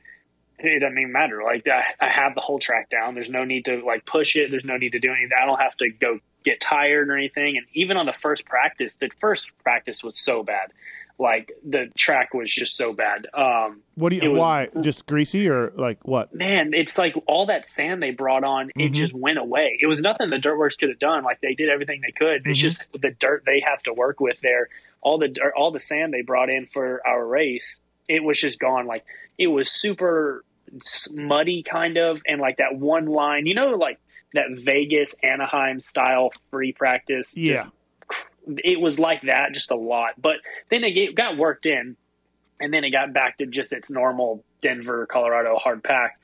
it 0.58 0.80
doesn't 0.80 0.98
even 0.98 1.12
matter. 1.12 1.42
Like 1.44 1.66
I, 1.68 1.82
I 2.04 2.08
have 2.08 2.34
the 2.34 2.40
whole 2.40 2.58
track 2.58 2.90
down. 2.90 3.14
There's 3.14 3.30
no 3.30 3.44
need 3.44 3.64
to 3.66 3.82
like 3.84 4.04
push 4.06 4.36
it. 4.36 4.50
There's 4.50 4.64
no 4.64 4.76
need 4.76 4.92
to 4.92 4.98
do 4.98 5.10
anything. 5.10 5.30
I 5.40 5.46
don't 5.46 5.60
have 5.60 5.76
to 5.76 5.90
go 5.90 6.18
get 6.44 6.60
tired 6.60 7.08
or 7.08 7.16
anything. 7.16 7.56
And 7.56 7.66
even 7.74 7.96
on 7.96 8.06
the 8.06 8.12
first 8.12 8.44
practice, 8.44 8.96
the 9.00 9.10
first 9.20 9.46
practice 9.62 10.02
was 10.02 10.18
so 10.18 10.42
bad. 10.42 10.72
Like 11.18 11.52
the 11.68 11.86
track 11.96 12.32
was 12.32 12.52
just 12.52 12.76
so 12.76 12.92
bad. 12.92 13.26
Um, 13.34 13.80
what 13.96 14.10
do 14.10 14.16
you? 14.16 14.30
was, 14.30 14.40
why? 14.40 14.68
Just 14.80 15.06
greasy 15.06 15.48
or 15.48 15.72
like 15.76 16.06
what? 16.06 16.32
Man, 16.32 16.72
it's 16.74 16.96
like 16.96 17.14
all 17.26 17.46
that 17.46 17.66
sand 17.66 18.02
they 18.02 18.12
brought 18.12 18.44
on, 18.44 18.70
it 18.70 18.76
mm-hmm. 18.76 18.94
just 18.94 19.12
went 19.12 19.38
away. 19.38 19.78
It 19.80 19.86
was 19.86 20.00
nothing 20.00 20.30
the 20.30 20.38
Dirt 20.38 20.56
Wurx 20.56 20.78
could 20.78 20.90
have 20.90 21.00
done. 21.00 21.24
Like 21.24 21.40
they 21.40 21.54
did 21.54 21.68
everything 21.68 22.00
they 22.00 22.12
could. 22.12 22.42
Mm-hmm. 22.42 22.50
It's 22.50 22.60
just 22.60 22.80
the 22.92 23.10
dirt 23.10 23.42
they 23.46 23.62
have 23.66 23.82
to 23.82 23.92
work 23.92 24.20
with 24.20 24.40
there. 24.42 24.68
All 25.00 25.18
the 25.18 25.34
all 25.56 25.72
the 25.72 25.80
sand 25.80 26.12
they 26.12 26.22
brought 26.22 26.50
in 26.50 26.66
for 26.66 27.02
our 27.06 27.26
race, 27.26 27.80
it 28.08 28.22
was 28.22 28.38
just 28.38 28.58
gone. 28.58 28.86
Like 28.86 29.04
it 29.38 29.48
was 29.48 29.70
super 29.70 30.44
muddy 31.12 31.62
kind 31.62 31.96
of 31.96 32.20
and 32.26 32.40
like 32.40 32.58
that 32.58 32.76
one 32.76 33.06
line 33.06 33.46
you 33.46 33.54
know 33.54 33.70
like 33.70 33.98
that 34.34 34.44
vegas 34.50 35.14
anaheim 35.22 35.80
style 35.80 36.30
free 36.50 36.72
practice 36.72 37.34
yeah 37.36 37.68
it 38.64 38.80
was 38.80 38.98
like 38.98 39.22
that 39.22 39.52
just 39.52 39.70
a 39.70 39.76
lot 39.76 40.10
but 40.20 40.36
then 40.70 40.84
it 40.84 41.14
got 41.14 41.36
worked 41.36 41.66
in 41.66 41.96
and 42.60 42.72
then 42.72 42.84
it 42.84 42.90
got 42.90 43.12
back 43.12 43.38
to 43.38 43.46
just 43.46 43.72
its 43.72 43.90
normal 43.90 44.42
denver 44.62 45.06
colorado 45.06 45.56
hard 45.56 45.82
pack 45.82 46.18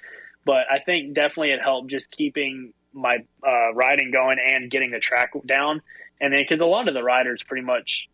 but 0.45 0.64
i 0.70 0.79
think 0.79 1.14
definitely 1.14 1.51
it 1.51 1.61
helped 1.61 1.89
just 1.89 2.11
keeping 2.11 2.72
my 2.93 3.18
uh, 3.47 3.75
riding 3.75 4.12
going 4.12 4.39
and 4.39 4.70
getting 4.70 4.91
the 4.91 5.01
track 5.01 5.33
down 5.47 5.83
and 6.20 6.33
then 6.33 6.41
because 6.41 6.61
a 6.61 6.66
lot 6.66 6.87
of 6.89 6.95
the 6.95 7.03
riders 7.03 7.43
pretty 7.43 7.64
much 7.64 8.09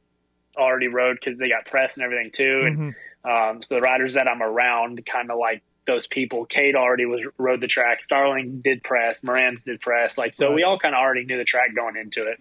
already 0.57 0.89
rode 0.89 1.19
because 1.23 1.39
they 1.39 1.49
got 1.49 1.67
press 1.67 1.97
and 1.97 2.05
everything 2.05 2.31
too 2.33 2.63
and 2.65 2.77
mm-hmm. 2.79 3.31
um, 3.31 3.63
so 3.63 3.75
the 3.75 3.81
riders 3.81 4.15
that 4.15 4.29
i'm 4.29 4.43
around 4.43 5.05
kind 5.07 5.31
of 5.31 5.39
like 5.39 5.63
those 5.91 6.07
people. 6.07 6.47
Cade 6.47 6.77
already 6.77 7.05
was 7.07 7.21
rode 7.39 7.61
the 7.61 7.67
track. 7.67 8.01
Starling 8.01 8.61
did 8.61 8.83
press. 8.83 9.21
Moranz 9.21 9.65
did 9.65 9.81
press. 9.81 10.17
Like 10.17 10.35
so, 10.35 10.47
right. 10.47 10.55
we 10.55 10.63
all 10.63 10.79
kind 10.79 10.95
of 10.95 11.01
already 11.01 11.25
knew 11.25 11.37
the 11.37 11.45
track 11.45 11.75
going 11.75 11.97
into 11.97 12.27
it. 12.27 12.41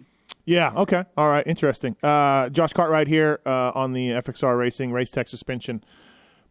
Yeah. 0.49 0.71
Okay. 0.75 1.03
All 1.15 1.29
right. 1.29 1.45
Interesting. 1.45 1.95
Uh, 2.01 2.49
Josh 2.49 2.73
Cartwright 2.73 3.07
here 3.07 3.39
uh, 3.45 3.71
on 3.75 3.93
the 3.93 4.09
FXR 4.09 4.57
Racing 4.57 4.91
Race 4.91 5.11
Tech 5.11 5.27
Suspension 5.27 5.83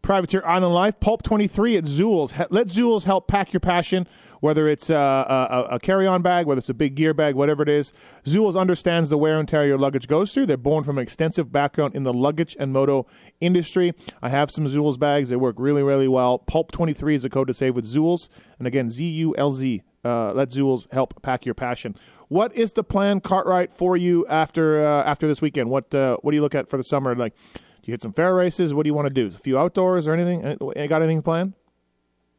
Privateer 0.01 0.41
Island 0.45 0.73
Life. 0.73 1.01
Pulp 1.01 1.21
twenty 1.21 1.47
three 1.47 1.75
at 1.75 1.83
Zulz. 1.83 2.33
Let 2.49 2.67
Zulz 2.67 3.03
help 3.03 3.27
pack 3.27 3.51
your 3.51 3.59
passion. 3.59 4.07
Whether 4.39 4.69
it's 4.69 4.89
uh, 4.89 4.95
a, 5.69 5.75
a 5.75 5.79
carry 5.79 6.07
on 6.07 6.21
bag, 6.21 6.45
whether 6.45 6.59
it's 6.59 6.69
a 6.69 6.73
big 6.73 6.95
gear 6.95 7.13
bag, 7.13 7.35
whatever 7.35 7.61
it 7.61 7.67
is, 7.67 7.91
Zulz 8.23 8.57
understands 8.57 9.09
the 9.09 9.17
wear 9.17 9.37
and 9.37 9.49
tear 9.49 9.65
your 9.65 9.77
luggage 9.77 10.07
goes 10.07 10.31
through. 10.33 10.45
They're 10.45 10.55
born 10.55 10.85
from 10.85 10.97
an 10.97 11.01
extensive 11.01 11.51
background 11.51 11.93
in 11.93 12.03
the 12.03 12.13
luggage 12.13 12.55
and 12.57 12.71
moto 12.71 13.05
industry. 13.41 13.93
I 14.21 14.29
have 14.29 14.49
some 14.49 14.65
Zulz 14.65 14.97
bags. 14.97 15.27
They 15.27 15.35
work 15.35 15.57
really, 15.59 15.83
really 15.83 16.07
well. 16.07 16.37
Pulp 16.37 16.71
23 16.71 17.15
is 17.15 17.25
a 17.25 17.29
code 17.29 17.47
to 17.49 17.53
save 17.53 17.75
with 17.75 17.85
Zulz. 17.85 18.29
And 18.59 18.65
again, 18.65 18.89
Z 18.89 19.03
U 19.03 19.35
L 19.37 19.51
Z. 19.51 19.83
Uh, 20.05 20.31
let 20.31 20.51
Zulz 20.51 20.89
help 20.93 21.21
pack 21.21 21.45
your 21.45 21.55
passion. 21.55 21.93
What 22.29 22.55
is 22.55 22.73
the 22.73 22.83
plan, 22.83 23.21
Cartwright, 23.21 23.73
for 23.73 23.97
you 23.97 24.25
after 24.27 24.85
uh, 24.85 25.03
after 25.03 25.27
this 25.27 25.41
weekend? 25.41 25.69
What 25.69 25.93
uh, 25.93 26.17
what 26.21 26.31
do 26.31 26.35
you 26.35 26.41
look 26.41 26.55
at 26.55 26.69
for 26.69 26.77
the 26.77 26.83
summer? 26.83 27.15
Like, 27.15 27.35
do 27.35 27.61
you 27.85 27.91
hit 27.91 28.01
some 28.01 28.13
fair 28.13 28.33
races? 28.35 28.73
What 28.73 28.83
do 28.83 28.87
you 28.87 28.93
want 28.93 29.07
to 29.07 29.13
do? 29.13 29.27
A 29.27 29.31
few 29.31 29.57
outdoors 29.57 30.07
or 30.07 30.13
anything? 30.13 30.41
Got 30.87 31.01
anything 31.01 31.23
planned? 31.23 31.53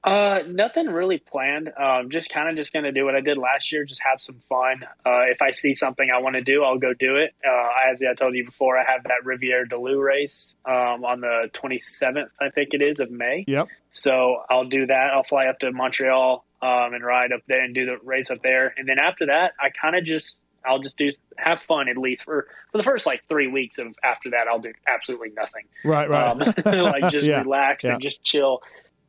Uh, 0.02 0.38
nothing 0.46 0.86
really 0.86 1.18
planned. 1.18 1.70
Um, 1.78 2.08
just 2.08 2.30
kind 2.30 2.48
of 2.48 2.56
just 2.56 2.72
going 2.72 2.84
to 2.84 2.92
do 2.92 3.04
what 3.04 3.14
I 3.14 3.20
did 3.20 3.36
last 3.36 3.70
year. 3.70 3.84
Just 3.84 4.00
have 4.02 4.22
some 4.22 4.40
fun. 4.48 4.84
Uh, 5.04 5.24
if 5.28 5.42
I 5.42 5.50
see 5.50 5.74
something 5.74 6.08
I 6.10 6.18
want 6.20 6.36
to 6.36 6.42
do, 6.42 6.64
I'll 6.64 6.78
go 6.78 6.94
do 6.94 7.16
it. 7.16 7.34
Uh, 7.46 7.68
as 7.92 7.98
I 8.00 8.14
told 8.14 8.34
you 8.34 8.46
before, 8.46 8.78
I 8.78 8.84
have 8.90 9.02
that 9.04 9.24
Riviere 9.24 9.66
du 9.66 9.78
Loup 9.78 10.00
race 10.00 10.54
um, 10.64 11.04
on 11.04 11.20
the 11.20 11.50
27th, 11.52 12.28
I 12.40 12.48
think 12.48 12.70
it 12.72 12.80
is, 12.80 13.00
of 13.00 13.10
May. 13.10 13.44
Yep. 13.46 13.68
So 13.92 14.42
I'll 14.48 14.64
do 14.64 14.86
that. 14.86 15.10
I'll 15.12 15.24
fly 15.24 15.46
up 15.46 15.58
to 15.58 15.70
Montreal 15.70 16.46
um, 16.62 16.94
and 16.94 17.04
ride 17.04 17.32
up 17.32 17.40
there 17.48 17.62
and 17.62 17.74
do 17.74 17.86
the 17.86 17.96
race 18.02 18.30
up 18.30 18.42
there. 18.42 18.74
And 18.76 18.88
then 18.88 18.98
after 18.98 19.26
that, 19.26 19.52
I 19.60 19.70
kind 19.70 19.96
of 19.96 20.04
just 20.04 20.36
I'll 20.64 20.78
just 20.78 20.96
do 20.96 21.10
have 21.38 21.62
fun 21.62 21.88
at 21.88 21.96
least 21.96 22.24
for 22.24 22.46
for 22.70 22.78
the 22.78 22.84
first 22.84 23.06
like 23.06 23.22
three 23.28 23.46
weeks 23.46 23.78
of 23.78 23.94
after 24.04 24.30
that 24.30 24.46
I'll 24.46 24.58
do 24.58 24.72
absolutely 24.86 25.30
nothing. 25.30 25.64
Right, 25.84 26.08
right. 26.08 26.30
Um, 26.30 26.38
like 26.64 27.10
just 27.12 27.26
Yeah, 27.26 27.40
relax 27.40 27.84
yeah. 27.84 27.94
and 27.94 28.02
just 28.02 28.22
chill. 28.22 28.60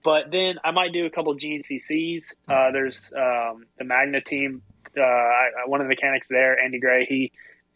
But 0.04 0.32
then 0.32 0.56
I 0.64 0.72
might 0.72 0.94
do 0.94 1.06
a 1.06 1.10
couple 1.10 1.36
GNCCs. 1.36 2.34
Uh, 2.48 2.72
there's 2.72 3.14
um, 3.16 3.66
the 3.78 3.84
Magna 3.84 4.22
team. 4.22 4.64
Uh, 4.98 5.02
I, 5.02 5.50
one 5.68 5.80
of 5.80 5.86
the 5.86 5.90
mechanics 5.90 6.28
there, 6.30 6.60
Andy 6.60 6.80
Gray. 6.80 7.06
He 7.06 7.32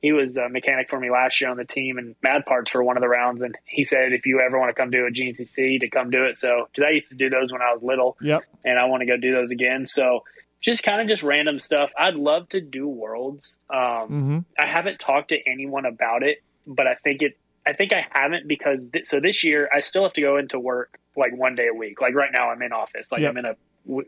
he 0.06 0.12
was 0.14 0.38
a 0.38 0.50
mechanic 0.50 0.90
for 0.90 1.00
me 1.00 1.10
last 1.10 1.42
year 1.42 1.50
on 1.50 1.58
the 1.58 1.66
team 1.66 1.98
and 1.98 2.16
Mad 2.22 2.46
Parts 2.46 2.70
for 2.70 2.84
one 2.84 2.96
of 2.98 3.02
the 3.02 3.08
rounds. 3.10 3.42
And 3.42 3.58
he 3.66 3.84
said 3.84 4.14
if 4.14 4.26
you 4.28 4.40
ever 4.46 4.60
want 4.60 4.70
to 4.70 4.80
come 4.80 4.92
do 4.92 5.06
a 5.08 5.12
GNCC, 5.12 5.80
to 5.80 5.90
come 5.90 6.10
do 6.12 6.26
it. 6.26 6.38
So 6.38 6.68
because 6.72 6.88
I 6.90 6.94
used 6.94 7.10
to 7.10 7.16
do 7.16 7.30
those 7.30 7.52
when 7.52 7.62
I 7.62 7.74
was 7.74 7.82
little, 7.82 8.18
Yep. 8.22 8.44
and 8.64 8.78
I 8.78 8.86
want 8.86 9.02
to 9.02 9.08
go 9.08 9.18
do 9.18 9.32
those 9.34 9.50
again. 9.52 9.88
So 9.88 10.24
just 10.62 10.84
kind 10.84 11.02
of 11.02 11.08
just 11.08 11.24
random 11.24 11.60
stuff. 11.60 11.90
I'd 11.98 12.16
love 12.16 12.48
to 12.50 12.62
do 12.62 12.88
worlds. 12.88 13.58
Um, 13.70 13.80
Mm-hmm. 13.80 14.40
I 14.60 14.68
haven't 14.68 15.00
talked 15.00 15.30
to 15.30 15.38
anyone 15.48 15.86
about 15.86 16.22
it, 16.24 16.44
but 16.68 16.86
I 16.88 16.96
think 17.04 17.22
it. 17.24 17.38
I 17.68 17.74
think 17.74 17.92
I 17.94 18.06
haven't 18.12 18.48
because 18.48 18.78
th- 18.94 19.06
so 19.06 19.20
this 19.20 19.44
year 19.44 19.68
I 19.76 19.80
still 19.80 20.04
have 20.04 20.14
to 20.14 20.22
go 20.22 20.38
into 20.38 20.60
work 20.60 21.00
like 21.18 21.36
one 21.36 21.56
day 21.56 21.68
a 21.68 21.74
week. 21.74 22.00
Like 22.00 22.14
right 22.14 22.30
now 22.32 22.52
I'm 22.52 22.62
in 22.62 22.72
office. 22.72 23.12
Like 23.12 23.22
Yep. 23.22 23.32
I'm 23.32 23.38
in 23.38 23.46
a 23.46 23.56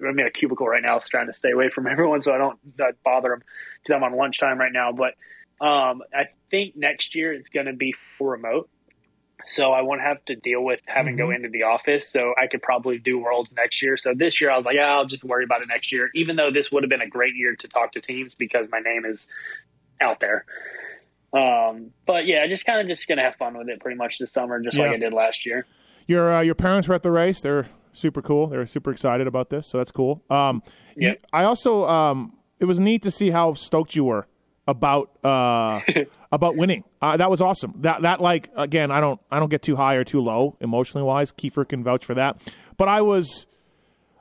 I'm 0.08 0.20
in 0.20 0.28
a 0.28 0.32
cubicle 0.32 0.68
right 0.68 0.82
now, 0.82 1.00
trying 1.00 1.26
to 1.28 1.34
stay 1.34 1.52
away 1.52 1.70
from 1.70 1.88
everyone 1.94 2.22
so 2.22 2.34
I 2.36 2.38
don't 2.38 2.60
uh, 2.80 2.92
bother 3.04 3.30
them 3.30 3.42
because 3.84 3.96
I'm 3.96 4.04
on 4.04 4.16
lunchtime 4.16 4.60
right 4.60 4.72
now. 4.72 4.92
But 4.92 5.14
um, 5.60 6.04
I 6.14 6.26
think 6.52 6.76
next 6.76 7.16
year 7.16 7.34
it's 7.34 7.50
going 7.50 7.66
to 7.66 7.74
be 7.74 7.96
remote. 8.20 8.70
So 9.44 9.72
I 9.72 9.82
won't 9.82 10.02
have 10.02 10.24
to 10.26 10.36
deal 10.36 10.64
with 10.64 10.80
having 10.86 11.16
to 11.16 11.24
go 11.24 11.30
into 11.30 11.48
the 11.50 11.64
office. 11.64 12.10
So 12.12 12.34
I 12.38 12.48
could 12.48 12.62
probably 12.62 12.98
do 12.98 13.20
worlds 13.20 13.54
next 13.56 13.82
year. 13.82 13.96
So 13.96 14.14
this 14.16 14.42
year 14.42 14.50
I 14.50 14.58
was 14.58 14.66
like, 14.66 14.76
yeah, 14.76 14.88
I'll 14.88 15.06
just 15.06 15.24
worry 15.24 15.44
about 15.44 15.62
it 15.62 15.68
next 15.68 15.92
year. 15.92 16.10
Even 16.16 16.36
though 16.36 16.52
this 16.52 16.72
would 16.72 16.84
have 16.84 16.90
been 16.90 17.02
a 17.02 17.08
great 17.08 17.36
year 17.36 17.56
to 17.56 17.68
talk 17.68 17.94
to 17.94 18.02
teams 18.02 18.34
because 18.34 18.68
my 18.72 18.80
name 18.80 19.06
is 19.06 19.28
out 20.02 20.20
there. 20.20 20.46
Um, 21.34 21.92
but 22.06 22.26
yeah, 22.26 22.42
I 22.42 22.48
just 22.48 22.66
kind 22.66 22.82
of 22.82 22.88
just 22.88 23.08
gonna 23.08 23.22
have 23.22 23.36
fun 23.36 23.58
with 23.58 23.70
it 23.70 23.80
pretty 23.80 23.98
much 23.98 24.18
this 24.18 24.32
summer, 24.32 24.60
just 24.62 24.78
like 24.78 24.92
I 24.92 24.98
did 24.98 25.14
last 25.14 25.46
year. 25.46 25.66
Your 26.08 26.38
uh, 26.38 26.42
your 26.42 26.56
parents 26.56 26.88
were 26.88 26.96
at 26.96 27.04
the 27.04 27.12
race. 27.12 27.42
They're 27.42 27.68
super 27.92 28.22
cool. 28.22 28.48
They're 28.48 28.66
super 28.66 28.92
excited 28.92 29.28
about 29.28 29.50
this, 29.50 29.68
so 29.68 29.78
that's 29.78 29.92
cool. 29.92 30.24
Um, 30.30 30.64
Yeah. 30.96 31.16
I 31.34 31.44
also 31.44 31.86
um, 31.86 32.34
it 32.60 32.66
was 32.66 32.80
neat 32.80 33.04
to 33.04 33.12
see 33.12 33.30
how 33.30 33.54
stoked 33.54 33.96
you 33.96 34.06
were 34.06 34.26
about 34.68 35.10
uh, 35.24 35.82
about 36.32 36.58
winning. 36.58 36.84
Uh, 37.02 37.18
that 37.18 37.30
was 37.30 37.42
awesome. 37.42 37.74
That 37.78 38.02
that 38.02 38.22
like 38.22 38.50
again, 38.56 38.92
I 38.92 39.00
don't 39.00 39.20
I 39.32 39.40
don't 39.40 39.50
get 39.50 39.62
too 39.62 39.76
high 39.76 39.96
or 39.96 40.04
too 40.04 40.22
low 40.22 40.58
emotionally 40.60 41.06
wise. 41.06 41.32
Kiefer 41.32 41.68
can 41.68 41.84
vouch 41.84 42.06
for 42.06 42.16
that. 42.16 42.42
But 42.78 42.90
I 42.90 43.02
was 43.02 43.48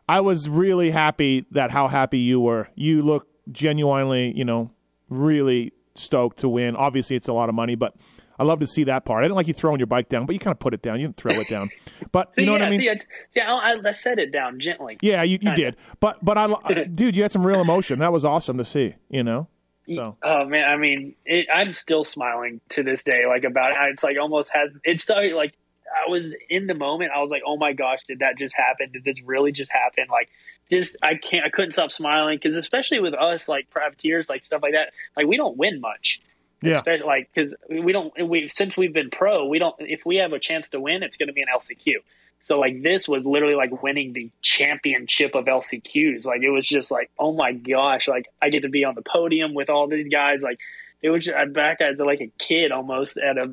I 0.09 0.20
was 0.20 0.49
really 0.49 0.90
happy 0.90 1.47
that 1.51 1.70
how 1.70 1.88
happy 1.88 2.18
you 2.18 2.40
were. 2.40 2.68
You 2.74 3.03
look 3.03 3.28
genuinely, 3.51 4.32
you 4.36 4.44
know, 4.44 4.70
really 5.09 5.72
stoked 5.94 6.38
to 6.38 6.49
win. 6.49 6.76
Obviously, 6.76 7.16
it's 7.16 7.28
a 7.28 7.32
lot 7.32 7.49
of 7.49 7.55
money, 7.55 7.74
but 7.74 7.94
I 8.38 8.44
love 8.44 8.61
to 8.61 8.66
see 8.66 8.84
that 8.84 9.05
part. 9.05 9.22
I 9.22 9.24
didn't 9.24 9.36
like 9.36 9.49
you 9.49 9.55
throwing 9.55 9.78
your 9.80 9.86
bike 9.86 10.09
down, 10.09 10.26
but 10.26 10.34
you 10.34 10.38
kind 10.38 10.53
of 10.53 10.59
put 10.59 10.74
it 10.74 10.82
down. 10.82 11.01
You 11.01 11.07
didn't 11.07 11.16
throw 11.16 11.40
it 11.40 11.49
down. 11.49 11.70
But 12.12 12.32
you 12.36 12.47
know 12.47 12.53
yeah, 12.53 12.61
what 12.61 12.66
I 12.66 12.70
mean? 12.70 12.80
See, 12.80 12.90
I, 12.90 12.99
see, 13.34 13.40
I, 13.40 13.88
I, 13.88 13.92
set 13.92 14.18
it 14.18 14.32
down 14.32 14.61
gently. 14.61 14.97
Yeah, 15.03 15.22
you, 15.22 15.38
you 15.40 15.55
did. 15.55 15.76
But 16.01 16.24
but 16.24 16.38
I, 16.38 16.55
I- 16.64 16.84
dude, 16.94 17.16
you 17.16 17.22
had 17.22 17.32
some 17.32 17.47
real 17.47 17.61
emotion. 17.61 17.99
That 17.99 18.12
was 18.12 18.24
awesome 18.24 18.59
to 18.59 18.64
see. 18.64 18.94
You 19.11 19.24
know. 19.24 19.49
So 19.89 20.16
Oh 20.22 20.45
man, 20.45 20.68
I 20.68 20.76
mean, 20.76 21.14
it, 21.24 21.47
I'm 21.53 21.72
still 21.72 22.05
smiling 22.05 22.61
to 22.70 22.82
this 22.82 23.03
day, 23.03 23.26
like 23.26 23.45
about 23.45 23.72
it. 23.72 23.76
It's 23.93 24.03
like 24.03 24.16
almost 24.20 24.51
has. 24.53 24.70
It's 24.84 25.05
so 25.05 25.14
like 25.14 25.55
I 25.87 26.11
was 26.11 26.24
in 26.51 26.66
the 26.66 26.74
moment. 26.74 27.12
I 27.14 27.22
was 27.22 27.30
like, 27.30 27.43
oh 27.47 27.57
my 27.57 27.72
gosh, 27.72 28.01
did 28.07 28.20
that 28.20 28.37
just 28.39 28.55
happen? 28.55 28.93
Did 28.93 29.05
this 29.05 29.22
really 29.24 29.53
just 29.53 29.70
happen? 29.70 30.07
Like, 30.11 30.28
just 30.70 30.97
I 31.03 31.14
can't. 31.14 31.45
I 31.45 31.51
couldn't 31.51 31.72
stop 31.72 31.93
smiling 31.93 32.39
because 32.43 32.57
especially 32.57 33.01
with 33.01 33.14
us, 33.14 33.49
like 33.49 33.70
privateers, 33.70 34.28
like 34.28 34.45
stuff 34.45 34.62
like 34.62 34.74
that. 34.74 34.93
Like 35.16 35.26
we 35.26 35.37
don't 35.37 35.57
win 35.57 35.80
much. 35.80 36.20
Yeah. 36.62 36.78
Especially, 36.78 37.07
like 37.07 37.30
because 37.32 37.55
we 37.68 37.93
don't 37.93 38.12
we 38.28 38.51
since 38.53 38.76
we've 38.76 38.93
been 38.93 39.11
pro, 39.11 39.47
we 39.47 39.59
don't 39.59 39.76
if 39.78 40.05
we 40.05 40.16
have 40.16 40.32
a 40.32 40.39
chance 40.39 40.68
to 40.70 40.80
win, 40.80 41.03
it's 41.03 41.16
going 41.16 41.28
to 41.28 41.32
be 41.32 41.43
an 41.43 41.49
LCQ. 41.55 41.97
So 42.43 42.59
like 42.61 42.82
this 42.82 43.09
was 43.09 43.26
literally 43.26 43.55
like 43.57 43.82
winning 43.82 44.12
the 44.12 44.30
championship 44.43 45.34
of 45.34 45.47
LCQs. 45.47 46.24
Like 46.26 46.43
it 46.43 46.51
was 46.51 46.66
just 46.66 46.91
like 46.91 47.11
oh 47.18 47.32
my 47.32 47.53
gosh, 47.53 48.07
like 48.09 48.26
I 48.41 48.51
get 48.51 48.62
to 48.62 48.68
be 48.68 48.84
on 48.84 48.95
the 48.95 49.03
podium 49.03 49.55
with 49.55 49.68
all 49.70 49.89
these 49.89 50.09
guys. 50.09 50.41
Like 50.43 50.59
it 51.03 51.11
was 51.11 51.24
just, 51.24 51.37
I'm 51.37 51.53
back 51.53 51.80
as 51.80 51.99
like 51.99 52.20
a 52.20 52.30
kid 52.39 52.72
almost 52.72 53.16
at 53.16 53.37
a 53.37 53.53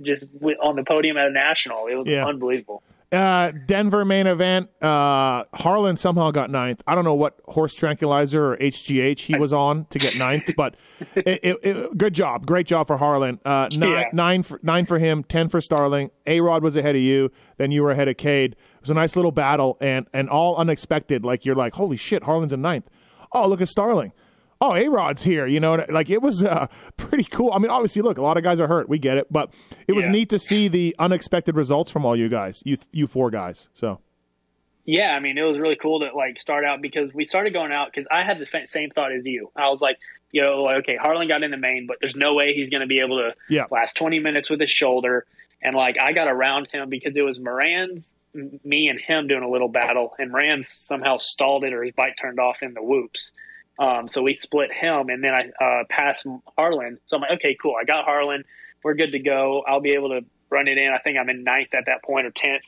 just 0.00 0.24
on 0.62 0.76
the 0.76 0.84
podium 0.84 1.16
at 1.16 1.26
a 1.26 1.32
national. 1.32 1.86
It 1.88 1.94
was 1.96 2.06
Yeah. 2.06 2.24
unbelievable. 2.26 2.82
Uh, 3.10 3.52
Denver 3.64 4.04
main 4.04 4.26
event. 4.26 4.68
Uh, 4.82 5.44
Harlan 5.54 5.96
somehow 5.96 6.30
got 6.30 6.50
ninth. 6.50 6.82
I 6.86 6.94
don't 6.94 7.04
know 7.04 7.14
what 7.14 7.40
horse 7.46 7.72
tranquilizer 7.74 8.52
or 8.52 8.56
HGH 8.58 9.20
he 9.20 9.38
was 9.38 9.50
on 9.52 9.86
to 9.86 9.98
get 9.98 10.16
ninth, 10.16 10.50
but 10.58 10.74
it, 11.16 11.40
it, 11.42 11.56
it, 11.62 11.96
good 11.96 12.12
job, 12.12 12.44
great 12.44 12.66
job 12.66 12.86
for 12.86 12.98
Harlan. 12.98 13.40
Uh, 13.46 13.68
nine, 13.72 13.90
Yeah. 13.90 14.04
nine, 14.12 14.42
for, 14.42 14.60
nine 14.62 14.84
for 14.84 14.98
him, 14.98 15.24
ten 15.24 15.48
for 15.48 15.62
Starling. 15.62 16.10
A 16.26 16.42
Rod 16.42 16.62
was 16.62 16.76
ahead 16.76 16.96
of 16.96 17.00
you, 17.00 17.30
then 17.56 17.70
you 17.70 17.82
were 17.82 17.92
ahead 17.92 18.08
of 18.08 18.18
Cade. 18.18 18.52
It 18.52 18.80
was 18.82 18.90
a 18.90 18.94
nice 18.94 19.16
little 19.16 19.32
battle 19.32 19.78
and 19.80 20.06
and 20.12 20.28
all 20.28 20.56
unexpected. 20.56 21.24
Like 21.24 21.46
you're 21.46 21.56
like, 21.56 21.74
holy 21.74 21.96
shit, 21.96 22.24
Harlan's 22.24 22.52
in 22.52 22.60
ninth. 22.60 22.90
Oh, 23.32 23.48
look 23.48 23.62
at 23.62 23.68
Starling. 23.68 24.12
Oh, 24.60 24.74
A 24.74 24.88
Rod's 24.88 25.22
here. 25.22 25.46
You 25.46 25.60
know, 25.60 25.84
like 25.88 26.10
it 26.10 26.20
was 26.20 26.42
uh, 26.42 26.66
pretty 26.96 27.24
cool. 27.24 27.52
I 27.52 27.58
mean, 27.58 27.70
obviously, 27.70 28.02
look, 28.02 28.18
a 28.18 28.22
lot 28.22 28.36
of 28.36 28.42
guys 28.42 28.60
are 28.60 28.66
hurt. 28.66 28.88
We 28.88 28.98
get 28.98 29.16
it, 29.18 29.26
but 29.32 29.52
it 29.86 29.92
was 29.92 30.06
Yeah. 30.06 30.10
neat 30.12 30.30
to 30.30 30.38
see 30.38 30.68
the 30.68 30.96
unexpected 30.98 31.54
results 31.54 31.90
from 31.90 32.04
all 32.04 32.16
you 32.16 32.28
guys, 32.28 32.62
you 32.64 32.76
you 32.92 33.06
four 33.06 33.30
guys. 33.30 33.68
So 33.74 34.00
Yeah, 34.84 35.10
I 35.10 35.20
mean, 35.20 35.38
it 35.38 35.42
was 35.42 35.58
really 35.58 35.76
cool 35.76 36.00
to 36.00 36.10
like 36.16 36.38
start 36.38 36.64
out 36.64 36.80
because 36.82 37.12
we 37.14 37.24
started 37.24 37.52
going 37.52 37.72
out 37.72 37.88
because 37.92 38.06
I 38.10 38.24
had 38.24 38.38
the 38.38 38.46
same 38.66 38.90
thought 38.90 39.12
as 39.12 39.26
you. 39.26 39.50
I 39.54 39.68
was 39.68 39.80
like, 39.80 39.96
you 40.32 40.42
know, 40.42 40.62
like, 40.62 40.78
okay, 40.80 40.96
Harlan 41.00 41.28
got 41.28 41.42
in 41.42 41.50
the 41.50 41.56
main, 41.56 41.86
but 41.86 41.98
there's 42.00 42.16
no 42.16 42.34
way 42.34 42.52
he's 42.54 42.68
going 42.70 42.80
to 42.82 42.86
be 42.86 43.00
able 43.00 43.18
to 43.18 43.34
Yeah. 43.48 43.64
last 43.70 43.96
20 43.96 44.18
minutes 44.18 44.50
with 44.50 44.60
his 44.60 44.70
shoulder. 44.70 45.24
And 45.62 45.74
like, 45.76 45.96
I 46.02 46.12
got 46.12 46.26
around 46.28 46.68
him 46.72 46.88
because 46.88 47.16
it 47.16 47.24
was 47.24 47.38
Moranz, 47.38 48.08
me 48.64 48.88
and 48.88 49.00
him 49.00 49.26
doing 49.28 49.42
a 49.42 49.48
little 49.48 49.68
battle, 49.68 50.14
and 50.18 50.30
Moran 50.32 50.62
somehow 50.62 51.16
stalled 51.16 51.64
it 51.64 51.72
or 51.72 51.82
his 51.82 51.92
bike 51.94 52.16
turned 52.20 52.38
off 52.40 52.62
in 52.62 52.74
the 52.74 52.82
whoops. 52.82 53.32
Um, 53.78 54.08
so 54.08 54.22
we 54.22 54.34
split 54.34 54.72
him, 54.72 55.08
and 55.08 55.22
then 55.22 55.32
I 55.32 55.64
uh, 55.64 55.84
passed 55.88 56.26
Harlan. 56.56 56.98
So 57.06 57.16
I'm 57.16 57.22
like, 57.22 57.32
okay, 57.38 57.56
cool. 57.60 57.74
I 57.80 57.84
got 57.84 58.04
Harlan. 58.04 58.44
We're 58.82 58.94
good 58.94 59.12
to 59.12 59.18
go. 59.20 59.62
I'll 59.66 59.80
be 59.80 59.92
able 59.92 60.08
to 60.10 60.20
run 60.50 60.66
it 60.68 60.78
in. 60.78 60.92
I 60.92 60.98
think 60.98 61.18
I'm 61.18 61.28
in 61.28 61.44
ninth 61.44 61.74
at 61.74 61.84
that 61.86 62.02
point 62.02 62.26
or 62.26 62.30
tenth. 62.30 62.62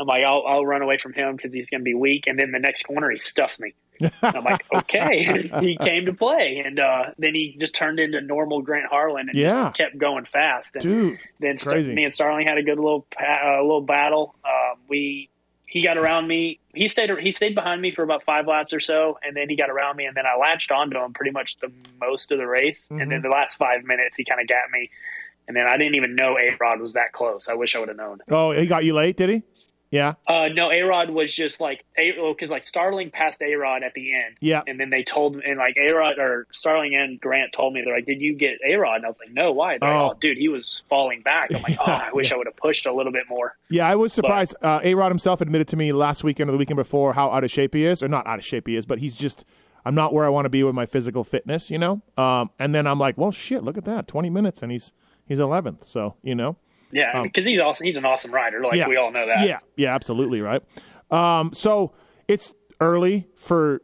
I'm 0.00 0.06
like, 0.06 0.24
I'll, 0.24 0.44
I'll 0.46 0.66
run 0.66 0.82
away 0.82 0.98
from 1.02 1.12
him 1.12 1.36
because 1.36 1.54
he's 1.54 1.70
going 1.70 1.80
to 1.80 1.84
be 1.84 1.94
weak. 1.94 2.24
And 2.26 2.38
then 2.38 2.50
the 2.50 2.58
next 2.58 2.82
corner, 2.84 3.10
he 3.10 3.18
stuffs 3.18 3.60
me. 3.60 3.74
I'm 4.22 4.42
like, 4.42 4.64
okay. 4.74 5.48
he 5.60 5.76
came 5.80 6.06
to 6.06 6.12
play, 6.12 6.62
and 6.64 6.80
uh, 6.80 7.04
then 7.16 7.34
he 7.34 7.56
just 7.60 7.74
turned 7.76 8.00
into 8.00 8.20
normal 8.20 8.60
Grant 8.62 8.86
Harlan 8.90 9.28
and 9.28 9.38
Yeah. 9.38 9.66
just 9.66 9.76
kept 9.76 9.98
going 9.98 10.24
fast. 10.24 10.70
And 10.74 10.82
dude, 10.82 11.18
then 11.38 11.58
crazy. 11.58 11.94
me 11.94 12.04
and 12.04 12.12
Starling 12.12 12.46
had 12.48 12.58
a 12.58 12.62
good 12.62 12.78
little 12.78 13.06
uh, 13.20 13.62
little 13.62 13.82
battle. 13.82 14.34
Um, 14.44 14.80
we 14.88 15.28
he 15.74 15.82
got 15.82 15.98
around 15.98 16.28
me. 16.28 16.60
He 16.72 16.88
stayed 16.88 17.10
he 17.18 17.32
stayed 17.32 17.56
behind 17.56 17.82
me 17.82 17.92
for 17.92 18.04
about 18.04 18.22
five 18.22 18.46
laps 18.46 18.72
or 18.72 18.78
so, 18.78 19.18
and 19.24 19.36
then 19.36 19.50
he 19.50 19.56
got 19.56 19.70
around 19.70 19.96
me, 19.96 20.06
and 20.06 20.16
then 20.16 20.24
I 20.24 20.38
latched 20.38 20.70
onto 20.70 20.96
him 20.98 21.12
pretty 21.12 21.32
much 21.32 21.58
the 21.58 21.70
most 22.00 22.30
of 22.30 22.38
the 22.38 22.46
race. 22.46 22.84
Mm-hmm. 22.84 23.00
And 23.00 23.10
then 23.10 23.22
the 23.22 23.28
last 23.28 23.56
five 23.58 23.82
minutes, 23.82 24.14
he 24.16 24.24
kind 24.24 24.40
of 24.40 24.46
got 24.46 24.70
me, 24.72 24.88
and 25.48 25.56
then 25.56 25.66
I 25.66 25.76
didn't 25.76 25.96
even 25.96 26.14
know 26.14 26.38
A 26.38 26.56
Rod 26.60 26.80
was 26.80 26.92
that 26.92 27.12
close. 27.12 27.48
I 27.48 27.54
wish 27.54 27.74
I 27.74 27.80
would 27.80 27.88
have 27.88 27.96
known. 27.96 28.20
oh, 28.30 28.52
he 28.52 28.68
got 28.68 28.84
you 28.84 28.94
late, 28.94 29.16
did 29.16 29.30
he? 29.30 29.42
Yeah, 29.94 30.14
Uh, 30.26 30.48
no, 30.52 30.72
A 30.72 30.82
Rod 30.82 31.10
was 31.10 31.32
just 31.32 31.60
like 31.60 31.84
A 31.96 32.10
because 32.32 32.50
like 32.50 32.64
Starling 32.64 33.10
passed 33.10 33.40
A 33.40 33.54
Rod 33.54 33.82
at 33.84 33.94
the 33.94 34.12
end. 34.12 34.36
yeah. 34.40 34.62
And 34.66 34.80
then 34.80 34.90
they 34.90 35.04
told 35.04 35.36
me 35.36 35.42
and 35.46 35.56
like 35.58 35.76
A 35.76 35.94
Rod 35.94 36.18
or 36.18 36.46
Starling 36.52 36.96
and 36.96 37.20
Grant 37.20 37.52
told 37.52 37.72
me 37.74 37.82
they're 37.84 37.94
like, 37.94 38.06
"Did 38.06 38.20
you 38.20 38.34
get 38.34 38.54
A 38.66 38.74
Rod?" 38.74 38.96
And 38.96 39.04
I 39.04 39.08
was 39.08 39.18
like, 39.20 39.30
"No, 39.32 39.52
why?" 39.52 39.78
They're 39.78 39.88
Oh. 39.88 40.08
like, 40.08 40.16
"Oh, 40.16 40.18
dude, 40.20 40.36
he 40.38 40.48
was 40.48 40.82
falling 40.90 41.22
back." 41.22 41.54
I'm 41.54 41.62
like, 41.62 41.78
"Oh, 41.78 41.84
I 42.08 42.10
wish 42.12 42.32
I 42.32 42.36
would 42.36 42.46
have 42.48 42.56
pushed 42.56 42.86
a 42.86 42.92
little 42.92 43.12
bit 43.12 43.24
more." 43.28 43.56
Yeah, 43.70 43.86
I 43.88 43.94
was 43.94 44.12
surprised. 44.12 44.56
Uh, 44.60 44.80
A 44.82 44.94
Rod 44.94 45.10
himself 45.12 45.40
admitted 45.40 45.68
to 45.68 45.76
me 45.76 45.92
last 45.92 46.24
weekend 46.24 46.50
or 46.50 46.52
the 46.52 46.58
weekend 46.58 46.76
before 46.76 47.12
how 47.12 47.30
out 47.30 47.44
of 47.44 47.50
shape 47.52 47.72
he 47.74 47.84
is, 47.86 48.02
or 48.02 48.08
not 48.08 48.26
out 48.26 48.38
of 48.40 48.44
shape 48.44 48.66
he 48.66 48.74
is, 48.76 48.86
but 48.86 48.98
he's 48.98 49.14
just, 49.16 49.44
I'm 49.84 49.94
not 49.94 50.12
where 50.12 50.24
I 50.24 50.28
want 50.28 50.46
to 50.46 50.50
be 50.50 50.64
with 50.64 50.74
my 50.74 50.86
physical 50.86 51.22
fitness, 51.22 51.70
you 51.70 51.78
know? 51.78 52.02
Um, 52.18 52.50
and 52.58 52.74
then 52.74 52.86
I'm 52.88 52.98
like, 52.98 53.16
well, 53.16 53.30
shit, 53.30 53.62
look 53.62 53.78
at 53.78 53.84
that. 53.84 54.08
20 54.08 54.28
minutes 54.30 54.60
and 54.62 54.72
he's 54.72 54.92
he's 55.26 55.38
11th. 55.38 55.84
So, 55.84 56.14
you 56.22 56.34
know? 56.34 56.56
Yeah, 56.94 57.22
because 57.24 57.44
he's 57.44 57.58
awesome. 57.60 57.86
He's 57.86 57.96
an 57.96 58.04
awesome 58.04 58.32
rider. 58.32 58.60
Like 58.62 58.74
Um, 58.74 58.78
Yeah. 58.78 58.88
we 58.88 58.96
all 58.96 59.10
know 59.10 59.26
that. 59.26 59.46
Yeah, 59.46 59.58
yeah, 59.76 59.94
absolutely, 59.94 60.40
right? 60.40 60.62
Um, 61.10 61.52
so 61.52 61.92
it's 62.28 62.54
early 62.80 63.26
for 63.36 63.82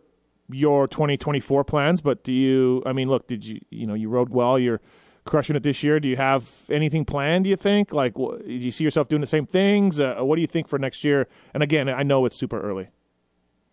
your 0.48 0.86
2024 0.88 1.64
plans, 1.64 2.00
but 2.00 2.22
do 2.24 2.32
you, 2.32 2.82
I 2.86 2.92
mean, 2.92 3.08
look, 3.08 3.26
did 3.26 3.44
you, 3.44 3.60
you 3.70 3.86
know, 3.86 3.94
you 3.94 4.08
rode 4.08 4.30
well, 4.30 4.58
you're 4.58 4.80
crushing 5.24 5.54
it 5.56 5.62
this 5.62 5.82
year. 5.82 6.00
Do 6.00 6.08
you 6.08 6.16
have 6.16 6.48
anything 6.70 7.04
planned, 7.04 7.44
do 7.44 7.50
you 7.50 7.56
think? 7.56 7.92
Like, 7.92 8.14
wh- 8.16 8.38
do 8.44 8.52
you 8.52 8.70
see 8.70 8.84
yourself 8.84 9.08
doing 9.08 9.20
the 9.20 9.26
same 9.26 9.44
things? 9.46 10.00
Uh, 10.00 10.16
what 10.20 10.36
do 10.36 10.40
you 10.40 10.46
think 10.48 10.66
for 10.68 10.78
next 10.78 11.04
year? 11.04 11.28
And 11.52 11.62
again, 11.62 11.88
I 11.88 12.02
know 12.04 12.24
it's 12.26 12.36
super 12.36 12.60
early. 12.60 12.88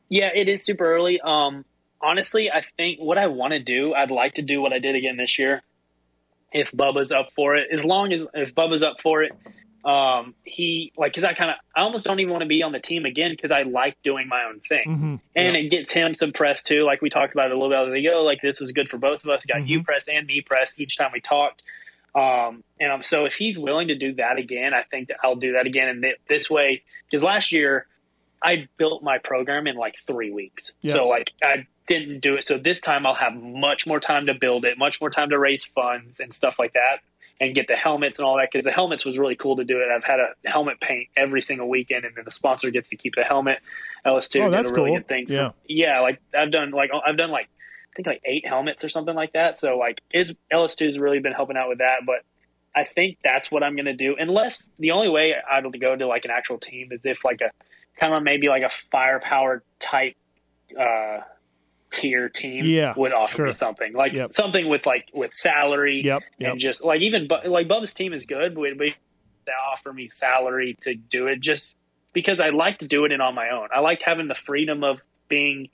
Yeah, 0.09 0.29
it 0.33 0.47
is 0.49 0.63
super 0.63 0.85
early. 0.85 1.19
Um, 1.23 1.63
honestly, 2.01 2.49
I 2.51 2.63
think 2.77 2.99
what 2.99 3.17
I 3.17 3.27
want 3.27 3.51
to 3.53 3.59
do, 3.59 3.93
I'd 3.93 4.11
like 4.11 4.35
to 4.35 4.41
do 4.41 4.61
what 4.61 4.73
I 4.73 4.79
did 4.79 4.95
again 4.95 5.17
this 5.17 5.38
year. 5.39 5.63
If 6.53 6.71
Bubba's 6.71 7.11
up 7.11 7.29
for 7.35 7.55
it, 7.55 7.67
as 7.73 7.83
long 7.83 8.13
as 8.13 8.21
if 8.33 8.55
Bubba's 8.55 8.81
up 8.83 8.97
for 9.01 9.23
it, 9.23 9.33
um, 9.85 10.33
he 10.43 10.91
like 10.97 11.11
because 11.13 11.23
I 11.23 11.33
kind 11.33 11.51
of 11.51 11.57
I 11.75 11.81
almost 11.81 12.03
don't 12.05 12.19
even 12.19 12.31
want 12.31 12.41
to 12.41 12.47
be 12.47 12.63
on 12.63 12.71
the 12.71 12.79
team 12.79 13.05
again 13.05 13.31
because 13.31 13.51
I 13.57 13.63
like 13.63 13.97
doing 14.03 14.27
my 14.27 14.43
own 14.45 14.59
thing, 14.67 14.83
Mm-hmm. 14.87 15.15
and 15.35 15.57
it 15.57 15.69
gets 15.71 15.91
him 15.91 16.15
some 16.15 16.33
press 16.33 16.63
too. 16.63 16.83
Like 16.83 17.01
we 17.01 17.09
talked 17.09 17.33
about 17.33 17.51
it 17.51 17.51
a 17.51 17.55
little 17.55 17.69
bit. 17.69 17.79
Was 17.79 17.89
like, 17.91 18.03
"Yo, 18.03 18.23
like 18.23 18.39
this 18.41 18.59
was 18.59 18.71
good 18.71 18.89
for 18.89 18.97
both 18.97 19.23
of 19.23 19.29
us. 19.29 19.45
Got 19.45 19.67
you 19.67 19.83
press 19.83 20.05
and 20.11 20.25
me 20.25 20.41
press 20.41 20.73
each 20.77 20.97
time 20.97 21.11
we 21.13 21.21
talked." 21.21 21.61
Um, 22.15 22.63
and 22.79 22.91
um, 22.91 23.03
so 23.03 23.25
if 23.25 23.35
he's 23.35 23.57
willing 23.59 23.89
to 23.89 23.95
do 23.95 24.15
that 24.15 24.37
again, 24.37 24.73
I 24.73 24.83
think 24.83 25.09
that 25.09 25.17
I'll 25.23 25.35
do 25.35 25.53
that 25.53 25.67
again. 25.67 25.87
And 25.89 26.01
th- 26.01 26.17
this 26.27 26.49
way, 26.49 26.81
because 27.09 27.23
last 27.23 27.51
year 27.51 27.85
I 28.41 28.67
built 28.77 29.03
my 29.03 29.19
program 29.19 29.67
in 29.67 29.75
like 29.75 29.95
three 30.07 30.31
weeks. 30.31 30.73
Yeah. 30.81 30.93
So 30.93 31.07
like 31.07 31.31
I 31.43 31.67
didn't 31.88 32.19
do 32.21 32.35
it. 32.35 32.45
So 32.45 32.57
this 32.57 32.81
time 32.81 33.05
I'll 33.05 33.15
have 33.15 33.33
much 33.35 33.88
more 33.88 33.99
time 33.99 34.25
to 34.27 34.33
build 34.33 34.65
it, 34.65 34.77
much 34.77 34.99
more 35.01 35.09
time 35.09 35.29
to 35.29 35.39
raise 35.39 35.65
funds 35.75 36.19
and 36.19 36.33
stuff 36.33 36.55
like 36.59 36.73
that, 36.73 36.97
and 37.39 37.53
get 37.55 37.67
the 37.67 37.75
helmets 37.75 38.19
and 38.19 38.25
all 38.25 38.38
that. 38.38 38.49
Because 38.51 38.65
the 38.65 38.71
helmets 38.71 39.05
was 39.05 39.17
really 39.17 39.35
cool 39.35 39.55
to 39.57 39.63
do 39.63 39.79
it. 39.79 39.88
I've 39.95 40.03
had 40.03 40.19
a 40.19 40.33
helmet 40.49 40.79
paint 40.79 41.07
every 41.15 41.41
single 41.41 41.69
weekend, 41.69 42.05
and 42.05 42.15
then 42.15 42.25
the 42.25 42.31
sponsor 42.31 42.69
gets 42.71 42.89
to 42.89 42.95
keep 42.95 43.15
the 43.15 43.23
helmet. 43.23 43.59
LS2 44.05 44.41
Oh, 44.41 44.43
did 44.45 44.53
that's 44.53 44.69
a 44.69 44.73
really 44.73 44.89
cool. 44.91 44.97
good 44.99 45.07
thing. 45.07 45.27
For, 45.27 45.33
Yeah. 45.33 45.51
yeah. 45.67 45.99
Like 46.01 46.21
I've 46.38 46.51
done 46.51 46.71
like 46.71 46.91
I've 47.05 47.17
done 47.17 47.31
like 47.31 47.47
I 47.47 47.95
think 47.95 48.07
like 48.07 48.21
eight 48.25 48.45
helmets 48.47 48.83
or 48.83 48.89
something 48.89 49.15
like 49.15 49.33
that. 49.33 49.59
So 49.59 49.77
like 49.77 50.01
it's 50.11 50.31
LS2's 50.53 50.97
really 50.99 51.19
been 51.19 51.33
helping 51.33 51.57
out 51.57 51.69
with 51.69 51.79
that, 51.79 52.01
but. 52.05 52.17
I 52.75 52.83
think 52.83 53.17
that's 53.23 53.49
what 53.49 53.63
I'm 53.63 53.75
going 53.75 53.85
to 53.85 53.95
do. 53.95 54.15
Unless 54.19 54.69
the 54.77 54.91
only 54.91 55.09
way 55.09 55.33
I 55.33 55.61
would 55.65 55.81
go 55.81 55.95
to 55.95 56.05
like 56.05 56.25
an 56.25 56.29
actual 56.31 56.59
team 56.59 56.89
is 56.91 56.99
if 57.05 57.25
like 57.25 57.41
a 57.41 57.49
kind 57.99 58.13
of 58.13 58.21
maybe 58.21 58.49
like 58.49 58.61
a 58.61 58.69
firepower 58.91 59.63
type 59.79 60.13
uh, 60.79 61.21
tier 61.89 62.29
team 62.29 62.65
Yeah, 62.65 62.93
would 62.97 63.13
offer 63.13 63.35
sure. 63.35 63.45
me 63.47 63.53
something 63.53 63.93
like 63.93 64.13
Yep. 64.13 64.33
something 64.33 64.67
with 64.67 64.85
like 64.85 65.07
with 65.13 65.33
salary 65.33 66.01
Yep, 66.03 66.21
yep. 66.38 66.51
and 66.51 66.59
just 66.59 66.83
like 66.83 67.01
even 67.01 67.27
like 67.45 67.67
Bubba's 67.67 67.93
team 67.93 68.13
is 68.13 68.25
good, 68.25 68.55
but 68.55 68.63
they 68.77 69.51
offer 69.71 69.93
me 69.93 70.09
salary 70.11 70.77
to 70.81 70.95
do 70.95 71.27
it 71.27 71.39
just 71.39 71.75
because 72.13 72.39
I 72.39 72.49
like 72.49 72.79
to 72.79 72.88
do 72.88 73.05
it 73.05 73.11
in 73.11 73.21
on 73.21 73.35
my 73.35 73.49
own. 73.49 73.69
I 73.73 73.79
liked 73.79 74.03
having 74.03 74.27
the 74.27 74.35
freedom 74.35 74.83
of 74.83 74.99
being 75.29 75.69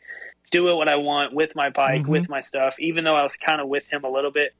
do 0.52 0.68
it 0.70 0.76
what 0.76 0.88
I 0.88 0.98
want 0.98 1.34
with 1.34 1.56
my 1.56 1.70
bike, 1.72 2.02
Mhm. 2.04 2.08
with 2.08 2.30
my 2.30 2.42
stuff. 2.42 2.76
Even 2.78 3.04
though 3.06 3.16
I 3.16 3.24
was 3.24 3.36
kind 3.38 3.60
of 3.60 3.68
with 3.68 3.86
him 3.88 4.04
a 4.04 4.10
little 4.10 4.30
bit 4.32 4.54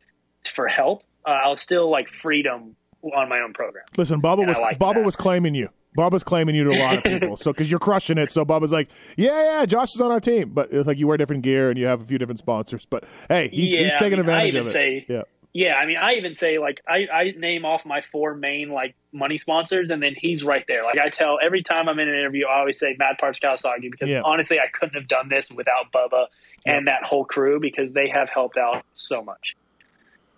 for 0.56 0.68
help, 0.68 1.04
uh, 1.26 1.30
I 1.30 1.50
was 1.50 1.62
still 1.62 1.90
like 1.92 2.10
freedom 2.10 2.76
on 3.04 3.30
my 3.30 3.42
own 3.42 3.54
program. 3.54 3.84
Listen, 3.96 4.20
Bubba 4.22 4.40
And 4.40 4.48
was 4.48 4.58
like 4.60 4.80
Bubba 4.80 4.96
that. 4.96 5.06
was 5.06 5.16
claiming 5.16 5.54
you. 5.54 5.70
Bubba's 5.98 6.24
claiming 6.24 6.56
you 6.56 6.64
to 6.66 6.72
a 6.72 6.80
lot 6.80 6.98
of 6.98 7.04
people. 7.04 7.38
so 7.38 7.52
because 7.52 7.70
you're 7.70 7.80
crushing 7.80 8.18
it, 8.18 8.32
so 8.32 8.44
Bubba's 8.46 8.72
like, 8.72 8.90
yeah, 9.18 9.60
yeah, 9.60 9.66
Josh 9.66 9.94
is 9.96 10.02
on 10.02 10.12
our 10.12 10.20
team, 10.20 10.50
but 10.50 10.72
it's 10.74 10.88
like 10.88 10.98
you 10.98 11.08
wear 11.08 11.18
different 11.18 11.44
gear 11.44 11.70
and 11.70 11.78
you 11.78 11.86
have 11.86 12.02
a 12.02 12.06
few 12.06 12.18
different 12.18 12.40
sponsors. 12.40 12.86
But 12.90 13.04
hey, 13.30 13.50
he's, 13.50 13.72
Yeah, 13.72 13.84
he's 13.84 13.94
I 13.94 14.00
taking 14.00 14.20
mean, 14.20 14.30
I 14.30 14.44
advantage 14.44 14.48
even 14.54 14.62
of 14.62 14.68
it. 14.68 14.72
say- 14.72 15.06
yeah, 15.08 15.22
Yeah, 15.54 15.76
I 15.76 15.86
mean, 15.86 15.98
I 15.98 16.14
even 16.14 16.34
say 16.36 16.58
like 16.58 16.82
I, 16.88 17.06
I 17.14 17.32
name 17.38 17.64
off 17.66 17.86
my 17.86 18.02
four 18.12 18.34
main 18.36 18.70
like 18.70 18.96
money 19.12 19.38
sponsors, 19.38 19.92
and 19.92 20.02
then 20.02 20.16
he's 20.18 20.44
right 20.44 20.66
there. 20.68 20.84
Like 20.84 20.98
I 21.00 21.10
tell 21.10 21.38
every 21.44 21.62
time 21.62 21.88
I'm 21.88 22.00
in 22.00 22.10
an 22.10 22.16
interview, 22.16 22.48
I 22.48 22.60
always 22.60 22.80
say 22.80 22.96
Mad 22.98 23.18
Parts 23.20 23.40
Kawasaki 23.40 23.92
because 23.92 24.10
Yeah. 24.10 24.22
honestly, 24.26 24.58
I 24.60 24.68
couldn't 24.74 24.96
have 24.96 25.08
done 25.08 25.30
this 25.30 25.52
without 25.52 25.92
Bubba 25.94 26.26
and 26.66 26.88
that 26.88 27.04
whole 27.04 27.24
crew 27.26 27.60
because 27.60 27.94
they 27.94 28.10
have 28.10 28.30
helped 28.30 28.58
out 28.58 28.84
so 28.96 29.22
much. 29.24 29.56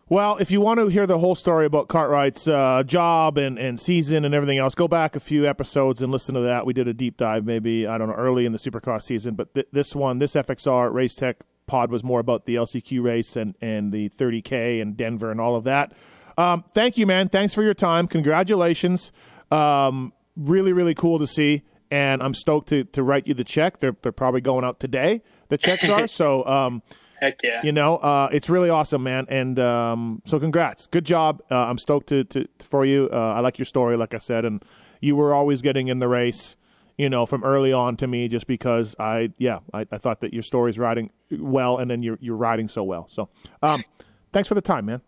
Well, 0.08 0.38
if 0.38 0.52
you 0.52 0.62
want 0.62 0.80
to 0.80 0.88
hear 0.88 1.08
the 1.08 1.18
whole 1.18 1.34
story 1.34 1.66
about 1.66 1.88
Cartwright's 1.88 2.48
uh, 2.48 2.84
job 2.86 3.40
and, 3.40 3.58
and 3.58 3.80
season 3.80 4.24
and 4.24 4.36
everything 4.36 4.60
else, 4.60 4.76
go 4.76 4.88
back 4.88 5.16
a 5.16 5.20
few 5.20 5.48
episodes 5.48 6.00
and 6.04 6.12
listen 6.12 6.36
to 6.36 6.42
that. 6.42 6.64
We 6.64 6.74
did 6.74 6.88
a 6.88 6.94
deep 6.94 7.18
dive, 7.18 7.44
maybe 7.44 7.88
I 7.88 7.98
don't 7.98 8.10
know, 8.10 8.14
early 8.14 8.46
in 8.46 8.52
the 8.52 8.60
Supercross 8.60 9.02
season. 9.02 9.34
But 9.34 9.56
th- 9.56 9.68
this 9.72 9.96
one, 9.96 10.20
this 10.20 10.36
FXR 10.36 10.94
Race 10.94 11.16
Tech 11.16 11.38
pod 11.66 11.90
was 11.90 12.04
more 12.04 12.20
about 12.20 12.46
the 12.46 12.54
LCQ 12.54 13.04
race 13.04 13.36
and 13.36 13.56
and 13.62 13.92
the 13.92 14.10
30K 14.10 14.80
and 14.80 14.96
Denver 14.96 15.32
and 15.32 15.42
all 15.42 15.56
of 15.56 15.64
that. 15.64 15.94
Um, 16.38 16.64
thank 16.72 17.00
you, 17.00 17.08
man. 17.08 17.28
Thanks 17.30 17.56
for 17.56 17.64
your 17.64 17.74
time. 17.74 18.08
Congratulations. 18.08 19.12
Um, 19.50 20.14
really, 20.36 20.72
really 20.72 20.94
cool 20.94 21.18
to 21.18 21.26
see. 21.26 21.64
And 21.90 22.22
I'm 22.22 22.36
stoked 22.36 22.70
to, 22.70 22.84
to 22.84 23.02
write 23.02 23.26
you 23.26 23.34
the 23.34 23.44
check. 23.44 23.80
They're, 23.80 23.96
they're 24.04 24.12
probably 24.12 24.42
going 24.42 24.66
out 24.66 24.80
today. 24.80 25.24
The 25.48 25.58
checks 25.58 25.90
are. 25.90 26.06
so, 26.08 26.46
um, 26.46 26.84
Heck 27.20 27.40
yeah. 27.44 27.62
You 27.64 27.72
know, 27.72 27.98
uh, 27.98 28.30
it's 28.32 28.50
really 28.50 28.70
awesome, 28.70 29.04
man. 29.04 29.26
And 29.30 29.58
um, 29.60 30.22
so, 30.26 30.40
congrats, 30.40 30.88
good 30.88 31.06
job. 31.06 31.42
Uh, 31.50 31.56
I'm 31.56 31.78
stoked 31.78 32.08
to, 32.08 32.24
to 32.26 32.48
for 32.60 32.86
you. 32.86 33.10
Uh, 33.12 33.16
I 33.16 33.40
like 33.40 33.58
your 33.58 33.66
story, 33.66 33.98
like 33.98 34.14
I 34.14 34.18
said, 34.18 34.46
and 34.46 34.64
you 35.02 35.16
were 35.16 35.34
always 35.34 35.62
getting 35.62 35.88
in 35.88 36.00
the 36.00 36.08
race. 36.08 36.58
You 36.98 37.10
know, 37.10 37.26
from 37.26 37.44
early 37.44 37.74
on 37.74 37.98
to 37.98 38.08
me, 38.08 38.30
just 38.30 38.48
because 38.48 38.96
I, 38.98 39.34
yeah, 39.38 39.60
I, 39.74 39.86
I 39.92 39.98
thought 39.98 40.22
that 40.22 40.34
your 40.34 40.44
story's 40.44 40.80
riding 40.80 41.10
well, 41.30 41.78
and 41.78 41.92
then 41.92 42.02
you're 42.04 42.18
you're 42.22 42.38
riding 42.38 42.70
so 42.70 42.84
well. 42.84 43.08
So, 43.10 43.28
um, 43.62 43.84
thanks 44.32 44.48
for 44.48 44.56
the 44.56 44.62
time, 44.62 44.86
man. 44.86 45.02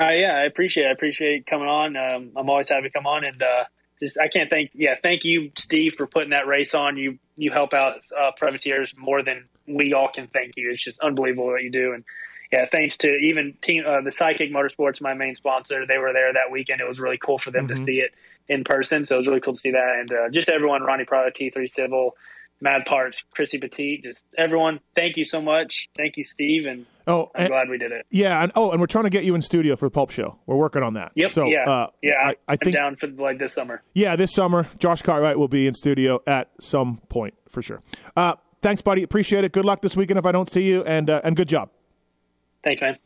Uh, 0.00 0.10
yeah, 0.12 0.32
I 0.34 0.46
appreciate 0.46 0.84
it. 0.84 0.88
I 0.88 0.92
appreciate 0.92 1.46
coming 1.46 1.68
on. 1.68 1.96
Um, 1.96 2.32
I'm 2.36 2.50
always 2.50 2.68
happy 2.68 2.88
to 2.88 2.90
come 2.90 3.06
on, 3.06 3.24
and 3.24 3.40
uh, 3.40 3.64
just 4.00 4.18
I 4.18 4.26
can't 4.26 4.50
thank 4.50 4.72
yeah, 4.74 4.96
thank 5.00 5.24
you, 5.24 5.52
Steve, 5.56 5.94
for 5.96 6.06
putting 6.06 6.30
that 6.30 6.46
race 6.46 6.74
on. 6.74 6.96
You 6.96 7.18
you 7.36 7.52
help 7.52 7.72
out 7.72 7.94
uh, 8.18 8.32
privateers 8.36 8.92
more 8.96 9.22
than 9.22 9.48
we 9.66 9.92
all 9.92 10.08
can 10.14 10.28
thank 10.28 10.52
you. 10.56 10.70
It's 10.72 10.82
just 10.82 10.98
unbelievable 11.00 11.46
what 11.46 11.62
you 11.62 11.70
do, 11.70 11.92
and 11.92 12.04
yeah, 12.52 12.66
thanks 12.70 12.96
to 12.98 13.08
even 13.08 13.54
team 13.60 13.84
uh, 13.86 14.00
the 14.02 14.10
Sidekick 14.10 14.52
Motorsports, 14.52 15.00
my 15.00 15.14
main 15.14 15.34
sponsor. 15.34 15.84
They 15.86 15.98
were 15.98 16.12
there 16.12 16.32
that 16.32 16.50
weekend. 16.52 16.80
It 16.80 16.88
was 16.88 16.98
really 17.00 17.18
cool 17.18 17.38
for 17.38 17.50
them 17.50 17.66
Mhm. 17.66 17.74
to 17.74 17.76
see 17.76 17.98
it 17.98 18.14
in 18.48 18.62
person, 18.64 19.04
so 19.04 19.16
it 19.16 19.18
was 19.18 19.26
really 19.26 19.40
cool 19.40 19.54
to 19.54 19.60
see 19.60 19.72
that, 19.72 19.96
and 19.98 20.12
uh, 20.12 20.28
just 20.30 20.48
everyone, 20.48 20.82
Ronnie 20.82 21.04
Prada, 21.04 21.30
T3 21.32 21.66
Civil. 21.68 22.16
Mad 22.58 22.86
Parts, 22.86 23.22
Chrissy 23.32 23.58
Petit, 23.58 24.00
just 24.02 24.24
everyone. 24.38 24.80
Thank 24.94 25.18
you 25.18 25.24
so 25.24 25.42
much. 25.42 25.90
Thank 25.94 26.16
you, 26.16 26.22
Steve, 26.24 26.64
and 26.64 26.86
Oh, 27.06 27.30
I'm 27.34 27.42
and, 27.42 27.48
glad 27.50 27.68
we 27.68 27.76
did 27.76 27.92
it. 27.92 28.06
yeah, 28.10 28.42
and 28.42 28.50
oh, 28.56 28.70
and 28.70 28.80
we're 28.80 28.86
trying 28.86 29.04
to 29.04 29.10
get 29.10 29.24
you 29.24 29.34
in 29.34 29.42
studio 29.42 29.76
for 29.76 29.84
the 29.84 29.90
Pulp 29.90 30.10
Show. 30.10 30.38
We're 30.46 30.56
working 30.56 30.82
on 30.82 30.94
that. 30.94 31.12
Yep. 31.16 31.30
So, 31.32 31.44
yeah. 31.44 31.70
uh, 31.70 31.90
yeah. 32.02 32.12
I, 32.18 32.28
I 32.30 32.34
I'm 32.48 32.56
think 32.56 32.74
down 32.74 32.96
for 32.96 33.08
like 33.08 33.38
this 33.38 33.52
summer. 33.52 33.82
Yeah, 33.92 34.16
this 34.16 34.32
summer, 34.32 34.68
Josh 34.78 35.02
Cartwright 35.02 35.38
will 35.38 35.48
be 35.48 35.66
in 35.66 35.74
studio 35.74 36.22
at 36.26 36.48
some 36.58 37.02
point 37.10 37.34
for 37.50 37.60
sure. 37.60 37.82
Uh, 38.16 38.36
thanks, 38.66 38.82
buddy. 38.82 39.04
Appreciate 39.04 39.44
it. 39.44 39.52
Good 39.52 39.64
luck 39.64 39.80
this 39.80 39.96
weekend 39.96 40.18
if 40.18 40.26
I 40.26 40.32
don't 40.32 40.50
see 40.50 40.62
you, 40.62 40.82
and 40.82 41.08
uh, 41.08 41.20
and 41.22 41.36
good 41.36 41.48
job. 41.48 41.70
Thanks, 42.64 42.80
man. 42.80 42.98